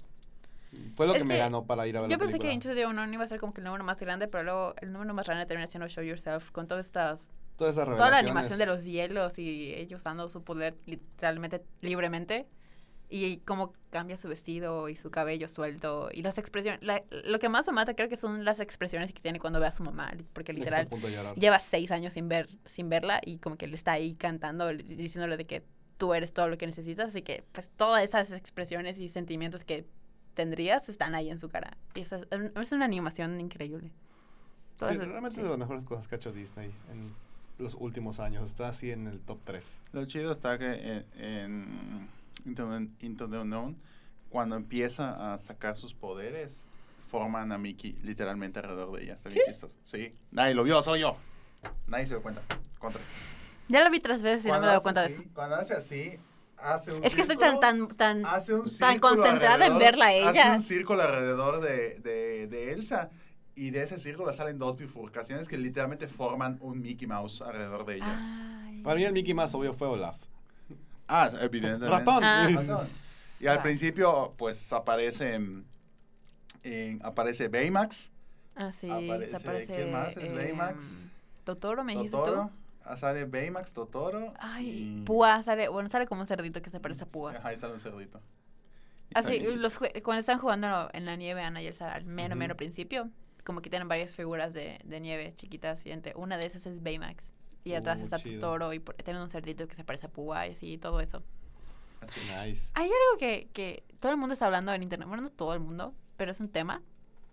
fue 0.94 1.06
lo 1.06 1.12
Es 1.14 1.18
que, 1.18 1.24
me 1.24 1.34
que 1.34 1.40
ganó 1.40 1.64
para 1.64 1.86
ir 1.86 1.96
a 1.96 2.02
ver 2.02 2.10
Yo 2.10 2.16
la 2.16 2.18
pensé 2.20 2.38
que 2.38 2.46
película. 2.46 2.52
Into 2.72 2.74
the 2.74 2.86
Unknown 2.86 3.12
iba 3.12 3.24
a 3.24 3.28
ser 3.28 3.40
como 3.40 3.52
que 3.52 3.60
el 3.60 3.64
número 3.64 3.82
más 3.84 3.98
grande, 3.98 4.28
pero 4.28 4.44
luego 4.44 4.74
el 4.80 4.92
número 4.92 5.12
más 5.14 5.26
grande 5.26 5.44
termina 5.46 5.68
siendo 5.68 5.88
Show 5.88 6.04
Yourself 6.04 6.50
con 6.52 6.68
todas 6.68 6.86
estas 6.86 7.20
Todas 7.60 7.74
esas 7.74 7.84
toda 7.96 8.10
la 8.10 8.16
animación 8.18 8.58
de 8.58 8.64
los 8.64 8.84
hielos 8.84 9.38
y 9.38 9.74
ellos 9.74 10.00
usando 10.00 10.30
su 10.30 10.42
poder 10.42 10.76
literalmente 10.86 11.62
libremente. 11.82 12.46
Y 13.12 13.38
cómo 13.38 13.74
cambia 13.90 14.16
su 14.16 14.28
vestido 14.28 14.88
y 14.88 14.94
su 14.96 15.10
cabello 15.10 15.46
suelto 15.48 16.08
y 16.12 16.22
las 16.22 16.38
expresiones 16.38 16.80
la- 16.82 17.02
lo 17.24 17.38
que 17.40 17.48
más 17.48 17.66
me 17.66 17.72
mata 17.72 17.94
creo 17.94 18.08
que 18.08 18.16
son 18.16 18.44
las 18.44 18.60
expresiones 18.60 19.12
que 19.12 19.20
tiene 19.20 19.40
cuando 19.40 19.58
ve 19.60 19.66
a 19.66 19.72
su 19.72 19.82
mamá 19.82 20.12
porque 20.32 20.52
literal 20.52 20.86
lleva 21.36 21.58
seis 21.58 21.90
años 21.90 22.12
sin 22.12 22.28
ver 22.28 22.48
sin 22.64 22.88
verla 22.88 23.20
y 23.24 23.38
como 23.38 23.56
que 23.56 23.66
le 23.66 23.74
está 23.74 23.90
ahí 23.92 24.14
cantando 24.14 24.68
diciéndole 24.72 25.36
de 25.36 25.44
que 25.44 25.64
tú 25.98 26.14
eres 26.14 26.32
todo 26.32 26.48
lo 26.48 26.56
que 26.56 26.66
necesitas 26.66 27.08
así 27.08 27.22
que 27.22 27.42
pues 27.52 27.68
todas 27.76 28.04
esas 28.04 28.30
expresiones 28.30 28.98
y 29.00 29.08
sentimientos 29.08 29.64
que 29.64 29.84
tendrías 30.34 30.88
están 30.88 31.16
ahí 31.16 31.28
en 31.30 31.38
su 31.40 31.48
cara. 31.48 31.76
Y 31.96 32.02
es, 32.02 32.12
es 32.12 32.72
una 32.72 32.84
animación 32.84 33.40
increíble. 33.40 33.90
Todo 34.78 34.88
Sí, 34.90 34.94
eso- 34.94 35.04
realmente 35.06 35.34
sí. 35.34 35.40
es 35.40 35.44
de 35.44 35.50
las 35.50 35.58
mejores 35.58 35.84
cosas 35.84 36.06
que 36.06 36.14
ha 36.14 36.18
hecho 36.18 36.30
Disney 36.32 36.72
en, 36.92 37.12
los 37.60 37.74
últimos 37.74 38.18
años. 38.20 38.48
Está 38.50 38.68
así 38.68 38.90
en 38.90 39.06
el 39.06 39.20
top 39.20 39.38
3. 39.44 39.78
Lo 39.92 40.04
chido 40.06 40.32
está 40.32 40.58
que 40.58 40.72
en, 40.72 41.06
en 41.18 42.08
Into, 43.00 43.28
the- 43.28 43.38
Unknown, 43.38 43.76
cuando 44.28 44.56
empieza 44.56 45.34
a 45.34 45.38
sacar 45.38 45.76
sus 45.76 45.94
poderes, 45.94 46.66
forman 47.10 47.52
a 47.52 47.58
Mickey 47.58 47.92
literalmente 48.02 48.60
alrededor 48.60 48.92
de 48.96 49.04
ella. 49.04 49.14
Está 49.14 49.28
bien 49.30 49.42
chistoso. 49.46 49.76
Sí. 49.84 50.14
Nadie 50.30 50.54
lo 50.54 50.62
vio, 50.64 50.82
solo 50.82 50.96
yo. 50.96 51.16
Nadie 51.86 52.06
se 52.06 52.14
dio 52.14 52.22
cuenta. 52.22 52.42
Contras. 52.78 53.04
Ya 53.68 53.84
lo 53.84 53.90
vi 53.90 54.00
tres 54.00 54.22
veces 54.22 54.46
y 54.46 54.48
no 54.48 54.54
me 54.54 54.60
he 54.60 54.66
dado 54.66 54.76
hace 54.78 54.82
cuenta 54.82 55.00
de 55.02 55.06
así- 55.08 55.20
eso. 55.20 55.30
Cuando 55.34 55.56
hace 55.56 55.74
así, 55.74 56.18
hace 56.58 56.92
un 56.92 57.04
Es 57.04 57.14
que 57.14 57.22
estoy 57.22 57.36
tan, 57.36 57.50
círculo, 57.60 57.88
tan, 57.96 58.22
tan, 58.22 58.26
hace 58.26 58.54
un 58.54 58.62
tan 58.62 58.70
círculo 58.70 59.00
concentrada 59.16 59.66
en 59.66 59.78
verla 59.78 60.06
a 60.06 60.08
Hace 60.08 60.30
ella. 60.40 60.52
un 60.54 60.60
círculo 60.60 61.02
alrededor 61.02 61.60
de, 61.60 61.98
de, 62.00 62.46
de 62.46 62.72
Elsa. 62.72 63.10
Y 63.60 63.68
de 63.72 63.82
ese 63.82 63.98
círculo 63.98 64.32
salen 64.32 64.58
dos 64.58 64.74
bifurcaciones 64.78 65.46
que 65.46 65.58
literalmente 65.58 66.08
forman 66.08 66.56
un 66.62 66.80
Mickey 66.80 67.06
Mouse 67.06 67.42
alrededor 67.42 67.84
de 67.84 67.96
ella. 67.96 68.62
Ay. 68.64 68.80
Para 68.80 68.96
mí 68.96 69.04
el 69.04 69.12
Mickey 69.12 69.34
más 69.34 69.54
obvio 69.54 69.74
fue 69.74 69.86
Olaf. 69.86 70.16
Ah, 71.06 71.28
evidentemente. 71.42 71.86
Ratón. 71.86 72.24
Ah. 72.24 72.48
Ratón. 72.50 72.88
Y 73.38 73.46
al 73.48 73.58
Ah. 73.58 73.62
principio, 73.62 74.32
pues 74.38 74.72
aparece. 74.72 75.34
en- 75.34 75.66
en- 76.62 77.04
aparece 77.04 77.48
Baymax. 77.48 78.10
Ah, 78.56 78.72
sí, 78.72 78.88
Aparece- 78.88 79.28
se 79.30 79.36
aparece. 79.36 79.74
¿quién 79.74 79.92
más 79.92 80.16
es 80.16 80.34
Baymax? 80.34 80.98
Totoro, 81.44 81.84
me 81.84 81.92
dijiste 81.92 82.16
Totoro. 82.16 82.44
tú. 82.44 82.50
ah, 82.84 82.96
Sale 82.96 83.26
Baymax, 83.26 83.74
Totoro. 83.74 84.32
Ay, 84.38 85.00
y- 85.00 85.04
Púa, 85.04 85.42
sale, 85.42 85.68
bueno, 85.68 85.90
sale 85.90 86.06
como 86.06 86.22
un 86.22 86.26
cerdito 86.26 86.62
que 86.62 86.70
se 86.70 86.80
parece 86.80 87.04
a 87.04 87.06
Púa. 87.08 87.32
Ajá, 87.32 87.48
ahí 87.48 87.58
sale 87.58 87.74
un 87.74 87.80
cerdito. 87.80 88.22
Así, 89.12 89.38
salen 89.38 89.60
los 89.60 89.76
cuando 90.02 90.20
están 90.20 90.38
jugando 90.38 90.88
en 90.94 91.04
la 91.04 91.16
nieve, 91.16 91.42
Ana 91.42 91.60
y 91.60 91.66
Elsa, 91.66 91.92
al 91.92 92.06
mero, 92.06 92.30
Ujú. 92.30 92.38
mero 92.38 92.56
principio, 92.56 93.10
como 93.50 93.62
que 93.62 93.68
tienen 93.70 93.88
varias 93.88 94.14
figuras 94.14 94.54
de, 94.54 94.78
de 94.84 95.00
nieve 95.00 95.32
chiquitas 95.34 95.84
y 95.86 95.90
entre 95.90 96.14
una 96.14 96.38
de 96.38 96.46
esas 96.46 96.64
es 96.66 96.80
Baymax. 96.82 97.34
Y 97.64 97.74
atrás 97.74 97.98
Uh, 97.98 98.04
está 98.04 98.18
chido. 98.18 98.40
Totoro 98.40 98.72
y 98.72 98.78
por- 98.78 98.94
tienen 98.94 99.20
un 99.20 99.28
cerdito 99.28 99.66
que 99.66 99.74
se 99.74 99.82
parece 99.82 100.06
a 100.06 100.08
Púa 100.08 100.46
y 100.46 100.52
así, 100.52 100.78
todo 100.78 101.00
eso. 101.00 101.22
Así. 102.00 102.20
Nice. 102.20 102.70
Hay 102.74 102.84
algo 102.84 103.18
que, 103.18 103.48
que 103.52 103.82
todo 104.00 104.12
el 104.12 104.18
mundo 104.18 104.32
está 104.34 104.46
hablando 104.46 104.72
en 104.72 104.82
internet, 104.84 105.08
bueno, 105.08 105.22
no 105.24 105.30
todo 105.30 105.52
el 105.52 105.60
mundo, 105.60 105.92
pero 106.16 106.30
es 106.30 106.38
un 106.40 106.48
tema 106.48 106.80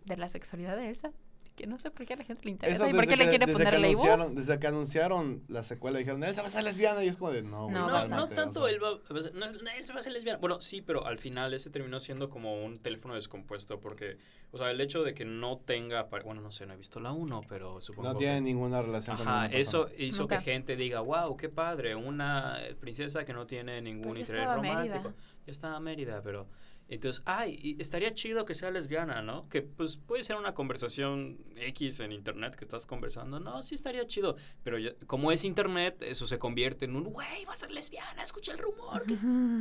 de 0.06 0.18
la 0.18 0.28
sexualidad 0.28 0.76
de 0.76 0.90
Elsa, 0.90 1.12
que 1.58 1.66
no 1.68 1.78
sé 1.80 1.90
por 1.90 2.06
qué 2.06 2.14
a 2.14 2.18
la 2.18 2.24
gente 2.24 2.44
le 2.46 2.52
interesa 2.52 2.76
Eso 2.86 2.88
y 2.88 2.92
por 2.94 3.02
desde 3.02 3.12
qué 3.12 3.18
le 3.18 3.24
que- 3.26 3.30
quiere 3.38 3.52
poner 3.52 3.68
que 3.70 3.80
labels. 3.80 3.98
anunciaron, 4.04 4.36
Desde 4.36 4.60
que 4.60 4.68
anunciaron 4.68 5.44
la 5.48 5.64
secuela 5.64 5.98
dijeron, 5.98 6.24
Elsa 6.24 6.44
va 6.44 6.48
a 6.48 6.52
ser 6.52 6.64
lesbiana 6.64 7.04
y 7.04 7.08
es 7.08 7.18
como 7.18 7.32
de 7.32 7.42
no. 7.42 7.68
No, 7.70 7.88
No, 7.88 8.08
no, 8.08 8.30
tanto 8.30 8.62
o 8.62 8.66
sea. 8.68 8.74
él 8.76 8.82
va, 8.84 8.92
no, 9.10 9.18
es- 9.18 9.34
no, 9.34 9.46
él 9.72 9.84
se 9.86 9.92
va 9.92 9.98
a 9.98 10.00
hacer 10.00 10.14
lesbiana. 10.14 10.38
Bueno, 10.40 10.62
sí, 10.62 10.82
pero 10.84 11.06
al 11.08 11.18
final 11.18 11.54
ese 11.56 11.72
terminó 11.72 12.00
siendo 12.00 12.30
como 12.30 12.64
un 12.64 12.78
teléfono 12.78 13.16
descompuesto 13.16 13.80
porque, 13.80 14.18
o 14.52 14.60
sea, 14.60 14.70
el 14.70 14.80
hecho 14.80 15.04
de 15.04 15.16
que 15.16 15.26
no 15.26 15.58
tenga, 15.58 16.04
bueno, 16.24 16.42
no 16.42 16.52
sé, 16.52 16.68
no 16.68 16.74
he 16.74 16.78
visto 16.78 17.00
la 17.00 17.12
1, 17.12 17.42
pero 17.50 17.82
supongo 17.82 18.10
No 18.10 18.14
que- 18.14 18.20
tiene 18.26 18.40
ninguna 18.42 18.82
relación 18.84 19.18
con 19.18 19.28
Ajá, 19.28 19.48
eso 19.48 19.86
persona. 19.88 20.04
hizo 20.06 20.28
que 20.28 20.40
gente 20.42 20.76
diga, 20.76 21.00
wow, 21.00 21.36
qué 21.38 21.50
padre, 21.50 21.96
una 21.96 22.58
princesa 22.80 23.26
que 23.26 23.34
no 23.34 23.48
tiene 23.48 23.82
ningún 23.82 24.10
Pues 24.10 24.20
interés 24.20 24.46
romántico. 24.46 24.96
Mérida. 25.10 25.14
Ya 25.48 25.52
estaba 25.52 25.80
Mérida, 25.80 26.22
pero... 26.22 26.46
Entonces, 26.90 27.22
ay, 27.26 27.60
y 27.62 27.82
estaría 27.82 28.14
chido 28.14 28.46
que 28.46 28.56
sea 28.56 28.72
lesbiana, 28.72 29.22
¿no? 29.22 29.50
Que 29.50 29.62
pues 29.62 29.98
puede 29.98 30.24
ser 30.24 30.38
una 30.38 30.54
conversación 30.54 31.38
X 31.58 32.00
en 32.00 32.14
internet 32.14 32.56
que 32.56 32.64
estás 32.64 32.86
conversando. 32.86 33.42
No, 33.42 33.62
sí 33.62 33.76
estaría 33.76 34.08
chido. 34.08 34.38
Pero 34.64 34.80
ya- 34.80 34.94
como 35.06 35.32
es 35.34 35.44
internet, 35.44 35.98
eso 36.02 36.28
se 36.28 36.40
convierte 36.40 36.86
en 36.86 36.96
un, 36.96 37.04
güey, 37.06 37.44
va 37.46 37.52
a 37.54 37.56
ser 37.58 37.72
lesbiana, 37.72 38.24
escucha 38.24 38.54
el 38.54 38.60
rumor. 38.60 39.04
que-". 39.06 39.18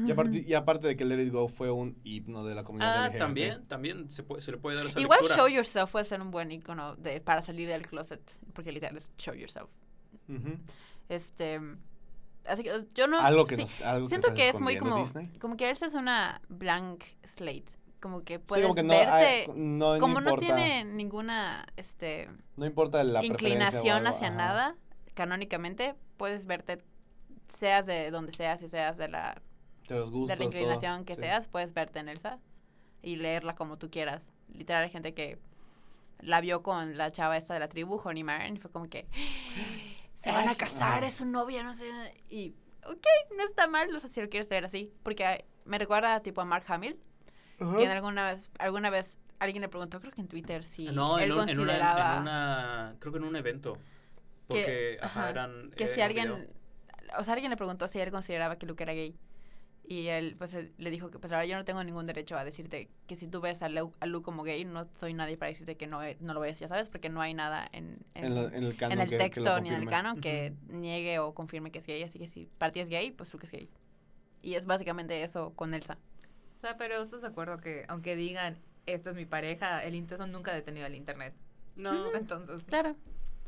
Y 0.06 0.10
aparte, 0.12 0.44
y 0.46 0.54
aparte 0.54 0.86
de 0.86 0.96
que 0.96 1.04
Let 1.04 1.22
It 1.24 1.32
Go 1.32 1.48
fue 1.48 1.70
un 1.72 1.98
himno 2.04 2.44
de 2.44 2.54
la 2.54 2.62
comunidad 2.62 3.04
Ah, 3.04 3.06
LGBT. 3.08 3.18
también, 3.18 3.66
también 3.66 4.10
se, 4.10 4.22
puede, 4.22 4.40
se 4.40 4.52
le 4.52 4.58
puede 4.58 4.76
dar 4.76 4.86
esa 4.86 5.00
Igual 5.00 5.18
lectura. 5.20 5.36
Show 5.36 5.48
Yourself 5.48 5.90
puede 5.90 6.04
ser 6.04 6.20
un 6.20 6.30
buen 6.30 6.52
icono 6.52 6.94
de, 6.94 7.20
para 7.20 7.42
salir 7.42 7.66
del 7.68 7.86
closet, 7.88 8.20
porque 8.52 8.70
literal 8.70 8.96
es 8.96 9.10
Show 9.18 9.34
Yourself. 9.34 9.68
Ujú. 10.28 10.58
Este, 11.08 11.60
así 12.48 12.62
que 12.62 12.86
yo 12.94 13.06
no... 13.06 13.20
algo 13.20 13.46
que 13.46 13.56
sí, 13.56 13.62
nos, 13.62 13.80
algo 13.82 14.08
siento 14.08 14.28
estás 14.28 14.34
que 14.34 14.48
es 14.48 14.60
muy 14.60 14.76
como, 14.76 14.96
Disney. 14.98 15.28
como 15.40 15.56
que 15.56 15.68
Elsa 15.70 15.86
es 15.86 15.94
una 15.94 16.40
blank 16.48 17.04
slate, 17.36 17.72
como 18.00 18.22
que 18.24 18.38
Sí, 18.38 18.44
puedes 18.46 18.62
como 18.64 18.74
que 18.74 18.82
no, 18.82 18.90
verte... 18.90 19.12
hay- 19.14 19.46
no, 19.54 19.94
no 19.94 19.98
como 20.00 20.20
no 20.20 20.30
importa, 20.30 20.46
tiene 20.46 20.84
ninguna 20.84 21.66
este 21.76 22.28
no 22.56 22.66
importa 22.66 23.02
la 23.04 23.24
inclinación 23.24 24.06
hacia 24.06 24.28
ajá. 24.28 24.36
nada, 24.36 24.76
canónicamente, 25.14 25.94
puedes 26.16 26.46
verte, 26.46 26.82
seas 27.48 27.86
de 27.86 28.10
donde 28.10 28.32
seas 28.32 28.62
y 28.62 28.68
seas 28.68 28.96
de 28.96 29.08
la, 29.08 29.40
De 29.88 29.94
los 29.96 30.10
gustos, 30.10 30.28
de 30.28 30.34
la 30.34 30.36
todo, 30.36 30.48
inclinación 30.48 31.04
que 31.04 31.14
sí. 31.16 31.22
seas, 31.22 31.48
puedes 31.48 31.72
verte 31.74 31.98
en 32.00 32.08
Elsa 32.08 32.38
y 33.02 33.16
leerla 33.16 33.54
como 33.54 33.78
tú 33.78 33.90
quieras. 33.90 34.32
Literal, 34.52 34.84
hay 34.84 34.90
gente 34.90 35.14
que 35.14 35.38
la 36.20 36.40
vio 36.40 36.62
con 36.62 36.96
la 36.96 37.10
chava 37.12 37.36
esta 37.36 37.54
de 37.54 37.60
la 37.60 37.68
tribu, 37.68 38.00
Honey 38.02 38.24
Maren, 38.24 38.56
y 38.56 38.58
fue 38.60 38.70
como 38.70 38.88
que 38.88 39.06
se 40.26 40.32
van 40.32 40.48
a 40.48 40.54
casar, 40.54 41.04
es 41.04 41.14
su 41.14 41.24
novia, 41.26 41.62
no 41.62 41.74
sé. 41.74 41.86
Y, 42.28 42.54
ok, 42.84 43.06
no 43.36 43.44
está 43.44 43.66
mal, 43.66 43.94
o 43.94 44.00
sea, 44.00 44.10
si 44.10 44.20
lo 44.20 44.28
quieres 44.28 44.50
leer 44.50 44.64
así, 44.64 44.92
porque 45.02 45.44
me 45.64 45.78
recuerda 45.78 46.20
tipo 46.20 46.40
a 46.40 46.44
Mark 46.44 46.64
Hamill, 46.68 46.98
Ajá. 47.60 47.76
que 47.76 47.84
en 47.84 47.90
alguna 47.90 48.32
vez, 48.32 48.50
alguna 48.58 48.90
vez 48.90 49.18
alguien 49.38 49.62
le 49.62 49.68
preguntó, 49.68 50.00
creo 50.00 50.12
que 50.12 50.20
en 50.20 50.28
Twitter, 50.28 50.64
si 50.64 50.86
No, 50.86 51.18
él 51.18 51.30
en, 51.30 51.38
un- 51.38 51.48
en 51.48 51.58
una, 51.60 51.72
consideraba 51.72 52.16
en 52.16 52.22
una- 52.22 52.96
creo 52.98 53.12
que 53.12 53.18
en 53.18 53.24
un 53.24 53.36
evento. 53.36 53.78
Porque, 54.46 54.98
ajá, 55.02 55.20
ajá, 55.22 55.30
eran... 55.30 55.70
que 55.72 55.88
si 55.88 56.00
alguien, 56.00 56.28
video. 56.34 57.18
o 57.18 57.24
sea, 57.24 57.34
alguien 57.34 57.50
le 57.50 57.56
preguntó 57.56 57.88
si 57.88 57.98
él 57.98 58.10
consideraba 58.10 58.56
que 58.56 58.66
Luke 58.66 58.82
era 58.82 58.92
gay. 58.92 59.16
Y 59.88 60.08
él, 60.08 60.34
pues, 60.36 60.52
él 60.54 60.72
le 60.78 60.90
dijo 60.90 61.10
que, 61.12 61.20
pues, 61.20 61.32
ahora 61.32 61.46
yo 61.46 61.56
no 61.56 61.64
tengo 61.64 61.84
ningún 61.84 62.06
derecho 62.06 62.36
a 62.36 62.44
decirte 62.44 62.88
que 63.06 63.14
si 63.14 63.28
tú 63.28 63.40
ves 63.40 63.62
a 63.62 63.68
Luke, 63.68 63.96
a 64.00 64.06
Luke 64.06 64.24
como 64.24 64.42
gay, 64.42 64.64
no 64.64 64.88
soy 64.96 65.14
nadie 65.14 65.36
para 65.36 65.48
decirte 65.50 65.76
que 65.76 65.86
no, 65.86 66.02
e- 66.02 66.16
no 66.20 66.34
lo 66.34 66.40
ves, 66.40 66.58
ya 66.58 66.66
sabes, 66.66 66.88
porque 66.88 67.08
no 67.08 67.20
hay 67.20 67.34
nada 67.34 67.68
en, 67.72 67.98
en, 68.14 68.24
En, 68.24 68.34
la- 68.34 68.44
en 68.56 68.64
el 68.64 68.76
canon 68.76 68.92
en 68.98 69.00
el 69.04 69.08
que- 69.10 69.16
que 69.18 69.22
texto 69.24 69.60
ni 69.60 69.68
en 69.68 69.74
el 69.82 69.88
canon 69.88 70.20
que 70.20 70.54
niegue 70.68 71.20
o 71.20 71.34
confirme 71.34 71.70
que 71.70 71.78
es 71.78 71.86
gay. 71.86 72.02
Así 72.02 72.18
que 72.18 72.26
si 72.26 72.46
para 72.58 72.72
ti 72.72 72.80
es 72.80 72.88
gay, 72.88 73.12
pues 73.12 73.32
Luke 73.32 73.46
es 73.46 73.52
gay. 73.52 73.70
Y 74.42 74.54
es 74.54 74.66
básicamente 74.66 75.22
eso 75.22 75.52
con 75.54 75.72
Elsa. 75.72 75.98
O 76.56 76.58
sea, 76.60 76.76
pero 76.76 77.00
¿estás 77.02 77.20
de 77.22 77.28
acuerdo 77.28 77.58
que 77.58 77.84
aunque 77.86 78.16
digan, 78.16 78.56
esta 78.86 79.10
es 79.10 79.16
mi 79.16 79.24
pareja, 79.26 79.84
el 79.84 79.94
intenso 79.94 80.26
nunca 80.26 80.50
ha 80.50 80.54
detenido 80.54 80.86
el 80.86 80.96
internet? 80.96 81.32
No, 81.76 81.92
Entonces, 82.16 82.64
Claro. 82.64 82.96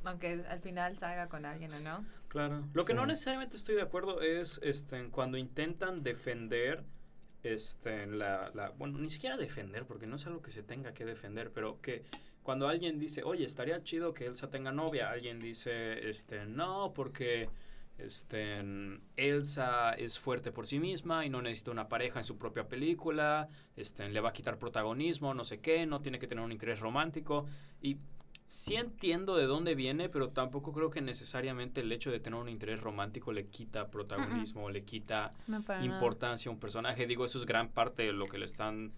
Aunque 0.08 0.44
al 0.48 0.60
final 0.60 0.98
salga 0.98 1.28
con 1.28 1.44
alguien 1.44 1.72
o 1.74 1.80
no. 1.80 2.04
Claro. 2.28 2.64
Lo 2.74 2.84
que 2.84 2.94
no 2.94 3.02
Sí. 3.02 3.08
necesariamente 3.08 3.56
estoy 3.56 3.74
de 3.76 3.82
acuerdo 3.82 4.20
es 4.20 4.60
este, 4.62 5.08
cuando 5.10 5.38
intentan 5.38 6.02
defender 6.02 6.84
este, 7.44 8.06
la, 8.06 8.50
la- 8.54 8.70
Bueno, 8.70 8.98
ni 8.98 9.08
siquiera 9.10 9.36
defender, 9.36 9.86
porque 9.86 10.06
no 10.06 10.16
es 10.16 10.26
algo 10.26 10.42
que 10.42 10.50
se 10.50 10.62
tenga 10.62 10.92
que 10.92 11.04
defender, 11.04 11.52
pero 11.52 11.80
que 11.80 12.02
cuando 12.42 12.66
alguien 12.68 12.98
dice, 12.98 13.22
oye, 13.22 13.44
estaría 13.44 13.82
chido 13.84 14.12
que 14.12 14.26
Elsa 14.26 14.50
tenga 14.50 14.72
novia, 14.72 15.10
alguien 15.10 15.38
dice, 15.38 16.08
este, 16.10 16.46
no, 16.46 16.92
porque 16.94 17.48
este, 17.96 18.60
Elsa 19.16 19.92
es 19.92 20.18
fuerte 20.18 20.50
por 20.52 20.66
sí 20.66 20.78
misma 20.80 21.26
y 21.26 21.30
no 21.30 21.40
necesita 21.42 21.70
una 21.70 21.88
pareja 21.88 22.18
en 22.20 22.24
su 22.24 22.38
propia 22.38 22.66
película, 22.68 23.48
este, 23.76 24.08
le 24.08 24.20
va 24.20 24.30
a 24.30 24.32
quitar 24.32 24.58
protagonismo, 24.58 25.32
no 25.34 25.44
sé 25.44 25.60
qué, 25.60 25.86
no 25.86 26.00
tiene 26.00 26.18
que 26.18 26.26
tener 26.26 26.44
un 26.44 26.52
interés 26.52 26.80
romántico. 26.80 27.46
Y 27.82 27.98
sí 28.48 28.76
entiendo 28.76 29.36
de 29.36 29.44
dónde 29.46 29.74
viene, 29.74 30.08
pero 30.08 30.30
tampoco 30.30 30.72
creo 30.72 30.88
que 30.90 31.02
necesariamente 31.02 31.82
el 31.82 31.92
hecho 31.92 32.10
de 32.10 32.18
tener 32.18 32.40
un 32.40 32.48
interés 32.48 32.80
romántico 32.80 33.30
le 33.32 33.46
quita 33.46 33.90
protagonismo, 33.90 34.70
le 34.70 34.84
quita 34.84 35.34
No 35.46 35.62
para 35.62 35.80
nada. 35.80 35.94
importancia 35.94 36.48
a 36.48 36.52
un 36.54 36.58
personaje. 36.58 37.06
Digo, 37.06 37.24
eso 37.26 37.38
es 37.38 37.44
gran 37.44 37.68
parte 37.68 38.02
de 38.04 38.12
lo 38.12 38.24
que 38.26 38.38
le 38.38 38.46
están... 38.46 38.92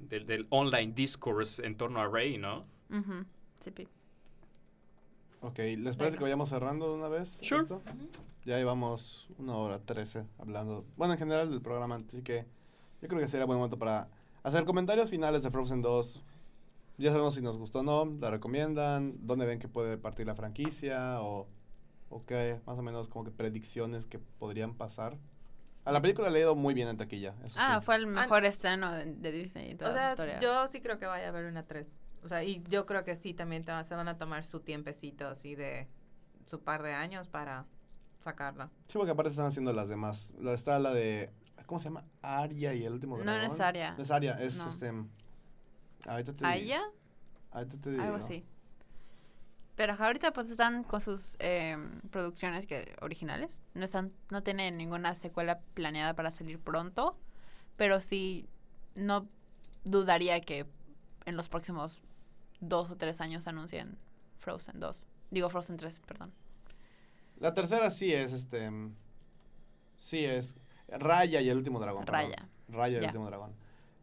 Del, 0.00 0.26
del 0.26 0.46
online 0.50 0.92
discourse 0.92 1.64
en 1.64 1.76
torno 1.76 2.00
a 2.00 2.08
Rey, 2.08 2.36
¿no? 2.36 2.66
Ujú. 2.90 3.24
Sí, 3.60 3.70
pi. 3.70 3.88
Ok, 5.40 5.58
¿les 5.58 5.96
parece 5.96 6.16
que 6.18 6.22
vayamos 6.24 6.48
cerrando 6.48 6.88
de 6.88 6.94
una 6.98 7.08
vez? 7.08 7.38
Sure. 7.42 7.62
esto? 7.62 7.80
Ya 8.44 8.56
llevamos 8.58 9.26
una 9.38 9.54
hora 9.54 9.78
trece 9.78 10.26
hablando, 10.38 10.84
bueno, 10.96 11.14
en 11.14 11.18
general 11.18 11.50
del 11.50 11.62
programa, 11.62 11.96
así 12.08 12.22
que 12.22 12.44
yo 13.00 13.08
creo 13.08 13.20
que 13.20 13.28
sería 13.28 13.46
buen 13.46 13.58
momento 13.58 13.78
para 13.78 14.08
hacer 14.42 14.64
comentarios 14.64 15.10
finales 15.10 15.42
de 15.42 15.50
Frozen 15.50 15.80
2. 15.82 16.22
Ya 16.98 17.10
sabemos 17.10 17.34
si 17.34 17.42
nos 17.42 17.58
gustó 17.58 17.80
o 17.80 17.82
no, 17.82 18.04
la 18.20 18.30
recomiendan, 18.30 19.14
dónde 19.20 19.44
ven 19.46 19.58
que 19.58 19.68
puede 19.68 19.98
partir 19.98 20.26
la 20.26 20.34
franquicia 20.34 21.20
o, 21.20 21.46
o 22.08 22.24
qué, 22.24 22.60
más 22.66 22.78
o 22.78 22.82
menos 22.82 23.08
como 23.08 23.24
que 23.24 23.30
predicciones 23.30 24.06
que 24.06 24.18
podrían 24.18 24.74
pasar. 24.74 25.18
A 25.84 25.92
la 25.92 26.00
película 26.00 26.30
le 26.30 26.38
ha 26.38 26.42
ido 26.42 26.54
muy 26.56 26.72
bien 26.74 26.88
en 26.88 26.96
taquilla, 26.96 27.34
eso 27.44 27.56
Ah, 27.60 27.76
sí. 27.80 27.84
fue 27.84 27.96
el 27.96 28.06
mejor 28.06 28.44
estreno 28.44 28.90
de, 28.92 29.04
de 29.14 29.30
Disney 29.32 29.72
y 29.72 29.74
toda 29.74 29.90
O 29.90 29.92
su 29.92 29.98
sea, 29.98 30.08
historia. 30.10 30.40
yo 30.40 30.66
sí 30.68 30.80
creo 30.80 30.98
que 30.98 31.06
vaya 31.06 31.26
a 31.26 31.28
haber 31.28 31.44
una 31.44 31.64
3. 31.64 31.86
O 32.24 32.28
sea, 32.28 32.42
y 32.42 32.62
yo 32.68 32.86
creo 32.86 33.04
que 33.04 33.14
sí 33.14 33.34
también 33.34 33.64
te- 33.64 33.84
se 33.84 33.94
van 33.94 34.08
a 34.08 34.16
tomar 34.18 34.44
su 34.44 34.60
tiempecito 34.60 35.28
así 35.28 35.54
de 35.54 35.86
su 36.46 36.60
par 36.60 36.82
de 36.82 36.92
años 36.94 37.28
para 37.28 37.66
sacarla. 38.20 38.70
Sí, 38.88 38.98
porque 38.98 39.12
aparte 39.12 39.30
están 39.30 39.46
haciendo 39.46 39.72
las 39.72 39.88
demás. 39.88 40.32
La- 40.40 40.54
Está 40.54 40.78
la 40.80 40.92
de, 40.92 41.30
¿cómo 41.66 41.78
se 41.78 41.84
llama? 41.84 42.04
Aria 42.22 42.74
y 42.74 42.84
el 42.84 42.94
último 42.94 43.16
No 43.18 43.24
dragón. 43.24 43.54
es 43.54 43.60
Aria. 43.60 43.94
No 43.96 44.02
es 44.02 44.10
Aria, 44.10 44.32
es 44.40 44.56
No. 44.56 44.68
este... 44.68 44.92
Ahorita 46.06 46.32
te 46.32 46.46
¿A 46.46 46.52
digo. 46.52 46.64
ella? 46.64 46.82
Ahorita 47.52 47.76
te 47.78 47.90
digo. 47.90 48.02
Algo 48.02 48.16
así. 48.16 48.44
Pero 49.74 49.92
ahorita 49.92 50.32
pues 50.32 50.50
están 50.50 50.84
con 50.84 51.00
sus 51.00 51.36
eh, 51.38 51.76
producciones 52.10 52.66
que 52.66 52.96
originales. 53.02 53.58
No 53.74 53.84
están, 53.84 54.12
no 54.30 54.42
tienen 54.42 54.78
ninguna 54.78 55.14
secuela 55.14 55.60
planeada 55.74 56.14
para 56.14 56.30
salir 56.30 56.58
pronto. 56.58 57.18
Pero 57.76 58.00
sí, 58.00 58.48
no 58.94 59.28
dudaría 59.84 60.40
que 60.40 60.66
en 61.26 61.36
los 61.36 61.48
próximos 61.48 62.00
dos 62.60 62.90
o 62.90 62.96
tres 62.96 63.20
años 63.20 63.46
anuncien 63.46 63.98
Frozen 64.38 64.80
2. 64.80 65.04
Digo 65.30 65.50
Frozen 65.50 65.76
3, 65.76 66.00
perdón. 66.00 66.32
La 67.38 67.52
tercera 67.52 67.90
sí 67.90 68.12
es, 68.14 68.32
este... 68.32 68.70
Sí 70.00 70.24
es. 70.24 70.54
Raya 70.88 71.40
y 71.40 71.50
el 71.50 71.58
último 71.58 71.80
dragón. 71.80 72.04
perdón. 72.06 72.22
Raya. 72.22 72.48
Raya 72.68 72.96
y 72.96 72.98
el 73.00 73.06
último 73.06 73.26
dragón. 73.26 73.54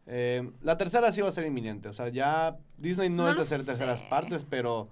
Eh, 0.06 0.50
la 0.62 0.76
tercera 0.76 1.12
sí 1.12 1.20
va 1.22 1.28
a 1.28 1.32
ser 1.32 1.44
inminente. 1.46 1.88
O 1.88 1.92
sea, 1.92 2.08
ya 2.08 2.56
Disney 2.76 3.08
no, 3.08 3.22
No 3.24 3.30
es 3.30 3.36
de 3.36 3.42
hacer 3.42 3.64
terceras 3.64 4.00
sé. 4.00 4.06
partes, 4.06 4.42
pero 4.44 4.88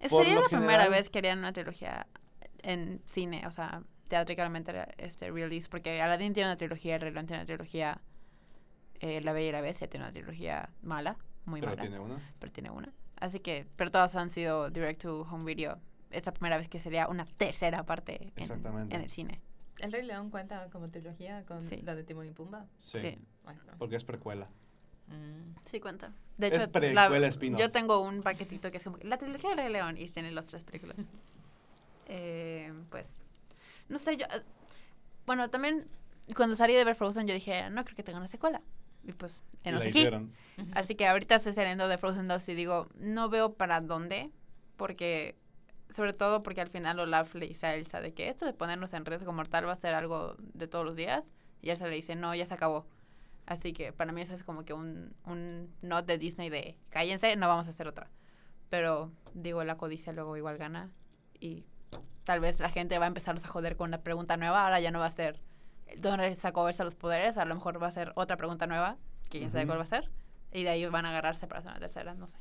Eh, 0.00 0.08
Sería 0.08 0.36
la 0.36 0.46
primera 0.48 0.66
general- 0.84 0.90
vez 0.90 1.10
que 1.10 1.18
harían 1.18 1.38
una 1.40 1.52
trilogía 1.52 2.06
en 2.62 3.00
cine, 3.04 3.44
o 3.46 3.50
sea, 3.50 3.82
teatricalmente 4.08 4.72
este 4.96 5.30
release, 5.30 5.68
porque 5.68 6.00
Aladdin 6.00 6.32
tiene 6.34 6.48
una 6.50 6.56
trilogía, 6.56 6.96
El 6.96 7.12
León 7.14 7.26
tiene 7.26 7.40
una 7.42 7.46
trilogía, 7.46 8.00
eh, 9.00 9.20
La 9.20 9.32
Bella 9.32 9.48
y 9.48 9.52
la 9.52 9.60
Bestia 9.60 9.88
tiene 9.88 10.06
una 10.06 10.12
trilogía 10.12 10.70
mala, 10.82 11.16
muy 11.44 11.60
pero 11.60 11.72
mala, 11.72 11.82
tiene 11.82 11.98
una. 11.98 12.20
pero 12.38 12.52
tiene 12.52 12.70
una. 12.70 12.92
Así 13.16 13.40
que, 13.40 13.66
pero 13.76 13.90
todas 13.90 14.14
han 14.16 14.30
sido 14.30 14.70
direct 14.70 15.02
to 15.02 15.22
home 15.22 15.44
video. 15.44 15.78
Es 16.10 16.24
la 16.26 16.32
primera 16.32 16.56
vez 16.56 16.68
que 16.68 16.78
sería 16.80 17.08
una 17.08 17.24
tercera 17.24 17.84
parte 17.84 18.22
en, 18.22 18.32
Exactamente. 18.36 18.94
en 18.94 19.02
el 19.02 19.10
cine. 19.10 19.40
¿El 19.78 19.92
Rey 19.92 20.04
León 20.04 20.30
cuenta 20.30 20.68
como 20.70 20.88
trilogía 20.90 21.44
con 21.46 21.62
Sí. 21.62 21.80
la 21.82 21.94
de 21.94 22.04
Timón 22.04 22.26
y 22.26 22.30
Pumba? 22.32 22.66
Sí, 22.78 23.18
porque 23.78 23.96
es 23.96 24.04
precuela. 24.04 24.48
Mm. 25.08 25.54
Sí, 25.64 25.80
cuenta. 25.80 26.12
De 26.36 26.48
Es 26.48 26.52
hecho, 26.58 26.70
precuela 26.72 27.26
spin-off. 27.28 27.60
yo 27.60 27.70
tengo 27.72 28.00
un 28.02 28.22
paquetito 28.22 28.70
que 28.70 28.76
es 28.76 28.84
como 28.84 28.98
la 29.02 29.16
trilogía 29.18 29.50
del 29.50 29.58
Rey 29.58 29.72
León 29.72 29.96
y 29.96 30.08
tiene 30.10 30.30
las 30.32 30.46
tres 30.46 30.64
películas. 30.64 30.96
Eh, 32.10 32.72
pues, 32.90 33.06
no 33.90 33.98
sé, 33.98 34.16
yo... 34.16 34.24
eh, 34.26 34.42
Bueno, 35.26 35.50
también 35.50 35.86
cuando 36.34 36.56
salí 36.56 36.72
de 36.74 36.84
ver 36.84 36.94
Frozen 36.94 37.26
yo 37.26 37.34
dije, 37.34 37.68
no 37.70 37.84
creo 37.84 37.96
que 37.96 38.02
tenga 38.02 38.18
una 38.18 38.28
secuela. 38.28 38.62
Y 39.04 39.12
pues, 39.12 39.42
en 39.64 39.74
la 39.74 39.80
aquí. 39.80 39.90
hicieron. 39.90 40.32
Así 40.72 40.94
que 40.94 41.06
ahorita 41.06 41.34
estoy 41.36 41.52
saliendo 41.52 41.86
de 41.88 41.98
Frozen 41.98 42.26
2 42.28 42.48
y 42.48 42.54
digo, 42.54 42.88
no 42.96 43.28
veo 43.28 43.54
para 43.54 43.80
dónde, 43.80 44.30
porque, 44.76 45.36
sobre 45.90 46.12
todo 46.12 46.42
porque 46.42 46.60
al 46.60 46.68
final 46.68 46.98
Olaf 47.00 47.34
le 47.34 47.46
dice 47.46 47.66
a 47.66 47.74
Elsa 47.74 48.00
de 48.00 48.12
que 48.12 48.28
esto 48.28 48.44
de 48.44 48.52
ponernos 48.52 48.92
en 48.92 49.04
riesgo 49.04 49.32
mortal 49.32 49.66
va 49.66 49.72
a 49.72 49.76
ser 49.76 49.94
algo 49.94 50.36
de 50.38 50.68
todos 50.68 50.84
los 50.84 50.96
días, 50.96 51.32
y 51.62 51.70
Elsa 51.70 51.86
le 51.86 51.94
dice, 51.94 52.14
no, 52.14 52.34
ya 52.34 52.46
se 52.46 52.54
acabó. 52.54 52.86
Así 53.46 53.72
que 53.72 53.92
para 53.92 54.12
mí 54.12 54.20
eso 54.20 54.34
es 54.34 54.44
como 54.44 54.64
que 54.64 54.74
un, 54.74 55.14
un 55.24 55.74
not 55.80 56.06
de 56.06 56.18
Disney 56.18 56.50
de, 56.50 56.76
cállense, 56.90 57.34
no 57.36 57.48
vamos 57.48 57.66
a 57.66 57.70
hacer 57.70 57.88
otra. 57.88 58.10
Pero, 58.68 59.10
digo, 59.32 59.64
la 59.64 59.78
codicia 59.78 60.12
luego 60.12 60.36
igual 60.36 60.58
gana, 60.58 60.90
y 61.40 61.64
tal 62.24 62.40
vez 62.40 62.60
la 62.60 62.68
gente 62.68 62.98
va 62.98 63.06
a 63.06 63.08
empezarnos 63.08 63.44
a 63.44 63.48
joder 63.48 63.76
con 63.76 63.88
una 63.88 64.02
pregunta 64.02 64.36
nueva, 64.36 64.64
ahora 64.64 64.80
ya 64.80 64.90
no 64.90 64.98
va 64.98 65.06
a 65.06 65.10
ser, 65.10 65.40
¿dónde 65.96 66.36
sacó 66.36 66.68
Elsa 66.68 66.84
los 66.84 66.94
poderes? 66.94 67.38
A 67.38 67.46
lo 67.46 67.54
mejor 67.54 67.82
va 67.82 67.86
a 67.86 67.92
ser 67.92 68.12
otra 68.14 68.36
pregunta 68.36 68.66
nueva, 68.66 68.98
que 69.30 69.38
quién 69.38 69.50
sabe 69.50 69.64
Ujú. 69.64 69.68
cuál 69.68 69.78
va 69.78 69.82
a 69.82 69.86
ser. 69.86 70.10
Y 70.52 70.64
de 70.64 70.70
ahí 70.70 70.86
van 70.86 71.06
a 71.06 71.10
agarrarse 71.10 71.46
para 71.46 71.60
hacer 71.60 71.70
una 71.70 71.80
tercera, 71.80 72.14
no 72.14 72.26
sé. 72.26 72.38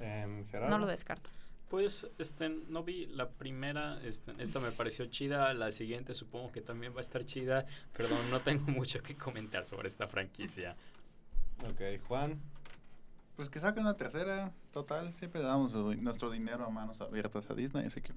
Em. 0.00 0.44
No 0.68 0.78
lo 0.78 0.86
descarto. 0.86 1.30
Pues 1.72 2.06
este, 2.18 2.50
no 2.68 2.84
vi 2.84 3.06
la 3.06 3.30
primera, 3.30 3.98
este, 4.04 4.34
esta 4.40 4.60
me 4.60 4.72
pareció 4.72 5.06
chida, 5.06 5.54
la 5.54 5.72
siguiente 5.72 6.14
supongo 6.14 6.52
que 6.52 6.60
también 6.60 6.92
va 6.92 6.98
a 6.98 7.00
estar 7.00 7.24
chida, 7.24 7.64
perdón, 7.96 8.18
no 8.30 8.40
tengo 8.40 8.66
mucho 8.70 9.02
que 9.02 9.16
comentar 9.16 9.64
sobre 9.64 9.88
esta 9.88 10.06
franquicia. 10.06 10.76
Ok, 11.64 12.04
Juan. 12.06 12.38
Pues 13.36 13.48
que 13.48 13.58
saquen 13.58 13.84
una 13.84 13.96
tercera, 13.96 14.52
total. 14.70 15.14
Siempre 15.14 15.40
damos 15.40 15.72
nuestro 15.72 16.30
dinero 16.30 16.66
a 16.66 16.68
manos 16.68 17.00
abiertas 17.00 17.48
a 17.48 17.54
Disney, 17.54 17.86
así 17.86 18.02
que 18.02 18.12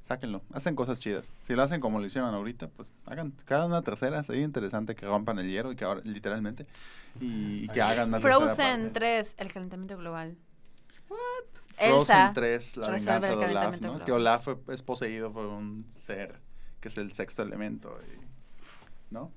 sáquenlo. 0.00 0.40
Hacen 0.54 0.74
cosas 0.74 0.98
chidas. 0.98 1.30
Si 1.42 1.54
lo 1.54 1.62
hacen 1.62 1.78
como 1.78 2.00
lo 2.00 2.06
hicieron 2.06 2.34
ahorita, 2.34 2.68
pues 2.68 2.90
hagan 3.04 3.34
cada 3.44 3.66
una 3.66 3.82
tercera. 3.82 4.22
Sería 4.22 4.44
interesante 4.44 4.94
que 4.94 5.04
rompan 5.04 5.38
el 5.40 5.46
hierro 5.46 5.72
y 5.72 5.76
que 5.76 5.84
ahora, 5.84 6.00
literalmente, 6.04 6.66
y, 7.20 7.64
y 7.64 7.68
que 7.68 7.82
hagan 7.82 8.08
una 8.08 8.18
tercera 8.18 8.46
Frozen 8.46 8.82
parte. 8.84 9.00
3, 9.00 9.34
el 9.36 9.52
calentamiento 9.52 9.98
global. 9.98 10.38
Frozen 11.06 11.90
Elsa 11.90 12.32
3, 12.34 12.76
la 12.78 12.90
venganza 12.90 13.28
de 13.28 13.34
Olaf, 13.34 13.80
¿no? 13.80 14.04
Que 14.04 14.12
Olaf 14.12 14.44
fue- 14.44 14.58
es 14.68 14.82
poseído 14.82 15.32
por 15.32 15.46
un 15.46 15.86
ser 15.92 16.40
que 16.80 16.88
es 16.88 16.96
el 16.98 17.12
sexto 17.12 17.42
elemento, 17.42 17.98
y- 18.06 18.20
¿no? 19.14 19.32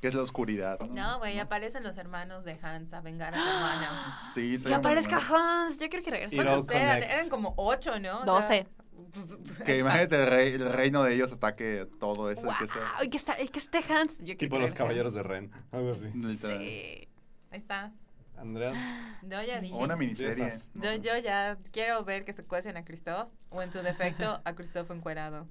Que 0.00 0.08
es 0.08 0.14
la 0.14 0.22
oscuridad. 0.22 0.78
No, 0.80 0.86
No, 0.94 1.18
güey, 1.18 1.38
aparecen 1.38 1.82
los 1.82 1.96
hermanos 1.96 2.44
de 2.44 2.58
Hans 2.62 2.92
a 2.92 3.00
vengar 3.00 3.34
a 3.34 3.38
su 3.40 3.48
hermano. 3.48 4.14
Sí, 4.34 4.58
Que 4.62 4.74
aparezca 4.74 5.18
bueno. 5.18 5.36
Hans. 5.64 5.78
Yo 5.78 5.88
quiero 5.88 6.04
que 6.04 6.10
regrese. 6.10 6.36
¿Cuántos 6.36 6.68
eran? 6.70 7.02
Eran 7.02 7.28
como 7.28 7.54
ocho, 7.56 7.98
¿no? 8.00 8.24
Doce. 8.24 8.66
sea, 9.14 9.64
Que 9.64 9.78
imagínate 9.78 10.22
el, 10.24 10.28
rey- 10.30 10.52
el 10.54 10.72
reino 10.72 11.02
de 11.04 11.14
ellos 11.14 11.32
ataque 11.32 11.88
todo 12.00 12.30
eso. 12.30 12.46
Wow, 12.46 12.54
Que 12.58 12.66
sea, 12.66 12.92
que, 13.10 13.16
está, 13.16 13.34
que 13.36 13.58
esté 13.58 13.78
Hans. 13.92 14.18
Yo 14.18 14.36
Tipo 14.36 14.58
los 14.58 14.74
caballeros 14.74 15.14
Hans. 15.14 15.16
de 15.16 15.22
Ren. 15.22 15.52
Algo 15.72 15.92
así. 15.92 16.10
Sí. 16.10 17.08
Ahí 17.50 17.58
está. 17.58 17.92
Andrea. 18.36 19.18
Yo 19.22 19.42
ya 19.42 19.60
dije. 19.60 19.74
O 19.74 19.78
una 19.78 19.96
miniserie. 19.96 20.52
Yo, 20.74 20.92
yo 20.94 21.16
ya 21.18 21.56
quiero 21.72 22.04
ver 22.04 22.24
que 22.24 22.32
se 22.32 22.44
cuecen 22.44 22.76
a 22.76 22.84
Christoph 22.84 23.28
o 23.50 23.62
en 23.62 23.70
su 23.70 23.78
defecto 23.82 24.40
a 24.44 24.54
Christoph 24.54 24.90
encuerado. 24.90 25.46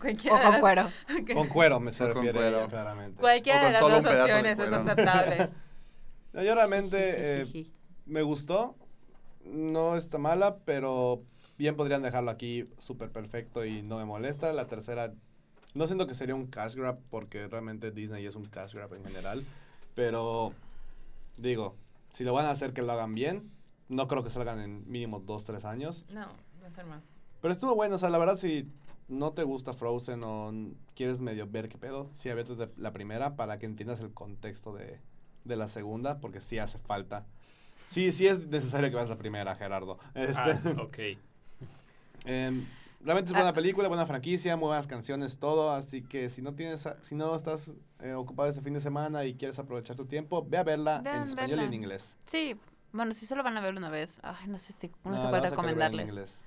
Cualquiera 0.00 0.36
O 0.36 0.40
con 0.42 0.50
las- 0.52 0.60
cuero. 0.60 0.90
Con 1.34 1.48
cuero 1.48 1.80
me 1.80 1.92
se 1.92 2.04
O 2.04 2.14
refiere 2.14 2.38
cuero. 2.38 2.58
ella, 2.60 2.68
claramente. 2.68 3.20
Cualquiera 3.20 3.66
de 3.66 3.72
las 3.72 3.80
dos 3.80 4.04
opciones 4.04 4.58
es 4.58 4.72
aceptable. 4.72 5.50
No, 6.32 6.42
Yo 6.42 6.54
realmente 6.54 6.96
eh, 7.42 7.66
me 8.06 8.22
gustó. 8.22 8.76
No 9.44 9.96
está 9.96 10.18
mala, 10.18 10.56
pero 10.64 11.22
bien 11.58 11.76
podrían 11.76 12.02
dejarlo 12.02 12.30
aquí 12.30 12.68
súper 12.78 13.10
perfecto 13.10 13.64
y 13.64 13.82
no 13.82 13.98
me 13.98 14.04
molesta. 14.04 14.52
La 14.52 14.66
tercera, 14.66 15.12
no 15.74 15.86
siento 15.86 16.06
que 16.06 16.14
sería 16.14 16.34
un 16.34 16.46
cash 16.46 16.74
grab 16.76 16.98
porque 17.10 17.46
realmente 17.48 17.90
Disney 17.90 18.24
es 18.24 18.34
un 18.36 18.44
cash 18.46 18.72
grab 18.74 18.94
en 18.94 19.04
general. 19.04 19.44
Pero 19.94 20.54
digo, 21.36 21.76
si 22.12 22.24
lo 22.24 22.32
van 22.32 22.46
a 22.46 22.50
hacer 22.50 22.72
que 22.72 22.82
lo 22.82 22.92
hagan 22.92 23.14
bien, 23.14 23.50
no 23.88 24.08
creo 24.08 24.22
que 24.22 24.30
salgan 24.30 24.60
en 24.60 24.90
mínimo 24.90 25.20
dos, 25.20 25.44
tres 25.44 25.64
años. 25.64 26.04
No, 26.10 26.26
va 26.62 26.68
a 26.68 26.70
ser 26.70 26.86
más. 26.86 27.10
Pero 27.40 27.52
estuvo 27.52 27.74
bueno, 27.74 27.96
o 27.96 27.98
sea, 27.98 28.10
la 28.10 28.18
verdad 28.18 28.36
si 28.36 28.68
no 29.08 29.32
te 29.32 29.42
gusta 29.42 29.74
Frozen 29.74 30.22
o 30.24 30.52
quieres 30.94 31.20
medio 31.20 31.46
ver 31.46 31.68
qué 31.68 31.76
pedo, 31.76 32.08
sí, 32.14 32.30
a 32.30 32.34
veces 32.34 32.56
la 32.76 32.92
primera 32.92 33.36
para 33.36 33.58
que 33.58 33.66
entiendas 33.66 34.00
el 34.00 34.12
contexto 34.12 34.72
de, 34.72 35.00
de 35.44 35.56
la 35.56 35.68
segunda, 35.68 36.20
porque 36.20 36.40
sí 36.40 36.58
hace 36.58 36.78
falta. 36.78 37.26
Sí, 37.88 38.12
sí 38.12 38.26
es 38.26 38.46
necesario 38.46 38.88
que 38.88 38.96
veas 38.96 39.10
la 39.10 39.18
primera, 39.18 39.54
Gerardo. 39.54 39.98
Este, 40.14 40.40
Ah, 40.40 40.60
ok. 40.80 40.98
em, 42.24 42.66
realmente 43.04 43.30
es 43.30 43.34
buena 43.34 43.50
Ah. 43.50 43.52
película, 43.52 43.88
buena 43.88 44.06
franquicia, 44.06 44.56
muy 44.56 44.66
buenas 44.68 44.86
canciones, 44.86 45.38
todo, 45.38 45.70
así 45.72 46.02
que 46.02 46.28
si 46.30 46.42
no 46.42 46.54
tienes, 46.54 46.88
si 47.02 47.14
no 47.14 47.34
estás 47.34 47.72
eh, 48.00 48.14
ocupado 48.14 48.48
este 48.48 48.62
fin 48.62 48.74
de 48.74 48.80
semana 48.80 49.24
y 49.24 49.34
quieres 49.34 49.58
aprovechar 49.58 49.96
tu 49.96 50.06
tiempo, 50.06 50.44
ve 50.48 50.58
a 50.58 50.62
verla 50.64 51.02
en 51.04 51.22
español 51.22 51.50
y 51.50 51.52
en 51.52 51.58
verla. 51.60 51.74
inglés. 51.74 52.16
Sí. 52.26 52.56
Bueno, 52.92 53.14
si 53.14 53.24
solo 53.26 53.42
van 53.42 53.56
a 53.56 53.60
ver 53.60 53.74
una 53.74 53.88
vez, 53.90 54.18
ay, 54.22 54.48
no 54.48 54.58
sé 54.58 54.72
si 54.74 54.90
no, 55.04 55.12
No, 55.12 55.22
sé 55.22 55.28
cuál 55.28 55.42
recomendarles. 55.42 56.08
inglés. 56.08 56.42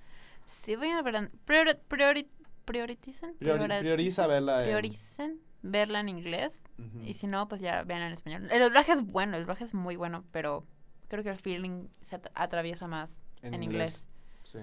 Sí, 0.45 0.76
voy 0.76 0.90
a 0.90 1.02
ver. 1.02 1.32
Priori, 1.45 1.72
priori, 1.88 2.30
prioriticen. 2.65 3.36
Priori- 3.40 3.60
priori- 3.65 3.80
prioriza 3.80 4.27
verla 4.27 4.60
en... 4.61 4.65
Prioricen 4.69 5.40
verla 5.64 5.99
en 6.02 6.10
inglés. 6.10 6.61
Y 7.03 7.14
si 7.14 7.26
no, 7.26 7.48
pues 7.48 7.61
ya 7.61 7.84
vean 7.84 8.02
en 8.03 8.14
español. 8.14 8.48
El 8.52 8.60
doblaje 8.60 8.91
es 8.91 9.02
bueno, 9.02 9.38
el 9.38 9.44
doblaje 9.44 9.64
es 9.64 9.73
muy 9.73 9.95
bueno, 9.95 10.23
pero 10.32 10.65
creo 11.07 11.23
que 11.23 11.30
el 11.30 11.40
feeling 11.40 11.88
se 12.03 12.18
at- 12.18 12.30
atraviesa 12.36 12.86
más 12.86 13.23
en, 13.41 13.64
inglés. 13.64 14.07
Sí. 14.44 14.60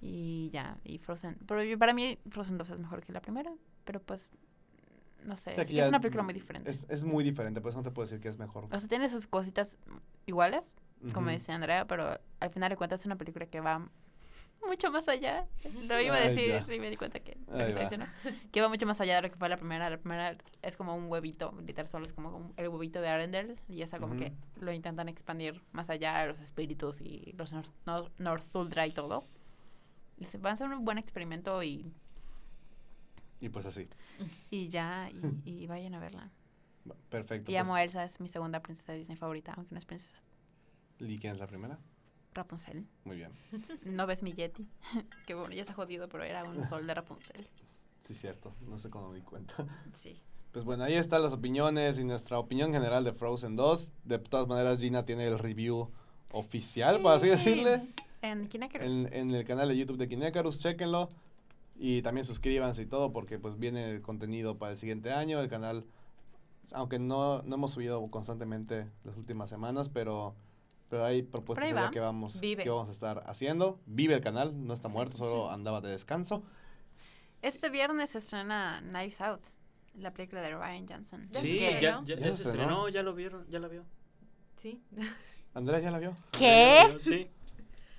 Y 0.00 0.50
ya, 0.52 0.78
y 0.84 0.98
Frozen. 0.98 1.36
Pero 1.46 1.62
yo- 1.62 1.78
para 1.78 1.94
mí 1.94 2.18
Frozen 2.30 2.58
2 2.58 2.70
es 2.70 2.78
mejor 2.78 3.02
que 3.04 3.12
la 3.12 3.20
primera, 3.20 3.52
pero 3.84 4.00
pues 4.00 4.30
no 5.24 5.36
sé, 5.38 5.52
es, 5.62 5.88
una 5.88 6.00
película 6.00 6.22
muy 6.22 6.34
diferente. 6.34 6.70
Es, 6.70 6.84
es 6.90 7.02
muy 7.04 7.24
diferente, 7.24 7.60
por 7.62 7.70
eso 7.70 7.78
no 7.78 7.84
te 7.84 7.90
puedo 7.90 8.04
decir 8.06 8.20
que 8.20 8.28
es 8.28 8.38
mejor. 8.38 8.66
O 8.70 8.78
sea, 8.80 8.88
tiene 8.88 9.08
sus 9.08 9.26
cositas 9.26 9.78
iguales, 10.26 10.74
como 11.12 11.30
dice 11.30 11.52
Andrea, 11.52 11.86
pero 11.86 12.18
al 12.40 12.50
final 12.50 12.70
de 12.70 12.76
cuentas 12.76 13.00
es 13.00 13.06
una 13.06 13.16
película 13.16 13.46
que 13.46 13.60
va 13.60 13.88
mucho 14.66 14.90
más 14.90 15.08
allá. 15.08 15.46
Lo 15.82 16.00
iba 16.00 16.16
a 16.16 16.20
decir 16.20 16.62
y 16.74 16.78
me 16.80 16.88
di 16.88 16.96
cuenta 16.96 17.20
que, 17.20 17.32
que 17.32 17.74
va. 17.74 17.80
diciendo, 17.82 18.06
que 18.52 18.60
va 18.62 18.68
mucho 18.68 18.86
más 18.86 18.98
allá 19.02 19.16
de 19.16 19.22
lo 19.22 19.30
que 19.30 19.36
fue 19.36 19.48
la 19.50 19.56
primera. 19.58 19.88
La 19.90 19.98
primera 19.98 20.36
es 20.62 20.76
como 20.78 20.94
un 20.96 21.06
huevito, 21.10 21.54
literal, 21.66 21.90
solo 21.90 22.06
es 22.06 22.12
como 22.14 22.52
el 22.56 22.68
huevito 22.68 23.00
de 23.02 23.08
Arendelle 23.08 23.56
y 23.68 23.82
esa 23.82 23.98
como 23.98 24.14
que 24.16 24.32
lo 24.60 24.72
intentan 24.72 25.08
expandir 25.10 25.60
más 25.72 25.90
allá, 25.90 26.24
los 26.26 26.40
espíritus 26.40 27.00
y 27.02 27.32
los 27.36 27.52
Nor- 27.52 27.68
Nor- 27.86 28.10
Northuldra 28.18 28.86
y 28.86 28.92
todo. 28.92 29.24
Se 30.30 30.38
van 30.38 30.52
a 30.52 30.54
hacer 30.54 30.68
un 30.68 30.84
buen 30.84 30.98
experimento 30.98 31.62
y, 31.62 31.92
Y 33.40 33.48
pues 33.48 33.66
así. 33.66 33.88
y 34.50 34.68
ya, 34.68 35.10
y, 35.10 35.42
y 35.62 35.66
vayan 35.66 35.94
a 35.94 35.98
verla. 36.00 36.30
Perfecto. 37.08 37.50
Y 37.50 37.54
pues, 37.54 37.60
amo 37.64 37.74
a 37.74 37.82
Elsa, 37.82 38.04
es 38.04 38.20
mi 38.20 38.28
segunda 38.28 38.60
princesa 38.60 38.92
de 38.92 38.98
Disney 38.98 39.16
favorita, 39.16 39.52
aunque 39.56 39.72
no 39.74 39.78
es 39.78 39.84
princesa. 39.84 40.18
¿Y 40.98 41.18
quién 41.18 41.32
es 41.34 41.38
la 41.38 41.46
primera? 41.46 41.78
Rapunzel. 42.34 42.86
Muy 43.04 43.16
bien. 43.16 43.30
No 43.84 44.06
ves 44.06 44.22
mi 44.22 44.32
Yeti. 44.32 44.68
que 45.26 45.34
bueno, 45.34 45.54
ya 45.54 45.64
se 45.64 45.72
ha 45.72 45.74
jodido, 45.74 46.08
pero 46.08 46.24
era 46.24 46.44
un 46.44 46.62
sol 46.66 46.86
de 46.86 46.94
Rapunzel. 46.94 47.48
Sí, 48.06 48.14
cierto. 48.14 48.54
No 48.68 48.78
sé 48.78 48.90
cómo 48.90 49.08
me 49.10 49.16
di 49.16 49.22
cuenta. 49.22 49.54
Sí. 49.96 50.20
Pues 50.52 50.64
bueno, 50.64 50.84
ahí 50.84 50.94
están 50.94 51.22
las 51.22 51.32
opiniones 51.32 51.98
y 51.98 52.04
nuestra 52.04 52.38
opinión 52.38 52.72
general 52.72 53.02
de 53.02 53.12
Frozen 53.12 53.56
2. 53.56 53.90
De 54.04 54.18
todas 54.18 54.46
maneras, 54.46 54.78
Gina 54.78 55.04
tiene 55.04 55.26
el 55.26 55.38
review 55.38 55.90
oficial, 56.30 57.00
por 57.00 57.14
así 57.14 57.24
Sí. 57.26 57.30
decirle, 57.30 57.88
En 58.24 58.48
Kinecarus. 58.48 58.86
en, 58.86 59.12
en 59.12 59.30
el 59.32 59.44
canal 59.44 59.68
de 59.68 59.76
YouTube 59.76 59.98
de 59.98 60.08
Kinecarus. 60.08 60.58
Chéquenlo. 60.58 61.08
Y 61.76 62.02
también 62.02 62.24
suscríbanse 62.24 62.82
y 62.82 62.86
todo, 62.86 63.12
porque 63.12 63.38
pues 63.38 63.58
viene 63.58 63.90
el 63.90 64.00
contenido 64.00 64.56
para 64.58 64.72
el 64.72 64.78
siguiente 64.78 65.12
año. 65.12 65.40
El 65.40 65.48
canal, 65.48 65.84
aunque 66.72 66.98
no, 66.98 67.42
no 67.42 67.56
hemos 67.56 67.72
subido 67.72 68.08
constantemente 68.10 68.86
las 69.02 69.16
últimas 69.16 69.50
semanas, 69.50 69.88
pero, 69.88 70.36
pero 70.88 71.04
hay 71.04 71.22
propuestas 71.22 71.74
va. 71.74 71.90
que 71.90 71.98
vamos, 72.00 72.40
Vive. 72.40 72.62
que 72.62 72.70
vamos 72.70 72.88
a 72.88 72.92
estar 72.92 73.22
haciendo. 73.26 73.80
Vive 73.86 74.14
el 74.14 74.20
canal, 74.20 74.66
no 74.66 74.72
está 74.72 74.86
muerto, 74.88 75.16
solo 75.16 75.50
andaba 75.50 75.80
de 75.80 75.90
descanso. 75.90 76.44
Este 77.42 77.68
viernes 77.70 78.10
se 78.10 78.18
estrena 78.18 78.80
Knives 78.88 79.20
Out, 79.20 79.42
la 79.96 80.12
película 80.14 80.40
de 80.42 80.56
Ryan 80.56 80.86
Johnson. 80.88 81.28
Sí, 81.32 81.58
ya, 81.58 81.80
ya, 81.80 82.02
Ya 82.04 82.18
se 82.20 82.28
estrenó. 82.44 82.88
ya 82.88 83.02
lo 83.02 83.14
vieron, 83.14 83.46
ya 83.50 83.58
la 83.58 83.66
vio. 83.68 83.84
Sí. 84.56 84.80
Andrea 85.54 85.80
ya 85.80 85.90
la 85.90 85.98
vio. 85.98 86.14
¿Qué? 86.30 86.94
Sí. 86.98 87.28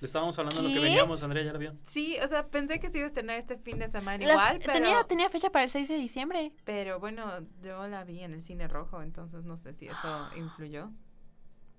Le 0.00 0.06
estábamos 0.06 0.38
hablando 0.38 0.60
de 0.62 0.68
lo 0.68 0.74
que 0.74 0.80
veníamos, 0.80 1.22
Andrea 1.22 1.42
ya 1.42 1.52
la 1.52 1.58
vio. 1.58 1.74
Sí, 1.86 2.16
o 2.22 2.28
sea, 2.28 2.46
pensé 2.48 2.78
que 2.78 2.90
se 2.90 2.98
iba 2.98 3.04
a 3.06 3.08
estrenar 3.08 3.38
este 3.38 3.56
fin 3.56 3.78
de 3.78 3.88
semana 3.88 4.18
Las- 4.26 4.34
igual, 4.36 4.58
pero, 4.60 4.72
tenía, 4.74 5.04
tenía 5.04 5.30
fecha 5.30 5.50
para 5.50 5.64
el 5.64 5.70
6 5.70 5.88
de 5.88 5.96
diciembre. 5.96 6.52
pero 6.64 7.00
bueno, 7.00 7.24
yo 7.62 7.86
la 7.88 8.04
vi 8.04 8.20
en 8.20 8.34
el 8.34 8.42
cine 8.42 8.68
rojo, 8.68 9.00
entonces 9.02 9.44
no 9.44 9.56
sé 9.56 9.72
si 9.72 9.88
eso 9.88 10.28
influyó. 10.36 10.90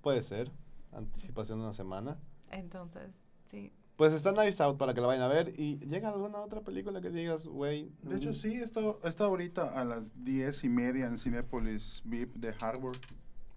Puede 0.01 0.21
ser. 0.23 0.51
Anticipación 0.93 1.59
de 1.59 1.65
una 1.65 1.73
semana. 1.73 2.17
Entonces, 2.49 3.11
sí. 3.51 3.71
Pues 3.97 4.13
está 4.13 4.31
Knives 4.31 4.61
Out 4.61 4.77
para 4.77 4.93
que 4.93 5.01
la 5.01 5.07
vayan 5.07 5.23
a 5.23 5.27
ver. 5.27 5.53
¿Y 5.57 5.77
llega 5.79 6.09
alguna 6.09 6.39
otra 6.39 6.61
película 6.61 7.01
que 7.01 7.09
digas, 7.09 7.45
güey? 7.45 7.91
De 8.03 8.17
hecho, 8.17 8.29
mm, 8.29 8.33
sí, 8.35 8.53
está, 8.55 8.79
está 9.03 9.25
ahorita 9.25 9.79
a 9.79 9.83
las 9.85 10.23
diez 10.23 10.63
y 10.63 10.69
media 10.69 11.07
en 11.07 11.17
Cinepolis 11.17 12.01
VIP 12.05 12.35
de 12.37 12.53
Harvard. 12.61 12.97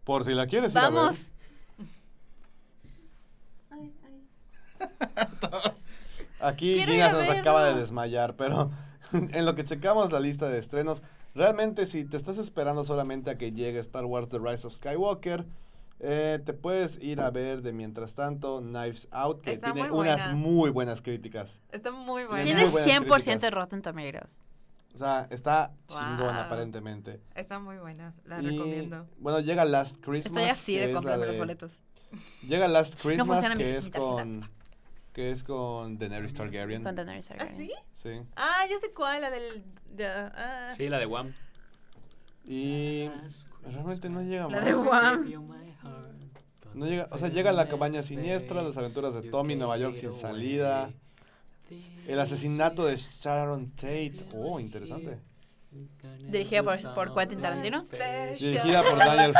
Por 0.04 0.24
si 0.24 0.32
la 0.32 0.46
quieres 0.46 0.72
ir 0.72 0.78
a 0.78 0.88
ver. 0.88 0.92
Vamos. 0.92 1.32
Aquí 6.40 6.74
Quiero 6.74 6.92
Gina 6.92 7.10
se 7.10 7.16
nos 7.16 7.28
acaba 7.28 7.64
de 7.66 7.74
desmayar, 7.74 8.34
pero 8.36 8.70
en 9.12 9.44
lo 9.44 9.54
que 9.54 9.64
checamos 9.64 10.10
la 10.12 10.20
lista 10.20 10.48
de 10.48 10.58
estrenos, 10.58 11.02
realmente 11.34 11.84
si 11.86 12.04
te 12.04 12.16
estás 12.16 12.38
esperando 12.38 12.84
solamente 12.84 13.30
a 13.30 13.36
que 13.38 13.52
llegue 13.52 13.78
Star 13.80 14.04
Wars 14.06 14.28
The 14.28 14.38
Rise 14.38 14.66
of 14.66 14.72
Skywalker, 14.74 15.44
eh, 16.02 16.40
te 16.42 16.54
puedes 16.54 16.98
ir 17.02 17.20
a 17.20 17.30
ver 17.30 17.60
de 17.60 17.72
mientras 17.74 18.14
tanto 18.14 18.60
Knives 18.60 19.08
Out, 19.10 19.42
que 19.42 19.52
Está 19.52 19.72
tiene 19.74 19.90
muy 19.90 19.98
unas 20.00 20.32
muy 20.34 20.70
buenas 20.70 21.02
críticas. 21.02 21.60
Está 21.72 21.90
muy 21.90 22.24
buena. 22.24 22.44
Tiene 22.44 22.62
muy 22.62 22.70
buenas 22.72 22.90
100% 22.90 23.40
de. 23.40 23.50
Rotten 23.50 23.82
Tomatoes. 23.82 24.38
O 24.94 24.98
sea, 24.98 25.26
está 25.30 25.72
Wow. 25.90 25.98
chingón 25.98 26.36
aparentemente. 26.36 27.20
Está 27.34 27.58
muy 27.58 27.76
buena, 27.76 28.14
la 28.24 28.40
Y, 28.40 28.46
recomiendo. 28.48 29.06
Bueno, 29.18 29.40
llega 29.40 29.64
Last 29.66 29.96
Christmas. 30.00 30.42
Estoy 30.42 30.44
así 30.44 30.76
de 30.76 30.84
es 30.84 30.88
la 30.88 30.94
comprarme 30.94 31.26
los 31.26 31.34
de- 31.34 31.38
boletos. 31.38 31.82
Llega 32.48 32.66
Last 32.66 32.98
Christmas, 33.00 33.46
que 33.50 33.54
mi 33.56 33.62
es 33.62 33.90
con 33.90 34.48
que 35.20 35.30
es 35.30 35.44
con 35.44 35.98
Daenerys 35.98 36.32
Targaryen. 36.32 36.82
Con 36.82 36.94
Daenerys 36.94 37.30
¿Ah, 37.32 37.36
Targaryen. 37.36 37.68
sí? 37.68 37.74
Sí. 37.96 38.20
Ah, 38.36 38.64
ya 38.70 38.78
sé 38.80 38.90
cuál, 38.94 39.20
la 39.20 39.28
del... 39.30 39.62
de- 39.94 40.06
ah. 40.06 40.68
Sí, 40.74 40.88
la 40.88 40.98
de 40.98 41.04
Wham. 41.04 41.34
Y 42.46 43.06
realmente 43.62 44.08
no 44.08 44.22
llega 44.22 44.44
La 44.44 44.48
más. 44.48 44.64
de 44.64 44.74
Wham. 44.76 45.30
No 46.72 46.86
llega, 46.86 47.06
o 47.10 47.18
sea, 47.18 47.28
llega 47.28 47.52
la 47.52 47.68
cabaña 47.68 48.00
siniestra, 48.00 48.62
las 48.62 48.78
aventuras 48.78 49.12
de 49.12 49.28
Tommy, 49.28 49.56
Nueva 49.56 49.76
York 49.76 49.96
sin 49.96 50.12
salida, 50.12 50.90
el 52.06 52.18
asesinato 52.18 52.86
de 52.86 52.96
Sharon 52.96 53.72
Tate. 53.72 54.26
Oh, 54.34 54.58
interesante. 54.58 55.18
Dirigida 56.30 56.62
por- 56.64 56.94
por 56.94 57.14
Quentin 57.14 57.42
Tarantino. 57.42 57.82
Dirigida 58.38 58.82
por 58.82 58.96
Daniel, 58.98 59.34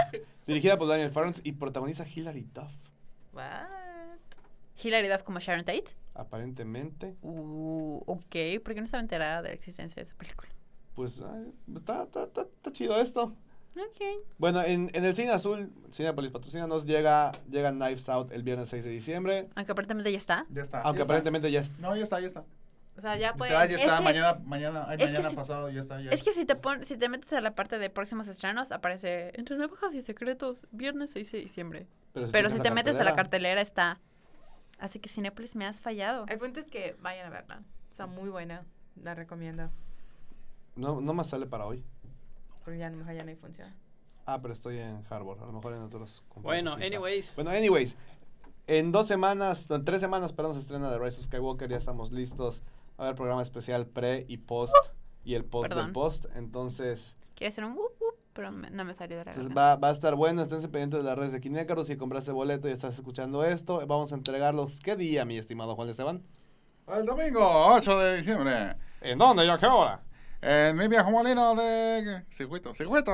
dirigida 0.47 0.77
por 0.77 0.89
Daniel 0.89 1.11
Farrance 1.11 1.41
y 1.43 1.53
protagoniza 1.53 2.05
Hilary 2.07 2.47
Duff. 2.53 2.71
Hilary 4.83 5.09
Duff 5.09 5.23
como 5.23 5.39
Sharon 5.41 5.65
Tate. 5.65 5.85
Aparentemente, 6.15 7.17
Uh, 7.23 8.03
ok, 8.07 8.63
¿por 8.63 8.75
qué 8.75 8.81
no 8.81 8.85
estaba 8.85 9.01
enterada 9.01 9.43
de 9.43 9.49
la 9.49 9.55
existencia 9.55 9.97
de 9.97 10.03
esa 10.09 10.15
película? 10.17 10.49
pues 10.95 11.23
ay, 11.23 11.53
está, 11.75 12.03
está, 12.03 12.25
está, 12.25 12.43
está 12.43 12.73
chido 12.73 13.01
esto. 13.01 13.35
Ok. 13.77 14.01
Bueno, 14.37 14.63
en, 14.63 14.91
en 14.93 15.05
el 15.05 15.15
cine 15.15 15.31
azul, 15.31 15.73
Cinepolis 15.93 16.33
patrocínanos, 16.33 16.85
llega, 16.85 17.31
llega 17.49 17.71
Knives 17.71 18.09
Out 18.09 18.33
el 18.33 18.43
viernes 18.43 18.69
6 18.69 18.85
de 18.85 18.91
diciembre. 18.91 19.49
Aunque 19.55 19.73
aparentemente 19.73 20.11
ya 20.13 20.19
está. 20.19 20.45
Ya 20.51 20.63
está. 20.63 20.83
Aunque 20.83 20.99
ya 20.99 21.05
aparentemente 21.05 21.51
ya 21.51 21.61
es- 21.61 21.71
está. 21.71 21.81
No, 21.81 21.97
ya 21.97 22.03
está, 22.03 22.21
ya 22.21 22.27
está. 22.27 22.45
O 22.99 23.01
sea, 23.01 23.17
ya 23.17 23.33
puede... 23.35 23.53
Ya, 23.53 23.65
ya 23.65 23.77
es 23.77 23.81
está, 23.81 23.97
que- 23.99 24.03
mañana, 24.03 24.41
mañana, 24.45 24.85
ay, 24.89 24.99
es 25.01 25.11
mañana 25.13 25.31
si- 25.31 25.37
pasado, 25.37 25.71
ya 25.71 25.81
está. 25.81 26.03
Ya. 26.03 26.11
Es 26.11 26.23
que 26.23 26.33
si 26.35 26.45
te 26.45 26.57
pon, 26.57 26.85
si 26.85 26.97
te 26.99 27.09
metes 27.09 27.33
a 27.33 27.41
la 27.41 27.55
parte 27.55 27.79
de 27.79 27.89
próximos 27.89 28.29
estrenos, 28.29 28.73
aparece 28.73 29.31
Entre 29.39 29.57
Navajas 29.57 29.95
y 29.95 30.03
Secretos, 30.03 30.67
viernes 30.73 31.13
6 31.13 31.33
de 31.33 31.39
diciembre. 31.39 31.87
Pero 32.13 32.51
si 32.51 32.59
te 32.61 32.71
metes 32.73 32.97
a 32.97 33.05
la 33.05 33.15
cartelera 33.15 33.61
está. 33.63 34.01
Así 34.81 34.99
que 34.99 35.09
Cinepolis 35.09 35.55
me 35.57 35.67
has 35.67 35.81
fallado. 35.81 36.25
El 36.27 36.39
punto 36.39 36.59
es 36.59 36.67
que 36.67 36.97
vayan 37.01 37.27
a 37.27 37.31
verla. 37.31 37.63
Está 37.91 38.07
muy 38.07 38.31
buena. 38.31 38.65
La 38.97 39.15
recomiendo. 39.15 39.71
No, 40.75 41.01
no 41.01 41.13
más 41.13 41.29
sale 41.29 41.47
para 41.47 41.67
hoy. 41.67 41.85
Porque 42.65 42.79
ya 42.79 42.87
a 42.87 42.91
lo 42.91 42.97
mejor 42.97 43.15
ya 43.15 43.23
no 43.23 43.31
hay 43.31 43.37
función. 43.37 43.73
Ah, 44.27 44.41
pero 44.41 44.53
estoy 44.55 44.79
en 44.79 45.05
Harvard. 45.11 45.43
A 45.43 45.47
lo 45.47 45.53
mejor 45.53 45.75
en 45.75 45.83
otros. 45.83 46.25
Bueno, 46.37 46.77
sí 46.79 46.85
anyways. 46.85 47.37
Bueno, 47.37 47.51
anyways. 47.51 47.97
En 48.67 48.93
dos 48.93 49.07
semanas, 49.07 49.69
no, 49.69 49.77
en 49.77 49.85
tres 49.85 50.01
semanas, 50.01 50.33
perdón, 50.33 50.55
se 50.55 50.61
estrena 50.61 50.91
The 50.91 50.99
Rise 50.99 51.21
of 51.21 51.27
Skywalker. 51.27 51.69
Ya 51.69 51.77
estamos 51.77 52.13
listos. 52.13 52.63
Va 52.99 53.05
a 53.05 53.07
haber 53.09 53.17
programa 53.17 53.43
especial 53.43 53.87
pre 53.87 54.25
y 54.29 54.39
post. 54.39 54.75
Y 55.25 55.35
el 55.35 55.45
post 55.45 55.69
Perdón. 55.69 55.87
del 55.87 55.93
post. 55.93 56.25
Entonces, 56.35 57.17
Quiere 57.35 57.49
hacer 57.53 57.65
un 57.65 57.73
wup, 57.73 58.00
pero 58.41 58.53
me- 58.53 58.71
no 58.71 58.87
me 58.87 58.95
salió 58.95 59.19
de 59.19 59.25
la 59.27 59.33
entonces 59.33 59.55
va, 59.55 59.77
va 59.77 59.89
a 59.89 59.93
estar 59.93 60.15
bueno. 60.15 60.41
Esténse 60.41 60.67
pendientes 60.69 61.01
de 61.01 61.05
las 61.05 61.19
redes 61.19 61.33
de 61.33 61.41
Kinécaro. 61.43 61.85
Si 61.85 61.97
compraste 61.99 62.33
boleto 62.33 62.69
y 62.69 62.73
estás 62.73 62.95
escuchando 62.95 63.45
esto, 63.45 63.87
vamos 63.87 64.13
a 64.13 64.15
entregarlos. 64.15 64.81
¿Qué 64.81 64.97
día, 64.97 65.27
mi 65.27 65.37
estimado 65.37 65.77
Juan 65.77 65.91
Esteban? 65.91 66.23
El 66.89 67.05
domingo 67.05 67.41
8 67.75 67.99
de 67.99 68.17
diciembre. 68.17 68.77
¿En 69.03 69.19
dónde 69.19 69.45
y 69.45 69.51
a 69.51 69.59
qué 69.59 69.67
hora? 69.67 70.01
En 70.41 70.75
mi 70.75 70.89
viejo 70.89 71.11
molino 71.11 71.55
de 71.55 72.25
circuito, 72.31 72.73
circuito. 72.73 73.13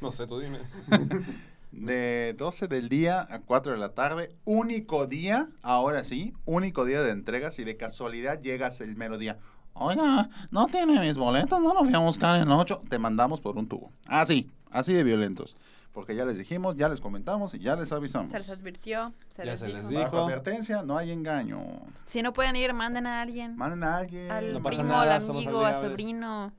No 0.00 0.10
sé, 0.10 0.26
tú 0.26 0.40
dime. 0.40 0.58
De 1.70 2.34
12 2.38 2.66
del 2.68 2.88
día 2.88 3.26
a 3.30 3.40
4 3.40 3.72
de 3.72 3.78
la 3.78 3.90
tarde. 3.90 4.34
Único 4.44 5.06
día, 5.06 5.48
ahora 5.62 6.02
sí, 6.04 6.34
único 6.44 6.84
día 6.84 7.02
de 7.02 7.10
entrega. 7.10 7.50
Si 7.50 7.64
de 7.64 7.76
casualidad 7.76 8.40
llegas 8.40 8.80
el 8.80 8.96
mero 8.96 9.16
día. 9.18 9.38
Oiga, 9.74 10.28
no 10.50 10.66
tiene 10.66 11.00
mis 11.00 11.16
boletos, 11.16 11.58
no 11.62 11.72
los 11.72 11.84
voy 11.84 11.94
a 11.94 11.98
buscar 11.98 12.42
en 12.42 12.50
8. 12.50 12.82
Te 12.90 12.98
mandamos 12.98 13.40
por 13.40 13.56
un 13.56 13.66
tubo. 13.68 13.90
Así, 14.06 14.50
así 14.72 14.92
de 14.92 15.04
violentos. 15.04 15.56
Porque 15.92 16.14
ya 16.14 16.24
les 16.24 16.38
dijimos, 16.38 16.76
ya 16.76 16.88
les 16.88 17.00
comentamos 17.02 17.52
y 17.54 17.58
ya 17.58 17.76
les 17.76 17.92
avisamos. 17.92 18.30
Se 18.32 18.38
les 18.38 18.48
advirtió, 18.48 19.12
se 19.28 19.44
Ya 19.44 19.50
les 19.52 19.60
se 19.60 19.68
les 19.68 19.88
dijo. 19.88 20.00
dijo. 20.00 20.10
Bajo 20.12 20.24
advertencia, 20.26 20.82
no 20.82 20.96
hay 20.96 21.10
engaño. 21.10 21.58
Si 22.06 22.22
no 22.22 22.32
pueden 22.32 22.56
ir, 22.56 22.72
manden 22.72 23.06
a 23.06 23.20
alguien. 23.20 23.56
Manden 23.56 23.82
a 23.84 23.98
alguien. 23.98 24.30
al 24.30 24.54
No 24.54 24.62
pasa 24.62 24.78
primo, 24.82 24.88
nada, 24.96 25.16
al 25.16 25.30
amigo, 25.30 25.64
al 25.66 25.74
sobrino. 25.82 26.52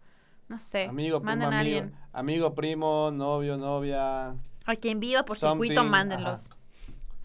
No 0.49 0.59
sé. 0.59 0.85
Amigo, 0.85 1.19
primo, 1.19 1.25
manden 1.31 1.51
a 1.53 1.59
amigo. 1.59 1.77
alguien. 1.79 1.95
Amigo, 2.13 2.53
primo, 2.53 3.09
novio, 3.11 3.57
novia. 3.57 4.35
A 4.65 4.75
quien 4.79 4.99
viva 4.99 5.25
por 5.25 5.35
Something, 5.37 5.69
circuito, 5.69 5.83
mándenlos. 5.83 6.47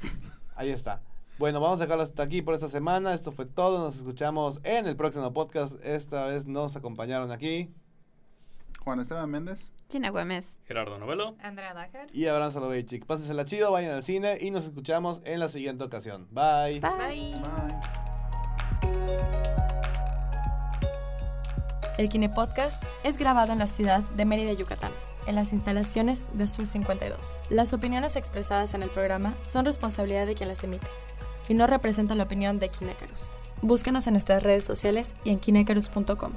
Ahí 0.56 0.70
está. 0.70 1.02
Bueno, 1.39 1.60
vamos 1.60 1.78
a 1.78 1.82
dejarlo 1.82 2.02
hasta 2.05 2.23
aquí 2.23 2.40
por 2.40 2.55
esta 2.55 2.69
semana. 2.69 3.12
Esto 3.12 3.32
fue 3.32 3.44
todo. 3.44 3.85
Nos 3.85 3.97
escuchamos 3.98 4.60
en 4.65 4.86
el 4.86 4.97
próximo 4.97 5.32
podcast. 5.35 5.77
Esta 5.85 6.24
vez 6.27 6.47
nos 6.47 6.74
acompañaron 6.74 7.31
aquí. 7.32 7.70
Juan 8.81 8.98
Esteban 9.01 9.31
Méndez. 9.31 9.70
Gina 9.90 10.10
Güemes. 10.10 10.59
Gerardo 10.66 10.98
Novelo. 10.98 11.35
Andrea 11.43 11.73
Dacker. 11.73 12.09
Y 12.12 12.27
Abraham 12.27 12.51
Soloveitchik. 12.52 13.06
Pásensela 13.06 13.44
chido, 13.47 13.73
vayan 13.73 13.93
al 13.93 14.02
cine 14.02 14.36
y 14.40 14.51
nos 14.51 14.65
escuchamos 14.65 15.23
en 15.24 15.40
la 15.40 15.48
siguiente 15.48 15.85
ocasión. 15.85 16.28
Bye. 16.31 16.81
Bye. 16.81 16.90
Bye. 16.98 17.32
Bye. 17.32 17.98
El 21.97 22.09
Kine 22.10 22.28
Podcast 22.28 22.85
es 23.02 23.16
grabado 23.16 23.52
en 23.52 23.59
la 23.59 23.66
ciudad 23.66 24.02
de 24.02 24.24
Mérida, 24.24 24.52
Yucatán, 24.52 24.93
en 25.27 25.35
las 25.35 25.52
instalaciones 25.52 26.27
de 26.35 26.47
Sur 26.47 26.66
52. 26.66 27.39
Las 27.51 27.73
opiniones 27.73 28.15
expresadas 28.15 28.74
en 28.74 28.82
el 28.82 28.90
programa 28.90 29.35
son 29.43 29.65
responsabilidad 29.65 30.27
de 30.27 30.35
quien 30.35 30.48
las 30.48 30.62
emite 30.62 30.86
y 31.48 31.55
no 31.55 31.66
representan 31.66 32.19
la 32.19 32.24
opinión 32.24 32.59
de 32.59 32.69
Kinecarus. 32.69 33.32
Búscanos 33.62 34.06
en 34.06 34.12
nuestras 34.12 34.43
redes 34.43 34.65
sociales 34.65 35.10
y 35.24 35.31
en 35.31 35.40
kinecarus.com. 35.40 36.35